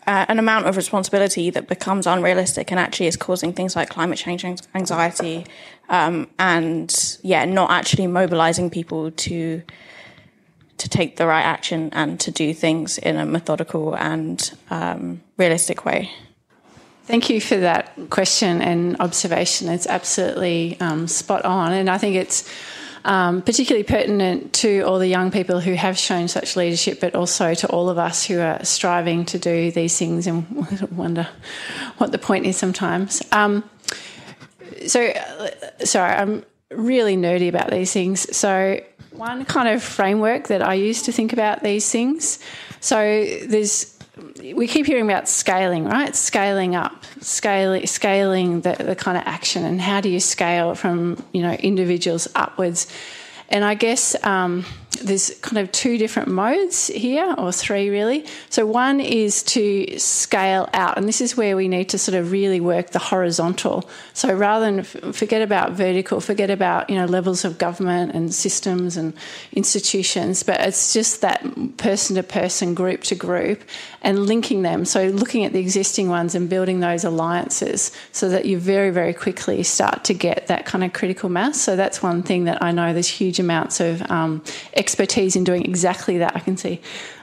uh, 0.05 0.25
an 0.27 0.39
amount 0.39 0.65
of 0.65 0.75
responsibility 0.75 1.49
that 1.49 1.67
becomes 1.67 2.05
unrealistic 2.07 2.71
and 2.71 2.79
actually 2.79 3.07
is 3.07 3.15
causing 3.15 3.53
things 3.53 3.75
like 3.75 3.89
climate 3.89 4.17
change 4.17 4.43
anxiety 4.75 5.45
um, 5.89 6.27
and 6.39 7.17
yeah 7.21 7.45
not 7.45 7.71
actually 7.71 8.07
mobilizing 8.07 8.69
people 8.69 9.11
to 9.11 9.61
to 10.77 10.89
take 10.89 11.15
the 11.15 11.25
right 11.25 11.43
action 11.43 11.89
and 11.93 12.19
to 12.19 12.31
do 12.31 12.53
things 12.53 12.97
in 12.97 13.15
a 13.15 13.25
methodical 13.25 13.95
and 13.95 14.53
um, 14.69 15.21
realistic 15.37 15.85
way 15.85 16.11
Thank 17.05 17.29
you 17.29 17.41
for 17.41 17.57
that 17.57 17.91
question 18.09 18.61
and 18.61 18.97
observation. 19.01 19.67
It's 19.67 19.87
absolutely 19.87 20.77
um, 20.79 21.07
spot 21.07 21.43
on, 21.43 21.73
and 21.73 21.89
I 21.89 21.97
think 21.97 22.15
it's 22.15 22.49
um, 23.05 23.41
particularly 23.41 23.83
pertinent 23.83 24.53
to 24.53 24.81
all 24.81 24.99
the 24.99 25.07
young 25.07 25.29
people 25.29 25.59
who 25.59 25.73
have 25.73 25.97
shown 25.97 26.27
such 26.27 26.55
leadership, 26.55 27.01
but 27.01 27.15
also 27.15 27.53
to 27.53 27.67
all 27.67 27.89
of 27.89 27.97
us 27.97 28.25
who 28.25 28.39
are 28.39 28.63
striving 28.63 29.25
to 29.25 29.37
do 29.37 29.71
these 29.71 29.97
things 29.97 30.27
and 30.27 30.47
wonder 30.91 31.27
what 31.97 32.11
the 32.11 32.17
point 32.17 32.45
is 32.45 32.55
sometimes. 32.55 33.21
Um, 33.31 33.69
so, 34.87 35.05
uh, 35.05 35.49
sorry, 35.83 36.13
I'm 36.13 36.45
really 36.71 37.17
nerdy 37.17 37.49
about 37.49 37.69
these 37.69 37.91
things. 37.91 38.35
So, 38.35 38.79
one 39.11 39.45
kind 39.45 39.67
of 39.67 39.83
framework 39.83 40.47
that 40.47 40.61
I 40.61 40.75
use 40.75 41.03
to 41.03 41.11
think 41.11 41.33
about 41.33 41.63
these 41.63 41.91
things. 41.91 42.39
So, 42.79 42.97
there's 43.45 43.92
we 44.37 44.67
keep 44.67 44.85
hearing 44.85 45.05
about 45.05 45.27
scaling, 45.27 45.85
right? 45.85 46.15
Scaling 46.15 46.75
up, 46.75 47.03
scaling, 47.21 47.87
scaling 47.87 48.61
the, 48.61 48.73
the 48.73 48.95
kind 48.95 49.17
of 49.17 49.23
action, 49.25 49.63
and 49.63 49.81
how 49.81 50.01
do 50.01 50.09
you 50.09 50.19
scale 50.19 50.75
from 50.75 51.23
you 51.33 51.41
know 51.41 51.53
individuals 51.53 52.27
upwards? 52.35 52.87
And 53.49 53.63
I 53.63 53.75
guess 53.75 54.15
um, 54.23 54.65
there's 55.01 55.31
kind 55.41 55.57
of 55.57 55.71
two 55.71 55.97
different 55.97 56.29
modes 56.29 56.87
here, 56.87 57.35
or 57.37 57.51
three 57.51 57.89
really. 57.89 58.25
So 58.49 58.65
one 58.65 58.99
is 58.99 59.43
to 59.43 59.97
scale 59.99 60.69
out, 60.73 60.97
and 60.97 61.07
this 61.07 61.21
is 61.21 61.35
where 61.35 61.55
we 61.55 61.67
need 61.67 61.89
to 61.89 61.97
sort 61.97 62.15
of 62.15 62.31
really 62.31 62.59
work 62.59 62.91
the 62.91 62.99
horizontal. 62.99 63.89
So 64.13 64.33
rather 64.33 64.65
than 64.65 64.83
forget 65.13 65.41
about 65.41 65.73
vertical, 65.73 66.21
forget 66.21 66.49
about 66.49 66.89
you 66.89 66.95
know 66.95 67.05
levels 67.05 67.45
of 67.45 67.57
government 67.57 68.13
and 68.13 68.33
systems 68.33 68.97
and 68.97 69.13
institutions, 69.51 70.43
but 70.43 70.59
it's 70.61 70.93
just 70.93 71.21
that 71.21 71.43
person 71.77 72.15
to 72.15 72.23
person, 72.23 72.73
group 72.73 73.01
to 73.03 73.15
group, 73.15 73.63
and 74.01 74.25
linking 74.25 74.61
them. 74.61 74.85
So 74.85 75.07
looking 75.07 75.43
at 75.45 75.53
the 75.53 75.59
existing 75.59 76.09
ones 76.09 76.35
and 76.35 76.49
building 76.49 76.79
those 76.79 77.03
alliances, 77.03 77.91
so 78.11 78.29
that 78.29 78.45
you 78.45 78.57
very 78.57 78.89
very 78.89 79.13
quickly 79.13 79.63
start 79.63 80.03
to 80.05 80.13
get 80.13 80.47
that 80.47 80.65
kind 80.65 80.83
of 80.83 80.93
critical 80.93 81.29
mass. 81.29 81.59
So 81.59 81.75
that's 81.75 82.01
one 82.01 82.23
thing 82.23 82.45
that 82.45 82.61
I 82.61 82.71
know 82.71 82.93
there's 82.93 83.07
huge 83.07 83.39
amounts 83.43 83.79
of 83.79 84.09
um, 84.09 84.43
expertise 84.73 85.35
in 85.35 85.43
doing 85.43 85.65
exactly 85.65 86.17
that. 86.17 86.35
I 86.35 86.39
can 86.39 86.57
see 86.57 86.81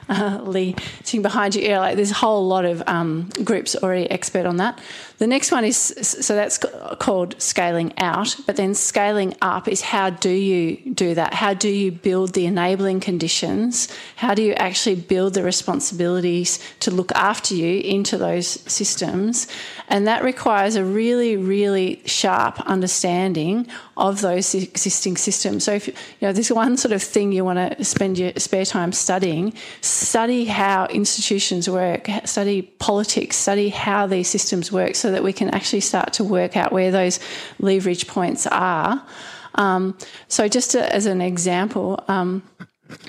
uh, 0.09 0.39
Lee 0.43 0.75
sitting 1.03 1.21
behind 1.21 1.55
you. 1.55 1.61
Yeah, 1.61 1.79
like 1.79 1.95
there's 1.95 2.11
a 2.11 2.15
whole 2.15 2.47
lot 2.47 2.65
of 2.65 2.83
um, 2.87 3.29
groups 3.43 3.75
already 3.75 4.09
expert 4.09 4.45
on 4.45 4.57
that. 4.57 4.79
The 5.21 5.27
next 5.27 5.51
one 5.51 5.63
is 5.63 5.77
so 5.77 6.35
that's 6.35 6.57
called 6.57 7.39
scaling 7.39 7.93
out, 7.99 8.35
but 8.47 8.55
then 8.55 8.73
scaling 8.73 9.35
up 9.39 9.67
is 9.67 9.81
how 9.81 10.09
do 10.09 10.31
you 10.31 10.77
do 10.93 11.13
that? 11.13 11.35
How 11.35 11.53
do 11.53 11.69
you 11.69 11.91
build 11.91 12.33
the 12.33 12.47
enabling 12.47 13.01
conditions? 13.01 13.87
How 14.15 14.33
do 14.33 14.41
you 14.41 14.53
actually 14.53 14.95
build 14.95 15.35
the 15.35 15.43
responsibilities 15.43 16.57
to 16.79 16.89
look 16.89 17.11
after 17.11 17.53
you 17.53 17.81
into 17.81 18.17
those 18.17 18.47
systems? 18.47 19.45
And 19.89 20.07
that 20.07 20.23
requires 20.23 20.75
a 20.75 20.83
really, 20.83 21.37
really 21.37 22.01
sharp 22.05 22.59
understanding 22.61 23.67
of 23.97 24.21
those 24.21 24.55
existing 24.55 25.17
systems. 25.17 25.63
So 25.63 25.73
if 25.73 25.87
you 25.87 25.93
know 26.21 26.33
there's 26.33 26.51
one 26.51 26.77
sort 26.77 26.93
of 26.93 27.03
thing 27.03 27.31
you 27.31 27.45
want 27.45 27.77
to 27.77 27.85
spend 27.85 28.17
your 28.17 28.31
spare 28.37 28.65
time 28.65 28.91
studying, 28.91 29.53
study 29.91 30.45
how 30.45 30.85
institutions 30.87 31.69
work, 31.69 32.07
study 32.25 32.61
politics, 32.61 33.35
study 33.35 33.69
how 33.69 34.07
these 34.07 34.27
systems 34.27 34.71
work 34.71 34.95
so 34.95 35.11
that 35.11 35.23
we 35.23 35.33
can 35.33 35.49
actually 35.49 35.81
start 35.81 36.13
to 36.13 36.23
work 36.23 36.57
out 36.57 36.71
where 36.71 36.91
those 36.91 37.19
leverage 37.59 38.07
points 38.07 38.47
are. 38.47 39.05
Um, 39.55 39.97
so, 40.27 40.47
just 40.47 40.71
to, 40.71 40.95
as 40.95 41.05
an 41.05 41.21
example, 41.21 42.03
um, 42.07 42.43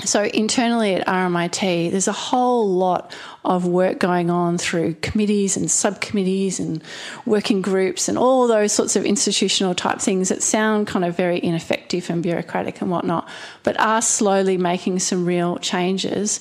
so 0.05 0.25
internally 0.25 0.95
at 0.95 1.07
RMIT, 1.07 1.91
there's 1.91 2.09
a 2.09 2.13
whole 2.13 2.69
lot 2.69 3.15
of 3.45 3.67
work 3.67 3.99
going 3.99 4.31
on 4.31 4.57
through 4.57 4.95
committees 4.95 5.57
and 5.57 5.71
subcommittees 5.71 6.61
and 6.61 6.83
working 7.27 7.61
groups 7.61 8.09
and 8.09 8.17
all 8.17 8.47
those 8.47 8.73
sorts 8.73 8.95
of 8.95 9.05
institutional 9.05 9.75
type 9.75 10.01
things 10.01 10.29
that 10.29 10.43
sound 10.43 10.87
kind 10.87 11.05
of 11.05 11.17
very 11.17 11.43
ineffective 11.43 12.09
and 12.11 12.23
bureaucratic 12.23 12.81
and 12.81 12.91
whatnot, 12.91 13.29
but 13.63 13.79
are 13.81 14.03
slowly 14.03 14.57
making 14.57 14.99
some 14.99 15.25
real 15.25 15.59
changes 15.59 16.41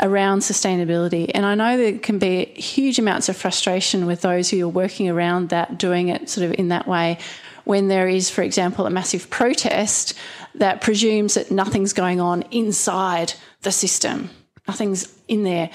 around 0.00 0.40
sustainability. 0.40 1.30
And 1.34 1.44
I 1.44 1.54
know 1.54 1.76
there 1.76 1.98
can 1.98 2.18
be 2.18 2.46
huge 2.46 2.98
amounts 2.98 3.28
of 3.28 3.36
frustration 3.36 4.06
with 4.06 4.22
those 4.22 4.50
who 4.50 4.64
are 4.64 4.68
working 4.68 5.08
around 5.08 5.50
that, 5.50 5.78
doing 5.78 6.08
it 6.08 6.28
sort 6.28 6.46
of 6.46 6.54
in 6.58 6.68
that 6.68 6.86
way, 6.86 7.18
when 7.64 7.88
there 7.88 8.08
is, 8.08 8.30
for 8.30 8.42
example, 8.42 8.86
a 8.86 8.90
massive 8.90 9.30
protest 9.30 10.14
that 10.54 10.80
presumes 10.80 11.34
that 11.34 11.50
nothing's 11.50 11.92
going 11.92 12.20
on 12.20 12.42
inside 12.50 13.34
the 13.62 13.70
system, 13.70 14.30
nothing's 14.66 15.12
in 15.28 15.44
there. 15.44 15.70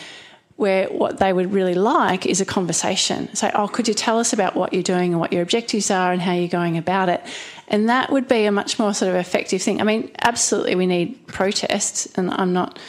Where 0.57 0.87
what 0.87 1.17
they 1.17 1.33
would 1.33 1.51
really 1.51 1.73
like 1.73 2.25
is 2.25 2.39
a 2.39 2.45
conversation. 2.45 3.35
Say, 3.35 3.51
oh, 3.53 3.67
could 3.67 3.89
you 3.89 3.93
tell 3.93 4.19
us 4.19 4.31
about 4.31 4.55
what 4.55 4.71
you're 4.71 4.83
doing 4.83 5.11
and 5.11 5.19
what 5.19 5.33
your 5.33 5.41
objectives 5.41 5.91
are 5.91 6.13
and 6.13 6.21
how 6.21 6.31
you're 6.31 6.47
going 6.47 6.77
about 6.77 7.09
it? 7.09 7.21
And 7.67 7.89
that 7.89 8.09
would 8.09 8.29
be 8.29 8.45
a 8.45 8.53
much 8.53 8.79
more 8.79 8.93
sort 8.93 9.09
of 9.09 9.17
effective 9.17 9.61
thing. 9.61 9.81
I 9.81 9.83
mean, 9.83 10.11
absolutely, 10.21 10.75
we 10.75 10.87
need 10.87 11.27
protests, 11.27 12.05
and 12.15 12.31
I'm 12.31 12.53
not 12.53 12.79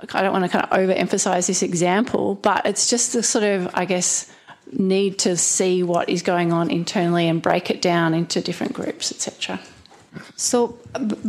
I 0.00 0.22
don't 0.22 0.32
want 0.32 0.44
to 0.44 0.48
kind 0.50 0.64
of 0.64 0.70
overemphasize 0.70 1.48
this 1.48 1.62
example, 1.62 2.36
but 2.36 2.64
it's 2.66 2.88
just 2.88 3.12
the 3.12 3.22
sort 3.22 3.44
of, 3.44 3.68
I 3.74 3.84
guess, 3.84 4.30
need 4.72 5.18
to 5.18 5.36
see 5.36 5.82
what 5.82 6.08
is 6.08 6.22
going 6.22 6.52
on 6.52 6.70
internally 6.70 7.28
and 7.28 7.42
break 7.42 7.70
it 7.70 7.82
down 7.82 8.14
into 8.14 8.40
different 8.40 8.74
groups, 8.74 9.10
etc. 9.10 9.58
So, 10.36 10.78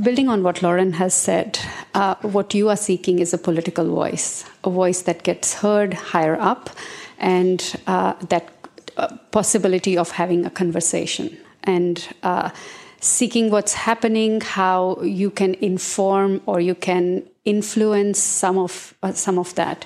building 0.02 0.30
on 0.30 0.44
what 0.44 0.62
Lauren 0.62 0.94
has 0.94 1.14
said, 1.14 1.60
uh, 1.94 2.16
what 2.22 2.54
you 2.54 2.70
are 2.70 2.78
seeking 2.78 3.20
is 3.20 3.34
a 3.34 3.38
political 3.38 3.86
voice, 3.86 4.46
a 4.64 4.70
voice 4.70 5.02
that 5.04 5.24
gets 5.24 5.56
heard 5.56 5.94
higher 5.94 6.40
up, 6.40 6.70
and 7.18 7.76
uh, 7.88 8.14
that 8.30 8.50
uh, 8.98 9.16
possibility 9.32 9.98
of 9.98 10.12
having 10.12 10.46
a 10.46 10.50
conversation. 10.50 11.38
And 11.64 12.08
uh, 12.24 12.50
seeking 13.00 13.52
what's 13.52 13.74
happening, 13.74 14.42
how 14.42 15.02
you 15.02 15.30
can 15.30 15.56
inform 15.56 16.42
or 16.46 16.60
you 16.60 16.76
can 16.76 17.24
influence 17.46 18.20
some 18.20 18.58
of 18.58 18.94
uh, 19.04 19.14
some 19.14 19.40
of 19.40 19.56
that, 19.56 19.86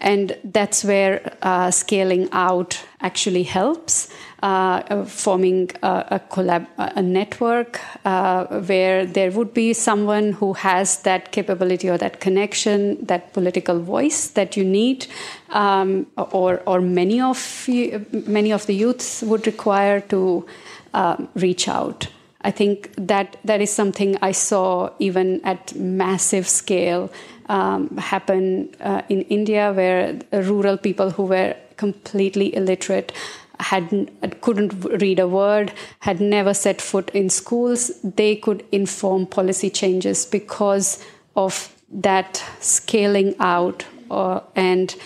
and 0.00 0.36
that's 0.44 0.84
where 0.84 1.36
uh, 1.42 1.70
scaling 1.70 2.28
out 2.32 2.82
actually 3.00 3.42
helps. 3.44 4.08
Uh, 4.42 5.04
forming 5.04 5.70
a, 5.82 6.04
a, 6.12 6.20
collab, 6.30 6.66
a 6.78 7.02
network 7.02 7.78
uh, 8.06 8.46
where 8.60 9.04
there 9.04 9.30
would 9.30 9.52
be 9.52 9.74
someone 9.74 10.32
who 10.32 10.54
has 10.54 11.02
that 11.02 11.30
capability 11.30 11.90
or 11.90 11.98
that 11.98 12.20
connection, 12.20 12.96
that 13.04 13.34
political 13.34 13.78
voice 13.78 14.28
that 14.28 14.56
you 14.56 14.64
need, 14.64 15.06
um, 15.50 16.06
or 16.16 16.62
or 16.64 16.80
many 16.80 17.20
of 17.20 17.68
you, 17.68 18.06
many 18.26 18.50
of 18.50 18.64
the 18.64 18.74
youths 18.74 19.20
would 19.20 19.46
require 19.46 20.00
to 20.00 20.46
uh, 20.94 21.16
reach 21.34 21.68
out. 21.68 22.08
I 22.42 22.50
think 22.50 22.94
that 22.96 23.36
that 23.44 23.60
is 23.60 23.70
something 23.70 24.16
I 24.22 24.32
saw 24.32 24.90
even 24.98 25.40
at 25.44 25.74
massive 25.74 26.48
scale 26.48 27.10
um, 27.46 27.96
happen 27.96 28.74
uh, 28.80 29.02
in 29.08 29.22
India, 29.22 29.72
where 29.72 30.18
rural 30.32 30.78
people 30.78 31.10
who 31.10 31.24
were 31.24 31.56
completely 31.76 32.54
illiterate 32.54 33.12
had 33.58 34.10
couldn't 34.40 34.72
read 35.02 35.18
a 35.18 35.28
word, 35.28 35.72
had 36.00 36.20
never 36.20 36.54
set 36.54 36.80
foot 36.80 37.10
in 37.10 37.28
schools, 37.28 37.90
they 38.02 38.36
could 38.36 38.64
inform 38.72 39.26
policy 39.26 39.68
changes 39.68 40.24
because 40.24 41.04
of 41.36 41.74
that 41.90 42.42
scaling 42.60 43.34
out 43.38 43.84
uh, 44.10 44.40
and 44.56 44.96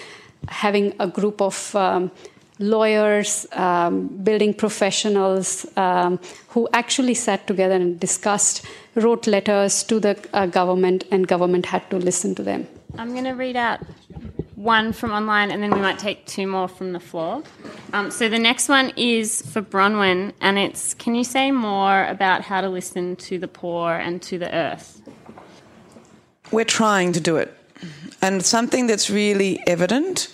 having 0.48 0.94
a 1.00 1.08
group 1.08 1.40
of 1.40 1.74
um, 1.74 2.10
lawyers, 2.58 3.46
um, 3.52 4.08
building 4.08 4.54
professionals 4.54 5.66
um, 5.76 6.20
who 6.48 6.68
actually 6.72 7.14
sat 7.14 7.46
together 7.46 7.74
and 7.74 7.98
discussed, 7.98 8.64
wrote 8.94 9.26
letters 9.26 9.82
to 9.84 9.98
the 9.98 10.16
uh, 10.32 10.46
government, 10.46 11.04
and 11.10 11.26
government 11.26 11.66
had 11.66 11.88
to 11.90 11.96
listen 11.96 12.34
to 12.34 12.42
them. 12.42 12.66
I'm 12.96 13.12
going 13.12 13.24
to 13.24 13.32
read 13.32 13.56
out 13.56 13.80
one 14.54 14.92
from 14.92 15.12
online, 15.12 15.50
and 15.50 15.62
then 15.62 15.70
we 15.70 15.80
might 15.80 15.98
take 15.98 16.26
two 16.26 16.46
more 16.46 16.68
from 16.68 16.92
the 16.92 17.00
floor. 17.00 17.42
Um, 17.92 18.10
so 18.10 18.28
the 18.28 18.38
next 18.38 18.68
one 18.68 18.92
is 18.96 19.42
for 19.42 19.60
Bronwyn, 19.60 20.32
and 20.40 20.58
it's 20.58 20.94
Can 20.94 21.14
you 21.14 21.24
say 21.24 21.50
more 21.50 22.04
about 22.06 22.42
how 22.42 22.60
to 22.60 22.68
listen 22.68 23.16
to 23.16 23.38
the 23.38 23.48
poor 23.48 23.94
and 23.94 24.22
to 24.22 24.38
the 24.38 24.54
earth? 24.54 25.02
We're 26.52 26.64
trying 26.64 27.12
to 27.12 27.20
do 27.20 27.36
it. 27.36 27.52
And 28.22 28.44
something 28.44 28.86
that's 28.86 29.10
really 29.10 29.62
evident 29.66 30.33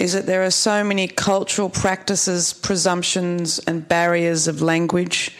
is 0.00 0.14
that 0.14 0.24
there 0.24 0.42
are 0.42 0.50
so 0.50 0.82
many 0.82 1.06
cultural 1.06 1.68
practices, 1.68 2.54
presumptions, 2.54 3.58
and 3.60 3.86
barriers 3.86 4.48
of 4.48 4.62
language 4.62 5.30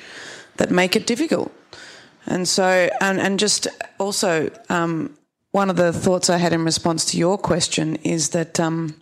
that 0.58 0.70
make 0.70 0.94
it 0.94 1.06
difficult. 1.06 1.50
And 2.26 2.46
so, 2.46 2.90
and, 3.00 3.18
and 3.18 3.38
just 3.38 3.66
also, 3.98 4.50
um, 4.68 5.16
one 5.52 5.70
of 5.70 5.76
the 5.76 5.94
thoughts 5.94 6.28
I 6.28 6.36
had 6.36 6.52
in 6.52 6.64
response 6.64 7.06
to 7.06 7.16
your 7.16 7.38
question 7.38 7.96
is 8.04 8.28
that 8.30 8.60
um, 8.60 9.00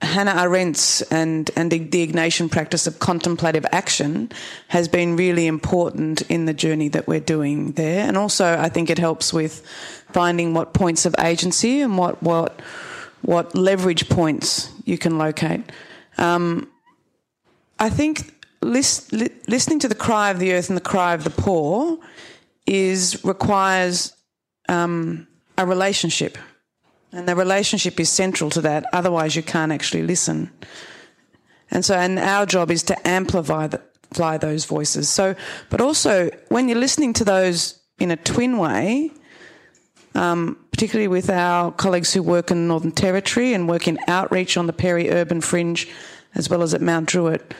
Hannah 0.00 0.36
Arendt's 0.36 1.02
and, 1.02 1.50
and 1.56 1.72
the, 1.72 1.80
Ignatian 2.06 2.52
practice 2.52 2.86
of 2.86 3.00
contemplative 3.00 3.66
action 3.72 4.30
has 4.68 4.86
been 4.86 5.16
really 5.16 5.48
important 5.48 6.22
in 6.22 6.46
the 6.46 6.54
journey 6.54 6.88
that 6.90 7.08
we're 7.08 7.20
doing 7.20 7.72
there. 7.72 8.06
And 8.06 8.16
also, 8.16 8.56
I 8.56 8.68
think 8.68 8.90
it 8.90 8.98
helps 8.98 9.32
with 9.32 9.66
finding 10.12 10.54
what 10.54 10.72
points 10.72 11.04
of 11.04 11.16
agency 11.18 11.80
and 11.80 11.98
what, 11.98 12.22
what 12.22 12.60
what 13.22 13.54
leverage 13.54 14.08
points 14.08 14.70
you 14.84 14.98
can 14.98 15.18
locate. 15.18 15.60
Um, 16.18 16.68
I 17.78 17.90
think 17.90 18.34
list, 18.60 19.12
li- 19.12 19.30
listening 19.48 19.78
to 19.80 19.88
the 19.88 19.94
cry 19.94 20.30
of 20.30 20.38
the 20.38 20.52
earth 20.52 20.68
and 20.68 20.76
the 20.76 20.82
cry 20.82 21.14
of 21.14 21.24
the 21.24 21.30
poor 21.30 21.98
is 22.66 23.24
requires 23.24 24.14
um, 24.68 25.26
a 25.58 25.66
relationship, 25.66 26.38
and 27.12 27.26
the 27.26 27.34
relationship 27.34 27.98
is 27.98 28.08
central 28.08 28.50
to 28.50 28.60
that. 28.60 28.84
Otherwise, 28.92 29.34
you 29.36 29.42
can't 29.42 29.72
actually 29.72 30.02
listen. 30.02 30.50
And 31.70 31.84
so, 31.84 31.94
and 31.94 32.18
our 32.18 32.46
job 32.46 32.70
is 32.70 32.82
to 32.84 33.08
amplify 33.08 33.66
the, 33.66 33.80
those 34.40 34.66
voices. 34.66 35.08
So, 35.08 35.34
but 35.70 35.80
also 35.80 36.30
when 36.48 36.68
you're 36.68 36.78
listening 36.78 37.14
to 37.14 37.24
those 37.24 37.80
in 37.98 38.10
a 38.10 38.16
twin 38.16 38.58
way, 38.58 39.10
um, 40.14 40.56
particularly 40.70 41.08
with 41.08 41.30
our 41.30 41.72
colleagues 41.72 42.12
who 42.12 42.22
work 42.22 42.50
in 42.50 42.56
the 42.56 42.68
Northern 42.68 42.92
Territory 42.92 43.54
and 43.54 43.68
work 43.68 43.88
in 43.88 43.98
outreach 44.08 44.56
on 44.56 44.66
the 44.66 44.72
peri-urban 44.72 45.40
fringe, 45.40 45.88
as 46.34 46.48
well 46.48 46.62
as 46.62 46.74
at 46.74 46.80
Mount 46.80 47.08
Druitt. 47.08 47.54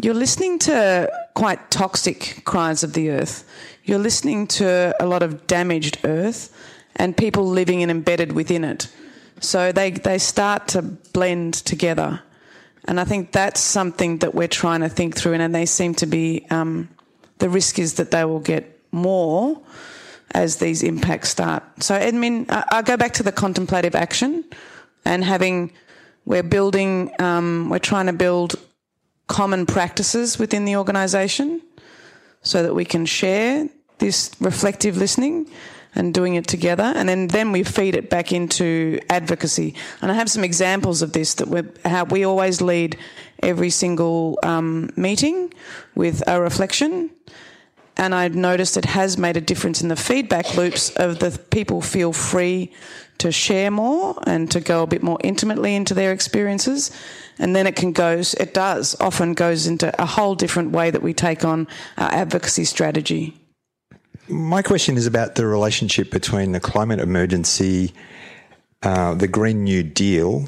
You're 0.00 0.14
listening 0.14 0.58
to 0.60 1.10
quite 1.34 1.70
toxic 1.70 2.42
cries 2.44 2.84
of 2.84 2.92
the 2.92 3.10
earth. 3.10 3.48
You're 3.84 3.98
listening 3.98 4.46
to 4.48 4.94
a 5.00 5.06
lot 5.06 5.22
of 5.22 5.46
damaged 5.46 5.98
earth 6.04 6.54
and 6.96 7.16
people 7.16 7.46
living 7.46 7.82
and 7.82 7.90
embedded 7.90 8.32
within 8.32 8.64
it. 8.64 8.88
So 9.40 9.72
they, 9.72 9.90
they 9.90 10.18
start 10.18 10.68
to 10.68 10.82
blend 10.82 11.54
together. 11.54 12.22
And 12.84 12.98
I 12.98 13.04
think 13.04 13.32
that's 13.32 13.60
something 13.60 14.18
that 14.18 14.34
we're 14.34 14.48
trying 14.48 14.80
to 14.80 14.88
think 14.88 15.16
through, 15.16 15.34
and 15.34 15.54
they 15.54 15.66
seem 15.66 15.94
to 15.96 16.06
be 16.06 16.46
um, 16.50 16.88
the 17.38 17.48
risk 17.48 17.78
is 17.78 17.94
that 17.94 18.10
they 18.10 18.24
will 18.24 18.40
get 18.40 18.80
more 18.92 19.60
as 20.32 20.56
these 20.56 20.82
impacts 20.82 21.30
start. 21.30 21.62
So, 21.80 21.94
I 21.94 22.10
mean, 22.10 22.46
I'll 22.48 22.82
go 22.82 22.96
back 22.96 23.14
to 23.14 23.22
the 23.22 23.32
contemplative 23.32 23.94
action 23.94 24.44
and 25.04 25.24
having, 25.24 25.72
we're 26.24 26.42
building, 26.42 27.10
um, 27.18 27.68
we're 27.70 27.78
trying 27.78 28.06
to 28.06 28.12
build 28.12 28.56
common 29.26 29.66
practices 29.66 30.38
within 30.38 30.64
the 30.64 30.76
organisation 30.76 31.60
so 32.42 32.62
that 32.62 32.74
we 32.74 32.84
can 32.84 33.06
share 33.06 33.68
this 33.98 34.30
reflective 34.40 34.96
listening 34.96 35.50
and 35.94 36.14
doing 36.14 36.34
it 36.34 36.46
together, 36.46 36.92
and 36.94 37.08
then, 37.08 37.28
then 37.28 37.50
we 37.50 37.64
feed 37.64 37.96
it 37.96 38.10
back 38.10 38.30
into 38.30 39.00
advocacy. 39.08 39.74
And 40.00 40.12
I 40.12 40.14
have 40.14 40.30
some 40.30 40.44
examples 40.44 41.02
of 41.02 41.12
this 41.12 41.34
that 41.34 41.48
we're 41.48 41.68
how 41.84 42.04
we 42.04 42.24
always 42.24 42.60
lead 42.60 42.96
every 43.42 43.70
single 43.70 44.38
um, 44.42 44.90
meeting 44.96 45.52
with 45.94 46.22
a 46.28 46.40
reflection. 46.40 47.10
And 47.98 48.14
I've 48.14 48.36
noticed 48.36 48.76
it 48.76 48.84
has 48.84 49.18
made 49.18 49.36
a 49.36 49.40
difference 49.40 49.82
in 49.82 49.88
the 49.88 49.96
feedback 49.96 50.56
loops 50.56 50.90
of 50.90 51.18
the 51.18 51.36
people 51.50 51.82
feel 51.82 52.12
free 52.12 52.72
to 53.18 53.32
share 53.32 53.72
more 53.72 54.14
and 54.24 54.48
to 54.52 54.60
go 54.60 54.84
a 54.84 54.86
bit 54.86 55.02
more 55.02 55.18
intimately 55.24 55.74
into 55.74 55.94
their 55.94 56.12
experiences. 56.12 56.92
And 57.40 57.54
then 57.54 57.66
it 57.66 57.74
can 57.74 57.92
go, 57.92 58.22
it 58.38 58.54
does 58.54 58.96
often 59.00 59.34
goes 59.34 59.66
into 59.66 59.92
a 60.00 60.06
whole 60.06 60.36
different 60.36 60.70
way 60.70 60.90
that 60.90 61.02
we 61.02 61.12
take 61.12 61.44
on 61.44 61.66
our 61.96 62.10
advocacy 62.12 62.64
strategy. 62.64 63.34
My 64.28 64.62
question 64.62 64.96
is 64.96 65.06
about 65.06 65.34
the 65.34 65.46
relationship 65.46 66.10
between 66.10 66.52
the 66.52 66.60
climate 66.60 67.00
emergency, 67.00 67.92
uh, 68.82 69.14
the 69.14 69.26
Green 69.26 69.64
New 69.64 69.82
Deal, 69.82 70.46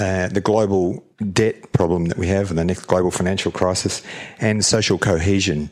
uh, 0.00 0.28
the 0.28 0.40
global 0.40 1.04
debt 1.32 1.72
problem 1.72 2.06
that 2.06 2.18
we 2.18 2.26
have, 2.26 2.50
and 2.50 2.58
the 2.58 2.64
next 2.64 2.86
global 2.86 3.10
financial 3.10 3.52
crisis, 3.52 4.02
and 4.40 4.64
social 4.64 4.98
cohesion. 4.98 5.70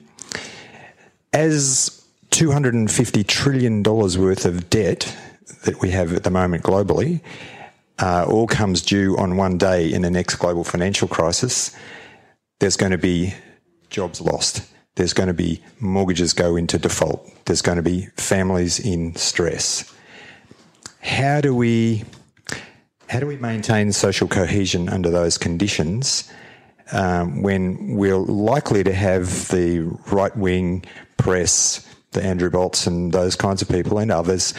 As 1.32 2.06
$250 2.30 3.26
trillion 3.26 3.82
worth 3.82 4.44
of 4.44 4.70
debt 4.70 5.16
that 5.64 5.80
we 5.80 5.90
have 5.90 6.12
at 6.12 6.24
the 6.24 6.30
moment 6.30 6.62
globally 6.62 7.20
uh, 7.98 8.26
all 8.28 8.46
comes 8.46 8.82
due 8.82 9.16
on 9.16 9.36
one 9.36 9.58
day 9.58 9.92
in 9.92 10.02
the 10.02 10.10
next 10.10 10.36
global 10.36 10.64
financial 10.64 11.08
crisis, 11.08 11.76
there's 12.60 12.76
going 12.76 12.92
to 12.92 12.98
be 12.98 13.34
jobs 13.90 14.20
lost. 14.20 14.62
There's 14.94 15.12
going 15.12 15.28
to 15.28 15.34
be 15.34 15.62
mortgages 15.80 16.32
go 16.32 16.56
into 16.56 16.78
default. 16.78 17.28
There's 17.44 17.62
going 17.62 17.76
to 17.76 17.82
be 17.82 18.06
families 18.16 18.80
in 18.80 19.14
stress. 19.16 19.92
How 21.00 21.40
do 21.40 21.54
we 21.54 22.04
how 23.08 23.20
do 23.20 23.26
we 23.26 23.36
maintain 23.36 23.90
social 23.92 24.28
cohesion 24.28 24.88
under 24.88 25.10
those 25.10 25.38
conditions 25.38 26.30
um, 26.92 27.42
when 27.42 27.96
we're 27.96 28.16
likely 28.16 28.84
to 28.84 28.92
have 28.92 29.48
the 29.48 29.80
right 30.10 30.36
wing 30.36 30.84
press, 31.16 31.86
the 32.12 32.24
Andrew 32.24 32.50
Bolts 32.50 32.86
and 32.86 33.12
those 33.12 33.36
kinds 33.36 33.62
of 33.62 33.68
people 33.68 33.98
and 33.98 34.10
others 34.10 34.54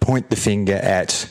point 0.00 0.30
the 0.30 0.36
finger 0.36 0.76
at 0.76 1.30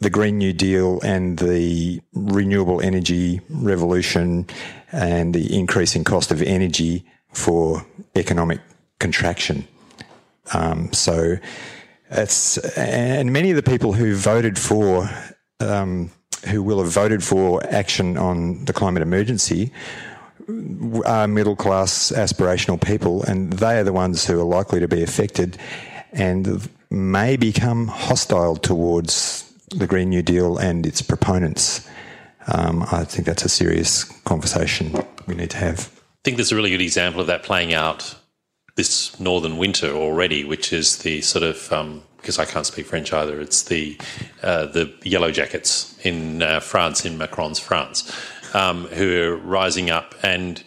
the 0.00 0.10
Green 0.10 0.38
New 0.38 0.52
Deal 0.52 1.00
and 1.02 1.38
the 1.38 2.00
renewable 2.12 2.80
energy 2.80 3.40
revolution 3.50 4.46
and 4.92 5.34
the 5.34 5.56
increasing 5.56 6.04
cost 6.04 6.30
of 6.30 6.42
energy 6.42 7.04
for 7.32 7.84
economic 8.14 8.60
contraction. 8.98 9.66
Um, 10.52 10.92
so 10.92 11.36
it's, 12.10 12.58
and 12.76 13.32
many 13.32 13.50
of 13.50 13.56
the 13.56 13.62
people 13.62 13.92
who 13.92 14.14
voted 14.14 14.58
for, 14.58 15.08
um, 15.60 16.10
who 16.48 16.62
will 16.62 16.82
have 16.82 16.92
voted 16.92 17.22
for 17.22 17.64
action 17.66 18.16
on 18.16 18.64
the 18.64 18.72
climate 18.72 19.02
emergency 19.02 19.72
are 21.04 21.26
middle 21.26 21.56
class 21.56 22.12
aspirational 22.12 22.80
people, 22.80 23.22
and 23.24 23.52
they 23.54 23.78
are 23.78 23.84
the 23.84 23.92
ones 23.92 24.26
who 24.26 24.40
are 24.40 24.44
likely 24.44 24.80
to 24.80 24.88
be 24.88 25.02
affected 25.02 25.56
and 26.12 26.68
may 26.90 27.36
become 27.36 27.88
hostile 27.88 28.56
towards 28.56 29.50
the 29.70 29.86
Green 29.86 30.10
New 30.10 30.22
Deal 30.22 30.58
and 30.58 30.86
its 30.86 31.02
proponents. 31.02 31.88
Um, 32.46 32.82
I 32.92 33.04
think 33.04 33.26
that's 33.26 33.44
a 33.44 33.48
serious 33.48 34.04
conversation 34.22 34.94
we 35.26 35.34
need 35.34 35.50
to 35.50 35.56
have. 35.56 35.90
I 35.98 36.22
think 36.24 36.36
there's 36.36 36.52
a 36.52 36.56
really 36.56 36.70
good 36.70 36.80
example 36.82 37.20
of 37.20 37.26
that 37.26 37.42
playing 37.42 37.72
out 37.72 38.14
this 38.76 39.18
northern 39.18 39.56
winter 39.56 39.90
already, 39.90 40.44
which 40.44 40.72
is 40.72 40.98
the 40.98 41.20
sort 41.22 41.44
of 41.44 41.72
um, 41.72 42.02
because 42.24 42.38
I 42.38 42.46
can't 42.46 42.64
speak 42.64 42.86
French 42.86 43.12
either. 43.12 43.38
It's 43.38 43.64
the 43.64 43.98
uh, 44.42 44.64
the 44.66 44.90
yellow 45.04 45.30
jackets 45.30 45.94
in 46.02 46.42
uh, 46.42 46.60
France, 46.60 47.04
in 47.04 47.18
Macron's 47.18 47.58
France, 47.58 48.10
um, 48.54 48.86
who 48.86 49.20
are 49.20 49.36
rising 49.36 49.90
up 49.90 50.14
and 50.22 50.64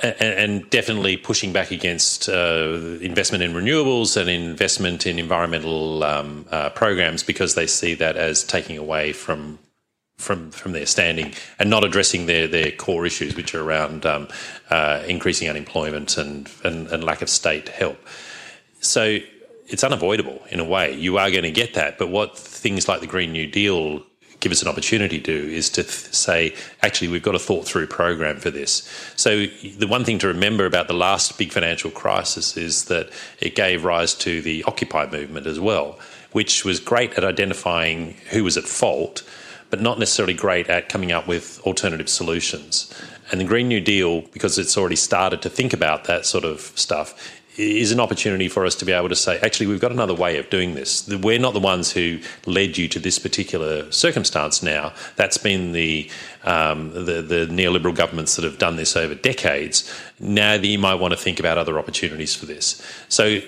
and 0.00 0.68
definitely 0.70 1.16
pushing 1.16 1.52
back 1.52 1.70
against 1.70 2.28
uh, 2.28 2.98
investment 3.00 3.42
in 3.42 3.52
renewables 3.52 4.16
and 4.16 4.28
investment 4.28 5.06
in 5.06 5.18
environmental 5.18 6.04
um, 6.04 6.46
uh, 6.50 6.70
programs 6.70 7.22
because 7.22 7.54
they 7.54 7.66
see 7.66 7.94
that 7.94 8.16
as 8.16 8.44
taking 8.44 8.78
away 8.78 9.12
from 9.12 9.58
from 10.16 10.50
from 10.50 10.72
their 10.72 10.86
standing 10.86 11.32
and 11.60 11.70
not 11.70 11.84
addressing 11.84 12.26
their 12.26 12.48
their 12.48 12.72
core 12.72 13.06
issues, 13.06 13.36
which 13.36 13.54
are 13.54 13.62
around 13.62 14.04
um, 14.04 14.26
uh, 14.70 15.04
increasing 15.06 15.48
unemployment 15.48 16.18
and, 16.18 16.50
and 16.64 16.88
and 16.88 17.04
lack 17.04 17.22
of 17.22 17.28
state 17.28 17.68
help. 17.68 17.98
So 18.80 19.18
it's 19.68 19.84
unavoidable 19.84 20.42
in 20.50 20.60
a 20.60 20.64
way. 20.64 20.94
You 20.94 21.18
are 21.18 21.30
going 21.30 21.42
to 21.42 21.50
get 21.50 21.74
that, 21.74 21.98
but 21.98 22.08
what 22.08 22.36
things 22.36 22.88
like 22.88 23.00
the 23.00 23.06
Green 23.06 23.32
New 23.32 23.46
Deal 23.46 24.02
give 24.40 24.52
us 24.52 24.62
an 24.62 24.68
opportunity 24.68 25.18
to 25.20 25.24
do 25.24 25.48
is 25.48 25.68
to 25.70 25.82
th- 25.82 26.14
say, 26.14 26.54
actually, 26.82 27.08
we've 27.08 27.22
got 27.22 27.34
a 27.34 27.38
thought 27.38 27.66
through 27.66 27.86
program 27.86 28.38
for 28.38 28.50
this. 28.50 28.88
So, 29.16 29.46
the 29.46 29.86
one 29.88 30.04
thing 30.04 30.18
to 30.20 30.28
remember 30.28 30.64
about 30.64 30.88
the 30.88 30.94
last 30.94 31.38
big 31.38 31.52
financial 31.52 31.90
crisis 31.90 32.56
is 32.56 32.84
that 32.84 33.10
it 33.40 33.54
gave 33.54 33.84
rise 33.84 34.14
to 34.14 34.40
the 34.40 34.64
Occupy 34.64 35.10
movement 35.10 35.46
as 35.46 35.58
well, 35.58 35.98
which 36.32 36.64
was 36.64 36.80
great 36.80 37.14
at 37.14 37.24
identifying 37.24 38.14
who 38.30 38.44
was 38.44 38.56
at 38.56 38.64
fault, 38.64 39.28
but 39.70 39.80
not 39.80 39.98
necessarily 39.98 40.34
great 40.34 40.68
at 40.68 40.88
coming 40.88 41.12
up 41.12 41.26
with 41.26 41.60
alternative 41.66 42.08
solutions. 42.08 42.92
And 43.30 43.40
the 43.40 43.44
Green 43.44 43.68
New 43.68 43.80
Deal, 43.80 44.22
because 44.22 44.58
it's 44.58 44.78
already 44.78 44.96
started 44.96 45.42
to 45.42 45.50
think 45.50 45.74
about 45.74 46.04
that 46.04 46.24
sort 46.24 46.44
of 46.44 46.60
stuff, 46.76 47.37
is 47.58 47.90
an 47.90 47.98
opportunity 47.98 48.48
for 48.48 48.64
us 48.64 48.76
to 48.76 48.84
be 48.84 48.92
able 48.92 49.08
to 49.08 49.16
say, 49.16 49.38
actually, 49.40 49.66
we've 49.66 49.80
got 49.80 49.90
another 49.90 50.14
way 50.14 50.38
of 50.38 50.48
doing 50.48 50.74
this. 50.74 51.08
We're 51.08 51.40
not 51.40 51.54
the 51.54 51.60
ones 51.60 51.90
who 51.90 52.20
led 52.46 52.78
you 52.78 52.86
to 52.88 53.00
this 53.00 53.18
particular 53.18 53.90
circumstance 53.90 54.62
now. 54.62 54.92
That's 55.16 55.38
been 55.38 55.72
the, 55.72 56.08
um, 56.44 56.92
the, 56.92 57.20
the 57.20 57.48
neoliberal 57.50 57.94
governments 57.94 58.36
that 58.36 58.44
have 58.44 58.58
done 58.58 58.76
this 58.76 58.96
over 58.96 59.14
decades. 59.14 59.92
Now 60.20 60.54
you 60.54 60.78
might 60.78 60.94
want 60.94 61.12
to 61.12 61.18
think 61.18 61.40
about 61.40 61.58
other 61.58 61.78
opportunities 61.78 62.34
for 62.34 62.46
this. 62.46 62.80
So 63.08 63.40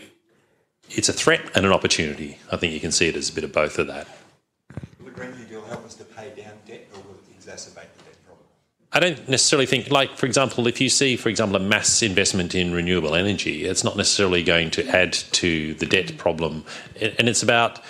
it's 0.91 1.09
a 1.09 1.13
threat 1.13 1.43
and 1.55 1.65
an 1.65 1.73
opportunity. 1.73 2.39
I 2.51 2.57
think 2.57 2.73
you 2.73 2.81
can 2.81 2.93
see 2.93 3.09
it 3.09 3.15
as 3.15 3.31
a 3.31 3.33
bit 3.33 3.45
of 3.45 3.53
both 3.53 3.79
of 3.79 3.87
that. 3.87 4.09
Will 4.99 5.07
the 5.07 5.13
Green 5.13 5.31
New 5.37 5.45
Deal 5.45 5.63
help 5.67 5.85
us 5.85 5.95
to 5.95 6.05
pay 6.05 6.31
down 6.31 6.55
debt 6.67 6.89
or 6.95 7.01
will 7.03 7.15
it 7.15 7.41
exacerbate 7.41 7.87
I 8.93 8.99
don't 8.99 9.29
necessarily 9.29 9.67
think, 9.67 9.91
like, 9.91 10.17
for 10.17 10.27
example, 10.27 10.67
if 10.67 10.81
you 10.81 10.89
see, 10.89 11.17
for 11.17 11.29
example, 11.29 11.57
a 11.57 11.61
mass 11.61 12.03
investment 12.03 12.55
in 12.57 12.73
renewable 12.73 13.15
energy, 13.15 13.65
it's 13.65 13.85
not 13.85 13.97
necessarily 13.97 14.43
going 14.43 14.71
to 14.73 14.89
add 14.89 15.13
to 15.13 15.75
the 15.75 15.87
debt 15.87 16.19
problem. 16.19 16.65
And 17.01 17.29
it's 17.29 17.43
about 17.43 17.81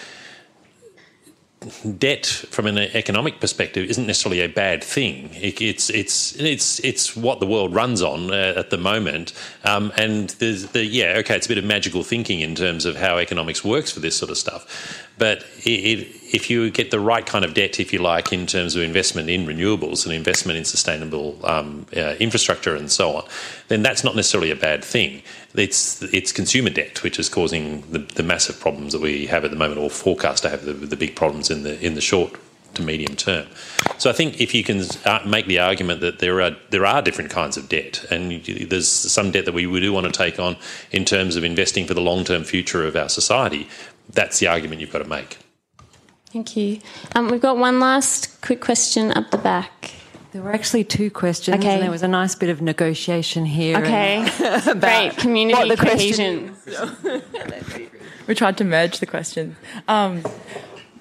debt 1.98 2.26
from 2.26 2.66
an 2.66 2.78
economic 2.78 3.38
perspective 3.38 3.88
isn't 3.90 4.06
necessarily 4.06 4.40
a 4.40 4.48
bad 4.48 4.82
thing. 4.82 5.28
it's 5.34 5.90
it's 5.90 6.34
it's 6.36 6.80
it's 6.80 7.14
what 7.14 7.38
the 7.38 7.46
world 7.46 7.74
runs 7.74 8.00
on 8.00 8.32
uh, 8.32 8.54
at 8.56 8.70
the 8.70 8.78
moment, 8.78 9.34
um, 9.64 9.92
and 9.96 10.30
there's 10.38 10.68
the 10.68 10.84
yeah 10.84 11.16
okay, 11.18 11.36
it's 11.36 11.46
a 11.46 11.48
bit 11.48 11.58
of 11.58 11.64
magical 11.64 12.02
thinking 12.02 12.40
in 12.40 12.54
terms 12.54 12.86
of 12.86 12.96
how 12.96 13.18
economics 13.18 13.62
works 13.62 13.90
for 13.90 14.00
this 14.00 14.16
sort 14.16 14.30
of 14.30 14.38
stuff. 14.38 15.06
But 15.18 15.44
it, 15.64 15.70
it, 15.70 16.16
if 16.32 16.48
you 16.48 16.70
get 16.70 16.90
the 16.90 17.00
right 17.00 17.26
kind 17.26 17.44
of 17.44 17.54
debt, 17.54 17.80
if 17.80 17.92
you 17.92 17.98
like, 17.98 18.32
in 18.32 18.46
terms 18.46 18.76
of 18.76 18.82
investment 18.82 19.28
in 19.28 19.46
renewables 19.46 20.04
and 20.04 20.14
investment 20.14 20.58
in 20.58 20.64
sustainable 20.64 21.38
um, 21.44 21.86
uh, 21.96 22.14
infrastructure 22.20 22.76
and 22.76 22.90
so 22.90 23.16
on, 23.16 23.24
then 23.68 23.82
that's 23.82 24.04
not 24.04 24.14
necessarily 24.14 24.50
a 24.50 24.56
bad 24.56 24.84
thing. 24.84 25.22
It's 25.54 26.02
it's 26.02 26.32
consumer 26.32 26.70
debt 26.70 27.02
which 27.02 27.18
is 27.18 27.28
causing 27.28 27.82
the, 27.90 27.98
the 27.98 28.22
massive 28.22 28.60
problems 28.60 28.92
that 28.92 29.00
we 29.00 29.26
have 29.26 29.44
at 29.44 29.50
the 29.50 29.56
moment, 29.56 29.80
or 29.80 29.90
forecast 29.90 30.42
to 30.44 30.50
have 30.50 30.64
the, 30.64 30.72
the 30.72 30.96
big 30.96 31.16
problems 31.16 31.50
in 31.50 31.62
the 31.64 31.80
in 31.84 31.94
the 31.94 32.00
short 32.00 32.36
to 32.74 32.82
medium 32.82 33.16
term. 33.16 33.46
So 33.98 34.08
I 34.10 34.12
think 34.12 34.40
if 34.40 34.54
you 34.54 34.62
can 34.62 34.82
uh, 35.04 35.20
make 35.26 35.46
the 35.46 35.58
argument 35.58 36.00
that 36.02 36.20
there 36.20 36.40
are 36.40 36.56
there 36.70 36.86
are 36.86 37.02
different 37.02 37.30
kinds 37.30 37.56
of 37.56 37.68
debt, 37.68 38.04
and 38.10 38.44
there's 38.44 38.88
some 38.88 39.32
debt 39.32 39.44
that 39.46 39.54
we 39.54 39.64
do 39.80 39.92
want 39.92 40.06
to 40.06 40.12
take 40.12 40.38
on 40.38 40.56
in 40.92 41.04
terms 41.04 41.36
of 41.36 41.44
investing 41.44 41.86
for 41.86 41.94
the 41.94 42.00
long 42.00 42.24
term 42.24 42.44
future 42.44 42.86
of 42.86 42.94
our 42.94 43.08
society, 43.08 43.68
that's 44.12 44.38
the 44.38 44.46
argument 44.46 44.80
you've 44.80 44.92
got 44.92 45.02
to 45.02 45.08
make. 45.08 45.38
Thank 46.32 46.56
you. 46.56 46.80
Um, 47.14 47.28
we've 47.28 47.40
got 47.40 47.56
one 47.56 47.80
last 47.80 48.40
quick 48.40 48.60
question 48.60 49.10
up 49.12 49.30
the 49.30 49.38
back. 49.38 49.92
There 50.32 50.42
were 50.42 50.52
actually 50.52 50.84
two 50.84 51.10
questions, 51.10 51.58
okay. 51.58 51.74
and 51.74 51.82
there 51.82 51.90
was 51.90 52.04
a 52.04 52.08
nice 52.08 52.36
bit 52.36 52.50
of 52.50 52.62
negotiation 52.62 53.44
here. 53.44 53.78
Okay, 53.78 54.30
great 54.78 55.16
community 55.16 55.74
cohesion. 55.74 56.54
we 58.28 58.36
tried 58.36 58.56
to 58.58 58.64
merge 58.64 59.00
the 59.00 59.06
questions. 59.06 59.56
Um, 59.88 60.22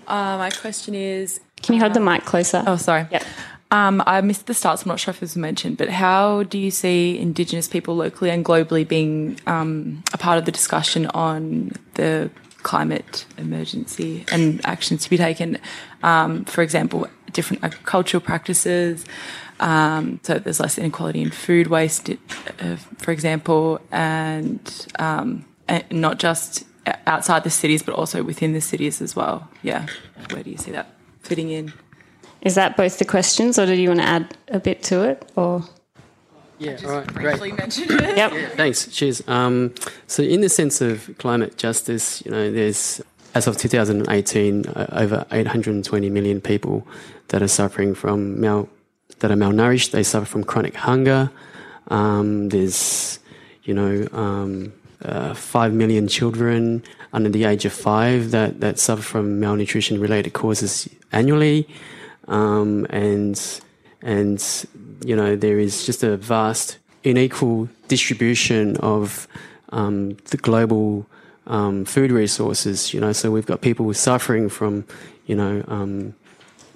uh, 0.08 0.38
my 0.38 0.50
question 0.50 0.96
is: 0.96 1.40
Can 1.62 1.76
you 1.76 1.82
hold 1.82 1.94
the 1.94 2.00
mic 2.00 2.26
closer? 2.26 2.64
Oh, 2.66 2.78
sorry. 2.78 3.08
Yep. 3.12 3.24
Um, 3.70 4.02
I 4.08 4.20
missed 4.22 4.48
the 4.48 4.56
start, 4.56 4.80
so 4.80 4.86
I'm 4.86 4.90
not 4.90 5.00
sure 5.00 5.12
if 5.12 5.20
this 5.20 5.36
was 5.36 5.38
mentioned, 5.38 5.78
but 5.78 5.90
how 5.90 6.42
do 6.42 6.58
you 6.58 6.72
see 6.72 7.20
Indigenous 7.20 7.68
people 7.68 7.96
locally 7.96 8.32
and 8.32 8.44
globally 8.44 8.88
being 8.88 9.40
um, 9.46 10.04
a 10.12 10.18
part 10.18 10.40
of 10.40 10.46
the 10.46 10.52
discussion 10.52 11.06
on 11.08 11.74
the 11.94 12.32
climate 12.70 13.26
emergency 13.38 14.12
and 14.34 14.44
actions 14.74 15.00
to 15.04 15.10
be 15.10 15.18
taken. 15.18 15.58
Um, 16.12 16.32
for 16.54 16.62
example, 16.68 17.00
different 17.38 17.64
agricultural 17.64 18.22
practices, 18.32 19.06
Um, 19.60 20.20
so 20.24 20.40
there's 20.40 20.60
less 20.60 20.78
inequality 20.78 21.22
in 21.22 21.32
food 21.32 21.68
waste, 21.68 22.10
uh, 22.10 22.78
for 22.98 23.12
example, 23.12 23.82
and, 23.92 24.88
um, 25.00 25.46
and 25.68 25.84
not 25.92 26.16
just 26.24 26.64
outside 27.06 27.44
the 27.44 27.50
cities, 27.50 27.84
but 27.84 27.94
also 27.94 28.24
within 28.24 28.54
the 28.54 28.62
cities 28.62 29.02
as 29.02 29.16
well. 29.16 29.50
Yeah, 29.62 29.88
where 30.32 30.44
do 30.44 30.50
you 30.50 30.58
see 30.58 30.72
that 30.72 30.88
fitting 31.22 31.50
in? 31.50 31.74
Is 32.42 32.56
that 32.56 32.78
both 32.78 33.00
the 33.00 33.06
questions, 33.06 33.60
or 33.60 33.66
do 33.66 33.74
you 33.74 33.90
want 33.90 34.00
to 34.00 34.08
add 34.08 34.38
a 34.48 34.60
bit 34.60 34.82
to 34.84 35.04
it, 35.04 35.30
or? 35.36 35.64
Yeah, 36.60 36.78
all 36.86 36.92
right, 36.92 37.08
great. 37.14 37.40
yep. 37.68 38.34
Yeah, 38.34 38.50
thanks. 38.50 38.88
Cheers. 38.88 39.26
Um, 39.28 39.74
so, 40.08 40.24
in 40.24 40.42
the 40.42 40.50
sense 40.50 40.82
of 40.82 41.10
climate 41.18 41.58
justice, 41.58 42.22
you 42.26 42.32
know, 42.32 42.52
there's 42.52 43.02
as 43.34 43.48
of 43.48 43.58
2018 43.58 44.66
uh, 44.66 44.88
over 44.92 45.26
820 45.32 46.10
million 46.10 46.42
people 46.42 46.86
that 47.30 47.42
are 47.42 47.48
suffering 47.48 47.96
from 47.96 48.42
mal 48.42 48.68
that 49.20 49.32
are 49.32 49.36
malnourished. 49.36 49.92
They 49.92 50.04
suffer 50.04 50.26
from 50.26 50.44
chronic 50.44 50.76
hunger. 50.76 51.32
Um, 51.88 52.50
there's, 52.50 53.20
you 53.64 53.74
know, 53.74 54.08
um, 54.12 54.74
uh, 55.04 55.34
five 55.34 55.74
million 55.74 56.08
children 56.08 56.84
under 57.14 57.30
the 57.30 57.46
age 57.46 57.66
of 57.66 57.74
five 57.74 58.32
that 58.32 58.60
that 58.60 58.80
suffer 58.80 59.02
from 59.02 59.40
malnutrition 59.40 60.00
related 60.00 60.34
causes 60.34 60.90
annually, 61.12 61.68
um, 62.28 62.86
and 62.90 63.62
and 64.02 64.66
you 65.02 65.16
know 65.16 65.36
there 65.36 65.60
is 65.60 65.86
just 65.86 66.04
a 66.04 66.18
vast 66.18 66.78
unequal 67.04 67.70
distribution 67.88 68.78
of 68.78 69.28
um, 69.72 70.14
the 70.32 70.38
global 70.38 71.06
um, 71.48 71.86
food 71.86 72.12
resources. 72.12 72.94
You 72.94 73.02
know, 73.02 73.12
so 73.12 73.32
we've 73.32 73.46
got 73.46 73.62
people 73.62 73.94
suffering 73.94 74.50
from, 74.50 74.86
you 75.26 75.36
know, 75.36 75.64
um, 75.68 76.14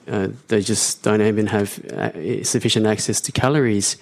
uh, 0.07 0.29
they 0.49 0.61
just 0.61 1.03
don't 1.03 1.21
even 1.21 1.47
have 1.47 1.79
uh, 1.85 2.43
sufficient 2.43 2.85
access 2.85 3.21
to 3.21 3.31
calories. 3.31 3.97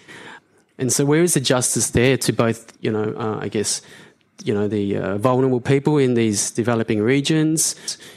And 0.78 0.92
so, 0.92 1.06
where 1.06 1.22
is 1.22 1.36
the 1.36 1.40
justice 1.40 1.92
there 1.92 2.18
to 2.18 2.34
both, 2.34 2.74
you 2.82 2.92
know, 2.92 3.14
uh, 3.18 3.38
I 3.40 3.50
guess, 3.50 3.82
you 4.46 4.54
know, 4.54 4.68
the 4.68 4.98
uh, 4.98 5.18
vulnerable 5.18 5.62
people 5.62 5.98
in 5.98 6.14
these 6.14 6.52
developing 6.52 7.02
regions? 7.02 7.76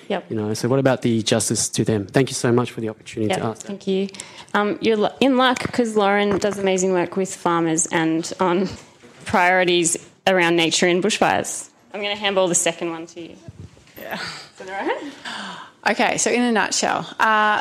Yep. 0.09 0.30
You 0.30 0.36
know, 0.36 0.55
so 0.55 0.68
what 0.68 0.78
about 0.78 1.02
the 1.02 1.22
justice 1.22 1.68
to 1.70 1.84
them? 1.84 2.06
Thank 2.06 2.30
you 2.30 2.34
so 2.34 2.52
much 2.52 2.70
for 2.70 2.80
the 2.80 2.88
opportunity 2.88 3.30
yep, 3.30 3.40
to 3.40 3.46
ask. 3.46 3.66
Thank 3.66 3.86
you. 3.86 4.09
Um, 4.55 4.78
you're 4.80 5.10
in 5.20 5.36
luck 5.36 5.62
because 5.62 5.96
Lauren 5.96 6.38
does 6.38 6.59
amazing 6.59 6.92
work 6.92 7.16
with 7.16 7.34
farmers 7.34 7.86
and 7.86 8.32
on 8.40 8.68
priorities 9.24 9.96
around 10.26 10.56
nature 10.56 10.86
and 10.86 11.02
bushfires. 11.02 11.70
I'm 11.92 12.01
going 12.01 12.14
to 12.14 12.20
handball 12.20 12.48
the 12.48 12.55
second 12.55 12.90
one 12.90 13.06
to 13.06 13.20
you. 13.20 13.36
Yeah. 13.98 14.14
Is 14.14 14.66
that 14.66 14.68
all 14.68 14.86
right? 14.86 15.92
Okay, 15.92 16.18
so 16.18 16.30
in 16.30 16.42
a 16.42 16.51
nutshell, 16.51 17.06
uh, 17.18 17.60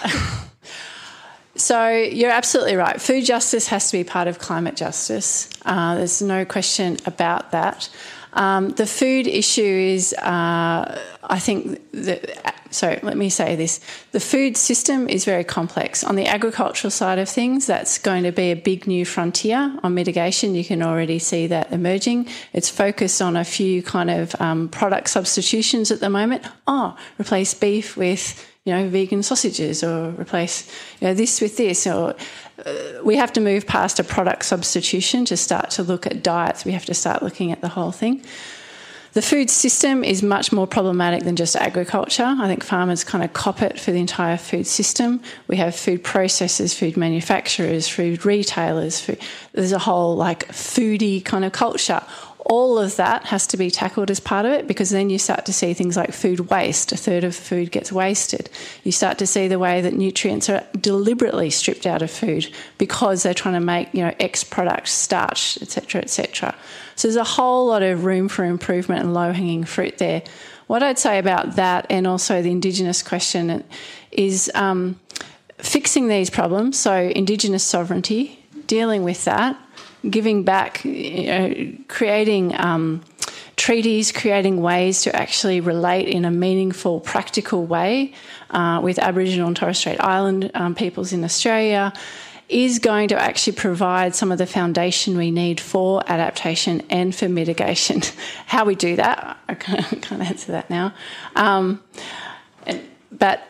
so 1.56 1.90
you're 1.90 2.32
absolutely 2.32 2.76
right. 2.76 3.02
Food 3.02 3.26
justice 3.26 3.68
has 3.68 3.92
to 3.92 3.98
be 3.98 4.04
part 4.04 4.28
of 4.28 4.40
climate 4.40 4.76
justice. 4.76 5.50
Uh, 5.66 5.96
there's 5.96 6.22
no 6.22 6.46
question 6.46 6.98
about 7.06 7.52
that. 7.52 7.90
Um, 8.34 8.70
the 8.70 8.88
food 8.88 9.28
issue 9.28 9.62
is, 9.62 10.14
uh, 10.14 11.00
I 11.24 11.40
think, 11.40 11.82
that, 11.92 12.56
so 12.72 13.00
let 13.04 13.16
me 13.16 13.30
say 13.30 13.56
this 13.56 13.80
the 14.12 14.20
food 14.20 14.58
system 14.58 15.08
is 15.08 15.26
very 15.26 15.44
complex. 15.44 16.04
On 16.04 16.16
the 16.16 16.26
agricultural 16.26 16.92
side 16.92 17.20
of 17.20 17.30
things, 17.30 17.68
that's 17.68 17.98
going 18.00 18.24
to 18.24 18.32
be 18.32 18.52
a 18.52 18.56
big 18.56 18.88
new 18.88 19.06
frontier 19.06 19.78
on 19.84 19.94
mitigation. 19.94 20.56
You 20.56 20.66
can 20.66 20.82
already 20.82 21.20
see 21.20 21.48
that 21.48 21.72
emerging. 21.72 22.28
It's 22.52 22.70
focused 22.70 23.22
on 23.22 23.38
a 23.38 23.44
few 23.44 23.84
kind 23.84 24.10
of 24.10 24.36
um, 24.42 24.70
product 24.70 25.10
substitutions 25.10 25.92
at 25.92 26.00
the 26.00 26.10
moment. 26.10 26.44
Oh, 26.68 26.98
replace 27.20 27.54
beef 27.54 27.96
with 27.96 28.50
you 28.66 28.74
know, 28.74 28.88
vegan 28.88 29.22
sausages 29.22 29.84
or 29.84 30.12
replace 30.12 30.72
you 31.02 31.08
know, 31.08 31.14
this 31.14 31.42
with 31.42 31.58
this. 31.58 31.86
Or 31.86 32.16
Uh, 32.58 32.74
we 33.04 33.16
have 33.16 33.34
to 33.34 33.42
move 33.42 33.66
past 33.66 34.00
a 34.00 34.04
product 34.04 34.46
substitution 34.46 35.26
to 35.26 35.36
start 35.36 35.72
to 35.72 35.84
look 35.84 36.06
at 36.06 36.24
diets. 36.24 36.66
We 36.66 36.72
have 36.74 36.86
to 36.86 36.94
start 36.94 37.24
looking 37.24 37.52
at 37.52 37.62
the 37.62 37.70
whole 37.70 37.92
thing. 37.92 38.24
The 39.14 39.22
food 39.22 39.52
system 39.52 40.04
is 40.04 40.24
much 40.24 40.52
more 40.52 40.66
problematic 40.66 41.24
than 41.24 41.36
just 41.36 41.56
agriculture. 41.56 42.26
I 42.26 42.48
think 42.48 42.64
farmers 42.64 43.04
kind 43.04 43.24
of 43.24 43.32
cop 43.34 43.62
it 43.62 43.80
for 43.80 43.92
the 43.92 44.00
entire 44.00 44.38
food 44.38 44.66
system. 44.66 45.22
We 45.48 45.58
have 45.58 45.76
food 45.76 46.04
processors, 46.04 46.76
food 46.76 46.98
manufacturers, 46.98 47.88
food 47.88 48.26
retailers. 48.26 49.00
Food, 49.00 49.20
there's 49.52 49.72
a 49.72 49.78
whole 49.78 50.16
like 50.16 50.48
foodie 50.48 51.24
kind 51.24 51.46
of 51.46 51.52
culture 51.52 52.02
all 52.46 52.78
of 52.78 52.98
that 52.98 53.26
has 53.26 53.48
to 53.48 53.58
be 53.58 53.72
tackled 53.72 54.12
as 54.12 54.20
part 54.20 54.46
of 54.46 54.52
it 54.52 54.68
because 54.68 54.90
then 54.90 55.10
you 55.10 55.18
start 55.18 55.46
to 55.46 55.54
see 55.54 55.74
things 55.74 55.96
like 55.96 56.12
food 56.12 56.50
waste. 56.50 56.92
A 56.92 56.98
third 56.98 57.24
of 57.24 57.36
food 57.36 57.72
gets 57.72 57.92
wasted. 57.92 58.50
You 58.84 58.92
start 58.92 59.18
to 59.20 59.28
see 59.28 59.48
the 59.48 59.60
way 59.60 59.82
that 59.82 59.94
nutrients 59.94 60.50
are 60.50 60.64
deliberately 60.80 61.50
stripped 61.50 61.86
out 61.86 62.02
of 62.02 62.12
food 62.12 62.54
because 62.78 63.24
they're 63.24 63.34
trying 63.34 63.54
to 63.54 63.60
make 63.62 63.94
you 63.94 64.04
know 64.04 64.14
X 64.20 64.44
product, 64.44 64.90
starch, 64.90 65.58
etc., 65.62 66.02
etc. 66.02 66.56
So 66.96 67.08
there's 67.08 67.16
a 67.16 67.24
whole 67.24 67.68
lot 67.68 67.82
of 67.82 68.04
room 68.04 68.28
for 68.28 68.44
improvement 68.44 69.02
and 69.02 69.14
low 69.14 69.32
hanging 69.32 69.64
fruit 69.64 69.98
there. 69.98 70.24
What 70.68 70.84
I'd 70.84 71.00
say 71.00 71.20
about 71.20 71.56
that 71.56 71.86
and 71.90 72.06
also 72.08 72.42
the 72.42 72.52
Indigenous 72.52 73.04
question 73.04 73.64
is 74.12 74.52
um, 74.54 75.00
fixing 75.58 76.08
these 76.08 76.30
problems. 76.30 76.78
So 76.78 76.94
Indigenous 76.94 77.64
sovereignty, 77.64 78.44
dealing 78.68 79.04
with 79.04 79.26
that 79.26 79.58
giving 80.10 80.44
back, 80.44 80.84
you 80.86 81.26
know, 81.26 81.74
creating 81.88 82.60
um, 82.60 83.02
treaties, 83.56 84.12
creating 84.12 84.62
ways 84.62 85.04
to 85.04 85.16
actually 85.16 85.62
relate 85.62 86.08
in 86.08 86.26
a 86.26 86.32
meaningful, 86.32 87.00
practical 87.00 87.66
way 87.66 88.14
uh, 88.50 88.80
with 88.84 89.00
Aboriginal 89.00 89.48
and 89.48 89.56
Torres 89.56 89.78
Strait 89.78 90.00
Island 90.00 90.52
um, 90.54 90.76
peoples 90.76 91.14
in 91.14 91.24
Australia 91.24 91.94
is 92.50 92.80
going 92.80 93.08
to 93.08 93.20
actually 93.20 93.54
provide 93.54 94.14
some 94.14 94.32
of 94.32 94.38
the 94.38 94.46
foundation 94.46 95.18
we 95.18 95.32
need 95.32 95.60
for 95.60 96.04
adaptation 96.08 96.82
and 96.90 97.16
for 97.16 97.30
mitigation. 97.30 98.02
How 98.46 98.66
we 98.66 98.76
do 98.76 98.96
that, 98.98 99.38
I 99.48 99.56
can't, 99.56 100.02
can't 100.02 100.22
answer 100.22 100.52
that 100.52 100.70
now. 100.70 100.94
Um, 101.36 101.82
but 103.12 103.42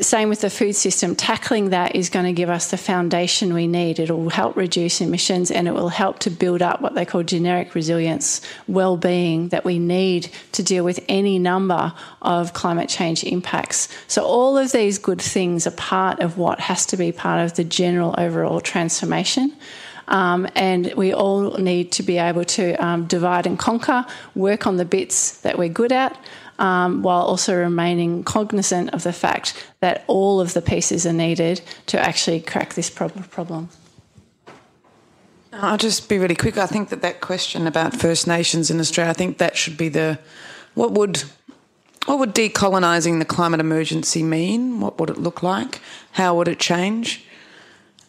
same 0.00 0.28
with 0.28 0.40
the 0.40 0.50
food 0.50 0.74
system, 0.74 1.16
tackling 1.16 1.70
that 1.70 1.94
is 1.96 2.10
going 2.10 2.26
to 2.26 2.32
give 2.32 2.50
us 2.50 2.70
the 2.70 2.76
foundation 2.76 3.54
we 3.54 3.66
need. 3.66 3.98
It 3.98 4.10
will 4.10 4.28
help 4.28 4.56
reduce 4.56 5.00
emissions 5.00 5.50
and 5.50 5.66
it 5.66 5.72
will 5.72 5.88
help 5.88 6.18
to 6.20 6.30
build 6.30 6.62
up 6.62 6.80
what 6.80 6.94
they 6.94 7.04
call 7.04 7.22
generic 7.22 7.74
resilience, 7.74 8.40
well 8.68 8.96
being 8.96 9.48
that 9.48 9.64
we 9.64 9.78
need 9.78 10.30
to 10.52 10.62
deal 10.62 10.84
with 10.84 11.02
any 11.08 11.38
number 11.38 11.92
of 12.22 12.52
climate 12.52 12.88
change 12.88 13.24
impacts. 13.24 13.88
So, 14.08 14.24
all 14.24 14.58
of 14.58 14.72
these 14.72 14.98
good 14.98 15.22
things 15.22 15.66
are 15.66 15.72
part 15.72 16.20
of 16.20 16.38
what 16.38 16.60
has 16.60 16.86
to 16.86 16.96
be 16.96 17.12
part 17.12 17.44
of 17.44 17.54
the 17.54 17.64
general 17.64 18.14
overall 18.18 18.60
transformation. 18.60 19.56
Um, 20.08 20.46
and 20.54 20.92
we 20.94 21.12
all 21.12 21.56
need 21.58 21.90
to 21.92 22.04
be 22.04 22.18
able 22.18 22.44
to 22.44 22.74
um, 22.74 23.06
divide 23.06 23.44
and 23.44 23.58
conquer, 23.58 24.06
work 24.36 24.66
on 24.66 24.76
the 24.76 24.84
bits 24.84 25.38
that 25.38 25.58
we're 25.58 25.68
good 25.68 25.90
at 25.90 26.16
um, 26.58 27.02
while 27.02 27.22
also 27.22 27.54
remaining 27.56 28.24
cognizant 28.24 28.90
of 28.94 29.02
the 29.02 29.12
fact 29.12 29.54
that 29.80 30.04
all 30.06 30.40
of 30.40 30.54
the 30.54 30.62
pieces 30.62 31.06
are 31.06 31.12
needed 31.12 31.60
to 31.86 32.00
actually 32.00 32.40
crack 32.40 32.74
this 32.74 32.90
problem. 32.90 33.68
I'll 35.52 35.78
just 35.78 36.08
be 36.08 36.18
really 36.18 36.34
quick. 36.34 36.58
I 36.58 36.66
think 36.66 36.90
that 36.90 37.02
that 37.02 37.20
question 37.20 37.66
about 37.66 37.94
First 37.94 38.26
Nations 38.26 38.70
in 38.70 38.78
Australia, 38.78 39.10
I 39.10 39.14
think 39.14 39.38
that 39.38 39.56
should 39.56 39.76
be 39.76 39.88
the 39.88 40.18
what 40.74 40.92
would 40.92 41.24
what 42.04 42.18
would 42.18 42.34
decolonising 42.34 43.18
the 43.18 43.24
climate 43.24 43.60
emergency 43.60 44.22
mean? 44.22 44.80
What 44.80 45.00
would 45.00 45.10
it 45.10 45.18
look 45.18 45.42
like? 45.42 45.80
How 46.12 46.36
would 46.36 46.46
it 46.46 46.60
change? 46.60 47.24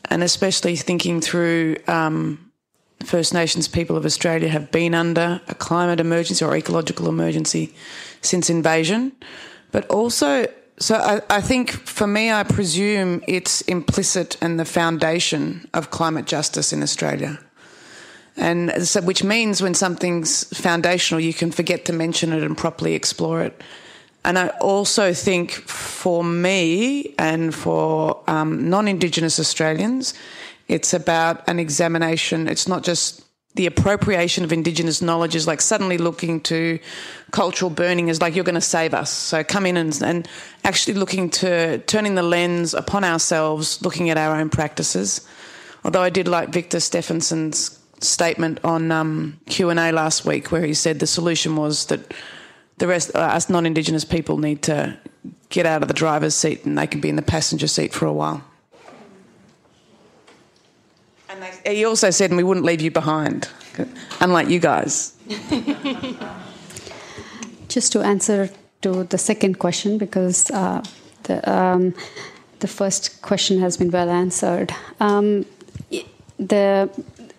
And 0.06 0.22
especially 0.24 0.76
thinking 0.76 1.20
through 1.20 1.78
um, 1.88 2.52
First 3.04 3.34
Nations 3.34 3.68
people 3.68 3.98
of 3.98 4.06
Australia 4.06 4.50
have 4.50 4.72
been 4.72 4.94
under 4.94 5.42
a 5.48 5.56
climate 5.56 6.00
emergency 6.00 6.46
or 6.46 6.56
ecological 6.56 7.08
emergency 7.08 7.74
since 8.22 8.50
invasion, 8.50 9.12
but 9.72 9.88
also, 9.88 10.48
so 10.80 10.96
I, 10.96 11.22
I, 11.30 11.42
think 11.42 11.72
for 11.72 12.08
me, 12.08 12.32
I 12.32 12.44
presume 12.44 13.24
it's 13.28 13.62
implicit 13.62 14.38
in 14.42 14.58
the 14.58 14.66
foundation 14.66 15.68
of 15.74 15.92
climate 15.92 16.26
justice 16.26 16.72
in 16.74 16.84
Australia. 16.84 17.40
And 18.38 18.88
so, 18.88 19.02
which 19.02 19.24
means 19.24 19.62
when 19.62 19.74
something's 19.74 20.44
foundational, 20.60 21.20
you 21.20 21.34
can 21.34 21.52
forget 21.52 21.86
to 21.86 21.94
mention 21.94 22.34
it 22.34 22.44
and 22.44 22.56
properly 22.56 22.94
explore 22.94 23.42
it. 23.42 23.62
And 24.24 24.38
I 24.38 24.50
also 24.60 25.14
think 25.14 25.52
for 25.52 26.24
me 26.24 27.16
and 27.18 27.56
for 27.56 28.22
um, 28.28 28.70
non 28.70 28.88
Indigenous 28.88 29.40
Australians, 29.40 30.14
it's 30.68 30.94
about 30.94 31.48
an 31.48 31.60
examination. 31.60 32.48
It's 32.48 32.68
not 32.68 32.84
just 32.84 33.24
the 33.56 33.66
appropriation 33.66 34.44
of 34.44 34.54
Indigenous 34.54 35.02
knowledge 35.02 35.36
is 35.36 35.48
like 35.48 35.62
suddenly 35.62 35.98
looking 35.98 36.40
to 36.42 36.78
cultural 37.32 37.70
burning 37.70 38.08
is 38.08 38.22
like 38.22 38.36
you're 38.36 38.46
going 38.46 38.56
to 38.56 38.62
save 38.62 38.94
us. 38.94 39.12
So 39.12 39.44
come 39.44 39.66
in 39.66 39.78
and, 39.78 40.02
and 40.04 40.28
actually 40.64 40.94
looking 40.96 41.30
to 41.32 41.80
turning 41.80 42.16
the 42.16 42.24
lens 42.24 42.74
upon 42.74 43.04
ourselves, 43.04 43.82
looking 43.82 44.10
at 44.10 44.18
our 44.18 44.36
own 44.36 44.50
practices. 44.50 45.28
Although 45.84 46.02
I 46.02 46.10
did 46.10 46.28
like 46.28 46.50
Victor 46.50 46.78
Steffensen's 46.78 47.80
statement 48.00 48.60
on 48.64 48.92
um, 48.92 49.40
Q 49.48 49.70
and 49.70 49.80
A 49.80 49.92
last 49.92 50.26
week, 50.26 50.52
where 50.52 50.66
he 50.66 50.74
said 50.74 51.00
the 51.00 51.08
solution 51.08 51.56
was 51.56 51.86
that 51.88 52.14
the 52.78 52.88
rest 52.88 53.12
uh, 53.16 53.20
us 53.20 53.50
non-Indigenous 53.50 54.06
people 54.06 54.38
need 54.38 54.62
to 54.64 54.98
get 55.50 55.66
out 55.66 55.82
of 55.82 55.88
the 55.88 55.94
driver's 55.94 56.36
seat 56.36 56.66
and 56.66 56.78
they 56.78 56.88
can 56.88 57.02
be 57.02 57.10
in 57.10 57.16
the 57.16 57.22
passenger 57.22 57.68
seat 57.68 57.94
for 57.94 58.06
a 58.06 58.14
while. 58.14 58.44
And 61.30 61.44
he 61.76 61.86
also 61.86 62.10
said, 62.10 62.30
and 62.30 62.38
we 62.38 62.44
wouldn't 62.44 62.66
leave 62.66 62.82
you 62.82 62.92
behind, 62.92 63.50
unlike 64.20 64.50
you 64.50 64.60
guys. 64.60 65.14
Just 67.68 67.92
to 67.94 68.02
answer 68.02 68.50
to 68.82 69.04
the 69.04 69.18
second 69.18 69.60
question, 69.60 69.98
because 69.98 70.50
uh, 70.52 70.84
the 71.24 71.50
um, 71.50 71.94
the 72.60 72.68
first 72.68 73.22
question 73.22 73.60
has 73.60 73.78
been 73.78 73.92
well 73.92 74.10
answered. 74.10 74.74
Um, 75.00 75.46
the 76.38 76.90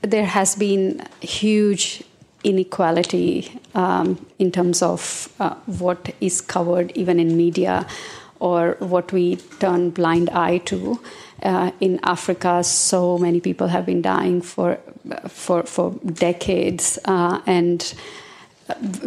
there 0.02 0.26
has 0.26 0.54
been 0.56 1.02
huge 1.20 2.02
inequality 2.44 3.60
um, 3.74 4.24
in 4.38 4.52
terms 4.52 4.82
of 4.82 5.28
uh, 5.40 5.54
what 5.66 6.14
is 6.20 6.40
covered 6.40 6.92
even 6.96 7.18
in 7.18 7.36
media 7.36 7.86
or 8.40 8.76
what 8.78 9.12
we 9.12 9.36
turn 9.58 9.90
blind 9.90 10.30
eye 10.30 10.58
to. 10.58 11.00
Uh, 11.42 11.70
in 11.80 11.98
Africa, 12.02 12.62
so 12.62 13.18
many 13.18 13.40
people 13.40 13.68
have 13.68 13.86
been 13.86 14.02
dying 14.02 14.40
for 14.40 14.78
for 15.28 15.62
for 15.62 15.92
decades, 16.04 16.98
uh, 17.04 17.40
and 17.46 17.94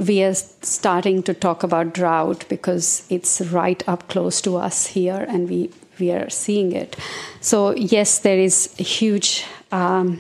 we 0.07 0.23
are 0.23 0.33
starting 0.33 1.23
to 1.23 1.33
talk 1.33 1.63
about 1.63 1.93
drought 1.93 2.45
because 2.49 3.05
it's 3.09 3.41
right 3.41 3.87
up 3.87 4.07
close 4.07 4.41
to 4.41 4.57
us 4.57 4.87
here, 4.87 5.25
and 5.27 5.49
we 5.49 5.69
we 5.99 6.11
are 6.11 6.29
seeing 6.29 6.71
it. 6.71 6.95
So 7.41 7.75
yes, 7.75 8.19
there 8.19 8.39
is 8.39 8.73
huge 8.75 9.45
um, 9.71 10.19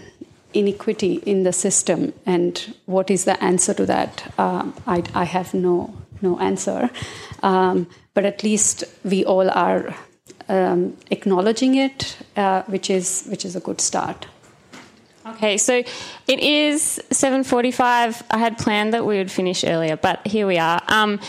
inequity 0.53 1.15
in 1.25 1.43
the 1.43 1.53
system, 1.53 2.13
and 2.25 2.75
what 2.85 3.09
is 3.09 3.25
the 3.25 3.41
answer 3.43 3.73
to 3.73 3.85
that? 3.85 4.31
Um, 4.37 4.73
I, 4.85 5.03
I 5.13 5.23
have 5.23 5.53
no 5.53 5.93
no 6.21 6.39
answer, 6.39 6.89
um, 7.41 7.87
but 8.13 8.25
at 8.25 8.43
least 8.43 8.83
we 9.03 9.25
all 9.25 9.49
are 9.49 9.95
um, 10.49 10.97
acknowledging 11.09 11.75
it, 11.75 12.17
uh, 12.35 12.63
which 12.63 12.89
is 12.89 13.25
which 13.27 13.45
is 13.45 13.55
a 13.55 13.59
good 13.59 13.81
start. 13.81 14.27
Okay, 15.25 15.57
so 15.57 15.83
it 16.27 16.39
is 16.39 16.99
7:45. 17.11 18.23
I 18.31 18.37
had 18.37 18.57
planned 18.57 18.93
that 18.93 19.05
we 19.05 19.17
would 19.17 19.31
finish 19.31 19.63
earlier, 19.63 19.95
but 19.95 20.25
here 20.25 20.47
we 20.47 20.57
are. 20.57 20.81
Um, 20.87 21.19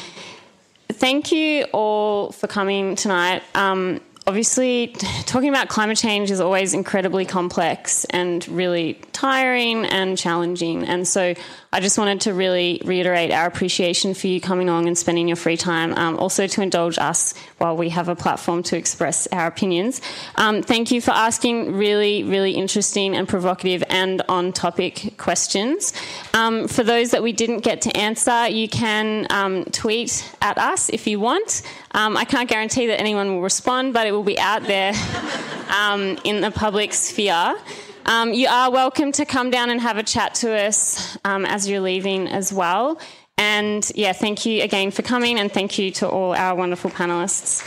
thank 0.88 1.30
you 1.30 1.64
all 1.72 2.32
for 2.32 2.46
coming 2.46 2.96
tonight. 2.96 3.42
Um, 3.54 4.00
obviously, 4.26 4.88
talking 5.26 5.50
about 5.50 5.68
climate 5.68 5.98
change 5.98 6.30
is 6.30 6.40
always 6.40 6.72
incredibly 6.72 7.26
complex 7.26 8.06
and 8.06 8.46
really 8.48 8.94
tiring 9.12 9.84
and 9.84 10.16
challenging. 10.16 10.84
And 10.84 11.06
so, 11.06 11.34
I 11.74 11.80
just 11.80 11.96
wanted 11.96 12.20
to 12.22 12.34
really 12.34 12.82
reiterate 12.84 13.32
our 13.32 13.46
appreciation 13.46 14.12
for 14.12 14.26
you 14.26 14.42
coming 14.42 14.68
along 14.68 14.88
and 14.88 14.98
spending 14.98 15.26
your 15.26 15.36
free 15.36 15.56
time. 15.56 15.94
Um, 15.94 16.18
also, 16.18 16.46
to 16.46 16.60
indulge 16.60 16.98
us 16.98 17.32
while 17.56 17.78
we 17.78 17.88
have 17.88 18.10
a 18.10 18.14
platform 18.14 18.62
to 18.64 18.76
express 18.76 19.26
our 19.28 19.46
opinions. 19.46 20.02
Um, 20.34 20.62
thank 20.62 20.90
you 20.90 21.00
for 21.00 21.12
asking 21.12 21.74
really, 21.74 22.24
really 22.24 22.52
interesting 22.52 23.16
and 23.16 23.26
provocative 23.26 23.82
and 23.88 24.20
on 24.28 24.52
topic 24.52 25.14
questions. 25.16 25.94
Um, 26.34 26.68
for 26.68 26.84
those 26.84 27.12
that 27.12 27.22
we 27.22 27.32
didn't 27.32 27.60
get 27.60 27.80
to 27.82 27.96
answer, 27.96 28.48
you 28.48 28.68
can 28.68 29.26
um, 29.30 29.64
tweet 29.64 30.30
at 30.42 30.58
us 30.58 30.90
if 30.90 31.06
you 31.06 31.20
want. 31.20 31.62
Um, 31.92 32.18
I 32.18 32.26
can't 32.26 32.50
guarantee 32.50 32.88
that 32.88 33.00
anyone 33.00 33.32
will 33.32 33.42
respond, 33.42 33.94
but 33.94 34.06
it 34.06 34.12
will 34.12 34.24
be 34.24 34.38
out 34.38 34.64
there 34.64 34.92
um, 35.80 36.18
in 36.22 36.42
the 36.42 36.50
public 36.50 36.92
sphere. 36.92 37.56
Um, 38.04 38.34
you 38.34 38.48
are 38.48 38.70
welcome 38.70 39.12
to 39.12 39.24
come 39.24 39.50
down 39.50 39.70
and 39.70 39.80
have 39.80 39.96
a 39.96 40.02
chat 40.02 40.34
to 40.36 40.52
us 40.52 41.16
um, 41.24 41.44
as 41.44 41.68
you're 41.68 41.80
leaving 41.80 42.26
as 42.26 42.52
well. 42.52 43.00
And 43.38 43.88
yeah, 43.94 44.12
thank 44.12 44.44
you 44.44 44.62
again 44.62 44.90
for 44.90 45.02
coming, 45.02 45.38
and 45.38 45.50
thank 45.50 45.78
you 45.78 45.90
to 45.92 46.08
all 46.08 46.34
our 46.34 46.54
wonderful 46.54 46.90
panelists. 46.90 47.62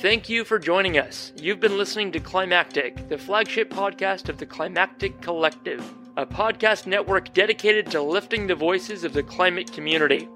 Thank 0.00 0.28
you 0.28 0.44
for 0.44 0.58
joining 0.58 0.98
us. 0.98 1.32
You've 1.40 1.60
been 1.60 1.78
listening 1.78 2.12
to 2.12 2.20
Climactic, 2.20 3.08
the 3.08 3.16
flagship 3.16 3.70
podcast 3.70 4.28
of 4.28 4.36
the 4.36 4.44
Climactic 4.44 5.22
Collective, 5.22 5.82
a 6.16 6.24
podcast 6.24 6.86
network 6.86 7.34
dedicated 7.34 7.90
to 7.90 8.00
lifting 8.00 8.46
the 8.46 8.54
voices 8.54 9.02
of 9.02 9.12
the 9.12 9.22
climate 9.22 9.72
community. 9.72 10.28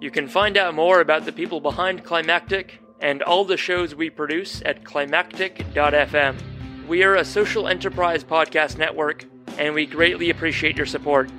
You 0.00 0.12
can 0.12 0.28
find 0.28 0.56
out 0.56 0.76
more 0.76 1.00
about 1.00 1.24
the 1.24 1.32
people 1.32 1.60
behind 1.60 2.04
Climactic 2.04 2.80
and 3.00 3.20
all 3.20 3.44
the 3.44 3.56
shows 3.56 3.96
we 3.96 4.10
produce 4.10 4.62
at 4.64 4.84
climactic.fm. 4.84 6.36
We 6.86 7.02
are 7.02 7.16
a 7.16 7.24
social 7.24 7.66
enterprise 7.66 8.22
podcast 8.22 8.78
network, 8.78 9.24
and 9.58 9.74
we 9.74 9.86
greatly 9.86 10.30
appreciate 10.30 10.76
your 10.76 10.86
support. 10.86 11.30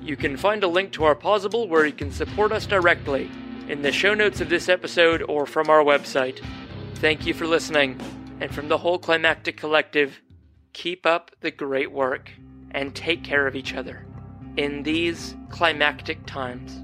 You 0.00 0.16
can 0.16 0.36
find 0.36 0.62
a 0.62 0.68
link 0.68 0.92
to 0.92 1.04
our 1.04 1.16
Pozible 1.16 1.68
where 1.68 1.86
you 1.86 1.92
can 1.92 2.12
support 2.12 2.52
us 2.52 2.66
directly 2.66 3.28
in 3.68 3.82
the 3.82 3.90
show 3.90 4.14
notes 4.14 4.40
of 4.40 4.48
this 4.48 4.68
episode 4.68 5.22
or 5.22 5.44
from 5.44 5.68
our 5.68 5.82
website. 5.82 6.40
Thank 6.96 7.26
you 7.26 7.34
for 7.34 7.48
listening, 7.48 8.00
and 8.40 8.54
from 8.54 8.68
the 8.68 8.78
whole 8.78 9.00
Climactic 9.00 9.56
Collective, 9.56 10.20
keep 10.72 11.04
up 11.04 11.32
the 11.40 11.50
great 11.50 11.90
work 11.90 12.30
and 12.72 12.94
take 12.94 13.24
care 13.24 13.46
of 13.46 13.56
each 13.56 13.74
other 13.74 14.06
in 14.56 14.82
these 14.82 15.36
climactic 15.50 16.24
times. 16.26 16.82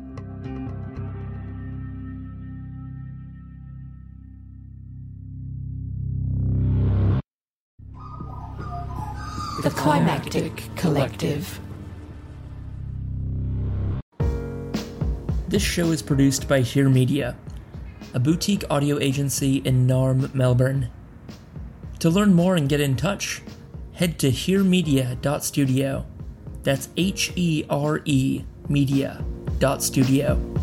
The 9.63 9.71
Climactic 9.71 10.63
Collective. 10.77 11.61
This 15.49 15.63
show 15.63 15.91
is 15.93 16.03
produced 16.03 16.47
by 16.47 16.61
Here 16.61 16.89
Media, 16.89 17.37
a 18.13 18.21
boutique 18.21 18.65
audio 18.71 18.99
agency 18.99 19.57
in 19.65 19.87
Narm, 19.87 20.33
Melbourne. 20.35 20.91
To 22.01 22.11
learn 22.11 22.35
more 22.35 22.55
and 22.57 22.69
get 22.69 22.81
in 22.81 22.97
touch, 22.97 23.43
head 23.97 24.19
to 24.19 24.31
heremedia.studio. 24.31 26.07
That's 26.63 26.89
H 26.97 27.33
E 27.35 27.65
R 27.69 28.03
E 28.05 28.45
media.studio. 28.69 30.56